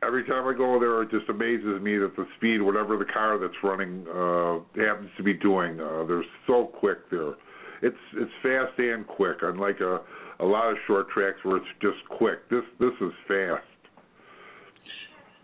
every 0.03 0.25
time 0.25 0.47
I 0.47 0.55
go 0.57 0.79
there, 0.79 1.03
it 1.03 1.11
just 1.11 1.29
amazes 1.29 1.81
me 1.81 1.99
that 1.99 2.17
the 2.17 2.27
speed, 2.37 2.63
whatever 2.63 2.97
the 2.97 3.05
car 3.05 3.39
that's 3.39 3.55
running 3.63 4.07
uh, 4.09 4.61
happens 4.81 5.11
to 5.17 5.23
be 5.23 5.35
doing, 5.35 5.81
uh, 5.81 6.05
they're 6.05 6.25
so 6.47 6.67
quick 6.67 7.11
there. 7.11 7.35
It's 7.83 7.97
it's 8.15 8.31
fast 8.43 8.79
and 8.79 9.07
quick, 9.07 9.39
unlike 9.43 9.81
a 9.81 10.01
a 10.41 10.45
lot 10.45 10.71
of 10.71 10.77
short 10.87 11.09
tracks 11.11 11.39
where 11.43 11.57
it's 11.57 11.67
just 11.81 11.99
quick. 12.09 12.49
This 12.51 12.65
this 12.79 12.93
is 13.01 13.13
fast. 13.27 13.65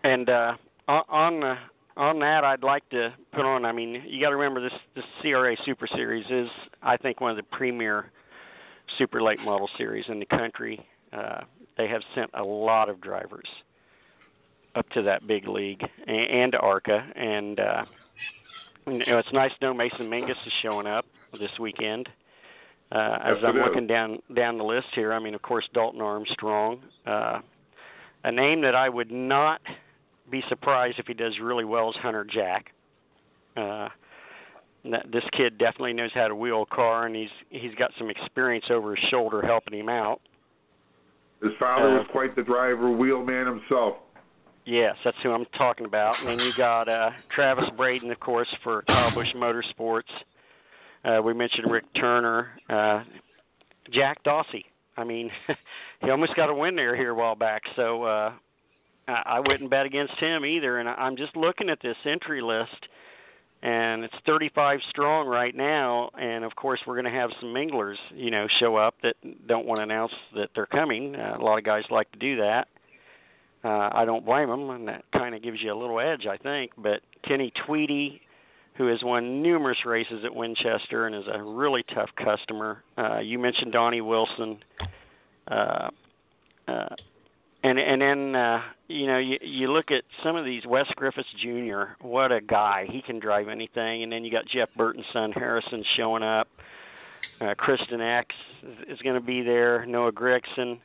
And 0.03 0.29
uh, 0.29 0.53
on 0.87 1.39
the 1.39 1.55
on 1.95 2.19
that, 2.19 2.43
I'd 2.43 2.63
like 2.63 2.87
to 2.89 3.13
put 3.33 3.45
on. 3.45 3.65
I 3.65 3.71
mean, 3.71 4.03
you 4.07 4.21
got 4.21 4.29
to 4.29 4.35
remember 4.35 4.61
this 4.61 4.79
this 4.95 5.05
CRA 5.21 5.55
Super 5.65 5.87
Series 5.87 6.25
is, 6.29 6.47
I 6.83 6.97
think, 6.97 7.21
one 7.21 7.31
of 7.31 7.37
the 7.37 7.43
premier 7.43 8.11
super 8.97 9.21
late 9.21 9.39
model 9.39 9.69
series 9.77 10.05
in 10.07 10.19
the 10.19 10.25
country. 10.25 10.85
Uh, 11.11 11.41
they 11.77 11.87
have 11.87 12.01
sent 12.13 12.29
a 12.35 12.43
lot 12.43 12.89
of 12.89 13.01
drivers 13.01 13.47
up 14.77 14.87
to 14.89 15.01
that 15.03 15.25
big 15.27 15.47
league 15.47 15.83
and, 16.05 16.17
and 16.31 16.55
ARCA, 16.55 17.05
and 17.15 17.59
uh, 17.59 17.85
you 18.85 18.99
know, 18.99 19.17
it's 19.17 19.33
nice 19.33 19.51
to 19.59 19.65
know 19.65 19.73
Mason 19.73 20.09
Mingus 20.09 20.31
is 20.45 20.53
showing 20.61 20.87
up 20.87 21.05
this 21.39 21.51
weekend. 21.59 22.07
Uh, 22.91 23.17
as 23.21 23.35
Yes, 23.41 23.43
I'm 23.45 23.57
is. 23.57 23.63
looking 23.67 23.87
down 23.87 24.19
down 24.35 24.57
the 24.57 24.63
list 24.63 24.87
here, 24.95 25.11
I 25.13 25.19
mean, 25.19 25.35
of 25.35 25.41
course, 25.41 25.67
Dalton 25.73 26.01
Armstrong, 26.01 26.79
uh, 27.05 27.39
a 28.23 28.31
name 28.31 28.61
that 28.61 28.75
I 28.75 28.87
would 28.87 29.11
not 29.11 29.59
be 30.31 30.41
surprised 30.47 30.99
if 30.99 31.07
he 31.07 31.13
does 31.13 31.33
really 31.41 31.65
well 31.65 31.89
is 31.89 31.95
Hunter 31.97 32.23
Jack. 32.25 32.71
Uh, 33.57 33.89
that- 34.85 35.11
this 35.11 35.23
kid 35.33 35.57
definitely 35.57 35.93
knows 35.93 36.11
how 36.13 36.27
to 36.29 36.35
wheel 36.35 36.61
a 36.69 36.75
car, 36.75 37.05
and 37.07 37.15
he's 37.15 37.29
he's 37.49 37.75
got 37.75 37.91
some 37.97 38.09
experience 38.09 38.65
over 38.69 38.95
his 38.95 39.09
shoulder 39.09 39.41
helping 39.41 39.77
him 39.77 39.89
out. 39.89 40.21
His 41.43 41.51
father 41.59 41.89
Uh, 41.89 41.97
was 41.99 42.07
quite 42.11 42.35
the 42.35 42.41
driver, 42.43 42.89
wheelman 42.89 43.45
himself. 43.47 43.97
Yes, 44.67 44.95
that's 45.05 45.15
who 45.23 45.31
I'm 45.31 45.45
talking 45.57 45.85
about. 45.85 46.15
And 46.19 46.27
then 46.27 46.39
you 46.45 46.51
got 46.57 46.89
uh, 46.89 47.11
Travis 47.33 47.65
Braden, 47.77 48.11
of 48.11 48.19
course, 48.19 48.49
for 48.63 48.81
Kyle 48.83 49.13
Busch 49.15 49.33
Motorsports. 49.33 50.01
Uh, 51.05 51.21
we 51.21 51.33
mentioned 51.33 51.71
Rick 51.71 51.85
Turner, 51.95 52.49
uh, 52.69 53.03
Jack 53.91 54.21
Dawsey. 54.25 54.65
I 54.97 55.05
mean, 55.05 55.31
he 56.01 56.09
almost 56.09 56.35
got 56.35 56.49
a 56.49 56.53
win 56.53 56.75
there 56.75 56.97
here 56.97 57.11
a 57.11 57.15
while 57.15 57.35
back. 57.35 57.61
So 57.77 58.03
uh, 58.03 58.33
I, 59.07 59.21
I 59.25 59.39
wouldn't 59.39 59.69
bet 59.69 59.85
against 59.85 60.15
him 60.19 60.45
either. 60.45 60.79
And 60.79 60.89
I- 60.89 60.95
I'm 60.95 61.15
just 61.15 61.37
looking 61.37 61.69
at 61.69 61.79
this 61.81 61.95
entry 62.03 62.41
list, 62.41 62.87
and 63.63 64.03
it's 64.03 64.15
35 64.25 64.79
strong 64.89 65.27
right 65.27 65.55
now. 65.55 66.09
And 66.19 66.43
of 66.43 66.53
course, 66.57 66.81
we're 66.85 67.01
going 67.01 67.11
to 67.13 67.17
have 67.17 67.29
some 67.39 67.53
minglers, 67.53 67.95
you 68.13 68.31
know, 68.31 68.47
show 68.59 68.75
up 68.75 68.95
that 69.03 69.15
don't 69.47 69.65
want 69.65 69.79
to 69.79 69.83
announce 69.83 70.11
that 70.35 70.49
they're 70.55 70.65
coming. 70.65 71.15
Uh, 71.15 71.37
a 71.39 71.41
lot 71.41 71.57
of 71.57 71.63
guys 71.63 71.83
like 71.89 72.11
to 72.11 72.19
do 72.19 72.35
that. 72.41 72.67
Uh, 73.63 73.89
I 73.91 74.05
don't 74.05 74.25
blame 74.25 74.49
them, 74.49 74.69
and 74.69 74.87
that 74.87 75.03
kind 75.13 75.35
of 75.35 75.41
gives 75.41 75.61
you 75.61 75.73
a 75.73 75.75
little 75.75 75.99
edge, 75.99 76.25
I 76.27 76.37
think. 76.37 76.71
But 76.77 77.01
Kenny 77.27 77.51
Tweedy, 77.65 78.21
who 78.77 78.87
has 78.87 78.99
won 79.03 79.41
numerous 79.41 79.79
races 79.85 80.23
at 80.23 80.33
Winchester 80.33 81.07
and 81.07 81.15
is 81.15 81.23
a 81.31 81.41
really 81.41 81.83
tough 81.93 82.09
customer. 82.23 82.83
Uh, 82.97 83.19
you 83.19 83.39
mentioned 83.39 83.73
Donnie 83.73 84.01
Wilson, 84.01 84.59
uh, 85.49 85.89
uh, 86.67 86.95
and 87.63 87.79
and 87.79 88.01
then 88.01 88.35
uh, 88.35 88.61
you 88.87 89.07
know 89.07 89.17
you 89.17 89.37
you 89.41 89.71
look 89.71 89.89
at 89.89 90.03
some 90.23 90.35
of 90.35 90.45
these 90.45 90.63
Wes 90.67 90.85
Griffiths 90.95 91.27
Jr. 91.41 91.95
What 92.01 92.31
a 92.31 92.39
guy! 92.39 92.85
He 92.89 93.01
can 93.01 93.19
drive 93.19 93.47
anything. 93.47 94.03
And 94.03 94.11
then 94.11 94.23
you 94.23 94.31
got 94.31 94.45
Jeff 94.47 94.69
Burton's 94.77 95.05
son 95.11 95.31
Harrison 95.31 95.83
showing 95.95 96.23
up. 96.23 96.47
Uh, 97.41 97.53
Christian 97.55 97.99
Eckes 97.99 98.25
is, 98.63 98.95
is 98.95 98.99
going 99.01 99.15
to 99.15 99.25
be 99.25 99.41
there. 99.41 99.85
Noah 99.85 100.11
Gragson. 100.11 100.73
Uh, 100.73 100.75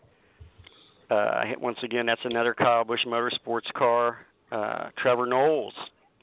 once 1.59 1.79
again, 1.83 2.07
that's 2.07 2.21
another 2.25 2.55
Kyle 2.55 2.85
Busch 2.85 3.05
Motorsports 3.07 3.73
car. 3.75 4.19
Uh, 4.51 4.91
Trevor 4.99 5.27
Knowles, 5.27 5.73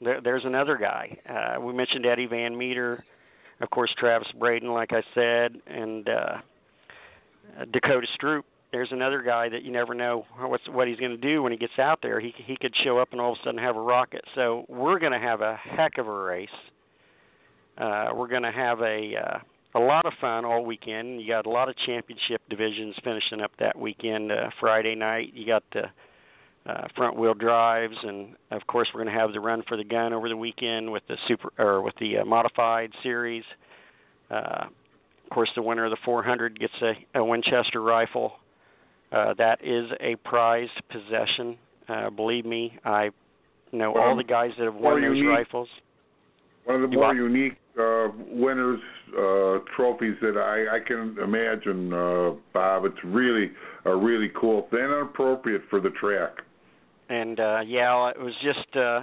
there, 0.00 0.20
there's 0.20 0.44
another 0.44 0.76
guy. 0.76 1.18
Uh, 1.28 1.60
we 1.60 1.72
mentioned 1.72 2.06
Eddie 2.06 2.26
Van 2.26 2.56
Meter, 2.56 3.04
of 3.60 3.70
course, 3.70 3.90
Travis 3.98 4.28
Braden, 4.38 4.70
like 4.70 4.92
I 4.92 5.02
said, 5.14 5.56
and 5.66 6.08
uh, 6.08 6.36
Dakota 7.72 8.06
Stroup. 8.20 8.42
There's 8.72 8.92
another 8.92 9.20
guy 9.20 9.48
that 9.48 9.64
you 9.64 9.72
never 9.72 9.94
know 9.94 10.24
what's 10.38 10.68
what 10.68 10.86
he's 10.86 10.98
going 10.98 11.10
to 11.10 11.16
do 11.16 11.42
when 11.42 11.50
he 11.50 11.58
gets 11.58 11.78
out 11.78 11.98
there. 12.02 12.20
He 12.20 12.32
he 12.36 12.56
could 12.56 12.72
show 12.84 12.98
up 12.98 13.08
and 13.10 13.20
all 13.20 13.32
of 13.32 13.38
a 13.40 13.44
sudden 13.44 13.58
have 13.58 13.76
a 13.76 13.80
rocket. 13.80 14.22
So 14.36 14.64
we're 14.68 15.00
going 15.00 15.12
to 15.12 15.18
have 15.18 15.40
a 15.40 15.56
heck 15.56 15.98
of 15.98 16.06
a 16.06 16.12
race. 16.12 16.48
Uh, 17.76 18.10
we're 18.14 18.28
going 18.28 18.44
to 18.44 18.52
have 18.52 18.80
a 18.80 19.16
uh, 19.16 19.38
a 19.74 19.78
lot 19.78 20.04
of 20.04 20.12
fun 20.20 20.44
all 20.44 20.64
weekend. 20.64 21.20
You 21.20 21.28
got 21.28 21.46
a 21.46 21.50
lot 21.50 21.68
of 21.68 21.76
championship 21.86 22.42
divisions 22.48 22.94
finishing 23.04 23.40
up 23.40 23.52
that 23.58 23.78
weekend. 23.78 24.32
Uh, 24.32 24.50
Friday 24.58 24.94
night, 24.94 25.32
you 25.34 25.46
got 25.46 25.62
the 25.72 25.84
uh, 26.66 26.86
front 26.96 27.16
wheel 27.16 27.34
drives, 27.34 27.96
and 28.02 28.34
of 28.50 28.66
course, 28.66 28.88
we're 28.92 29.02
going 29.02 29.14
to 29.14 29.18
have 29.18 29.32
the 29.32 29.40
run 29.40 29.62
for 29.68 29.76
the 29.76 29.84
gun 29.84 30.12
over 30.12 30.28
the 30.28 30.36
weekend 30.36 30.90
with 30.90 31.02
the 31.08 31.16
super 31.28 31.52
or 31.58 31.82
with 31.82 31.94
the 32.00 32.18
uh, 32.18 32.24
modified 32.24 32.90
series. 33.02 33.44
Uh, 34.30 34.64
of 35.24 35.30
course, 35.30 35.50
the 35.54 35.62
winner 35.62 35.84
of 35.84 35.90
the 35.90 35.96
400 36.04 36.58
gets 36.58 36.72
a, 36.82 37.18
a 37.18 37.24
Winchester 37.24 37.80
rifle. 37.80 38.34
Uh, 39.12 39.34
that 39.38 39.64
is 39.64 39.86
a 40.00 40.16
prized 40.16 40.70
possession. 40.90 41.56
Uh, 41.88 42.10
believe 42.10 42.44
me, 42.44 42.78
I 42.84 43.10
know 43.72 43.96
all 43.96 44.16
the 44.16 44.24
guys 44.24 44.50
that 44.58 44.64
have 44.64 44.74
won 44.74 45.00
those 45.00 45.16
unique. 45.16 45.28
rifles. 45.28 45.68
One 46.64 46.82
of 46.82 46.90
the 46.90 46.96
more 46.96 47.14
unique 47.14 47.54
uh, 47.80 48.12
winners 48.28 48.80
uh, 49.10 49.58
trophies 49.74 50.14
that 50.20 50.36
I, 50.36 50.76
I 50.76 50.80
can 50.80 51.16
imagine, 51.22 51.92
uh, 51.92 52.30
Bob. 52.52 52.84
It's 52.84 53.04
really 53.04 53.50
a 53.84 53.96
really 53.96 54.30
cool 54.40 54.68
thing 54.70 54.88
appropriate 55.02 55.62
for 55.70 55.80
the 55.80 55.90
track. 55.90 56.32
and 57.08 57.40
uh, 57.40 57.60
yeah, 57.66 58.10
it 58.10 58.20
was 58.20 58.34
just. 58.42 58.76
Uh, 58.76 59.02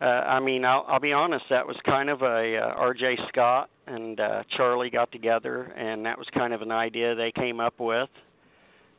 uh, 0.00 0.04
I 0.04 0.40
mean, 0.40 0.64
I'll, 0.64 0.86
I'll 0.88 1.00
be 1.00 1.12
honest. 1.12 1.44
That 1.50 1.66
was 1.66 1.76
kind 1.84 2.08
of 2.08 2.22
a 2.22 2.56
uh, 2.56 2.74
R.J. 2.74 3.18
Scott 3.28 3.68
and 3.86 4.18
uh, 4.18 4.42
Charlie 4.56 4.88
got 4.88 5.12
together, 5.12 5.64
and 5.76 6.06
that 6.06 6.16
was 6.16 6.26
kind 6.32 6.54
of 6.54 6.62
an 6.62 6.72
idea 6.72 7.14
they 7.14 7.32
came 7.32 7.60
up 7.60 7.74
with. 7.78 8.08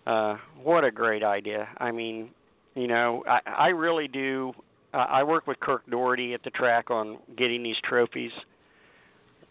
Uh, 0.06 0.38
what 0.62 0.84
a 0.84 0.92
great 0.92 1.24
idea! 1.24 1.68
I 1.78 1.92
mean, 1.92 2.30
you 2.76 2.88
know, 2.88 3.24
I, 3.28 3.40
I 3.46 3.68
really 3.70 4.08
do. 4.08 4.54
Uh, 4.94 4.98
I 4.98 5.24
work 5.24 5.48
with 5.48 5.60
Kirk 5.60 5.90
Doherty 5.90 6.34
at 6.34 6.44
the 6.44 6.50
track 6.52 6.92
on 6.92 7.18
getting 7.38 7.64
these 7.64 7.78
trophies. 7.88 8.32
Uh, 8.36 8.44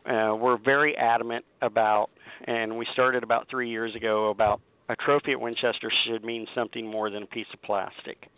we're 0.07 0.59
very 0.59 0.97
adamant 0.97 1.45
about, 1.63 2.11
and 2.45 2.77
we 2.77 2.87
started 2.93 3.23
about 3.23 3.49
three 3.49 3.69
years 3.69 3.95
ago 3.95 4.31
about 4.31 4.61
a 4.89 4.97
trophy 4.97 5.33
at 5.33 5.41
Winchester 5.41 5.91
should 6.05 6.25
mean 6.25 6.47
something 6.55 6.87
more 6.87 7.11
than 7.11 7.23
a 7.23 7.27
piece 7.27 7.47
of 7.53 7.63
plastic. 7.63 8.29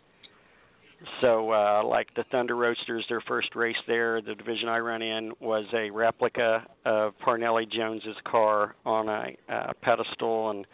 So, 1.19 1.51
uh, 1.51 1.83
like 1.83 2.13
the 2.15 2.23
Thunder 2.31 2.55
Roadsters, 2.55 3.05
their 3.09 3.21
first 3.21 3.55
race 3.55 3.75
there, 3.87 4.21
the 4.21 4.35
division 4.35 4.69
I 4.69 4.77
run 4.79 5.01
in, 5.01 5.33
was 5.41 5.65
a 5.73 5.89
replica 5.89 6.65
of 6.85 7.13
Parnelli 7.25 7.69
Jones's 7.69 8.15
car 8.23 8.75
on 8.85 9.09
a 9.09 9.35
uh, 9.49 9.73
pedestal 9.81 10.51
and 10.51 10.65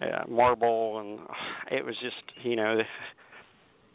uh, 0.00 0.24
marble, 0.28 1.00
and 1.00 1.20
it 1.70 1.84
was 1.84 1.94
just, 2.00 2.22
you 2.42 2.56
know, 2.56 2.78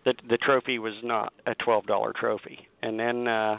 the 0.03 0.13
the 0.29 0.37
trophy 0.37 0.77
was 0.77 0.93
not 1.03 1.33
a 1.47 1.55
twelve 1.55 1.87
dollar 1.87 2.13
trophy. 2.13 2.67
And 2.83 2.99
then 2.99 3.27
uh, 3.27 3.57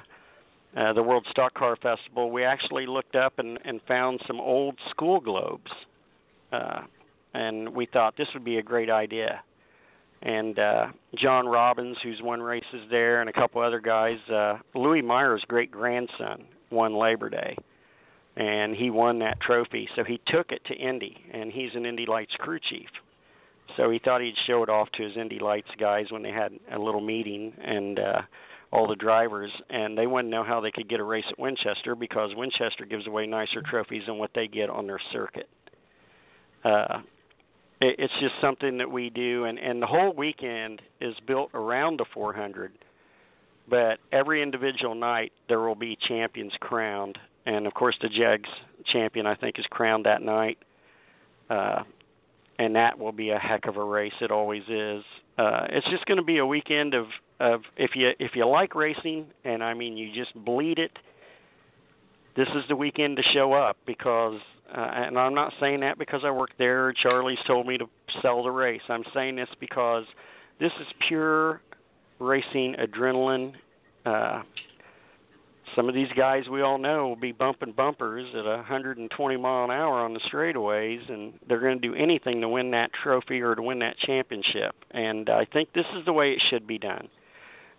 uh, 0.74 0.92
the 0.92 1.02
World 1.02 1.26
Stock 1.30 1.54
Car 1.54 1.76
Festival, 1.76 2.30
we 2.30 2.44
actually 2.44 2.86
looked 2.86 3.16
up 3.16 3.38
and, 3.38 3.58
and 3.64 3.80
found 3.86 4.20
some 4.26 4.40
old 4.40 4.78
school 4.90 5.20
globes, 5.20 5.70
uh, 6.52 6.82
and 7.34 7.68
we 7.68 7.86
thought 7.86 8.16
this 8.16 8.28
would 8.34 8.44
be 8.44 8.58
a 8.58 8.62
great 8.62 8.90
idea 8.90 9.42
and 10.22 10.58
uh, 10.58 10.86
John 11.16 11.46
Robbins, 11.46 11.96
who's 12.02 12.20
won 12.22 12.40
races 12.40 12.82
there, 12.90 13.20
and 13.20 13.30
a 13.30 13.32
couple 13.32 13.60
other 13.60 13.80
guys. 13.80 14.18
Uh, 14.32 14.58
Louis 14.74 15.02
Meyer's 15.02 15.44
great 15.46 15.70
grandson 15.70 16.44
won 16.70 16.94
Labor 16.94 17.30
Day, 17.30 17.56
and 18.36 18.74
he 18.74 18.90
won 18.90 19.18
that 19.20 19.40
trophy. 19.40 19.88
So 19.94 20.04
he 20.04 20.20
took 20.26 20.50
it 20.50 20.64
to 20.66 20.74
Indy, 20.74 21.16
and 21.32 21.52
he's 21.52 21.70
an 21.74 21.86
Indy 21.86 22.06
Lights 22.06 22.34
crew 22.38 22.58
chief. 22.58 22.88
So 23.76 23.90
he 23.90 23.98
thought 23.98 24.20
he'd 24.20 24.34
show 24.46 24.62
it 24.62 24.68
off 24.68 24.90
to 24.92 25.02
his 25.02 25.16
Indy 25.16 25.38
Lights 25.38 25.70
guys 25.78 26.06
when 26.10 26.22
they 26.22 26.32
had 26.32 26.52
a 26.72 26.78
little 26.78 27.00
meeting, 27.00 27.52
and 27.62 27.98
uh, 27.98 28.22
all 28.72 28.86
the 28.86 28.96
drivers, 28.96 29.50
and 29.70 29.96
they 29.96 30.06
to 30.06 30.30
know 30.30 30.44
how 30.44 30.60
they 30.60 30.70
could 30.70 30.88
get 30.88 31.00
a 31.00 31.04
race 31.04 31.24
at 31.30 31.38
Winchester 31.38 31.94
because 31.94 32.30
Winchester 32.34 32.84
gives 32.84 33.06
away 33.06 33.26
nicer 33.26 33.62
trophies 33.62 34.02
than 34.06 34.18
what 34.18 34.30
they 34.34 34.48
get 34.48 34.68
on 34.68 34.86
their 34.86 35.00
circuit. 35.12 35.48
Uh, 36.64 37.00
it, 37.80 37.96
it's 37.98 38.12
just 38.20 38.34
something 38.40 38.78
that 38.78 38.90
we 38.90 39.10
do, 39.10 39.44
and 39.44 39.58
and 39.58 39.80
the 39.80 39.86
whole 39.86 40.12
weekend 40.12 40.82
is 41.00 41.14
built 41.26 41.50
around 41.54 41.98
the 41.98 42.04
400. 42.12 42.72
But 43.68 43.98
every 44.12 44.42
individual 44.42 44.94
night 44.94 45.32
there 45.48 45.60
will 45.60 45.74
be 45.74 45.96
champions 46.08 46.52
crowned, 46.60 47.18
and 47.46 47.66
of 47.66 47.74
course 47.74 47.96
the 48.00 48.08
Jegs 48.08 48.48
champion 48.86 49.26
I 49.26 49.34
think 49.34 49.58
is 49.58 49.66
crowned 49.70 50.06
that 50.06 50.22
night. 50.22 50.58
Uh, 51.48 51.82
and 52.58 52.74
that 52.74 52.98
will 52.98 53.12
be 53.12 53.30
a 53.30 53.38
heck 53.38 53.66
of 53.66 53.76
a 53.76 53.84
race. 53.84 54.12
It 54.20 54.30
always 54.30 54.62
is. 54.68 55.04
Uh, 55.38 55.66
it's 55.70 55.86
just 55.90 56.06
going 56.06 56.16
to 56.16 56.24
be 56.24 56.38
a 56.38 56.46
weekend 56.46 56.94
of 56.94 57.06
of 57.38 57.60
if 57.76 57.90
you 57.94 58.10
if 58.18 58.32
you 58.34 58.46
like 58.46 58.74
racing, 58.74 59.26
and 59.44 59.62
I 59.62 59.74
mean 59.74 59.96
you 59.96 60.12
just 60.14 60.34
bleed 60.44 60.78
it. 60.78 60.92
This 62.36 62.48
is 62.48 62.64
the 62.68 62.76
weekend 62.76 63.16
to 63.16 63.22
show 63.34 63.52
up 63.52 63.76
because 63.86 64.40
uh, 64.74 64.80
and 64.80 65.18
I'm 65.18 65.34
not 65.34 65.52
saying 65.60 65.80
that 65.80 65.98
because 65.98 66.22
I 66.24 66.30
work 66.30 66.50
there. 66.58 66.92
Charlie's 66.92 67.38
told 67.46 67.66
me 67.66 67.78
to 67.78 67.86
sell 68.22 68.42
the 68.42 68.50
race. 68.50 68.80
I'm 68.88 69.04
saying 69.14 69.36
this 69.36 69.48
because 69.60 70.04
this 70.58 70.72
is 70.80 70.86
pure 71.06 71.60
racing 72.18 72.74
adrenaline. 72.80 73.52
Uh, 74.04 74.42
some 75.74 75.88
of 75.88 75.94
these 75.94 76.08
guys 76.16 76.48
we 76.48 76.62
all 76.62 76.78
know 76.78 77.08
will 77.08 77.16
be 77.16 77.32
bumping 77.32 77.72
bumpers 77.72 78.26
at 78.34 78.44
120 78.44 79.36
mile 79.36 79.64
an 79.64 79.70
hour 79.70 79.94
on 79.94 80.14
the 80.14 80.20
straightaways, 80.20 81.10
and 81.10 81.34
they're 81.48 81.60
going 81.60 81.80
to 81.80 81.88
do 81.88 81.94
anything 81.94 82.40
to 82.40 82.48
win 82.48 82.70
that 82.70 82.90
trophy 83.02 83.40
or 83.40 83.54
to 83.54 83.62
win 83.62 83.78
that 83.80 83.98
championship. 83.98 84.74
And 84.92 85.28
I 85.28 85.44
think 85.44 85.72
this 85.72 85.86
is 85.98 86.04
the 86.04 86.12
way 86.12 86.32
it 86.32 86.42
should 86.48 86.66
be 86.66 86.78
done. 86.78 87.08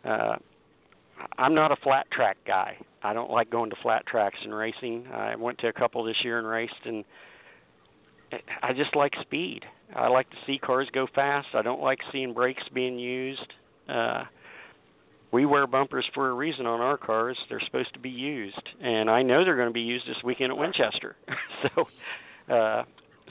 Uh, 0.03 0.35
I'm 1.37 1.55
not 1.55 1.71
a 1.71 1.75
flat 1.77 2.09
track 2.11 2.37
guy. 2.45 2.77
I 3.01 3.13
don't 3.13 3.31
like 3.31 3.49
going 3.49 3.69
to 3.69 3.75
flat 3.81 4.05
tracks 4.05 4.37
and 4.43 4.53
racing. 4.53 5.07
I 5.13 5.35
went 5.35 5.57
to 5.59 5.67
a 5.67 5.73
couple 5.73 6.03
this 6.03 6.17
year 6.23 6.39
and 6.39 6.47
raced, 6.47 6.73
and 6.85 7.05
I 8.61 8.73
just 8.73 8.95
like 8.95 9.13
speed. 9.21 9.65
I 9.95 10.07
like 10.07 10.29
to 10.29 10.35
see 10.45 10.57
cars 10.57 10.89
go 10.93 11.07
fast. 11.15 11.47
I 11.53 11.61
don't 11.61 11.81
like 11.81 11.99
seeing 12.11 12.33
brakes 12.33 12.63
being 12.73 12.99
used. 12.99 13.53
Uh, 13.87 14.25
we 15.31 15.45
wear 15.45 15.67
bumpers 15.67 16.05
for 16.13 16.29
a 16.29 16.33
reason 16.33 16.65
on 16.65 16.79
our 16.79 16.97
cars. 16.97 17.37
They're 17.49 17.61
supposed 17.65 17.93
to 17.93 17.99
be 17.99 18.09
used, 18.09 18.61
and 18.81 19.09
I 19.09 19.21
know 19.21 19.43
they're 19.43 19.55
going 19.55 19.67
to 19.67 19.73
be 19.73 19.81
used 19.81 20.07
this 20.07 20.17
weekend 20.23 20.51
at 20.51 20.57
Winchester. 20.57 21.15
so 21.63 22.53
uh, 22.53 22.83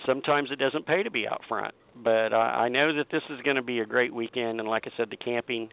sometimes 0.04 0.50
it 0.50 0.58
doesn't 0.58 0.86
pay 0.86 1.02
to 1.02 1.10
be 1.10 1.26
out 1.26 1.40
front, 1.48 1.74
but 1.96 2.34
I, 2.34 2.64
I 2.64 2.68
know 2.68 2.94
that 2.96 3.06
this 3.10 3.22
is 3.30 3.40
going 3.42 3.56
to 3.56 3.62
be 3.62 3.80
a 3.80 3.86
great 3.86 4.12
weekend. 4.12 4.60
And 4.60 4.68
like 4.68 4.86
I 4.86 4.90
said, 4.96 5.08
the 5.10 5.16
camping 5.16 5.70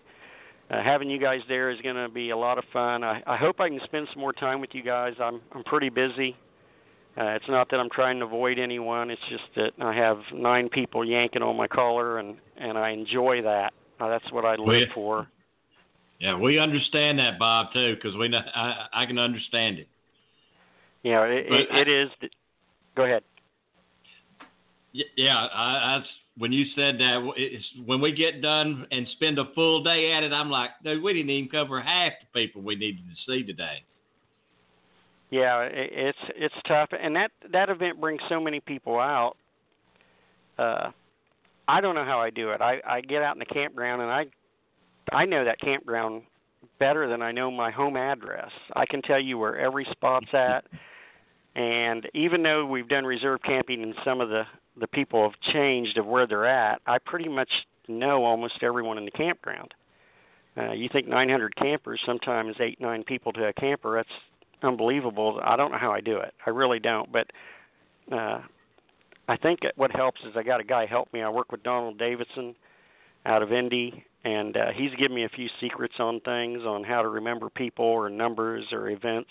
uh, 0.70 0.82
having 0.82 1.10
you 1.10 1.20
guys 1.20 1.42
there 1.48 1.70
is 1.70 1.80
going 1.82 1.96
to 1.96 2.10
be 2.10 2.30
a 2.30 2.38
lot 2.38 2.58
of 2.58 2.64
fun. 2.72 3.04
I, 3.04 3.22
I 3.28 3.38
hope 3.38 3.60
I 3.60 3.70
can 3.70 3.80
spend 3.84 4.08
some 4.14 4.22
more 4.22 4.34
time 4.34 4.62
with 4.62 4.70
you 4.74 4.84
guys. 4.84 5.14
I'm 5.20 5.42
I'm 5.52 5.64
pretty 5.64 5.90
busy. 5.90 6.36
Uh, 7.16 7.26
it's 7.36 7.48
not 7.48 7.70
that 7.70 7.80
I'm 7.80 7.90
trying 7.92 8.20
to 8.20 8.26
avoid 8.26 8.58
anyone. 8.58 9.12
It's 9.12 9.22
just 9.30 9.44
that 9.56 9.72
I 9.80 9.94
have 9.94 10.18
nine 10.34 10.68
people 10.70 11.06
yanking 11.06 11.44
on 11.44 11.56
my 11.58 11.68
collar, 11.68 12.18
and 12.20 12.38
and 12.58 12.78
I 12.78 12.90
enjoy 12.90 13.42
that. 13.44 13.74
Uh, 14.00 14.10
that's 14.10 14.32
what 14.32 14.46
I 14.46 14.56
live 14.56 14.68
we, 14.68 14.88
for. 14.96 15.28
Yeah, 16.24 16.38
we 16.38 16.58
understand 16.58 17.20
that, 17.20 17.38
Bob, 17.38 17.74
too, 17.74 17.96
because 17.96 18.16
we 18.16 18.30
know, 18.30 18.40
I 18.56 18.88
I 18.94 19.06
can 19.06 19.20
understand 19.20 19.78
it. 19.78 19.90
Yeah, 21.04 21.26
it, 21.26 21.52
it, 21.52 21.68
I, 21.70 21.80
it 21.82 21.90
is. 21.90 22.10
Go 22.96 23.04
ahead. 23.04 23.24
Yeah, 24.94 25.36
I, 25.36 25.98
I 25.98 26.04
when 26.38 26.54
you 26.54 26.64
said 26.78 26.98
that, 27.00 27.30
it's, 27.36 27.66
when 27.86 28.00
we 28.00 28.14
get 28.14 28.42
done 28.42 28.88
and 28.90 29.06
spend 29.18 29.38
a 29.38 29.54
full 29.54 29.84
day 29.84 30.14
at 30.14 30.24
it, 30.24 30.32
I'm 30.32 30.50
like, 30.50 30.70
dude, 30.82 31.04
we 31.04 31.12
didn't 31.12 31.30
even 31.30 31.50
cover 31.50 31.82
half 31.82 32.14
the 32.22 32.40
people 32.40 32.62
we 32.62 32.76
needed 32.78 33.02
to 33.04 33.16
see 33.30 33.44
today. 33.44 33.84
Yeah, 35.30 35.68
it's 35.74 36.18
it's 36.38 36.56
tough, 36.66 36.92
and 36.98 37.14
that 37.18 37.32
that 37.52 37.70
event 37.70 38.00
brings 38.00 38.22
so 38.30 38.40
many 38.40 38.62
people 38.62 38.98
out. 38.98 39.36
Uh, 40.58 40.92
I 41.68 41.82
don't 41.82 41.96
know 41.96 42.06
how 42.06 42.22
I 42.22 42.30
do 42.30 42.52
it. 42.52 42.62
I 42.62 42.80
I 42.88 43.02
get 43.02 43.24
out 43.24 43.36
in 43.36 43.40
the 43.40 43.46
campground 43.46 44.02
and 44.02 44.10
I 44.10 44.28
I 45.12 45.26
know 45.26 45.46
that 45.46 45.60
campground 45.60 46.24
better 46.80 47.08
than 47.08 47.22
I 47.22 47.32
know 47.32 47.52
my 47.52 47.72
home 47.72 47.98
address. 47.98 48.50
I 48.76 48.86
can 48.86 49.02
tell 49.02 49.20
you 49.20 49.38
where 49.38 49.58
every 49.58 49.88
spot's 49.92 50.28
at. 50.34 50.66
And 51.56 52.10
even 52.14 52.42
though 52.44 52.66
we've 52.66 52.88
done 52.88 53.06
reserve 53.06 53.42
camping 53.44 53.82
in 53.82 53.94
some 54.04 54.22
of 54.22 54.30
the 54.30 54.44
the 54.80 54.88
people 54.88 55.22
have 55.30 55.40
changed 55.54 56.00
of 56.00 56.08
where 56.08 56.26
they're 56.26 56.48
at, 56.48 56.82
I 56.88 56.98
pretty 56.98 57.30
much 57.30 57.50
know 57.88 58.26
almost 58.26 58.56
everyone 58.64 58.98
in 58.98 59.06
the 59.06 59.12
campground. 59.12 59.72
Uh, 60.58 60.72
you 60.72 60.90
think 60.92 61.08
900 61.08 61.56
campers, 61.56 62.02
sometimes 62.06 62.56
eight, 62.60 62.82
nine 62.82 63.04
people 63.04 63.32
to 63.34 63.46
a 63.46 63.54
camper, 63.54 63.98
that's 63.98 64.10
unbelievable. 64.64 65.40
I 65.44 65.56
don't 65.56 65.72
know 65.72 65.78
how 65.78 65.92
I 65.92 66.02
do 66.02 66.18
it. 66.18 66.34
I 66.46 66.50
really 66.50 66.80
don't. 66.80 67.12
But 67.12 67.28
uh, 68.12 68.42
I 69.28 69.38
think 69.38 69.60
what 69.76 69.92
helps 69.92 70.22
is 70.22 70.34
I 70.36 70.44
got 70.44 70.60
a 70.60 70.64
guy 70.64 70.86
help 70.86 71.12
me. 71.14 71.22
I 71.22 71.30
work 71.30 71.52
with 71.52 71.64
Donald 71.64 71.98
Davidson 71.98 72.56
out 73.26 73.42
of 73.42 73.52
Indy, 73.52 74.04
and 74.24 74.56
uh, 74.56 74.68
he's 74.74 74.92
given 74.96 75.16
me 75.16 75.26
a 75.26 75.30
few 75.30 75.50
secrets 75.60 75.96
on 76.00 76.20
things 76.22 76.62
on 76.62 76.84
how 76.84 77.02
to 77.02 77.10
remember 77.10 77.50
people 77.50 77.86
or 77.86 78.10
numbers 78.10 78.66
or 78.72 78.90
events. 78.90 79.30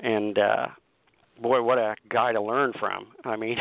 And 0.00 0.38
uh, 0.38 0.66
boy, 1.40 1.62
what 1.62 1.78
a 1.78 1.94
guy 2.10 2.32
to 2.32 2.40
learn 2.40 2.72
from. 2.78 3.08
I 3.24 3.36
mean, 3.36 3.56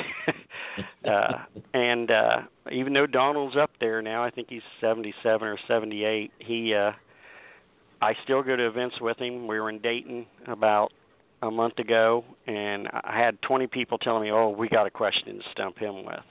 uh, 1.10 1.32
and 1.74 2.12
uh, 2.12 2.41
even 2.72 2.94
though 2.94 3.07
Donald's 3.07 3.56
up 3.56 3.72
there 3.80 4.02
now, 4.02 4.24
I 4.24 4.30
think 4.30 4.49
he's 4.49 4.62
77 4.82 5.48
or 5.48 5.57
78. 5.68 6.32
He, 6.40 6.74
uh, 6.74 6.91
I 8.02 8.14
still 8.24 8.44
go 8.44 8.56
to 8.56 8.68
events 8.68 8.99
with 8.99 9.18
him. 9.18 9.48
We 9.48 9.60
were 9.60 9.70
in 9.70 9.80
Dayton 9.80 10.26
about 10.48 10.91
a 11.41 11.52
month 11.52 11.80
ago, 11.80 12.26
and 12.48 12.90
I 12.91 13.18
had 13.18 13.41
20 13.41 13.68
people 13.68 13.98
telling 13.98 14.24
me, 14.24 14.32
"Oh, 14.32 14.49
we 14.49 14.68
got 14.68 14.88
a 14.88 14.90
question 14.90 15.38
to 15.38 15.44
stump 15.52 15.78
him 15.78 16.03
with." 16.06 16.24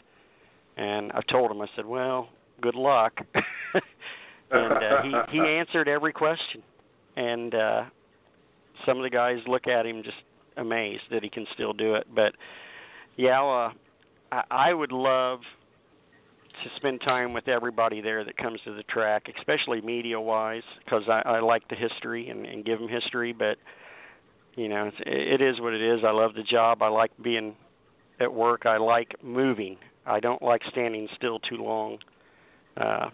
And 0.77 1.13
I 1.13 1.21
told 1.31 1.51
him, 1.51 1.61
I 1.61 1.67
said, 1.77 1.87
"Well, 1.87 2.29
good 2.61 2.75
luck." 2.75 3.21
and 4.51 4.73
uh, 4.73 5.03
he 5.03 5.39
he 5.39 5.39
answered 5.59 5.89
every 5.89 6.13
question, 6.13 6.63
and 7.17 7.55
uh, 7.55 7.85
some 8.87 8.97
of 8.97 9.03
the 9.03 9.11
guys 9.11 9.39
look 9.47 9.67
at 9.67 9.87
him 9.87 10.03
just 10.03 10.17
amazed 10.57 11.03
that 11.11 11.23
he 11.23 11.31
can 11.31 11.47
still 11.55 11.73
do 11.73 11.95
it. 11.95 12.07
But 12.15 12.35
yeah, 13.17 13.43
uh, 13.43 13.73
I, 14.33 14.43
I 14.51 14.75
would 14.75 14.93
love 14.93 15.41
to 16.63 16.71
spend 16.77 17.01
time 17.01 17.33
with 17.33 17.49
everybody 17.49 18.01
there 18.01 18.25
that 18.25 18.37
comes 18.37 18.61
to 18.65 18.75
the 18.75 18.85
track, 18.85 19.25
especially 19.39 19.81
media 19.81 20.21
wise, 20.21 20.63
because 20.85 21.03
I, 21.09 21.23
I 21.25 21.41
like 21.41 21.67
the 21.69 21.75
history 21.75 22.29
and, 22.29 22.47
and 22.47 22.65
give 22.65 22.79
them 22.79 22.89
history. 22.89 23.33
But 23.33 23.59
you 24.57 24.69
know, 24.69 24.87
it's, 24.87 24.97
it 25.05 25.41
is 25.41 25.61
what 25.61 25.75
it 25.75 25.83
is. 25.83 26.01
I 26.05 26.11
love 26.11 26.35
the 26.35 26.43
job. 26.43 26.83
I 26.83 26.89
like 26.89 27.11
being 27.23 27.55
at 28.21 28.33
work. 28.33 28.67
I 28.67 28.77
like 28.77 29.13
moving. 29.23 29.77
I 30.07 30.21
don't 30.21 30.43
like 30.43 30.63
standing 30.71 31.09
still 31.17 31.39
too 31.41 31.57
long. 31.57 31.99
Uh, 32.77 33.11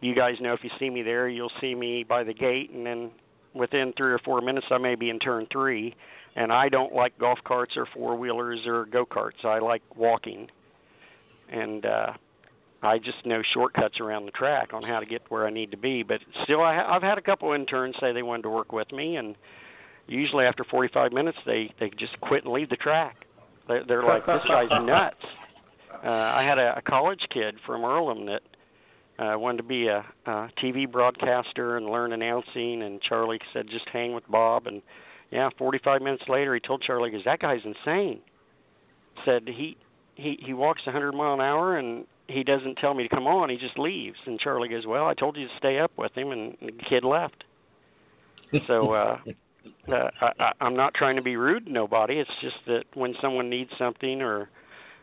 you 0.00 0.14
guys 0.14 0.34
know 0.40 0.52
if 0.52 0.60
you 0.62 0.70
see 0.78 0.90
me 0.90 1.02
there, 1.02 1.28
you'll 1.28 1.52
see 1.60 1.74
me 1.74 2.04
by 2.04 2.24
the 2.24 2.34
gate, 2.34 2.70
and 2.70 2.86
then 2.86 3.10
within 3.54 3.92
three 3.96 4.12
or 4.12 4.18
four 4.20 4.40
minutes, 4.40 4.66
I 4.70 4.78
may 4.78 4.94
be 4.94 5.10
in 5.10 5.18
turn 5.18 5.46
three. 5.52 5.94
And 6.36 6.52
I 6.52 6.68
don't 6.68 6.94
like 6.94 7.18
golf 7.18 7.40
carts 7.44 7.76
or 7.76 7.86
four 7.92 8.16
wheelers 8.16 8.60
or 8.64 8.86
go 8.86 9.04
karts. 9.04 9.44
I 9.44 9.58
like 9.58 9.82
walking, 9.96 10.46
and 11.50 11.84
uh, 11.84 12.12
I 12.82 12.98
just 12.98 13.26
know 13.26 13.42
shortcuts 13.52 13.98
around 13.98 14.26
the 14.26 14.30
track 14.30 14.72
on 14.72 14.84
how 14.84 15.00
to 15.00 15.06
get 15.06 15.22
where 15.28 15.46
I 15.46 15.50
need 15.50 15.72
to 15.72 15.76
be. 15.76 16.04
But 16.04 16.20
still, 16.44 16.62
I, 16.62 16.82
I've 16.82 17.02
had 17.02 17.18
a 17.18 17.20
couple 17.20 17.52
interns 17.52 17.96
say 18.00 18.12
they 18.12 18.22
wanted 18.22 18.42
to 18.42 18.50
work 18.50 18.72
with 18.72 18.92
me, 18.92 19.16
and 19.16 19.34
usually 20.06 20.44
after 20.44 20.62
45 20.64 21.12
minutes, 21.12 21.38
they 21.46 21.74
they 21.80 21.90
just 21.98 22.18
quit 22.20 22.44
and 22.44 22.52
leave 22.52 22.70
the 22.70 22.76
track. 22.76 23.26
They're, 23.66 23.84
they're 23.84 24.04
like, 24.04 24.24
this 24.24 24.42
guy's 24.46 24.68
nuts. 24.84 25.16
Uh, 26.04 26.08
I 26.08 26.44
had 26.44 26.58
a, 26.58 26.78
a 26.78 26.82
college 26.82 27.26
kid 27.32 27.56
from 27.66 27.84
Earlham 27.84 28.24
that 28.26 28.42
uh, 29.20 29.38
wanted 29.38 29.58
to 29.58 29.62
be 29.62 29.86
a, 29.86 30.04
a 30.26 30.48
TV 30.62 30.90
broadcaster 30.90 31.76
and 31.76 31.86
learn 31.86 32.12
announcing, 32.12 32.82
and 32.82 33.00
Charlie 33.02 33.40
said 33.52 33.66
just 33.68 33.88
hang 33.92 34.14
with 34.14 34.24
Bob. 34.28 34.66
And 34.66 34.80
yeah, 35.30 35.50
45 35.58 36.00
minutes 36.00 36.24
later, 36.28 36.54
he 36.54 36.60
told 36.60 36.82
Charlie, 36.82 37.10
"Because 37.10 37.24
that 37.24 37.40
guy's 37.40 37.60
insane." 37.64 38.20
Said 39.24 39.46
he 39.46 39.76
he 40.14 40.38
he 40.44 40.54
walks 40.54 40.86
100 40.86 41.12
mile 41.12 41.34
an 41.34 41.40
hour 41.40 41.76
and 41.76 42.06
he 42.28 42.44
doesn't 42.44 42.76
tell 42.76 42.94
me 42.94 43.02
to 43.02 43.08
come 43.08 43.26
on. 43.26 43.50
He 43.50 43.56
just 43.56 43.78
leaves. 43.78 44.16
And 44.26 44.38
Charlie 44.40 44.68
goes, 44.68 44.86
"Well, 44.86 45.06
I 45.06 45.14
told 45.14 45.36
you 45.36 45.46
to 45.46 45.56
stay 45.58 45.78
up 45.78 45.92
with 45.98 46.16
him," 46.16 46.30
and 46.32 46.56
the 46.60 46.72
kid 46.88 47.04
left. 47.04 47.44
So 48.66 48.92
uh, 48.92 49.18
uh, 49.92 50.10
I, 50.20 50.52
I'm 50.60 50.76
not 50.76 50.94
trying 50.94 51.16
to 51.16 51.22
be 51.22 51.36
rude 51.36 51.66
to 51.66 51.72
nobody. 51.72 52.18
It's 52.18 52.30
just 52.40 52.56
that 52.66 52.84
when 52.94 53.14
someone 53.20 53.50
needs 53.50 53.70
something 53.76 54.22
or 54.22 54.48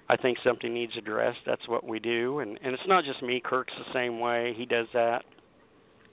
I 0.10 0.16
think 0.16 0.38
something 0.44 0.74
needs 0.74 0.94
addressed, 0.98 1.40
that's 1.46 1.68
what 1.68 1.86
we 1.86 2.00
do. 2.00 2.40
And 2.40 2.58
and 2.64 2.74
it's 2.74 2.88
not 2.88 3.04
just 3.04 3.22
me. 3.22 3.42
Kirk's 3.44 3.74
the 3.78 3.94
same 3.94 4.20
way. 4.20 4.54
He 4.58 4.66
does 4.66 4.88
that. 4.94 5.26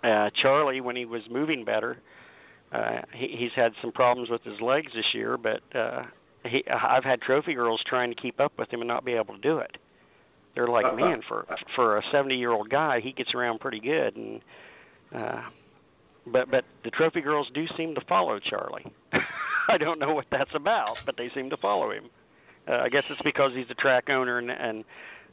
Uh, 0.02 0.30
Charlie, 0.42 0.80
when 0.80 0.96
he 0.96 1.04
was 1.06 1.22
moving 1.30 1.64
better, 1.64 1.98
uh, 2.72 3.02
he, 3.14 3.28
he's 3.38 3.52
had 3.56 3.72
some 3.80 3.92
problems 3.92 4.28
with 4.28 4.42
his 4.42 4.60
legs 4.60 4.92
this 4.94 5.06
year, 5.14 5.38
but 5.38 5.62
uh, 5.74 6.02
he, 6.44 6.62
I've 6.68 7.04
had 7.04 7.22
trophy 7.22 7.54
girls 7.54 7.80
trying 7.86 8.10
to 8.10 8.20
keep 8.20 8.38
up 8.40 8.52
with 8.58 8.70
him 8.70 8.80
and 8.80 8.88
not 8.88 9.04
be 9.04 9.12
able 9.12 9.34
to 9.34 9.40
do 9.40 9.58
it. 9.58 9.76
They're 10.54 10.68
like, 10.68 10.84
man, 10.96 11.20
for 11.26 11.46
for 11.74 11.98
a 11.98 12.02
70 12.12 12.36
year 12.36 12.50
old 12.50 12.70
guy, 12.70 13.00
he 13.00 13.12
gets 13.12 13.34
around 13.34 13.60
pretty 13.60 13.80
good, 13.80 14.16
and 14.16 14.40
uh, 15.14 15.42
but 16.26 16.50
but 16.50 16.64
the 16.84 16.90
trophy 16.90 17.20
girls 17.20 17.48
do 17.54 17.66
seem 17.76 17.94
to 17.94 18.00
follow 18.08 18.38
Charlie. 18.38 18.84
I 19.68 19.78
don't 19.78 19.98
know 19.98 20.12
what 20.12 20.26
that's 20.30 20.54
about, 20.54 20.96
but 21.06 21.16
they 21.16 21.30
seem 21.34 21.50
to 21.50 21.56
follow 21.56 21.90
him. 21.90 22.04
Uh, 22.68 22.76
I 22.76 22.88
guess 22.88 23.04
it's 23.10 23.20
because 23.22 23.52
he's 23.54 23.66
a 23.70 23.74
track 23.74 24.08
owner, 24.08 24.38
and, 24.38 24.50
and 24.50 24.84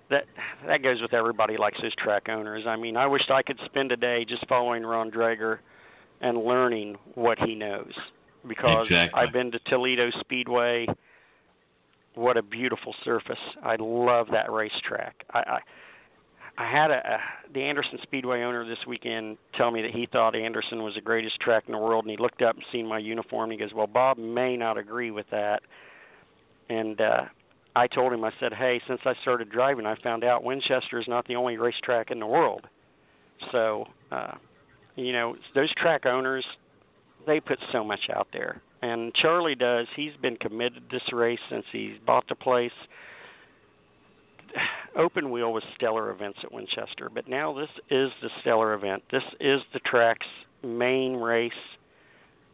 that 0.09 0.25
that 0.67 0.83
goes 0.83 1.01
with 1.01 1.13
everybody 1.13 1.57
likes 1.57 1.79
those 1.81 1.95
track 1.95 2.29
owners. 2.29 2.65
I 2.67 2.75
mean, 2.75 2.97
I 2.97 3.07
wished 3.07 3.31
I 3.31 3.41
could 3.41 3.59
spend 3.65 3.91
a 3.91 3.97
day 3.97 4.25
just 4.25 4.45
following 4.47 4.83
Ron 4.83 5.09
Drager 5.09 5.59
and 6.19 6.37
learning 6.37 6.97
what 7.15 7.39
he 7.39 7.55
knows 7.55 7.93
because 8.47 8.87
Exactly. 8.87 9.21
I've 9.21 9.33
been 9.33 9.51
to 9.51 9.59
Toledo 9.59 10.09
Speedway. 10.19 10.87
What 12.15 12.35
a 12.37 12.41
beautiful 12.41 12.93
surface! 13.05 13.39
I 13.63 13.77
love 13.79 14.27
that 14.31 14.51
racetrack. 14.51 15.23
I, 15.33 15.39
I 15.39 15.59
I 16.57 16.69
had 16.69 16.91
a, 16.91 16.95
a 16.95 17.19
the 17.53 17.61
Anderson 17.61 17.97
Speedway 18.03 18.41
owner 18.43 18.67
this 18.67 18.85
weekend 18.85 19.37
tell 19.55 19.71
me 19.71 19.81
that 19.81 19.91
he 19.91 20.07
thought 20.11 20.35
Anderson 20.35 20.83
was 20.83 20.95
the 20.95 21.01
greatest 21.01 21.39
track 21.39 21.63
in 21.67 21.71
the 21.71 21.77
world, 21.77 22.03
and 22.03 22.11
he 22.11 22.17
looked 22.17 22.41
up 22.41 22.55
and 22.55 22.65
seen 22.71 22.85
my 22.85 22.97
uniform. 22.97 23.49
And 23.49 23.59
he 23.59 23.65
goes, 23.65 23.73
"Well, 23.73 23.87
Bob 23.87 24.17
may 24.17 24.57
not 24.57 24.77
agree 24.77 25.11
with 25.11 25.29
that." 25.31 25.63
And 26.69 26.99
uh, 26.99 27.25
I 27.75 27.87
told 27.87 28.13
him, 28.13 28.23
I 28.23 28.31
said, 28.39 28.53
"Hey, 28.53 28.81
since 28.87 29.01
I 29.05 29.13
started 29.21 29.49
driving, 29.49 29.85
I 29.85 29.95
found 30.03 30.23
out 30.23 30.43
Winchester 30.43 30.99
is 30.99 31.07
not 31.07 31.27
the 31.27 31.35
only 31.35 31.57
racetrack 31.57 32.11
in 32.11 32.19
the 32.19 32.27
world. 32.27 32.67
So, 33.51 33.85
uh, 34.11 34.33
you 34.95 35.13
know, 35.13 35.35
those 35.55 35.73
track 35.75 36.05
owners, 36.05 36.45
they 37.25 37.39
put 37.39 37.59
so 37.71 37.83
much 37.83 38.09
out 38.13 38.27
there, 38.31 38.61
and 38.81 39.13
Charlie 39.15 39.55
does. 39.55 39.87
He's 39.95 40.13
been 40.21 40.37
committed 40.37 40.89
to 40.89 40.97
this 40.97 41.13
race 41.13 41.39
since 41.49 41.65
he's 41.71 41.97
bought 42.05 42.27
the 42.27 42.35
place." 42.35 42.71
open 44.95 45.31
wheel 45.31 45.53
was 45.53 45.63
stellar 45.75 46.11
events 46.11 46.39
at 46.43 46.51
Winchester, 46.51 47.09
but 47.13 47.27
now 47.27 47.53
this 47.53 47.69
is 47.89 48.11
the 48.21 48.29
stellar 48.41 48.73
event. 48.73 49.03
This 49.11 49.23
is 49.39 49.61
the 49.73 49.79
track's 49.79 50.27
main 50.63 51.15
race 51.15 51.51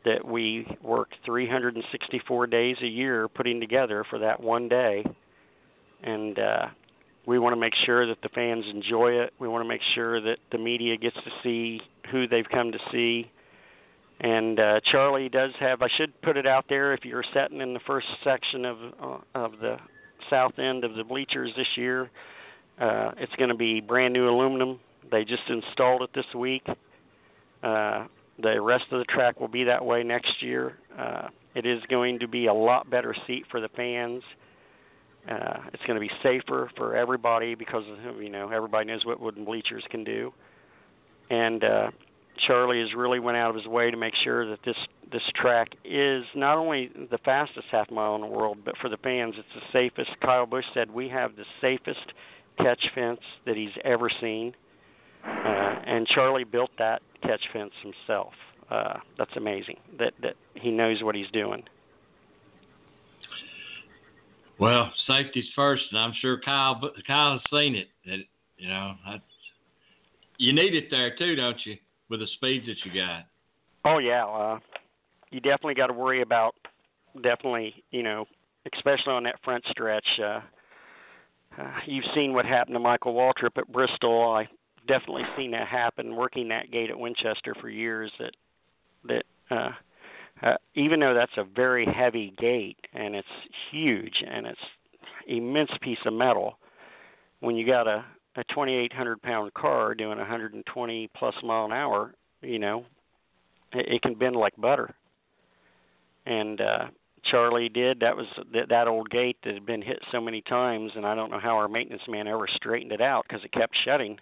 that 0.08 0.26
we 0.26 0.66
work 0.82 1.10
364 1.26 2.48
days 2.48 2.78
a 2.82 2.88
year 2.88 3.28
putting 3.28 3.60
together 3.60 4.06
for 4.10 4.20
that 4.20 4.42
one 4.42 4.68
day. 4.68 5.06
And 6.04 6.40
uh 6.40 6.68
we 7.26 7.40
want 7.40 7.54
to 7.54 7.60
make 7.60 7.74
sure 7.86 8.08
that 8.08 8.22
the 8.24 8.30
fans 8.30 8.64
enjoy 8.74 9.12
it. 9.12 9.34
We 9.38 9.50
want 9.50 9.62
to 9.62 9.68
make 9.68 9.82
sure 9.96 10.22
that 10.22 10.38
the 10.54 10.58
media 10.58 10.96
gets 10.96 11.18
to 11.18 11.32
see 11.44 11.82
who 12.10 12.26
they've 12.26 12.48
come 12.50 12.72
to 12.72 12.80
see. 12.92 13.30
And 14.22 14.60
uh 14.60 14.80
Charlie 14.90 15.30
does 15.30 15.52
have 15.60 15.82
I 15.82 15.90
should 15.98 16.20
put 16.22 16.38
it 16.38 16.48
out 16.48 16.66
there 16.70 16.94
if 16.94 17.04
you're 17.04 17.26
sitting 17.34 17.60
in 17.60 17.74
the 17.74 17.82
first 17.86 18.08
section 18.24 18.64
of 18.64 18.78
uh, 19.02 19.18
of 19.36 19.52
the 19.60 19.78
south 20.30 20.58
end 20.58 20.84
of 20.84 20.96
the 20.96 21.04
bleachers 21.04 21.52
this 21.58 21.68
year. 21.76 22.10
Uh, 22.80 23.12
it's 23.18 23.34
going 23.38 23.50
to 23.50 23.56
be 23.56 23.82
brand 23.82 24.14
new 24.14 24.30
aluminum. 24.30 24.80
They 25.10 25.24
just 25.26 25.44
installed 25.50 26.04
it 26.04 26.10
this 26.14 26.26
week. 26.36 26.66
Uh, 27.64 28.06
the 28.42 28.62
rest 28.62 28.86
of 28.92 29.00
the 29.00 29.06
track 29.06 29.40
will 29.40 29.48
be 29.48 29.64
that 29.64 29.84
way 29.84 30.04
next 30.04 30.42
year. 30.42 30.78
Uh, 30.98 31.30
it 31.56 31.66
is 31.66 31.82
going 31.90 32.20
to 32.20 32.28
be 32.28 32.46
a 32.46 32.54
lot 32.54 32.90
better 32.90 33.16
seat 33.26 33.46
for 33.50 33.60
the 33.60 33.70
fans. 33.70 34.22
Uh, 35.30 35.58
it's 35.74 35.84
going 35.86 36.00
to 36.00 36.00
be 36.00 36.12
safer 36.24 36.70
for 36.78 36.96
everybody 36.96 37.56
because 37.56 37.84
you 38.20 38.30
know 38.30 38.50
everybody 38.50 38.86
knows 38.86 39.06
what 39.06 39.20
wooden 39.20 39.44
bleachers 39.44 39.84
can 39.90 40.04
do. 40.04 40.32
And 41.30 41.64
uh, 41.64 41.92
Charlie 42.46 42.80
has 42.80 42.94
really 42.94 43.20
went 43.20 43.38
out 43.38 43.50
of 43.50 43.56
his 43.56 43.66
way 43.66 43.92
to 43.92 43.98
make 43.98 44.14
sure 44.24 44.50
that 44.50 44.60
this 44.64 44.78
this 45.12 45.24
track 45.36 45.70
is 45.84 46.24
not 46.36 46.58
only 46.58 46.92
the 47.10 47.18
fastest 47.20 47.68
half 47.72 47.90
mile 47.90 48.16
in 48.16 48.22
the 48.22 48.28
world, 48.28 48.60
but 48.64 48.78
for 48.78 48.90
the 48.90 48.98
fans, 48.98 49.36
it's 49.38 49.48
the 49.56 49.62
safest. 49.72 50.12
Kyle 50.22 50.46
Busch 50.46 50.66
said 50.74 50.92
we 50.92 51.10
have 51.10 51.36
the 51.36 51.46
safest 51.62 52.14
catch 52.58 52.84
fence 52.94 53.22
that 53.46 53.56
he's 53.56 53.72
ever 53.84 54.10
seen, 54.22 54.54
uh, 55.28 55.76
and 55.86 56.08
Charlie 56.08 56.44
built 56.44 56.72
that 56.78 57.02
catch 57.22 57.42
fence 57.54 57.72
himself. 57.82 58.34
Uh, 58.70 58.96
that's 59.18 59.32
amazing 59.38 59.78
that 59.98 60.14
that 60.22 60.36
he 60.56 60.72
knows 60.72 61.02
what 61.02 61.16
he's 61.16 61.30
doing. 61.32 61.64
Well, 64.60 64.92
safety's 65.08 65.46
first, 65.56 65.84
and 65.92 66.00
I'm 66.00 66.14
sure 66.20 66.40
Kyle 66.40 66.80
Kyle's 67.06 67.42
seen 67.52 67.76
it. 67.76 67.88
That 68.06 68.20
you 68.58 68.68
know, 68.68 68.96
I, 69.06 69.22
you 70.38 70.54
need 70.54 70.74
it 70.74 70.90
there 70.92 71.16
too, 71.16 71.36
don't 71.36 71.58
you? 71.66 71.78
With 72.10 72.20
the 72.22 72.28
speeds 72.36 72.66
that 72.68 72.78
you 72.84 73.02
got. 73.02 73.26
Oh 73.86 74.00
yeah, 74.00 74.26
uh, 74.26 74.60
you 75.32 75.40
definitely 75.40 75.76
got 75.76 75.88
to 75.88 75.94
worry 75.94 76.22
about 76.22 76.56
definitely 77.22 77.84
you 77.92 78.04
know 78.04 78.26
especially 78.76 79.14
on 79.14 79.24
that 79.24 79.36
front 79.44 79.64
stretch. 79.70 80.08
Uh, 80.20 80.42
uh, 81.60 81.72
you've 81.86 82.06
seen 82.14 82.34
what 82.34 82.46
happened 82.46 82.76
to 82.76 82.80
Michael 82.80 83.14
Waltrip 83.14 83.58
at 83.58 83.72
Bristol. 83.72 84.32
I 84.32 84.48
definitely 84.88 85.24
seen 85.38 85.52
that 85.52 85.68
happen 85.68 86.16
working 86.16 86.48
that 86.50 86.72
gate 86.72 86.90
at 86.90 86.98
Winchester 86.98 87.56
for 87.60 87.70
years. 87.70 88.12
That 88.20 88.32
that 89.08 89.24
uh, 89.52 89.72
uh, 90.42 90.58
even 90.76 91.00
though 91.00 91.14
that's 91.14 91.38
a 91.38 91.44
very 91.44 91.86
heavy 91.86 92.34
gate 92.38 92.78
and 92.94 93.16
it's 93.16 93.28
huge 93.72 94.24
and 94.30 94.46
it's 94.46 94.60
immense 95.28 95.72
piece 95.82 96.00
of 96.06 96.14
metal, 96.14 96.58
when 97.40 97.56
you 97.56 97.66
got 97.66 97.88
a 97.88 98.06
a 98.38 98.44
2,800 98.50 99.22
pound 99.22 99.54
car 99.56 99.96
doing 99.96 100.20
120 100.20 101.10
plus 101.16 101.34
mile 101.44 101.66
an 101.66 101.72
hour, 101.72 102.14
you 102.42 102.60
know, 102.60 102.86
it, 103.74 103.96
it 103.96 104.02
can 104.04 104.14
bend 104.14 104.36
like 104.36 104.56
butter. 104.58 104.94
And 106.28 106.62
uh, 106.62 106.86
Charlie 107.24 107.70
did. 107.70 108.00
That 108.00 108.16
was 108.16 108.28
that, 108.54 108.70
that 108.70 108.88
old 108.88 109.10
gate 109.10 109.38
that 109.44 109.56
had 109.56 109.66
been 109.66 109.82
hit 109.82 110.00
so 110.12 110.22
many 110.22 110.42
times, 110.42 110.92
and 110.96 111.06
I 111.06 111.16
don't 111.16 111.32
know 111.32 111.40
how 111.40 111.56
our 111.56 111.68
maintenance 111.68 112.04
man 112.08 112.28
ever 112.28 112.48
straightened 112.56 112.92
it 112.92 113.02
out 113.02 113.26
because 113.28 113.44
it 113.44 113.52
kept 113.52 113.76
shutting. 113.84 114.18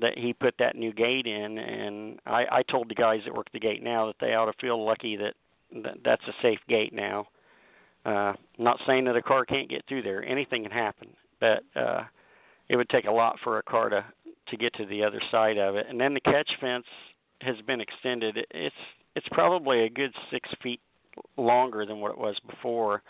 That 0.00 0.16
he 0.16 0.32
put 0.32 0.54
that 0.58 0.76
new 0.76 0.92
gate 0.92 1.26
in, 1.26 1.58
and 1.58 2.18
I, 2.26 2.44
I 2.50 2.62
told 2.62 2.88
the 2.88 2.94
guys 2.94 3.20
that 3.24 3.34
work 3.34 3.50
the 3.52 3.60
gate 3.60 3.82
now 3.82 4.06
that 4.06 4.16
they 4.20 4.34
ought 4.34 4.46
to 4.46 4.58
feel 4.60 4.84
lucky 4.84 5.16
that, 5.16 5.34
that 5.82 5.96
that's 6.04 6.22
a 6.28 6.32
safe 6.42 6.60
gate 6.68 6.92
now. 6.92 7.26
Uh, 8.04 8.32
not 8.58 8.78
saying 8.86 9.04
that 9.04 9.16
a 9.16 9.22
car 9.22 9.44
can't 9.44 9.68
get 9.68 9.84
through 9.88 10.02
there. 10.02 10.24
Anything 10.24 10.62
can 10.62 10.72
happen, 10.72 11.08
but 11.40 11.62
uh, 11.76 12.02
it 12.68 12.76
would 12.76 12.88
take 12.88 13.06
a 13.06 13.10
lot 13.10 13.36
for 13.42 13.58
a 13.58 13.62
car 13.62 13.88
to 13.88 14.04
to 14.48 14.56
get 14.56 14.72
to 14.74 14.86
the 14.86 15.04
other 15.04 15.20
side 15.30 15.58
of 15.58 15.76
it. 15.76 15.86
And 15.90 16.00
then 16.00 16.14
the 16.14 16.20
catch 16.20 16.50
fence 16.60 16.86
has 17.42 17.56
been 17.66 17.80
extended. 17.80 18.38
It's 18.50 18.74
it's 19.14 19.26
probably 19.32 19.84
a 19.84 19.90
good 19.90 20.12
six 20.30 20.48
feet 20.62 20.80
longer 21.36 21.84
than 21.84 22.00
what 22.00 22.12
it 22.12 22.18
was 22.18 22.36
before, 22.48 23.02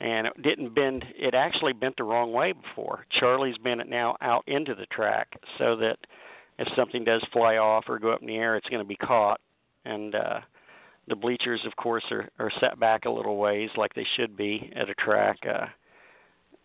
and 0.00 0.26
it 0.26 0.42
didn't 0.42 0.74
bend. 0.74 1.04
It 1.16 1.34
actually 1.34 1.72
bent 1.72 1.96
the 1.96 2.04
wrong 2.04 2.32
way 2.32 2.52
before. 2.52 3.06
Charlie's 3.18 3.58
bent 3.58 3.80
it 3.80 3.88
now 3.88 4.16
out 4.20 4.44
into 4.46 4.74
the 4.74 4.86
track 4.86 5.28
so 5.58 5.76
that 5.76 5.98
if 6.58 6.68
something 6.76 7.04
does 7.04 7.24
fly 7.32 7.56
off 7.56 7.84
or 7.88 7.98
go 7.98 8.12
up 8.12 8.20
in 8.20 8.26
the 8.26 8.36
air, 8.36 8.56
it's 8.56 8.68
going 8.68 8.82
to 8.82 8.88
be 8.88 8.96
caught. 8.96 9.40
And 9.84 10.14
uh, 10.14 10.40
the 11.08 11.16
bleachers, 11.16 11.60
of 11.64 11.74
course, 11.76 12.04
are, 12.10 12.28
are 12.38 12.52
set 12.60 12.78
back 12.78 13.04
a 13.04 13.10
little 13.10 13.36
ways 13.36 13.70
like 13.76 13.94
they 13.94 14.06
should 14.16 14.36
be 14.36 14.70
at 14.76 14.90
a 14.90 14.94
track. 14.94 15.38
Uh, 15.48 15.66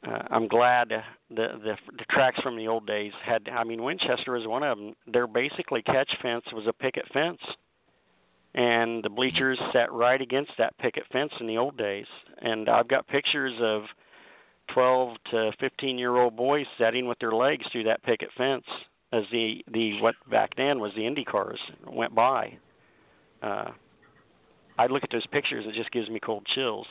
uh, 0.08 0.24
I'm 0.32 0.48
glad 0.48 0.90
the, 0.90 1.02
the 1.30 1.76
the 1.98 2.06
tracks 2.10 2.40
from 2.42 2.58
the 2.58 2.68
old 2.68 2.86
days 2.86 3.14
had. 3.24 3.48
I 3.50 3.64
mean, 3.64 3.82
Winchester 3.82 4.36
is 4.36 4.46
one 4.46 4.64
of 4.64 4.78
them. 4.78 4.94
Their 5.08 5.28
basically 5.28 5.82
catch 5.82 6.12
fence 6.22 6.44
was 6.52 6.68
a 6.68 6.74
picket 6.74 7.06
fence, 7.14 7.40
and 8.54 9.02
the 9.02 9.10
bleachers 9.10 9.58
sat 9.72 9.92
right 9.94 10.22
against 10.22 10.52
that 10.58 10.78
picket 10.78 11.04
fence 11.12 11.32
in 11.40 11.48
the 11.48 11.58
old 11.58 11.78
days. 11.78 12.06
And 12.44 12.70
I've 12.70 12.88
got 12.88 13.08
pictures 13.08 13.54
of 13.62 13.84
12 14.74 15.18
to 15.32 15.52
15 15.60 15.98
year 15.98 16.18
old 16.18 16.36
boys 16.36 16.66
sitting 16.78 17.08
with 17.08 17.18
their 17.20 17.32
legs 17.32 17.66
through 17.72 17.86
that 17.86 18.04
picket 18.04 18.30
fence 18.38 18.66
as 19.12 19.24
the 19.32 19.64
the 19.72 20.02
what 20.02 20.16
back 20.30 20.56
then 20.58 20.80
was 20.80 20.92
the 20.96 21.06
Indy 21.06 21.24
cars 21.24 21.60
went 21.88 22.14
by. 22.16 22.58
Uh, 23.42 23.72
I 24.78 24.88
look 24.88 25.04
at 25.04 25.12
those 25.12 25.28
pictures, 25.28 25.66
it 25.68 25.76
just 25.76 25.92
gives 25.92 26.10
me 26.10 26.20
cold 26.20 26.48
chills. 26.56 26.88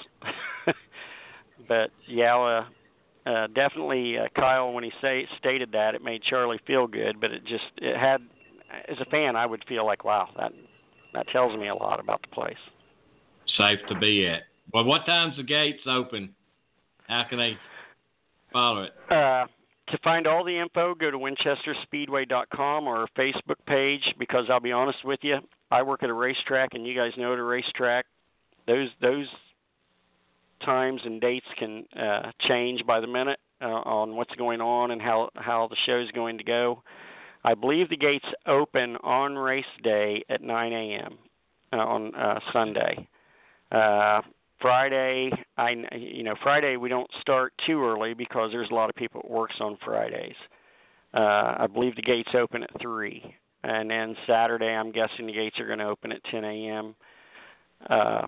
but 1.68 1.90
yeah, 2.06 2.36
uh, 2.36 3.28
uh, 3.28 3.46
definitely 3.48 4.18
uh, 4.18 4.28
Kyle 4.36 4.72
when 4.72 4.84
he 4.84 4.92
say 5.00 5.26
stated 5.38 5.72
that 5.72 5.94
it 5.94 6.02
made 6.02 6.22
Charlie 6.22 6.60
feel 6.66 6.86
good, 6.86 7.20
but 7.20 7.32
it 7.32 7.44
just 7.44 7.64
it 7.78 7.96
had 7.96 8.20
as 8.88 8.98
a 9.00 9.04
fan 9.06 9.34
I 9.36 9.46
would 9.46 9.64
feel 9.68 9.84
like 9.84 10.04
wow 10.04 10.28
that 10.38 10.52
that 11.14 11.28
tells 11.28 11.58
me 11.58 11.68
a 11.68 11.74
lot 11.74 11.98
about 11.98 12.22
the 12.22 12.28
place. 12.28 12.56
Safe 13.58 13.80
to 13.88 13.98
be 13.98 14.26
at. 14.28 14.42
Well, 14.72 14.84
what 14.84 15.04
time's 15.06 15.36
the 15.36 15.42
gates 15.42 15.82
open? 15.86 16.34
How 17.08 17.24
can 17.28 17.38
they 17.38 17.56
follow 18.52 18.84
it? 18.84 18.92
Uh, 19.10 19.46
to 19.88 19.98
find 20.02 20.26
all 20.26 20.44
the 20.44 20.58
info, 20.58 20.94
go 20.94 21.10
to 21.10 21.18
winchesterspeedway.com 21.18 22.86
or 22.86 22.98
our 22.98 23.08
Facebook 23.18 23.56
page. 23.66 24.02
Because 24.18 24.46
I'll 24.48 24.60
be 24.60 24.72
honest 24.72 25.04
with 25.04 25.20
you, 25.22 25.38
I 25.70 25.82
work 25.82 26.02
at 26.02 26.10
a 26.10 26.14
racetrack, 26.14 26.70
and 26.72 26.86
you 26.86 26.94
guys 26.94 27.12
know 27.16 27.32
at 27.32 27.38
a 27.38 27.42
racetrack, 27.42 28.06
those 28.66 28.88
those 29.00 29.26
times 30.64 31.00
and 31.04 31.20
dates 31.20 31.46
can 31.58 31.84
uh, 32.00 32.30
change 32.48 32.86
by 32.86 33.00
the 33.00 33.06
minute 33.06 33.40
uh, 33.60 33.66
on 33.66 34.16
what's 34.16 34.34
going 34.36 34.60
on 34.60 34.92
and 34.92 35.02
how 35.02 35.28
how 35.34 35.68
the 35.68 35.76
show's 35.84 36.10
going 36.12 36.38
to 36.38 36.44
go. 36.44 36.82
I 37.44 37.54
believe 37.54 37.90
the 37.90 37.96
gates 37.96 38.26
open 38.46 38.96
on 39.02 39.34
race 39.34 39.64
day 39.82 40.22
at 40.30 40.42
9 40.42 40.72
a.m. 40.72 41.18
Uh, 41.72 41.76
on 41.76 42.14
uh, 42.14 42.38
Sunday. 42.52 43.08
Uh, 43.72 44.20
Friday, 44.62 45.30
I 45.58 45.74
you 45.94 46.22
know 46.22 46.36
Friday 46.42 46.76
we 46.76 46.88
don't 46.88 47.10
start 47.20 47.52
too 47.66 47.84
early 47.84 48.14
because 48.14 48.52
there's 48.52 48.70
a 48.70 48.74
lot 48.74 48.88
of 48.88 48.96
people 48.96 49.20
that 49.22 49.30
works 49.30 49.56
on 49.60 49.76
Fridays. 49.84 50.36
Uh, 51.12 51.56
I 51.58 51.66
believe 51.66 51.96
the 51.96 52.02
gates 52.02 52.30
open 52.34 52.62
at 52.62 52.70
three, 52.80 53.22
and 53.64 53.90
then 53.90 54.16
Saturday 54.26 54.68
I'm 54.68 54.92
guessing 54.92 55.26
the 55.26 55.32
gates 55.32 55.58
are 55.60 55.66
going 55.66 55.80
to 55.80 55.86
open 55.86 56.12
at 56.12 56.24
10 56.30 56.44
a.m. 56.44 56.94
Uh, 57.90 58.26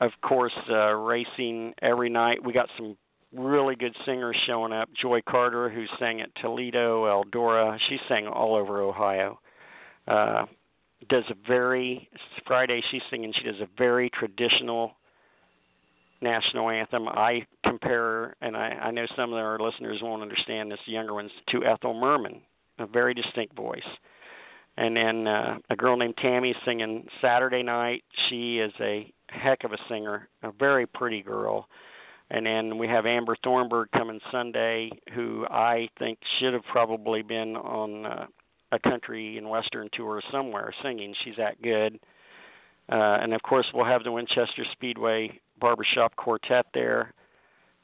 of 0.00 0.10
course, 0.22 0.54
uh, 0.70 0.94
racing 0.94 1.74
every 1.82 2.08
night. 2.08 2.42
We 2.42 2.52
got 2.52 2.68
some 2.76 2.96
really 3.32 3.76
good 3.76 3.94
singers 4.06 4.36
showing 4.46 4.72
up. 4.72 4.88
Joy 5.00 5.20
Carter, 5.28 5.68
who 5.68 5.84
sang 5.98 6.20
at 6.20 6.34
Toledo, 6.36 7.04
Eldora, 7.04 7.78
she 7.88 7.98
sang 8.08 8.26
all 8.26 8.54
over 8.54 8.80
Ohio. 8.80 9.38
Uh, 10.06 10.46
does 11.08 11.24
a 11.28 11.34
very 11.46 12.08
Friday 12.46 12.82
she's 12.90 13.02
singing. 13.10 13.32
She 13.36 13.44
does 13.44 13.60
a 13.60 13.68
very 13.76 14.10
traditional 14.10 14.92
national 16.20 16.70
anthem. 16.70 17.08
I 17.08 17.46
compare, 17.64 18.36
and 18.40 18.56
I, 18.56 18.68
I 18.68 18.90
know 18.90 19.06
some 19.16 19.32
of 19.32 19.38
our 19.38 19.58
listeners 19.58 20.00
won't 20.02 20.22
understand 20.22 20.70
this, 20.70 20.80
younger 20.86 21.14
ones, 21.14 21.30
to 21.50 21.64
Ethel 21.64 21.94
Merman, 21.94 22.40
a 22.78 22.86
very 22.86 23.14
distinct 23.14 23.54
voice. 23.54 23.80
And 24.76 24.96
then 24.96 25.26
uh, 25.26 25.58
a 25.70 25.76
girl 25.76 25.96
named 25.96 26.16
Tammy 26.18 26.54
singing 26.64 27.06
Saturday 27.20 27.62
night. 27.62 28.04
She 28.28 28.58
is 28.58 28.72
a 28.80 29.12
heck 29.28 29.64
of 29.64 29.72
a 29.72 29.78
singer, 29.88 30.28
a 30.42 30.52
very 30.52 30.86
pretty 30.86 31.22
girl. 31.22 31.68
And 32.30 32.46
then 32.46 32.78
we 32.78 32.86
have 32.88 33.06
Amber 33.06 33.36
Thornburg 33.42 33.88
coming 33.92 34.20
Sunday, 34.30 34.90
who 35.14 35.46
I 35.50 35.88
think 35.98 36.18
should 36.38 36.52
have 36.52 36.64
probably 36.70 37.22
been 37.22 37.56
on 37.56 38.06
uh, 38.06 38.26
a 38.70 38.78
country 38.78 39.38
and 39.38 39.48
western 39.48 39.88
tour 39.92 40.22
somewhere 40.30 40.72
singing. 40.82 41.14
She's 41.24 41.36
that 41.38 41.60
good. 41.62 41.98
Uh, 42.90 43.18
and 43.20 43.34
of 43.34 43.42
course, 43.42 43.66
we'll 43.74 43.84
have 43.84 44.04
the 44.04 44.12
Winchester 44.12 44.64
Speedway 44.72 45.40
Barbershop 45.60 46.14
Quartet 46.16 46.66
there. 46.74 47.12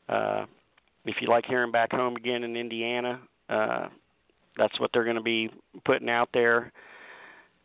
Uh, 0.09 0.44
if 1.05 1.16
you 1.20 1.28
like 1.28 1.44
hearing 1.46 1.72
back 1.72 1.92
home 1.92 2.16
again 2.16 2.44
in 2.44 2.56
Indiana, 2.56 3.20
uh, 3.48 3.88
that's 4.56 4.78
what 4.80 4.90
they're 4.92 5.05
going 5.05 5.16
to 5.16 5.22
be 5.22 5.51
putting 5.84 6.09
out 6.09 6.28
there. 6.32 6.72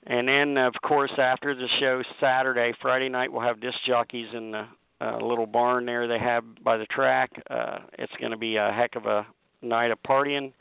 And 0.08 0.28
then, 0.28 0.58
of 0.58 0.74
course, 0.84 1.12
after 1.18 1.54
the 1.54 1.68
show 1.80 2.02
Saturday, 2.20 2.74
Friday 2.82 3.10
night, 3.10 3.32
we'll 3.32 3.42
have 3.42 3.62
disc 3.62 3.78
jockeys 3.86 4.28
in 4.34 4.52
the 4.52 4.68
uh, 5.02 5.18
little 5.22 5.46
barn 5.46 5.86
there 5.86 6.08
they 6.08 6.20
have 6.20 6.44
by 6.64 6.78
the 6.78 6.86
track. 6.88 7.32
Uh, 7.50 7.80
it's 7.98 8.12
going 8.20 8.32
to 8.32 8.38
be 8.38 8.56
a 8.56 8.72
heck 8.72 8.96
of 8.96 9.06
a 9.06 9.26
night 9.62 9.92
of 9.92 10.02
partying. 10.04 10.54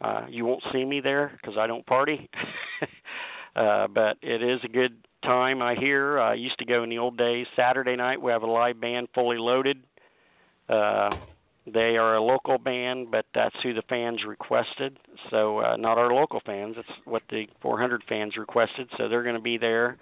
Uh, 0.00 0.26
you 0.28 0.44
won't 0.44 0.62
see 0.72 0.84
me 0.84 1.00
there 1.00 1.38
because 1.40 1.56
I 1.56 1.66
don't 1.66 1.86
party, 1.86 2.28
uh, 3.56 3.86
but 3.88 4.16
it 4.20 4.42
is 4.42 4.60
a 4.64 4.68
good 4.68 4.96
time. 5.22 5.62
I 5.62 5.74
hear. 5.74 6.18
I 6.20 6.34
used 6.34 6.58
to 6.58 6.64
go 6.64 6.82
in 6.82 6.90
the 6.90 6.98
old 6.98 7.16
days. 7.16 7.46
Saturday 7.56 7.96
night 7.96 8.20
we 8.20 8.32
have 8.32 8.42
a 8.42 8.50
live 8.50 8.80
band, 8.80 9.08
fully 9.14 9.38
loaded. 9.38 9.82
Uh, 10.68 11.10
they 11.66 11.96
are 11.96 12.16
a 12.16 12.22
local 12.22 12.58
band, 12.58 13.10
but 13.10 13.26
that's 13.34 13.54
who 13.62 13.72
the 13.72 13.82
fans 13.88 14.24
requested. 14.26 14.98
So 15.30 15.58
uh, 15.60 15.76
not 15.76 15.98
our 15.98 16.12
local 16.12 16.40
fans. 16.44 16.76
It's 16.78 16.88
what 17.04 17.22
the 17.30 17.46
400 17.60 18.02
fans 18.08 18.36
requested. 18.36 18.88
So 18.96 19.08
they're 19.08 19.22
going 19.22 19.36
to 19.36 19.40
be 19.40 19.58
there. 19.58 19.96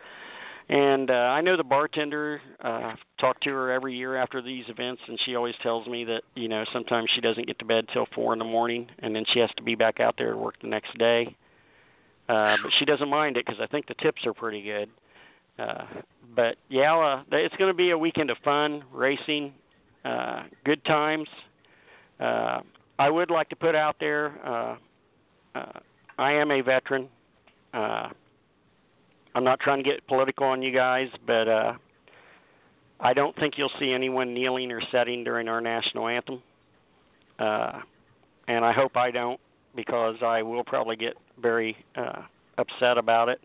And 0.70 1.10
uh, 1.10 1.14
I 1.14 1.40
know 1.40 1.56
the 1.56 1.64
bartender. 1.64 2.40
Uh, 2.62 2.94
talk 3.20 3.40
to 3.40 3.50
her 3.50 3.72
every 3.72 3.96
year 3.96 4.16
after 4.16 4.40
these 4.40 4.64
events, 4.68 5.02
and 5.08 5.18
she 5.26 5.34
always 5.34 5.56
tells 5.62 5.86
me 5.88 6.04
that 6.04 6.22
you 6.36 6.48
know 6.48 6.64
sometimes 6.72 7.10
she 7.14 7.20
doesn't 7.20 7.46
get 7.46 7.58
to 7.58 7.64
bed 7.64 7.86
till 7.92 8.06
four 8.14 8.32
in 8.32 8.38
the 8.38 8.44
morning, 8.44 8.86
and 9.00 9.14
then 9.14 9.24
she 9.32 9.40
has 9.40 9.50
to 9.56 9.64
be 9.64 9.74
back 9.74 9.98
out 9.98 10.14
there 10.16 10.30
to 10.30 10.38
work 10.38 10.54
the 10.62 10.68
next 10.68 10.96
day. 10.96 11.36
Uh, 12.28 12.56
but 12.62 12.70
she 12.78 12.84
doesn't 12.84 13.08
mind 13.08 13.36
it 13.36 13.44
because 13.44 13.60
I 13.60 13.66
think 13.66 13.88
the 13.88 13.94
tips 13.94 14.24
are 14.24 14.32
pretty 14.32 14.62
good. 14.62 14.88
Uh, 15.60 15.84
but 16.34 16.56
yeah, 16.68 16.96
uh, 16.96 17.22
it's 17.32 17.54
going 17.56 17.70
to 17.70 17.76
be 17.76 17.90
a 17.90 17.98
weekend 17.98 18.30
of 18.30 18.38
fun, 18.44 18.82
racing, 18.92 19.52
uh, 20.04 20.44
good 20.64 20.84
times. 20.84 21.28
Uh, 22.18 22.60
I 22.98 23.10
would 23.10 23.30
like 23.30 23.48
to 23.50 23.56
put 23.56 23.74
out 23.74 23.96
there. 23.98 24.38
Uh, 24.46 24.76
uh, 25.54 25.80
I 26.18 26.32
am 26.32 26.50
a 26.50 26.60
veteran. 26.60 27.08
Uh, 27.74 28.08
I'm 29.34 29.44
not 29.44 29.60
trying 29.60 29.82
to 29.82 29.88
get 29.88 30.06
political 30.06 30.46
on 30.46 30.62
you 30.62 30.72
guys, 30.72 31.08
but 31.26 31.48
uh, 31.48 31.72
I 33.00 33.12
don't 33.12 33.34
think 33.36 33.54
you'll 33.56 33.72
see 33.78 33.92
anyone 33.92 34.34
kneeling 34.34 34.70
or 34.72 34.80
setting 34.90 35.24
during 35.24 35.48
our 35.48 35.60
national 35.60 36.08
anthem. 36.08 36.42
Uh, 37.38 37.80
and 38.48 38.64
I 38.64 38.72
hope 38.72 38.96
I 38.96 39.10
don't 39.10 39.40
because 39.74 40.16
I 40.22 40.42
will 40.42 40.64
probably 40.64 40.96
get 40.96 41.14
very 41.40 41.76
uh, 41.96 42.22
upset 42.58 42.98
about 42.98 43.28
it. 43.28 43.40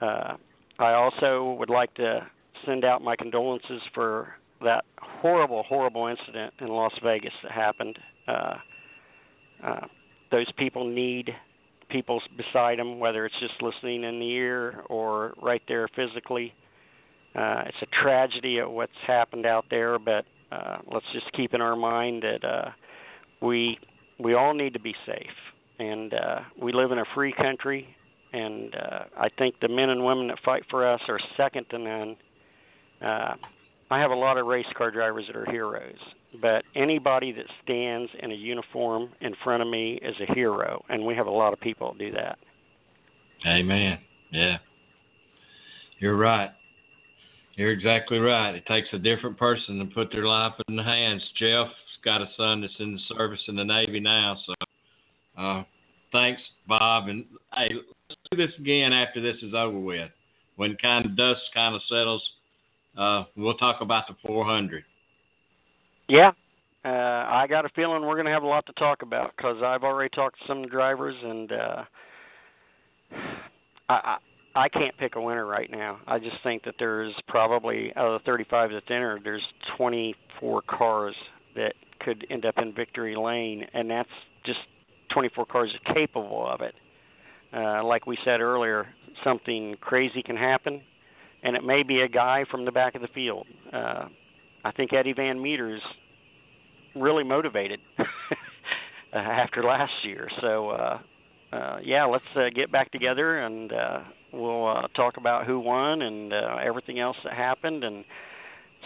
Uh, 0.00 0.36
I 0.80 0.94
also 0.94 1.56
would 1.58 1.70
like 1.70 1.92
to 1.94 2.26
send 2.64 2.84
out 2.84 3.02
my 3.02 3.14
condolences 3.14 3.82
for 3.94 4.34
that 4.62 4.84
horrible, 4.98 5.62
horrible 5.62 6.06
incident 6.06 6.54
in 6.60 6.68
Las 6.68 6.92
Vegas 7.02 7.32
that 7.42 7.52
happened. 7.52 7.98
Uh, 8.26 8.54
uh, 9.62 9.80
those 10.30 10.50
people 10.56 10.86
need 10.88 11.30
people 11.90 12.20
beside 12.36 12.78
them, 12.78 12.98
whether 12.98 13.26
it's 13.26 13.38
just 13.40 13.60
listening 13.60 14.04
in 14.04 14.20
the 14.20 14.30
ear 14.30 14.82
or 14.88 15.34
right 15.42 15.62
there 15.68 15.88
physically. 15.94 16.54
Uh, 17.34 17.64
it's 17.66 17.76
a 17.82 18.02
tragedy 18.02 18.58
of 18.58 18.70
what's 18.70 18.92
happened 19.06 19.44
out 19.44 19.64
there, 19.70 19.98
but 19.98 20.24
uh, 20.50 20.78
let's 20.92 21.06
just 21.12 21.30
keep 21.32 21.52
in 21.54 21.60
our 21.60 21.76
mind 21.76 22.22
that 22.22 22.44
uh, 22.44 22.70
we 23.40 23.78
we 24.18 24.34
all 24.34 24.52
need 24.54 24.72
to 24.72 24.80
be 24.80 24.94
safe, 25.06 25.26
and 25.78 26.12
uh, 26.14 26.40
we 26.60 26.72
live 26.72 26.92
in 26.92 26.98
a 26.98 27.04
free 27.14 27.32
country, 27.32 27.88
and 28.32 28.74
uh, 28.74 29.04
I 29.16 29.28
think 29.38 29.56
the 29.60 29.68
men 29.68 29.90
and 29.90 30.04
women 30.04 30.28
that 30.28 30.38
fight 30.44 30.62
for 30.70 30.86
us 30.86 31.00
are 31.08 31.18
second 31.36 31.66
to 31.70 31.78
none. 31.78 32.16
Uh, 33.02 33.34
I 33.90 33.98
have 33.98 34.10
a 34.10 34.16
lot 34.16 34.38
of 34.38 34.46
race 34.46 34.66
car 34.76 34.90
drivers 34.90 35.26
that 35.26 35.36
are 35.36 35.50
heroes, 35.50 35.98
but 36.40 36.62
anybody 36.76 37.32
that 37.32 37.46
stands 37.64 38.10
in 38.22 38.30
a 38.30 38.34
uniform 38.34 39.08
in 39.20 39.34
front 39.42 39.62
of 39.62 39.68
me 39.68 39.98
is 40.02 40.14
a 40.20 40.32
hero, 40.32 40.84
and 40.88 41.04
we 41.04 41.14
have 41.16 41.26
a 41.26 41.30
lot 41.30 41.52
of 41.52 41.60
people 41.60 41.92
that 41.92 41.98
do 41.98 42.12
that. 42.12 42.38
Amen. 43.46 43.98
Yeah. 44.30 44.58
You're 45.98 46.16
right. 46.16 46.50
You're 47.56 47.72
exactly 47.72 48.18
right. 48.18 48.54
It 48.54 48.64
takes 48.66 48.88
a 48.92 48.98
different 48.98 49.36
person 49.36 49.78
to 49.80 49.84
put 49.86 50.12
their 50.12 50.26
life 50.26 50.52
in 50.68 50.76
the 50.76 50.82
hands. 50.82 51.22
Jeff's 51.38 51.72
got 52.04 52.22
a 52.22 52.28
son 52.36 52.60
that's 52.60 52.72
in 52.78 52.94
the 52.94 53.16
service 53.16 53.40
in 53.48 53.56
the 53.56 53.64
Navy 53.64 54.00
now, 54.00 54.36
so 54.46 54.54
uh, 55.36 55.62
thanks, 56.12 56.40
Bob. 56.68 57.08
And 57.08 57.24
hey, 57.54 57.70
do 58.30 58.36
this 58.36 58.54
again 58.58 58.92
after 58.92 59.20
this 59.20 59.36
is 59.42 59.54
over 59.54 59.78
with. 59.78 60.10
When 60.56 60.76
kind 60.76 61.06
of 61.06 61.16
dust 61.16 61.40
kind 61.54 61.74
of 61.74 61.80
settles, 61.88 62.22
uh, 62.98 63.24
we'll 63.36 63.56
talk 63.56 63.80
about 63.80 64.06
the 64.08 64.14
400. 64.26 64.84
Yeah, 66.08 66.32
uh, 66.84 66.88
I 66.88 67.46
got 67.48 67.64
a 67.64 67.68
feeling 67.70 68.02
we're 68.02 68.14
going 68.14 68.26
to 68.26 68.32
have 68.32 68.42
a 68.42 68.48
lot 68.48 68.66
to 68.66 68.72
talk 68.74 69.02
about 69.02 69.32
because 69.36 69.62
I've 69.62 69.84
already 69.84 70.10
talked 70.10 70.38
to 70.40 70.46
some 70.46 70.66
drivers, 70.66 71.14
and 71.22 71.52
uh, 71.52 71.84
I, 73.88 73.94
I 73.94 74.16
I 74.54 74.68
can't 74.68 74.96
pick 74.98 75.14
a 75.14 75.20
winner 75.20 75.46
right 75.46 75.70
now. 75.70 76.00
I 76.06 76.18
just 76.18 76.36
think 76.42 76.64
that 76.64 76.74
there's 76.78 77.14
probably 77.28 77.92
out 77.96 78.06
of 78.06 78.20
the 78.20 78.24
35 78.24 78.70
that's 78.72 78.86
entered, 78.90 79.22
there's 79.22 79.44
24 79.76 80.62
cars 80.62 81.14
that 81.54 81.74
could 82.00 82.26
end 82.30 82.44
up 82.44 82.56
in 82.58 82.74
victory 82.74 83.14
lane, 83.14 83.64
and 83.74 83.88
that's 83.88 84.08
just 84.44 84.58
24 85.12 85.46
cars 85.46 85.70
capable 85.94 86.46
of 86.48 86.62
it. 86.62 86.74
Uh, 87.52 87.84
like 87.84 88.06
we 88.06 88.16
said 88.24 88.40
earlier, 88.40 88.86
something 89.24 89.76
crazy 89.80 90.22
can 90.22 90.36
happen, 90.36 90.80
and 91.42 91.56
it 91.56 91.64
may 91.64 91.82
be 91.82 92.00
a 92.00 92.08
guy 92.08 92.44
from 92.50 92.64
the 92.64 92.72
back 92.72 92.94
of 92.94 93.02
the 93.02 93.08
field. 93.08 93.46
Uh, 93.72 94.06
I 94.64 94.72
think 94.72 94.92
Eddie 94.92 95.14
Van 95.14 95.40
Meter's 95.40 95.82
really 96.94 97.24
motivated 97.24 97.80
after 99.12 99.62
last 99.62 99.92
year. 100.02 100.28
So, 100.40 100.70
uh, 100.70 100.98
uh, 101.52 101.78
yeah, 101.82 102.04
let's 102.04 102.24
uh, 102.36 102.50
get 102.54 102.70
back 102.70 102.92
together 102.92 103.40
and 103.40 103.72
uh, 103.72 104.00
we'll 104.32 104.68
uh, 104.68 104.86
talk 104.94 105.16
about 105.16 105.46
who 105.46 105.60
won 105.60 106.02
and 106.02 106.32
uh, 106.32 106.58
everything 106.62 106.98
else 107.00 107.16
that 107.24 107.32
happened, 107.32 107.84
and 107.84 108.04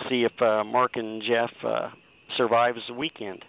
see 0.09 0.25
if 0.25 0.43
uh, 0.43 0.65
Mark 0.65 0.93
and 0.97 1.23
Jeff 1.23 1.51
uh, 1.65 1.91
survives 2.37 2.81
the 2.89 2.95
weekend. 2.95 3.45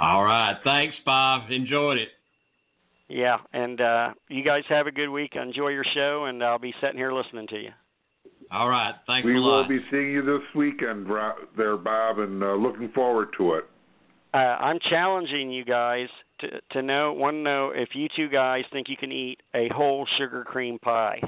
All 0.00 0.24
right. 0.24 0.56
Thanks, 0.64 0.96
Bob. 1.04 1.50
Enjoyed 1.50 1.98
it. 1.98 2.08
Yeah, 3.08 3.36
and 3.52 3.80
uh, 3.80 4.10
you 4.28 4.42
guys 4.42 4.62
have 4.68 4.86
a 4.86 4.90
good 4.92 5.08
week. 5.10 5.36
Enjoy 5.36 5.68
your 5.68 5.84
show, 5.94 6.24
and 6.24 6.42
I'll 6.42 6.58
be 6.58 6.74
sitting 6.80 6.96
here 6.96 7.12
listening 7.12 7.46
to 7.48 7.56
you. 7.60 7.70
All 8.50 8.68
right. 8.68 8.94
Thanks 9.06 9.26
we 9.26 9.36
a 9.36 9.40
will 9.40 9.66
be 9.68 9.80
seeing 9.90 10.12
you 10.12 10.22
this 10.22 10.42
weekend, 10.54 11.08
Ro- 11.08 11.34
there, 11.56 11.76
Bob, 11.76 12.18
and 12.18 12.42
uh, 12.42 12.54
looking 12.54 12.88
forward 12.90 13.28
to 13.38 13.54
it. 13.54 13.64
Uh, 14.32 14.38
I'm 14.38 14.78
challenging 14.90 15.50
you 15.50 15.64
guys 15.64 16.08
to 16.40 16.48
to 16.72 16.82
know 16.82 17.12
one 17.12 17.42
know 17.42 17.70
if 17.74 17.90
you 17.94 18.08
two 18.16 18.28
guys 18.28 18.64
think 18.72 18.88
you 18.88 18.96
can 18.96 19.12
eat 19.12 19.40
a 19.54 19.68
whole 19.74 20.06
sugar 20.18 20.42
cream 20.44 20.78
pie. 20.78 21.20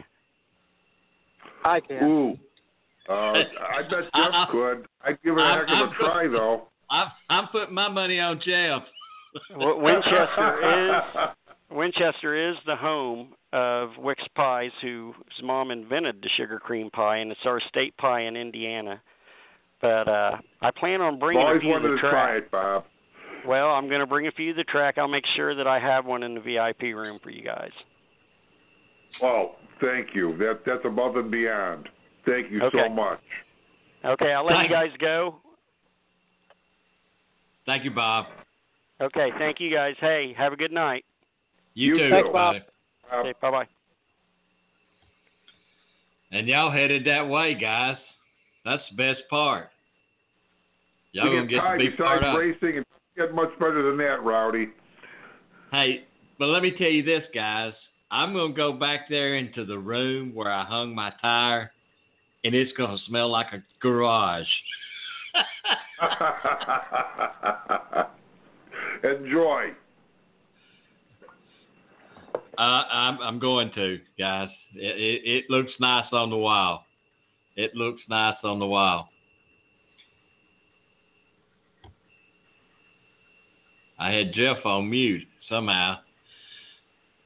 I 1.64 1.80
can. 1.80 2.02
Ooh. 2.04 2.38
Uh, 3.08 3.12
I 3.12 3.82
bet 3.82 3.90
Jeff 3.90 4.10
I- 4.14 4.46
could. 4.50 4.86
I'd 5.04 5.22
give 5.22 5.36
it 5.36 5.40
a 5.40 5.44
I'm- 5.44 5.58
heck 5.60 5.68
of 5.68 5.74
I'm- 5.74 5.88
a 5.88 5.94
try, 6.04 6.26
though. 6.28 6.62
I'm, 6.88 7.08
I'm 7.30 7.48
putting 7.48 7.74
my 7.74 7.88
money 7.88 8.20
on 8.20 8.38
Jeff. 8.44 8.82
W- 9.50 9.82
Winchester 9.82 10.90
is 10.94 11.28
Winchester 11.70 12.50
is 12.50 12.56
the 12.66 12.76
home 12.76 13.34
of 13.52 13.90
Wicks 13.98 14.26
Pies, 14.34 14.70
whose 14.82 15.14
mom 15.42 15.70
invented 15.70 16.20
the 16.22 16.28
sugar 16.36 16.58
cream 16.58 16.90
pie, 16.90 17.16
and 17.18 17.30
it's 17.32 17.40
our 17.44 17.60
state 17.68 17.96
pie 17.96 18.22
in 18.22 18.36
Indiana. 18.36 19.00
But 19.80 20.08
uh 20.08 20.36
I 20.62 20.70
plan 20.70 21.00
on 21.00 21.14
I've 21.14 21.20
bringing 21.20 21.42
a 21.42 21.46
always 21.46 21.60
few 21.60 21.70
to 21.70 21.74
wanted 21.74 21.92
the 21.92 22.02
to 22.02 22.10
try 22.10 22.36
it, 22.36 22.50
Bob. 22.50 22.84
Well, 23.46 23.68
I'm 23.68 23.88
going 23.88 24.00
to 24.00 24.06
bring 24.06 24.26
a 24.26 24.32
few 24.32 24.52
to 24.52 24.56
the 24.56 24.64
track. 24.64 24.98
I'll 24.98 25.06
make 25.06 25.24
sure 25.36 25.54
that 25.54 25.68
I 25.68 25.78
have 25.78 26.04
one 26.04 26.24
in 26.24 26.34
the 26.34 26.40
VIP 26.40 26.82
room 26.96 27.20
for 27.22 27.30
you 27.30 27.44
guys. 27.44 27.70
Oh, 29.22 29.52
thank 29.80 30.08
you. 30.14 30.36
That 30.38 30.60
that's 30.66 30.84
above 30.84 31.16
and 31.16 31.30
beyond. 31.30 31.88
Thank 32.26 32.50
you 32.50 32.60
Okay. 32.62 32.78
so 32.86 32.88
much. 32.88 33.20
Okay, 34.04 34.32
I'll 34.32 34.44
let 34.44 34.62
you 34.62 34.68
guys 34.68 34.90
go. 35.00 35.36
Thank 37.66 37.84
you, 37.84 37.90
Bob. 37.90 38.26
Okay, 39.00 39.30
thank 39.38 39.60
you 39.60 39.72
guys. 39.72 39.94
Hey, 40.00 40.34
have 40.36 40.52
a 40.52 40.56
good 40.56 40.72
night. 40.72 41.04
You, 41.76 41.92
You 41.92 41.98
too, 41.98 42.04
too. 42.04 42.10
Thanks, 42.10 42.28
Bob. 42.32 42.54
buddy. 42.54 42.64
Uh, 43.12 43.16
Okay, 43.20 43.34
bye 43.40 43.50
bye. 43.52 43.66
And 46.32 46.48
y'all 46.48 46.72
headed 46.72 47.04
that 47.06 47.28
way, 47.28 47.54
guys. 47.54 47.96
That's 48.64 48.82
the 48.90 48.96
best 48.96 49.20
part. 49.30 49.68
Y'all 51.12 51.30
we 51.30 51.36
gonna 51.36 51.46
get 51.46 51.62
get 51.62 51.72
to 51.72 51.78
be 51.78 51.90
part 51.96 52.20
besides 52.20 52.34
of. 52.34 52.40
racing 52.40 52.76
and 52.78 52.86
get 53.16 53.32
much 53.32 53.50
better 53.60 53.82
than 53.84 53.96
that, 53.98 54.22
Rowdy. 54.24 54.68
Hey, 55.70 56.04
but 56.38 56.46
let 56.46 56.62
me 56.62 56.72
tell 56.76 56.90
you 56.90 57.04
this, 57.04 57.22
guys. 57.32 57.72
I'm 58.10 58.32
gonna 58.32 58.52
go 58.52 58.72
back 58.72 59.08
there 59.08 59.36
into 59.36 59.64
the 59.64 59.78
room 59.78 60.34
where 60.34 60.50
I 60.50 60.64
hung 60.64 60.94
my 60.94 61.12
tire, 61.22 61.70
and 62.42 62.54
it's 62.54 62.72
gonna 62.76 62.98
smell 63.06 63.28
like 63.30 63.52
a 63.52 63.62
garage. 63.80 64.46
Enjoy. 69.04 69.70
Uh, 72.58 72.84
I'm 72.90 73.18
I'm 73.20 73.38
going 73.38 73.70
to, 73.74 73.98
guys. 74.18 74.48
It, 74.74 74.96
it 74.96 75.28
it 75.28 75.44
looks 75.50 75.72
nice 75.78 76.06
on 76.12 76.30
the 76.30 76.36
wall. 76.36 76.84
It 77.56 77.74
looks 77.74 78.00
nice 78.08 78.36
on 78.42 78.58
the 78.58 78.66
wall. 78.66 79.08
I 83.98 84.12
had 84.12 84.32
Jeff 84.32 84.64
on 84.64 84.90
mute 84.90 85.26
somehow. 85.48 85.96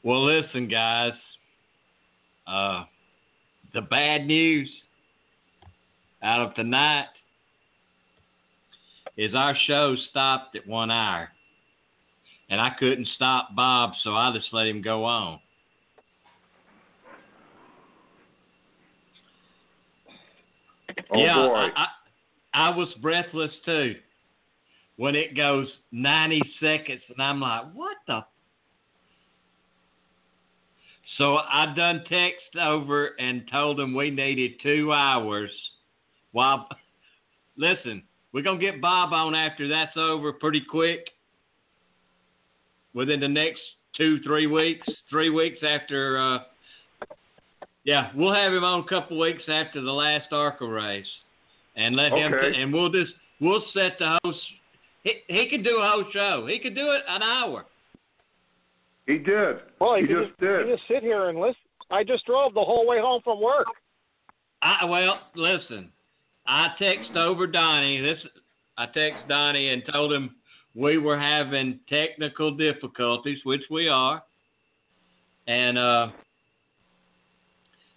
Well, 0.02 0.24
listen, 0.24 0.68
guys. 0.68 1.12
Uh, 2.46 2.84
the 3.72 3.82
bad 3.82 4.26
news 4.26 4.70
out 6.22 6.40
of 6.40 6.54
tonight 6.54 7.06
is 9.16 9.34
our 9.34 9.54
show 9.66 9.94
stopped 10.10 10.56
at 10.56 10.66
one 10.66 10.90
hour 10.90 11.28
and 12.50 12.60
I 12.60 12.70
couldn't 12.78 13.08
stop 13.14 13.54
Bob, 13.54 13.92
so 14.02 14.14
I 14.14 14.32
just 14.36 14.48
let 14.52 14.66
him 14.66 14.82
go 14.82 15.04
on. 15.04 15.38
Oh 21.12 21.18
yeah. 21.18 21.38
I, 21.38 21.70
I, 21.76 21.86
I 22.52 22.76
was 22.76 22.88
breathless 23.00 23.52
too 23.64 23.94
when 24.96 25.14
it 25.14 25.36
goes 25.36 25.66
90 25.92 26.42
seconds, 26.60 27.00
and 27.08 27.22
I'm 27.22 27.40
like, 27.40 27.72
what 27.72 27.96
the? 28.06 28.20
So 31.18 31.36
I 31.36 31.72
done 31.74 32.04
text 32.08 32.56
over 32.60 33.08
and 33.18 33.48
told 33.50 33.80
him 33.80 33.94
we 33.94 34.10
needed 34.10 34.52
two 34.62 34.92
hours. 34.92 35.50
While, 36.32 36.68
listen, 37.56 38.02
we're 38.32 38.42
gonna 38.42 38.60
get 38.60 38.80
Bob 38.80 39.12
on 39.12 39.34
after 39.34 39.68
that's 39.68 39.96
over 39.96 40.32
pretty 40.32 40.62
quick. 40.68 41.08
Within 42.94 43.20
the 43.20 43.28
next 43.28 43.60
two, 43.96 44.18
three 44.24 44.46
weeks, 44.46 44.86
three 45.08 45.30
weeks 45.30 45.58
after. 45.62 46.18
Uh, 46.18 46.38
yeah, 47.84 48.10
we'll 48.14 48.34
have 48.34 48.52
him 48.52 48.64
on 48.64 48.80
a 48.80 48.88
couple 48.88 49.18
weeks 49.18 49.42
after 49.48 49.80
the 49.80 49.92
last 49.92 50.32
ARCA 50.32 50.66
race, 50.66 51.06
and 51.76 51.96
let 51.96 52.12
him. 52.12 52.32
Okay. 52.34 52.60
and 52.60 52.72
we'll 52.72 52.90
just 52.90 53.12
we'll 53.40 53.62
set 53.72 53.98
the 53.98 54.18
host. 54.24 54.38
He 55.04 55.14
he 55.28 55.48
can 55.48 55.62
do 55.62 55.78
a 55.78 55.88
whole 55.88 56.04
show. 56.12 56.46
He 56.48 56.58
could 56.58 56.74
do 56.74 56.90
it 56.92 57.02
an 57.08 57.22
hour. 57.22 57.64
he 59.06 59.18
did. 59.18 59.56
Well, 59.80 59.96
he 59.96 60.02
you 60.02 60.24
just 60.26 60.38
can 60.38 60.48
did. 60.48 60.68
you 60.68 60.76
just 60.76 60.88
sit 60.88 61.02
here 61.02 61.28
and 61.28 61.38
listen. 61.38 61.56
I 61.90 62.04
just 62.04 62.26
drove 62.26 62.54
the 62.54 62.60
whole 62.60 62.86
way 62.86 63.00
home 63.00 63.20
from 63.24 63.40
work. 63.40 63.66
I 64.62 64.84
well, 64.84 65.20
listen. 65.34 65.90
I 66.46 66.68
text 66.78 67.16
over 67.16 67.46
Donnie. 67.46 68.00
This 68.00 68.18
I 68.76 68.86
text 68.86 69.26
Donnie 69.28 69.70
and 69.70 69.82
told 69.92 70.12
him 70.12 70.34
we 70.74 70.98
were 70.98 71.18
having 71.18 71.80
technical 71.88 72.56
difficulties, 72.56 73.38
which 73.44 73.62
we 73.70 73.88
are, 73.88 74.22
and 75.46 75.76
uh, 75.76 76.08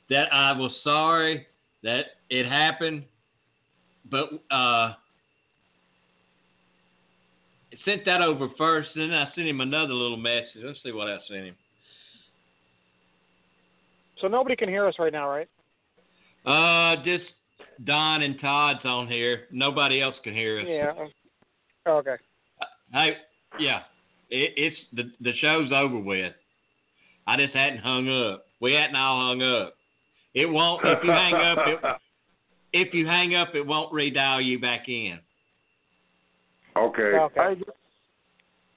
that 0.10 0.34
I 0.34 0.54
was 0.54 0.72
sorry 0.84 1.46
that 1.84 2.06
it 2.30 2.48
happened, 2.48 3.04
but 4.10 4.26
uh, 4.52 4.94
I 4.94 4.96
sent 7.86 8.06
that 8.06 8.22
over 8.22 8.50
first, 8.58 8.90
and 8.96 9.12
then 9.12 9.18
I 9.18 9.28
sent 9.36 9.48
him 9.48 9.62
another 9.62 9.94
little 9.94 10.18
message. 10.18 10.64
Let's 10.64 10.80
see 10.84 10.92
what 10.92 11.08
I 11.08 11.18
sent 11.28 11.46
him. 11.46 11.56
So 14.20 14.28
nobody 14.28 14.56
can 14.56 14.70
hear 14.70 14.88
us 14.88 14.96
right 15.00 15.12
now, 15.12 15.30
right? 15.30 15.50
Uh, 16.46 17.04
just 17.04 17.26
Don 17.86 18.22
and 18.22 18.40
Todd's 18.40 18.80
on 18.86 19.08
here. 19.08 19.48
Nobody 19.52 20.02
else 20.02 20.16
can 20.24 20.34
hear 20.34 20.60
us. 20.60 20.66
Yeah. 20.68 20.94
Okay. 21.88 22.16
Hey, 22.94 23.18
yeah, 23.60 23.80
it, 24.30 24.54
it's 24.56 24.78
the 24.94 25.12
the 25.22 25.34
show's 25.42 25.72
over 25.74 25.98
with. 25.98 26.34
I 27.26 27.38
just 27.38 27.54
hadn't 27.54 27.80
hung 27.80 28.08
up. 28.08 28.46
We 28.62 28.74
hadn't 28.74 28.96
all 28.96 29.28
hung 29.28 29.42
up. 29.42 29.74
It 30.36 30.46
won't. 30.46 30.82
If 30.86 31.04
you 31.04 31.12
hang 31.12 31.34
up, 31.34 31.58
it, 31.68 31.80
if 32.88 32.94
you 32.94 33.08
hang 33.08 33.36
up, 33.36 33.56
it 33.56 33.66
won't 33.66 33.92
redial 33.92 34.46
you 34.46 34.60
back 34.60 34.88
in. 34.88 35.20
Okay. 36.78 37.02
Okay. 37.02 37.62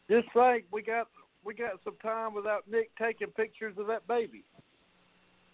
Just 0.08 0.28
think 0.32 0.64
we 0.72 0.82
got 0.82 1.08
we 1.44 1.54
got 1.54 1.72
some 1.84 1.96
time 2.02 2.32
without 2.32 2.66
Nick 2.70 2.90
taking 2.98 3.28
pictures 3.28 3.74
of 3.78 3.86
that 3.88 4.08
baby. 4.08 4.44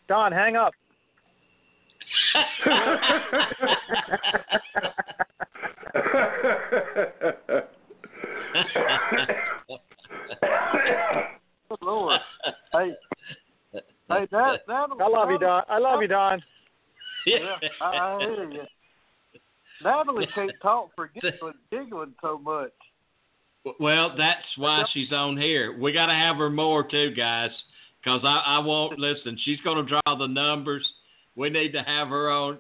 Don, 0.09 0.31
hang 0.31 0.55
up. 0.55 0.73
Lord. 11.81 12.21
hey, 12.73 12.95
hey, 13.73 13.81
that 14.09 14.61
that'll. 14.67 15.03
I 15.03 15.09
love 15.09 15.31
you, 15.31 15.39
Don. 15.39 15.63
I 15.69 15.79
love 15.79 16.03
you, 16.03 16.09
Don. 16.09 16.43
Yeah, 17.27 17.57
I, 17.81 17.85
I 17.85 18.19
hear 18.21 18.51
you. 18.51 18.63
Natalie 19.83 20.27
can't 20.35 20.53
talk 20.61 20.91
for 20.95 21.09
giggling, 21.09 21.55
giggling 21.71 22.15
so 22.21 22.39
much. 22.39 22.73
Well, 23.79 24.15
that's 24.17 24.43
why 24.57 24.85
she's 24.93 25.13
on 25.13 25.37
here. 25.37 25.79
We 25.79 25.93
got 25.93 26.07
to 26.07 26.13
have 26.13 26.37
her 26.37 26.51
more 26.51 26.83
too, 26.89 27.15
guys, 27.17 27.51
because 28.03 28.23
I, 28.25 28.43
I 28.45 28.59
won't 28.59 28.99
listen. 28.99 29.39
She's 29.45 29.61
going 29.61 29.85
to 29.85 29.89
draw 29.89 30.17
the 30.17 30.27
numbers. 30.27 30.87
We 31.37 31.49
need 31.49 31.73
to 31.73 31.83
have 31.83 32.09
her 32.09 32.31
on 32.31 32.59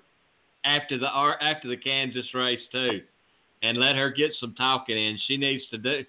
after 0.64 0.98
the 0.98 1.08
ar- 1.08 1.42
after 1.42 1.68
the 1.68 1.76
Kansas 1.76 2.26
race 2.34 2.60
too, 2.70 3.00
and 3.62 3.78
let 3.78 3.96
her 3.96 4.10
get 4.10 4.30
some 4.38 4.54
talking 4.54 4.96
in. 4.96 5.18
She 5.26 5.36
needs 5.36 5.64
to 5.70 5.78
do. 5.78 6.04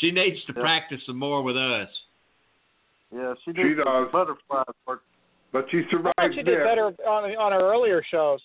She 0.00 0.10
needs 0.10 0.44
to 0.46 0.52
Yeah. 0.54 0.60
practice 0.62 1.00
some 1.06 1.18
more 1.18 1.42
with 1.42 1.56
us. 1.56 1.88
Yeah, 3.14 3.34
she 3.44 3.52
She 3.52 3.52
did 3.52 3.76
some 3.78 3.84
does. 4.04 4.12
butterfly 4.12 4.62
work. 4.86 5.02
But 5.52 5.70
she 5.70 5.78
I 5.84 5.90
survived 5.90 6.14
thought 6.16 6.30
she 6.34 6.42
did 6.42 6.58
that. 6.60 6.64
better 6.64 6.86
on 7.06 7.36
on 7.36 7.52
her 7.52 7.60
earlier 7.60 8.02
shows. 8.02 8.40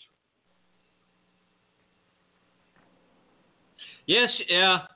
Yes, 4.06 4.30
yeah, 4.48 4.88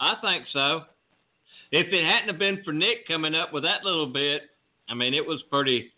I 0.00 0.14
think 0.20 0.46
so. 0.52 0.82
If 1.72 1.92
it 1.92 2.04
hadn't 2.04 2.28
have 2.28 2.38
been 2.38 2.62
for 2.64 2.72
Nick 2.72 3.06
coming 3.06 3.34
up 3.34 3.52
with 3.52 3.64
that 3.64 3.84
little 3.84 4.06
bit, 4.06 4.42
I 4.88 4.94
mean, 4.94 5.14
it 5.14 5.24
was 5.26 5.42
pretty. 5.50 5.92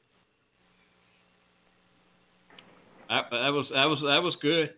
That, 3.09 3.31
that 3.31 3.49
was 3.53 3.67
that 3.73 3.85
was 3.87 4.01
that 4.03 4.23
was 4.23 4.37
good. 4.43 4.75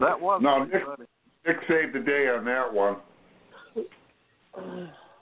That 0.00 0.20
was 0.20 0.40
No, 0.42 0.64
Nick- 0.64 0.84
Nick 1.46 1.56
saved 1.68 1.92
the 1.94 2.00
day 2.00 2.28
on 2.28 2.44
that 2.44 2.72
one. 2.72 2.96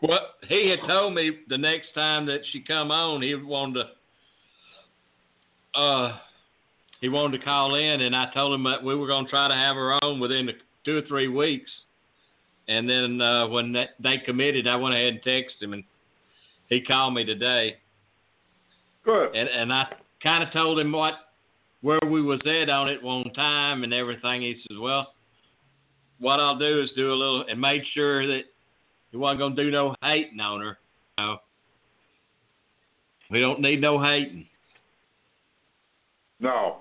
Well, 0.02 0.20
he 0.48 0.68
had 0.70 0.86
told 0.86 1.14
me 1.14 1.38
the 1.48 1.58
next 1.58 1.94
time 1.94 2.26
that 2.26 2.40
she 2.52 2.60
come 2.60 2.90
on, 2.90 3.22
he 3.22 3.34
wanted 3.34 3.84
to. 5.74 5.80
Uh, 5.80 6.18
he 7.00 7.08
wanted 7.08 7.38
to 7.38 7.44
call 7.44 7.74
in, 7.74 8.00
and 8.00 8.16
I 8.16 8.32
told 8.32 8.54
him 8.54 8.64
that 8.64 8.82
we 8.82 8.94
were 8.94 9.06
going 9.06 9.26
to 9.26 9.30
try 9.30 9.48
to 9.48 9.54
have 9.54 9.76
her 9.76 9.92
on 10.02 10.18
within 10.18 10.48
two 10.84 10.96
or 10.96 11.02
three 11.02 11.28
weeks. 11.28 11.70
And 12.68 12.88
then 12.88 13.20
uh, 13.20 13.48
when 13.48 13.72
that, 13.72 13.90
they 14.02 14.18
committed, 14.24 14.66
I 14.66 14.76
went 14.76 14.94
ahead 14.94 15.14
and 15.14 15.22
texted 15.22 15.62
him, 15.62 15.72
and 15.74 15.84
he 16.68 16.80
called 16.80 17.14
me 17.14 17.24
today. 17.24 17.76
Good. 19.04 19.34
And 19.34 19.48
and 19.48 19.72
I 19.72 19.86
kind 20.22 20.42
of 20.42 20.52
told 20.52 20.78
him 20.78 20.92
what 20.92 21.14
where 21.82 22.00
we 22.10 22.22
was 22.22 22.40
at 22.46 22.68
on 22.68 22.88
it 22.88 23.02
one 23.02 23.30
time 23.34 23.84
and 23.84 23.94
everything. 23.94 24.42
He 24.42 24.56
says, 24.68 24.78
"Well, 24.80 25.12
what 26.18 26.40
I'll 26.40 26.58
do 26.58 26.82
is 26.82 26.90
do 26.96 27.12
a 27.12 27.14
little 27.14 27.44
and 27.48 27.60
made 27.60 27.82
sure 27.94 28.26
that 28.26 28.42
he 29.16 29.20
wasn't 29.20 29.38
gonna 29.40 29.54
do 29.56 29.70
no 29.70 29.94
hating 30.02 30.38
on 30.40 30.60
her. 30.60 30.76
No, 31.18 31.38
we 33.30 33.40
don't 33.40 33.60
need 33.62 33.80
no 33.80 33.98
hating. 33.98 34.46
No. 36.38 36.76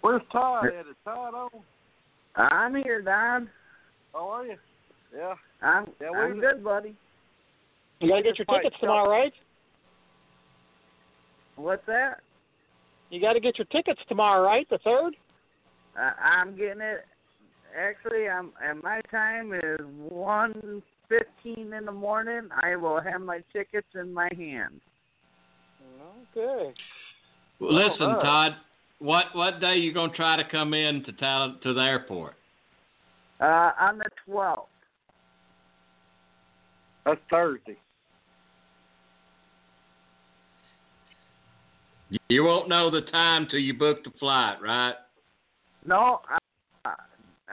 Where's 0.00 0.22
Todd 0.32 0.66
at? 0.68 0.86
Is 0.86 0.96
Todd 1.04 1.34
on? 1.34 1.50
I'm 2.36 2.74
here, 2.82 3.02
Don. 3.02 3.50
How 4.14 4.28
are 4.30 4.46
you? 4.46 4.56
Yeah. 5.14 5.34
I'm 5.60 5.86
Yeah, 6.00 6.10
we 6.10 6.16
I'm 6.18 6.30
was- 6.38 6.40
good, 6.40 6.64
buddy. 6.64 6.96
You 8.00 8.08
gotta 8.08 8.22
get 8.22 8.38
your 8.38 8.46
tickets 8.46 8.76
tomorrow, 8.80 9.10
right? 9.10 9.34
What's 11.56 11.84
that? 11.86 12.20
You 13.10 13.20
got 13.20 13.34
to 13.34 13.40
get 13.40 13.58
your 13.58 13.66
tickets 13.66 14.00
tomorrow, 14.08 14.42
right? 14.44 14.68
The 14.70 14.78
third. 14.78 15.14
Uh, 15.96 16.10
I'm 16.20 16.56
getting 16.56 16.80
it. 16.80 17.04
Actually, 17.76 18.28
I'm 18.28 18.52
and 18.62 18.82
my 18.82 19.00
time 19.10 19.52
is 19.52 19.80
one 20.08 20.82
fifteen 21.08 21.72
in 21.72 21.84
the 21.84 21.92
morning. 21.92 22.48
I 22.62 22.76
will 22.76 23.00
have 23.00 23.20
my 23.20 23.42
tickets 23.52 23.88
in 23.94 24.12
my 24.12 24.28
hand. 24.36 24.80
Okay. 26.36 26.72
Well, 27.58 27.74
listen, 27.74 28.02
all 28.02 28.16
right. 28.16 28.22
Todd, 28.22 28.52
what 29.00 29.26
what 29.32 29.60
day 29.60 29.76
you 29.76 29.92
gonna 29.92 30.12
try 30.12 30.36
to 30.36 30.44
come 30.48 30.72
in 30.72 31.02
to 31.04 31.12
town 31.14 31.58
to 31.62 31.74
the 31.74 31.80
airport? 31.80 32.34
Uh, 33.40 33.72
on 33.80 33.98
the 33.98 34.10
twelfth. 34.24 34.68
That's 37.04 37.20
Thursday. 37.28 37.76
You 42.28 42.44
won't 42.44 42.68
know 42.68 42.90
the 42.90 43.02
time 43.10 43.48
till 43.50 43.58
you 43.58 43.74
book 43.74 44.04
the 44.04 44.12
flight, 44.18 44.62
right? 44.62 44.94
No, 45.84 46.20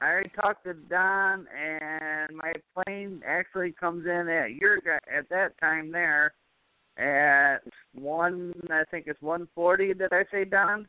I, 0.02 0.06
I 0.06 0.10
already 0.10 0.30
talked 0.42 0.64
to 0.66 0.74
Don, 0.74 1.48
and 1.48 2.36
my 2.36 2.54
plane 2.74 3.22
actually 3.26 3.72
comes 3.72 4.06
in 4.06 4.28
at 4.30 4.54
your 4.56 4.78
gu- 4.78 5.16
at 5.16 5.30
that 5.30 5.58
time 5.60 5.92
there 5.92 6.34
at 6.98 7.60
one. 7.94 8.54
I 8.70 8.84
think 8.92 9.06
it's 9.08 9.22
one 9.22 9.48
forty. 9.56 9.94
Did 9.94 10.12
I 10.14 10.24
say 10.32 10.46
Don? 10.46 10.88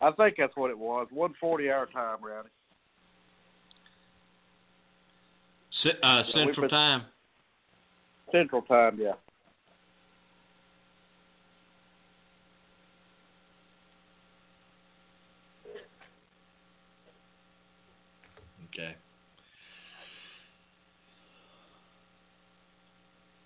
I 0.00 0.10
think 0.12 0.36
that's 0.38 0.56
what 0.56 0.70
it 0.70 0.78
was. 0.78 1.08
One 1.10 1.34
forty 1.40 1.70
our 1.70 1.86
time, 1.86 2.18
Rowdy. 2.22 2.48
C- 5.82 5.90
uh, 6.02 6.22
we 6.26 6.32
Central 6.32 6.66
put- 6.66 6.70
Time. 6.70 7.02
Central 8.32 8.62
time, 8.62 8.98
yeah. 9.00 9.12
Okay. 18.74 18.94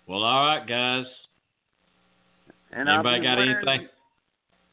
all 0.13 0.45
right, 0.45 0.67
guys. 0.67 1.05
And 2.71 2.87
Anybody 2.87 3.21
got 3.21 3.37
wearing, 3.37 3.55
anything? 3.55 3.87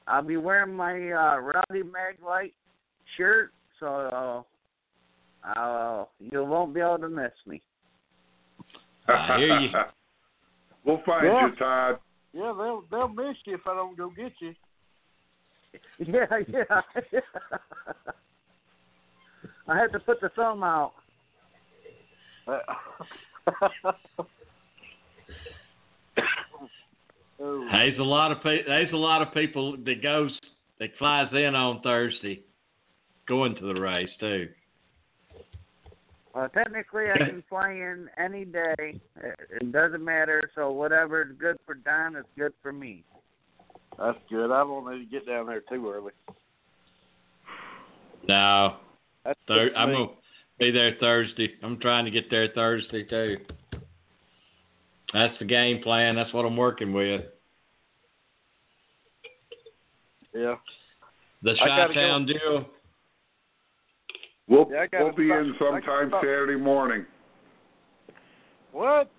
I'll 0.07 0.23
be 0.23 0.37
wearing 0.37 0.75
my 0.75 0.93
uh, 0.93 1.39
Rowdy 1.39 1.83
Maglite 1.83 2.53
shirt, 3.17 3.53
so 3.81 4.45
uh, 5.45 5.59
uh, 5.59 6.05
you 6.21 6.45
won't 6.45 6.75
be 6.75 6.81
able 6.81 6.99
to 6.99 7.09
miss 7.09 7.33
me. 7.47 7.61
I 9.09 9.39
hear 9.39 9.59
you. 9.61 9.69
we'll 10.85 11.03
find 11.05 11.27
Yeah. 11.27 11.47
you, 11.49 11.57
Todd. 11.57 11.99
Yeah, 12.33 12.53
they'll 12.57 12.85
they'll 12.91 13.09
miss 13.09 13.37
you 13.47 13.55
if 13.55 13.67
I 13.67 13.75
don't 13.75 13.97
go 13.97 14.11
get 14.11 14.33
you. 14.41 14.55
Yeah, 15.99 16.25
yeah. 16.49 16.81
I 19.69 19.77
had 19.77 19.93
to 19.93 20.01
put 20.01 20.21
the 20.21 20.31
thumb 20.31 20.63
out. 20.63 20.93
Oh. 27.41 27.69
There's 27.71 27.99
a 27.99 28.03
lot 28.03 28.33
of 28.33 28.43
pe- 28.43 28.65
there's 28.67 28.93
a 28.93 28.97
lot 28.97 29.23
of 29.23 29.33
people 29.35 29.77
that 29.85 30.03
goes 30.03 30.39
that 30.81 30.91
flies 30.99 31.29
in 31.33 31.55
on 31.55 31.81
Thursday, 31.83 32.43
going 33.27 33.55
to 33.57 33.73
the 33.73 33.81
race 33.81 34.11
too. 34.21 34.49
Well, 36.35 36.49
technically, 36.51 37.07
I 37.11 37.19
can 37.19 37.43
fly 37.49 37.73
in 37.73 38.09
any 38.17 38.45
day. 38.45 38.75
It, 38.79 39.37
it 39.61 39.73
doesn't 39.73 40.05
matter. 40.05 40.51
So 40.55 40.71
whatever 40.71 41.23
is 41.23 41.37
good 41.39 41.57
for 41.67 41.75
Don 41.75 42.17
is 42.17 42.25
good 42.37 42.53
for 42.63 42.73
me. 42.73 43.03
That's 43.99 44.19
good. 44.31 44.53
I 44.53 44.59
don't 44.59 44.89
need 44.89 45.05
to 45.05 45.11
get 45.11 45.27
down 45.27 45.47
there 45.47 45.63
too 45.63 45.91
early. 45.91 46.13
No, 48.29 48.77
That's 49.25 49.39
Thur- 49.49 49.73
I'm 49.77 49.91
gonna 49.91 50.11
be 50.59 50.71
there 50.71 50.97
Thursday. 51.01 51.55
I'm 51.63 51.81
trying 51.81 52.05
to 52.05 52.11
get 52.11 52.31
there 52.31 52.49
Thursday 52.55 53.03
too. 53.05 53.39
That's 55.13 55.35
the 55.39 55.45
game 55.45 55.83
plan. 55.83 56.15
That's 56.17 56.33
what 56.35 56.45
I'm 56.45 56.57
working 56.57 56.93
with. 56.93 57.23
Yeah. 60.35 60.57
The 61.43 61.53
I 61.53 61.67
gotta 61.67 61.95
go. 61.95 62.01
Chi-Town 62.01 62.27
deal. 62.27 62.67
We'll, 64.49 64.69
Yeah, 64.71 64.87
we'll 64.93 65.13
be 65.13 65.29
stop- 65.29 65.41
in 65.41 65.55
sometime. 65.59 66.11
Saturday 66.21 66.57
morning. 66.57 67.05
What? 68.73 69.11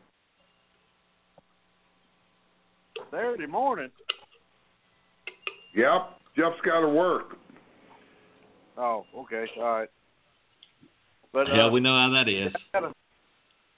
Saturday 3.12 3.48
morning. 3.48 3.90
Yep. 5.76 6.20
Jeff's 6.36 6.62
got 6.64 6.82
to 6.82 6.90
work. 6.90 7.38
Oh, 8.78 9.04
okay, 9.18 9.46
all 9.58 9.64
right. 9.64 9.90
But 11.34 11.48
uh, 11.52 11.70
we 11.72 11.80
know 11.80 11.96
how 11.96 12.10
that 12.12 12.30
is. 12.30 12.52
I 12.74 12.80
gotta, 12.80 12.94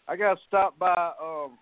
I 0.08 0.16
gotta 0.16 0.40
stop 0.48 0.78
by 0.78 1.12
um 1.22 1.58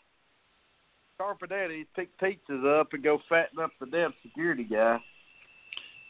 Carpenetti, 1.19 1.85
pick 1.95 2.09
pizzas 2.19 2.79
up, 2.79 2.93
and 2.93 3.03
go 3.03 3.19
fatten 3.27 3.59
up 3.59 3.71
the 3.79 3.85
damn 3.87 4.13
security 4.23 4.63
guy. 4.63 4.99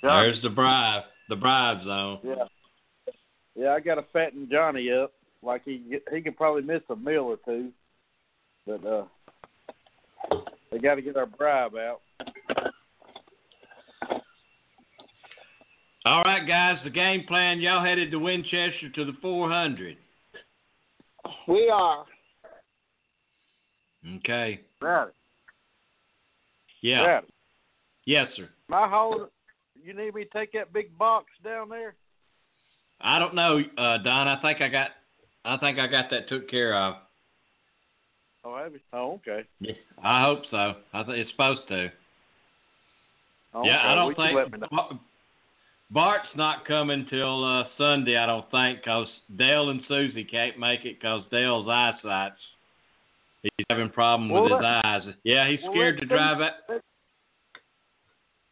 Johnny. 0.01 0.27
There's 0.27 0.41
the 0.43 0.49
bribe. 0.49 1.03
The 1.29 1.35
bribe 1.35 1.83
zone. 1.83 2.19
Yeah, 2.23 3.13
yeah, 3.55 3.69
I 3.69 3.79
gotta 3.79 4.05
fatten 4.13 4.47
Johnny 4.51 4.91
up. 4.91 5.11
Like 5.41 5.63
he 5.65 5.99
he 6.11 6.21
could 6.21 6.37
probably 6.37 6.61
miss 6.61 6.81
a 6.89 6.95
meal 6.95 7.23
or 7.23 7.37
two, 7.45 7.71
but 8.65 8.85
uh, 8.85 9.05
they 10.71 10.79
got 10.79 10.95
to 10.95 11.01
get 11.01 11.17
our 11.17 11.25
bribe 11.25 11.73
out. 11.75 12.01
All 16.05 16.23
right, 16.23 16.47
guys. 16.47 16.77
The 16.83 16.89
game 16.89 17.23
plan. 17.27 17.59
Y'all 17.59 17.83
headed 17.83 18.11
to 18.11 18.17
Winchester 18.17 18.89
to 18.95 19.05
the 19.05 19.13
400. 19.21 19.97
We 21.47 21.69
are. 21.69 22.05
Okay. 24.17 24.61
Right. 24.81 25.09
Yeah. 26.81 27.01
Right. 27.01 27.23
Yes, 28.05 28.27
sir. 28.35 28.49
My 28.67 28.87
hold. 28.87 29.29
You 29.81 29.93
need 29.93 30.13
me 30.13 30.25
to 30.25 30.29
take 30.29 30.53
that 30.53 30.73
big 30.73 30.97
box 30.97 31.27
down 31.43 31.69
there? 31.69 31.95
I 33.01 33.17
don't 33.17 33.33
know, 33.33 33.59
uh, 33.77 33.97
Don. 33.99 34.27
I 34.27 34.41
think 34.41 34.61
I 34.61 34.67
got. 34.67 34.89
I 35.45 35.57
think 35.57 35.79
I 35.79 35.87
got 35.87 36.09
that 36.11 36.27
took 36.27 36.49
care 36.49 36.75
of. 36.75 36.95
Oh, 38.43 38.57
have 38.57 38.73
you? 38.73 38.79
Oh, 38.93 39.13
okay. 39.13 39.47
Yeah, 39.59 39.73
I 40.03 40.23
hope 40.23 40.43
so. 40.51 40.75
I 40.93 41.03
think 41.03 41.17
it's 41.17 41.31
supposed 41.31 41.67
to. 41.69 41.91
Oh, 43.53 43.63
yeah, 43.65 43.77
okay. 43.77 43.87
I 43.87 43.95
don't 43.95 44.17
Well, 44.17 44.29
you 44.29 44.35
let 44.37 44.51
me 44.51 44.59
think. 44.59 45.01
Bart's 45.91 46.27
not 46.35 46.65
coming 46.65 47.07
till 47.09 47.43
uh, 47.43 47.63
Sunday, 47.77 48.15
I 48.15 48.27
don't 48.27 48.49
think 48.51 48.79
because 48.79 49.07
Dale 49.37 49.69
and 49.69 49.81
Susie 49.87 50.23
can't 50.23 50.59
make 50.59 50.85
it 50.85 50.99
because 50.99 51.23
Dale's 51.31 51.67
eyesight's. 51.67 52.35
He's 53.43 53.51
having 53.69 53.89
problem 53.89 54.29
with 54.29 54.43
Well, 54.51 54.57
his 54.59 54.65
eyes. 54.83 55.01
Yeah, 55.23 55.49
he's 55.49 55.59
well, 55.63 55.71
scared 55.71 55.99
to 55.99 56.05
drive 56.05 56.41
it. 56.41 56.53
Let, 56.67 56.81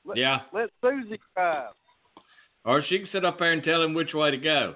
let, 0.06 0.18
Yeah, 0.18 0.40
let 0.54 0.70
Susie 0.82 1.20
drive. 1.36 1.72
or 2.66 2.84
she 2.88 3.00
can 3.00 3.10
sit 3.12 3.26
up 3.26 3.38
there 3.40 3.52
and 3.52 3.64
tell 3.64 3.82
him 3.82 3.94
which 3.94 4.14
way 4.14 4.32
to 4.32 4.38
go. 4.38 4.76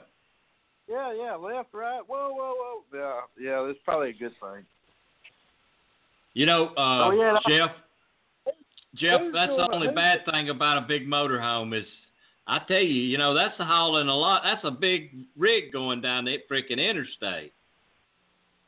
Yeah, 0.89 1.13
yeah, 1.13 1.35
left, 1.35 1.69
right. 1.73 2.01
Whoa, 2.05 2.31
whoa, 2.33 2.53
whoa. 2.57 2.83
Yeah, 2.93 3.21
yeah, 3.41 3.65
that's 3.65 3.79
probably 3.85 4.09
a 4.09 4.13
good 4.13 4.33
thing. 4.41 4.65
You 6.33 6.45
know, 6.45 6.67
uh, 6.77 7.07
Oh, 7.07 7.11
yeah, 7.11 7.37
Jeff. 7.47 7.75
Jeff, 8.95 9.21
that's 9.33 9.51
the 9.55 9.69
only 9.71 9.87
bad 9.95 10.25
thing 10.29 10.49
about 10.49 10.77
a 10.77 10.81
big 10.85 11.07
motorhome 11.07 11.77
is, 11.77 11.85
I 12.45 12.59
tell 12.67 12.81
you, 12.81 12.87
you 13.03 13.17
know, 13.17 13.33
that's 13.33 13.57
a 13.59 13.63
hauling 13.65 14.09
a 14.09 14.15
lot. 14.15 14.41
That's 14.43 14.65
a 14.65 14.71
big 14.71 15.11
rig 15.37 15.71
going 15.71 16.01
down 16.01 16.25
that 16.25 16.49
freaking 16.51 16.77
interstate. 16.77 17.53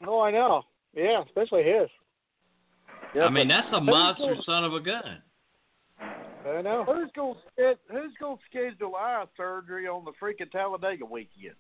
Oh, 0.08 0.22
I 0.22 0.32
know. 0.32 0.64
Yeah, 0.94 1.24
especially 1.26 1.64
his. 1.64 1.90
Yeah, 3.16 3.24
I 3.26 3.30
mean, 3.30 3.48
that's 3.48 3.68
a 3.74 3.82
monster 3.82 4.30
gonna- 4.34 4.44
son 4.44 4.64
of 4.64 4.74
a 4.74 4.80
gun. 4.80 5.22
I 6.00 6.62
know. 6.62 6.84
Who's 6.84 7.10
gonna 7.16 7.36
who's 7.90 8.14
gonna 8.20 8.38
schedule 8.50 8.96
eye 8.96 9.26
surgery 9.38 9.88
on 9.88 10.04
the 10.04 10.12
freaking 10.14 10.52
Talladega 10.52 11.06
weekend? 11.06 11.56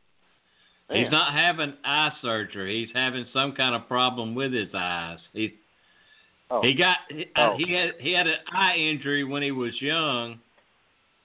He's 0.91 1.09
not 1.09 1.31
having 1.33 1.73
eye 1.85 2.11
surgery. 2.21 2.85
He's 2.85 2.93
having 2.93 3.25
some 3.31 3.53
kind 3.53 3.73
of 3.75 3.87
problem 3.87 4.35
with 4.35 4.51
his 4.51 4.73
eyes. 4.75 5.19
He 5.31 5.57
Oh. 6.51 6.61
he 6.61 6.73
got 6.73 6.97
he, 7.09 7.25
uh, 7.35 7.51
Oh. 7.51 7.57
he 7.57 7.71
had 7.73 7.95
he 7.99 8.11
had 8.11 8.27
an 8.27 8.39
eye 8.51 8.75
injury 8.75 9.23
when 9.23 9.41
he 9.41 9.51
was 9.51 9.81
young, 9.81 10.39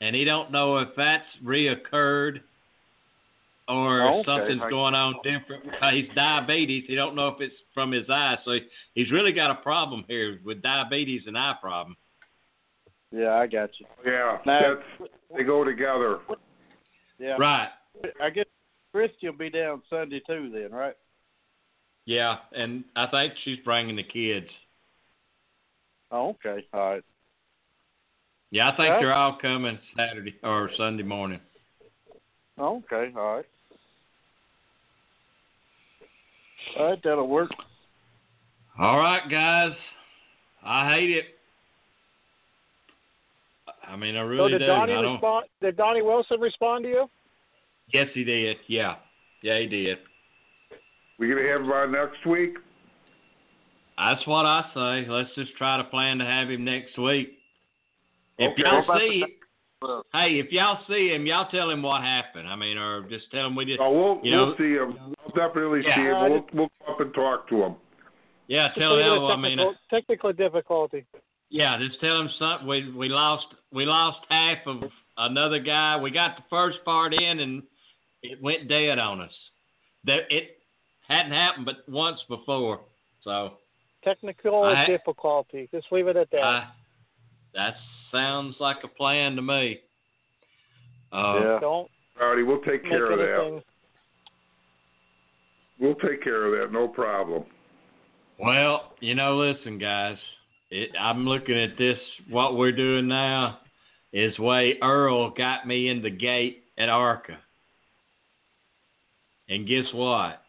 and 0.00 0.14
he 0.14 0.24
don't 0.24 0.52
know 0.52 0.78
if 0.78 0.94
that's 0.94 1.26
reoccurred 1.42 2.40
or 3.68 4.02
Oh, 4.02 4.20
okay. 4.20 4.24
something's 4.26 4.70
going 4.70 4.94
on 4.94 5.14
different. 5.22 5.64
Uh, 5.82 5.90
He's 5.90 6.08
diabetes. 6.14 6.84
He 6.86 6.94
don't 6.94 7.14
know 7.14 7.28
if 7.28 7.40
it's 7.40 7.54
from 7.74 7.92
his 7.92 8.08
eyes, 8.10 8.38
so 8.44 8.52
he, 8.52 8.60
he's 8.94 9.10
really 9.12 9.32
got 9.32 9.50
a 9.50 9.56
problem 9.56 10.04
here 10.08 10.40
with 10.44 10.62
diabetes 10.62 11.22
and 11.26 11.36
eye 11.36 11.54
problem. 11.60 11.96
Yeah, 13.12 13.34
I 13.34 13.46
got 13.46 13.70
you. 13.78 13.86
Yeah, 14.04 14.38
Now- 14.46 14.76
they 15.36 15.42
go 15.44 15.64
together. 15.64 16.18
Yeah. 17.18 17.36
Right. 17.38 17.68
I 18.22 18.30
guess 18.30 18.46
Christy 18.92 19.28
will 19.28 19.36
be 19.36 19.50
down 19.50 19.82
Sunday 19.90 20.20
too, 20.26 20.50
then, 20.52 20.70
right? 20.72 20.94
Yeah, 22.06 22.36
and 22.52 22.84
I 22.96 23.06
think 23.08 23.34
she's 23.44 23.58
bringing 23.64 23.96
the 23.96 24.02
kids. 24.02 24.46
Oh, 26.10 26.30
okay. 26.30 26.64
All 26.72 26.94
right. 26.94 27.04
Yeah, 28.50 28.68
I 28.70 28.76
think 28.76 28.88
Yeah. 28.88 28.98
they're 29.00 29.14
all 29.14 29.36
coming 29.42 29.78
Saturday 29.94 30.34
or 30.42 30.70
Sunday 30.78 31.02
morning. 31.02 31.40
Oh, 32.56 32.78
okay. 32.90 33.12
All 33.14 33.36
right. 33.36 33.44
All 36.76 36.90
right, 36.90 36.98
that'll 37.02 37.28
work. 37.28 37.50
All 38.78 38.98
right, 38.98 39.28
guys. 39.30 39.72
I 40.64 40.92
hate 40.94 41.10
it. 41.10 41.24
I 43.86 43.96
mean, 43.96 44.16
I 44.16 44.20
really 44.20 44.52
so 44.52 44.58
did 44.58 44.58
do. 44.60 44.66
Donnie 44.66 44.92
I 44.92 45.02
don't. 45.02 45.12
respond? 45.14 45.46
Did 45.62 45.76
Donnie 45.76 46.02
Wilson 46.02 46.40
respond 46.40 46.84
to 46.84 46.90
you? 46.90 47.10
Yes, 47.92 48.08
he 48.12 48.22
did. 48.24 48.56
Yeah, 48.66 48.96
yeah, 49.42 49.58
he 49.60 49.66
did. 49.66 49.98
We 51.18 51.28
gonna 51.28 51.42
have 51.48 51.62
him 51.62 51.72
on 51.72 51.92
next 51.92 52.24
week. 52.26 52.54
That's 53.96 54.24
what 54.26 54.44
I 54.46 54.62
say. 54.74 55.06
Let's 55.10 55.30
just 55.34 55.56
try 55.56 55.76
to 55.78 55.84
plan 55.84 56.18
to 56.18 56.24
have 56.24 56.50
him 56.50 56.64
next 56.64 56.98
week. 56.98 57.38
If 58.38 58.52
Okay. 58.52 58.62
y'all 58.62 58.76
What 58.76 58.84
about 58.84 59.00
see, 59.00 59.24
the- 59.80 60.02
hey, 60.12 60.38
if 60.38 60.52
y'all 60.52 60.84
see 60.86 61.08
him, 61.12 61.26
y'all 61.26 61.50
tell 61.50 61.68
him 61.70 61.82
what 61.82 62.02
happened. 62.02 62.46
I 62.46 62.54
mean, 62.56 62.78
or 62.78 63.02
just 63.08 63.30
tell 63.32 63.46
him 63.46 63.56
we 63.56 63.64
just, 63.64 63.80
Oh, 63.80 63.90
we'll 63.90 64.20
you 64.24 64.30
know, 64.32 64.46
we'll 64.46 64.56
see 64.56 64.74
him. 64.74 65.14
We'll 65.34 65.46
definitely 65.48 65.82
Yeah. 65.84 65.94
see 65.96 66.02
him. 66.02 66.14
Uh, 66.16 66.28
We'll 66.28 66.46
we'll 66.52 66.70
go 66.86 66.92
up 66.92 67.00
and 67.00 67.14
talk 67.14 67.48
to 67.48 67.62
him. 67.64 67.76
yeah, 68.46 68.68
tell 68.76 68.96
leave 68.96 69.04
him. 69.06 69.24
I 69.24 69.36
mean, 69.36 69.58
technical, 69.58 69.74
technical 69.90 70.32
difficulty. 70.32 71.06
Yeah, 71.50 71.78
just 71.78 72.00
tell 72.00 72.20
him 72.20 72.28
something. 72.38 72.66
We 72.66 72.90
we 72.92 73.08
lost 73.08 73.46
we 73.72 73.84
lost 73.84 74.20
half 74.28 74.58
of 74.66 74.82
another 75.16 75.58
guy. 75.58 75.96
We 75.96 76.10
got 76.10 76.36
the 76.36 76.42
first 76.50 76.84
part 76.84 77.14
in, 77.14 77.40
and 77.40 77.62
it 78.22 78.40
went 78.42 78.68
dead 78.68 78.98
on 78.98 79.20
us. 79.20 79.34
That 80.04 80.20
it 80.30 80.58
hadn't 81.08 81.32
happened 81.32 81.66
but 81.66 81.88
once 81.88 82.20
before. 82.28 82.80
So 83.22 83.54
Technical 84.04 84.62
I- 84.64 84.86
difficulty. 84.86 85.68
Just 85.72 85.90
leave 85.90 86.06
it 86.06 86.16
at 86.16 86.30
that. 86.30 86.40
I, 86.42 86.68
that 87.54 87.74
sounds 88.12 88.56
like 88.60 88.84
a 88.84 88.88
plan 88.88 89.36
to 89.36 89.42
me. 89.42 89.80
Uh, 91.12 91.40
Yeah. 91.42 91.58
Don't 91.60 91.90
Rowdy, 92.20 92.42
we'll 92.42 92.60
take 92.62 92.82
care 92.82 93.10
of 93.12 93.18
that. 93.18 93.62
We'll 95.80 95.94
take 95.94 96.22
care 96.22 96.46
of 96.46 96.52
that. 96.52 96.72
No 96.72 96.88
problem. 96.88 97.44
Well, 98.38 98.92
you 99.00 99.14
know, 99.14 99.36
listen, 99.36 99.78
guys. 99.78 100.16
It, 100.70 100.90
I'm 101.00 101.26
looking 101.26 101.58
at 101.58 101.78
this. 101.78 101.98
What 102.28 102.56
we're 102.56 102.72
doing 102.72 103.08
now 103.08 103.60
is 104.12 104.38
way 104.38 104.74
Earl 104.82 105.30
got 105.30 105.66
me 105.66 105.88
in 105.88 106.02
the 106.02 106.10
gate 106.10 106.64
at 106.78 106.88
Arca. 106.88 107.38
And 109.48 109.66
guess 109.66 109.86
what? 109.92 110.42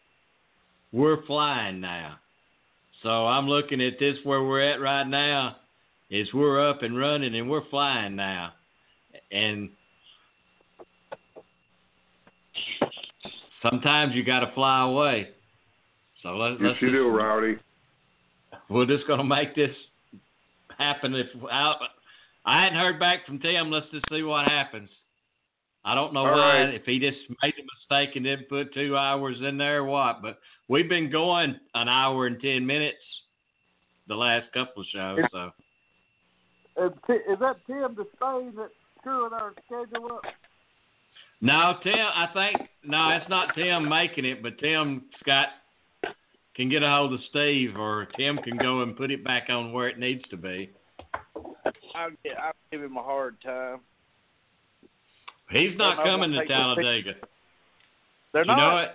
We're 0.92 1.24
flying 1.26 1.80
now. 1.80 2.16
So 3.02 3.26
I'm 3.26 3.48
looking 3.48 3.80
at 3.80 3.98
this 3.98 4.16
where 4.24 4.42
we're 4.42 4.62
at 4.62 4.80
right 4.80 5.06
now 5.06 5.56
is 6.10 6.28
we're 6.34 6.68
up 6.68 6.82
and 6.82 6.98
running 6.98 7.34
and 7.34 7.48
we're 7.48 7.68
flying 7.70 8.16
now. 8.16 8.52
And 9.30 9.70
sometimes 13.62 14.14
you 14.14 14.24
got 14.24 14.40
to 14.40 14.52
fly 14.54 14.82
away. 14.82 15.28
So 16.22 16.36
let, 16.36 16.52
Yes, 16.52 16.60
let's 16.62 16.82
you 16.82 16.88
just- 16.88 16.96
do, 16.96 17.08
Rowdy. 17.08 17.56
we're 18.68 18.86
just 18.86 19.06
gonna 19.06 19.24
make 19.24 19.54
this 19.54 19.74
happen. 20.78 21.14
If 21.14 21.26
I, 21.50 21.74
I 22.44 22.62
hadn't 22.64 22.78
heard 22.78 22.98
back 23.00 23.26
from 23.26 23.38
Tim, 23.38 23.70
let's 23.70 23.86
just 23.92 24.04
see 24.10 24.22
what 24.22 24.46
happens. 24.48 24.88
I 25.84 25.94
don't 25.94 26.12
know 26.12 26.26
All 26.26 26.32
why, 26.36 26.62
right. 26.64 26.74
if 26.74 26.84
he 26.84 26.98
just 26.98 27.18
made 27.42 27.54
a 27.58 27.64
mistake 27.96 28.14
and 28.16 28.24
didn't 28.24 28.48
put 28.50 28.74
two 28.74 28.96
hours 28.98 29.36
in 29.40 29.56
there 29.56 29.78
or 29.78 29.84
what. 29.84 30.20
But 30.20 30.38
we've 30.68 30.88
been 30.90 31.10
going 31.10 31.56
an 31.74 31.88
hour 31.88 32.26
and 32.26 32.38
ten 32.40 32.66
minutes 32.66 32.98
the 34.08 34.14
last 34.14 34.52
couple 34.52 34.82
of 34.82 34.88
shows. 34.92 35.20
So 35.32 35.50
Is, 36.84 36.92
Ti- 37.06 37.32
is 37.32 37.38
that 37.40 37.56
Tim 37.66 37.94
Despain 37.96 38.54
that's 38.56 38.72
screwing 38.98 39.32
our 39.32 39.54
schedule 39.64 40.12
up? 40.12 40.22
No, 41.40 41.74
Tim, 41.82 41.94
I 41.94 42.26
think 42.32 42.68
no, 42.84 43.10
it's 43.10 43.28
not 43.28 43.54
Tim 43.54 43.88
making 43.88 44.24
it, 44.24 44.42
but 44.42 44.58
Tim 44.58 45.02
Scott 45.20 45.48
can 46.56 46.68
get 46.68 46.82
a 46.82 46.88
hold 46.90 47.12
of 47.12 47.20
Steve, 47.30 47.76
or 47.76 48.06
Tim 48.18 48.38
can 48.38 48.56
go 48.58 48.82
and 48.82 48.96
put 48.96 49.10
it 49.10 49.24
back 49.24 49.44
on 49.48 49.72
where 49.72 49.88
it 49.88 49.98
needs 49.98 50.22
to 50.30 50.36
be. 50.36 50.70
I'll, 51.94 52.10
get, 52.24 52.38
I'll 52.42 52.52
give 52.70 52.82
him 52.82 52.96
a 52.96 53.02
hard 53.02 53.36
time. 53.42 53.80
He's 55.50 55.76
not 55.76 56.04
coming 56.04 56.30
to 56.32 56.38
take 56.38 56.48
the 56.48 56.54
pic- 56.54 56.56
Talladega. 56.56 57.12
They're 58.32 58.42
you 58.42 58.46
not. 58.46 58.56
know 58.56 58.78
it? 58.78 58.90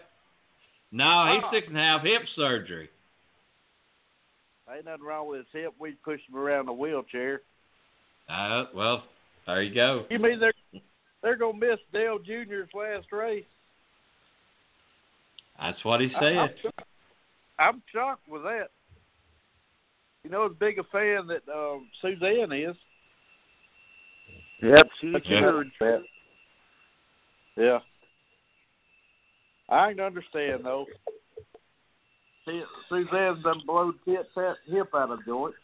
No, 0.91 1.33
he's 1.33 1.43
Oh. 1.45 1.49
sick 1.51 1.67
and 1.67 1.77
have 1.77 2.01
hip 2.03 2.21
surgery. 2.35 2.89
Ain't 4.73 4.85
nothing 4.85 5.03
wrong 5.05 5.27
with 5.27 5.39
his 5.39 5.47
hip. 5.51 5.73
We 5.77 5.91
push 6.03 6.21
him 6.27 6.37
around 6.37 6.65
the 6.67 6.73
wheelchair. 6.73 7.41
Uh, 8.29 8.65
well, 8.73 9.03
there 9.45 9.61
you 9.61 9.75
go. 9.75 10.05
You 10.09 10.17
mean 10.19 10.39
they're 10.39 10.53
they're 11.25 11.35
gonna 11.35 11.57
miss 11.57 11.79
Dale 11.91 12.19
Jr.'s 12.19 12.69
last 12.75 13.11
race? 13.11 13.45
That's 15.59 15.83
what 15.83 15.99
he 15.99 16.09
said. 16.19 16.37
I'm, 16.37 16.49
shocked. 16.61 16.83
I'm 17.57 17.81
shocked 17.91 18.29
with 18.29 18.43
that. 18.43 18.67
You 20.23 20.29
know, 20.29 20.45
as 20.45 20.51
big 20.59 20.77
a 20.77 20.83
fan 20.83 21.25
that 21.27 21.41
um, 21.51 21.87
Suzanne 21.99 22.51
is. 22.51 22.75
Yep, 24.61 24.87
she's 25.01 25.15
Yeah. 25.25 25.51
huge. 25.51 26.01
Yeah. 27.57 27.79
I 29.67 29.93
can 29.93 30.01
understand 30.01 30.63
though. 30.63 30.85
See, 32.45 32.61
Suzanne's 32.87 33.43
done 33.43 33.63
blowed 33.65 33.95
hip, 34.05 34.27
that 34.35 34.57
hip 34.67 34.89
out 34.93 35.09
of 35.09 35.25
joint. 35.25 35.55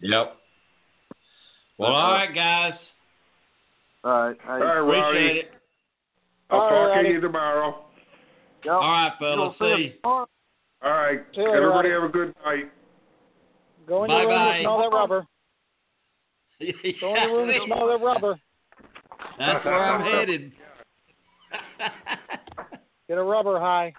Yep. 0.00 0.36
Well, 1.78 1.92
all 1.92 2.12
right, 2.12 2.34
guys. 2.34 2.74
All 4.04 4.10
right. 4.10 4.36
Hey, 4.42 4.48
All 4.48 4.60
right, 4.82 5.08
Appreciate 5.08 5.36
it. 5.36 5.50
I'll 6.50 6.60
All 6.60 6.68
talk 6.68 6.88
right. 6.90 7.02
to 7.04 7.08
you 7.08 7.20
tomorrow. 7.20 7.84
yep. 8.64 8.74
All 8.74 8.80
right, 8.80 9.12
fellas. 9.18 9.54
gonna 9.58 9.76
See. 9.76 9.94
tomorrow? 10.02 10.26
All 10.82 10.90
right. 10.90 11.20
See 11.34 11.40
you, 11.40 11.48
Everybody 11.48 11.88
Rowdy. 11.88 12.02
have 12.02 12.02
a 12.10 12.12
good 12.12 12.34
night. 12.44 12.70
Go 13.86 14.04
in 14.04 14.10
your 14.10 14.20
room 14.20 14.28
Bye-bye. 14.28 14.56
and 14.56 14.62
smell 14.62 14.78
that 14.78 14.94
rubber. 14.94 15.26
Go 17.00 17.16
in 17.16 17.22
your 17.22 17.36
room 17.38 17.48
and 17.48 17.62
smell 17.66 17.86
that 17.88 18.04
rubber. 18.04 18.40
That's 19.38 19.64
where 19.64 19.82
I'm 19.82 20.04
headed. 20.04 20.52
Get 23.08 23.18
a 23.18 23.22
rubber 23.22 23.58
high. 23.58 23.94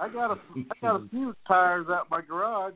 I 0.00 0.08
got 0.08 0.30
a 0.30 0.34
I 0.34 0.74
got 0.82 0.96
a 0.96 1.08
few 1.08 1.34
tires 1.46 1.86
out 1.90 2.10
my 2.10 2.20
garage. 2.20 2.74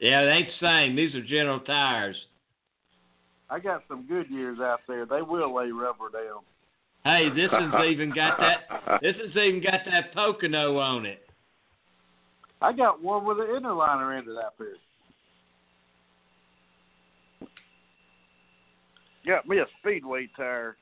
yeah, 0.00 0.24
they 0.24 0.30
ain't 0.30 0.48
the 0.60 0.66
same. 0.66 0.96
These 0.96 1.14
are 1.14 1.22
General 1.22 1.60
Tires. 1.60 2.16
I 3.48 3.58
got 3.60 3.82
some 3.88 4.06
Goodyears 4.10 4.60
out 4.60 4.80
there. 4.88 5.06
They 5.06 5.22
will 5.22 5.54
lay 5.54 5.70
rubber 5.70 6.10
down. 6.12 6.42
Hey, 7.04 7.28
this 7.30 7.50
one's 7.52 7.74
even 7.88 8.12
got 8.12 8.38
that. 8.38 9.00
This 9.00 9.14
one's 9.18 9.36
even 9.36 9.62
got 9.62 9.80
that 9.88 10.12
Pocono 10.12 10.78
on 10.78 11.06
it. 11.06 11.22
I 12.60 12.72
got 12.72 13.02
one 13.02 13.24
with 13.24 13.38
an 13.38 13.54
inner 13.56 13.74
liner 13.74 14.18
in 14.18 14.24
it 14.24 14.36
out 14.44 14.54
there. 14.58 14.68
Got 19.26 19.46
me 19.46 19.58
a 19.58 19.66
speedway 19.80 20.28
tire. 20.36 20.76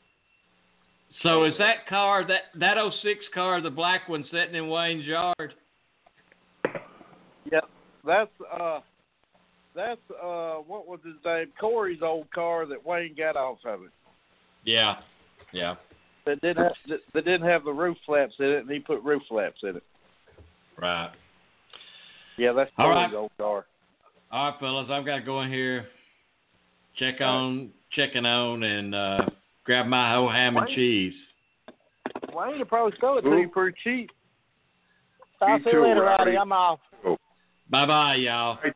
So 1.23 1.45
is 1.45 1.55
that 1.59 1.86
car 1.89 2.27
that 2.27 2.59
that 2.59 2.77
06 3.03 3.20
car 3.32 3.61
the 3.61 3.70
black 3.70 4.09
one 4.09 4.24
sitting 4.31 4.55
in 4.55 4.69
Wayne's 4.69 5.05
yard? 5.05 5.55
Yep, 7.51 7.69
that's 8.07 8.31
uh, 8.59 8.81
that's 9.74 10.01
uh, 10.10 10.56
what 10.66 10.86
was 10.86 11.01
his 11.05 11.14
name? 11.24 11.46
Corey's 11.60 12.02
old 12.02 12.30
car 12.32 12.66
that 12.66 12.84
Wayne 12.84 13.14
got 13.16 13.36
off 13.36 13.59
of 13.64 13.82
it. 13.82 13.90
Yeah, 14.64 14.96
yeah. 15.52 15.74
That 16.26 16.40
didn't 16.40 16.64
have, 16.64 16.72
that, 16.88 17.01
that 17.12 17.24
didn't 17.24 17.46
have 17.48 17.64
the 17.64 17.72
roof 17.72 17.96
flaps 18.06 18.34
in 18.38 18.46
it, 18.46 18.59
and 18.60 18.70
he 18.70 18.78
put 18.78 19.02
roof 19.02 19.22
flaps 19.28 19.60
in 19.62 19.76
it. 19.76 19.82
Right. 20.80 21.10
Yeah, 22.38 22.52
that's 22.52 22.70
All 22.78 22.86
Corey's 22.86 23.12
right. 23.12 23.14
old 23.14 23.30
car. 23.36 23.66
All 24.32 24.51
right, 24.51 24.60
fellas, 24.60 24.88
I've 24.90 25.05
got 25.05 25.16
to 25.16 25.22
go 25.22 25.42
in 25.42 25.51
here, 25.51 25.86
check 26.98 27.20
on, 27.20 27.70
checking 27.92 28.26
on, 28.26 28.62
and 28.62 28.94
uh, 28.94 29.26
grab 29.64 29.86
my 29.86 30.12
whole 30.12 30.30
ham 30.30 30.56
and 30.56 30.66
Wayne? 30.66 30.74
cheese. 30.74 31.14
Wayne 32.32 32.59
will 32.59 32.64
probably 32.64 32.96
sell 33.01 33.18
it 33.18 33.22
to 33.22 33.30
Who? 33.30 33.38
you 33.38 33.48
pretty 33.48 33.76
cheap. 33.84 34.10
I'll 35.40 35.59
see 35.59 35.70
you 35.72 35.82
later, 35.82 36.02
Rowdy. 36.02 36.24
Rowdy. 36.24 36.38
I'm 36.38 36.52
off. 36.52 36.80
Bye 37.70 37.86
bye, 37.86 38.14
y'all. 38.16 38.59
Hey, 38.62 38.72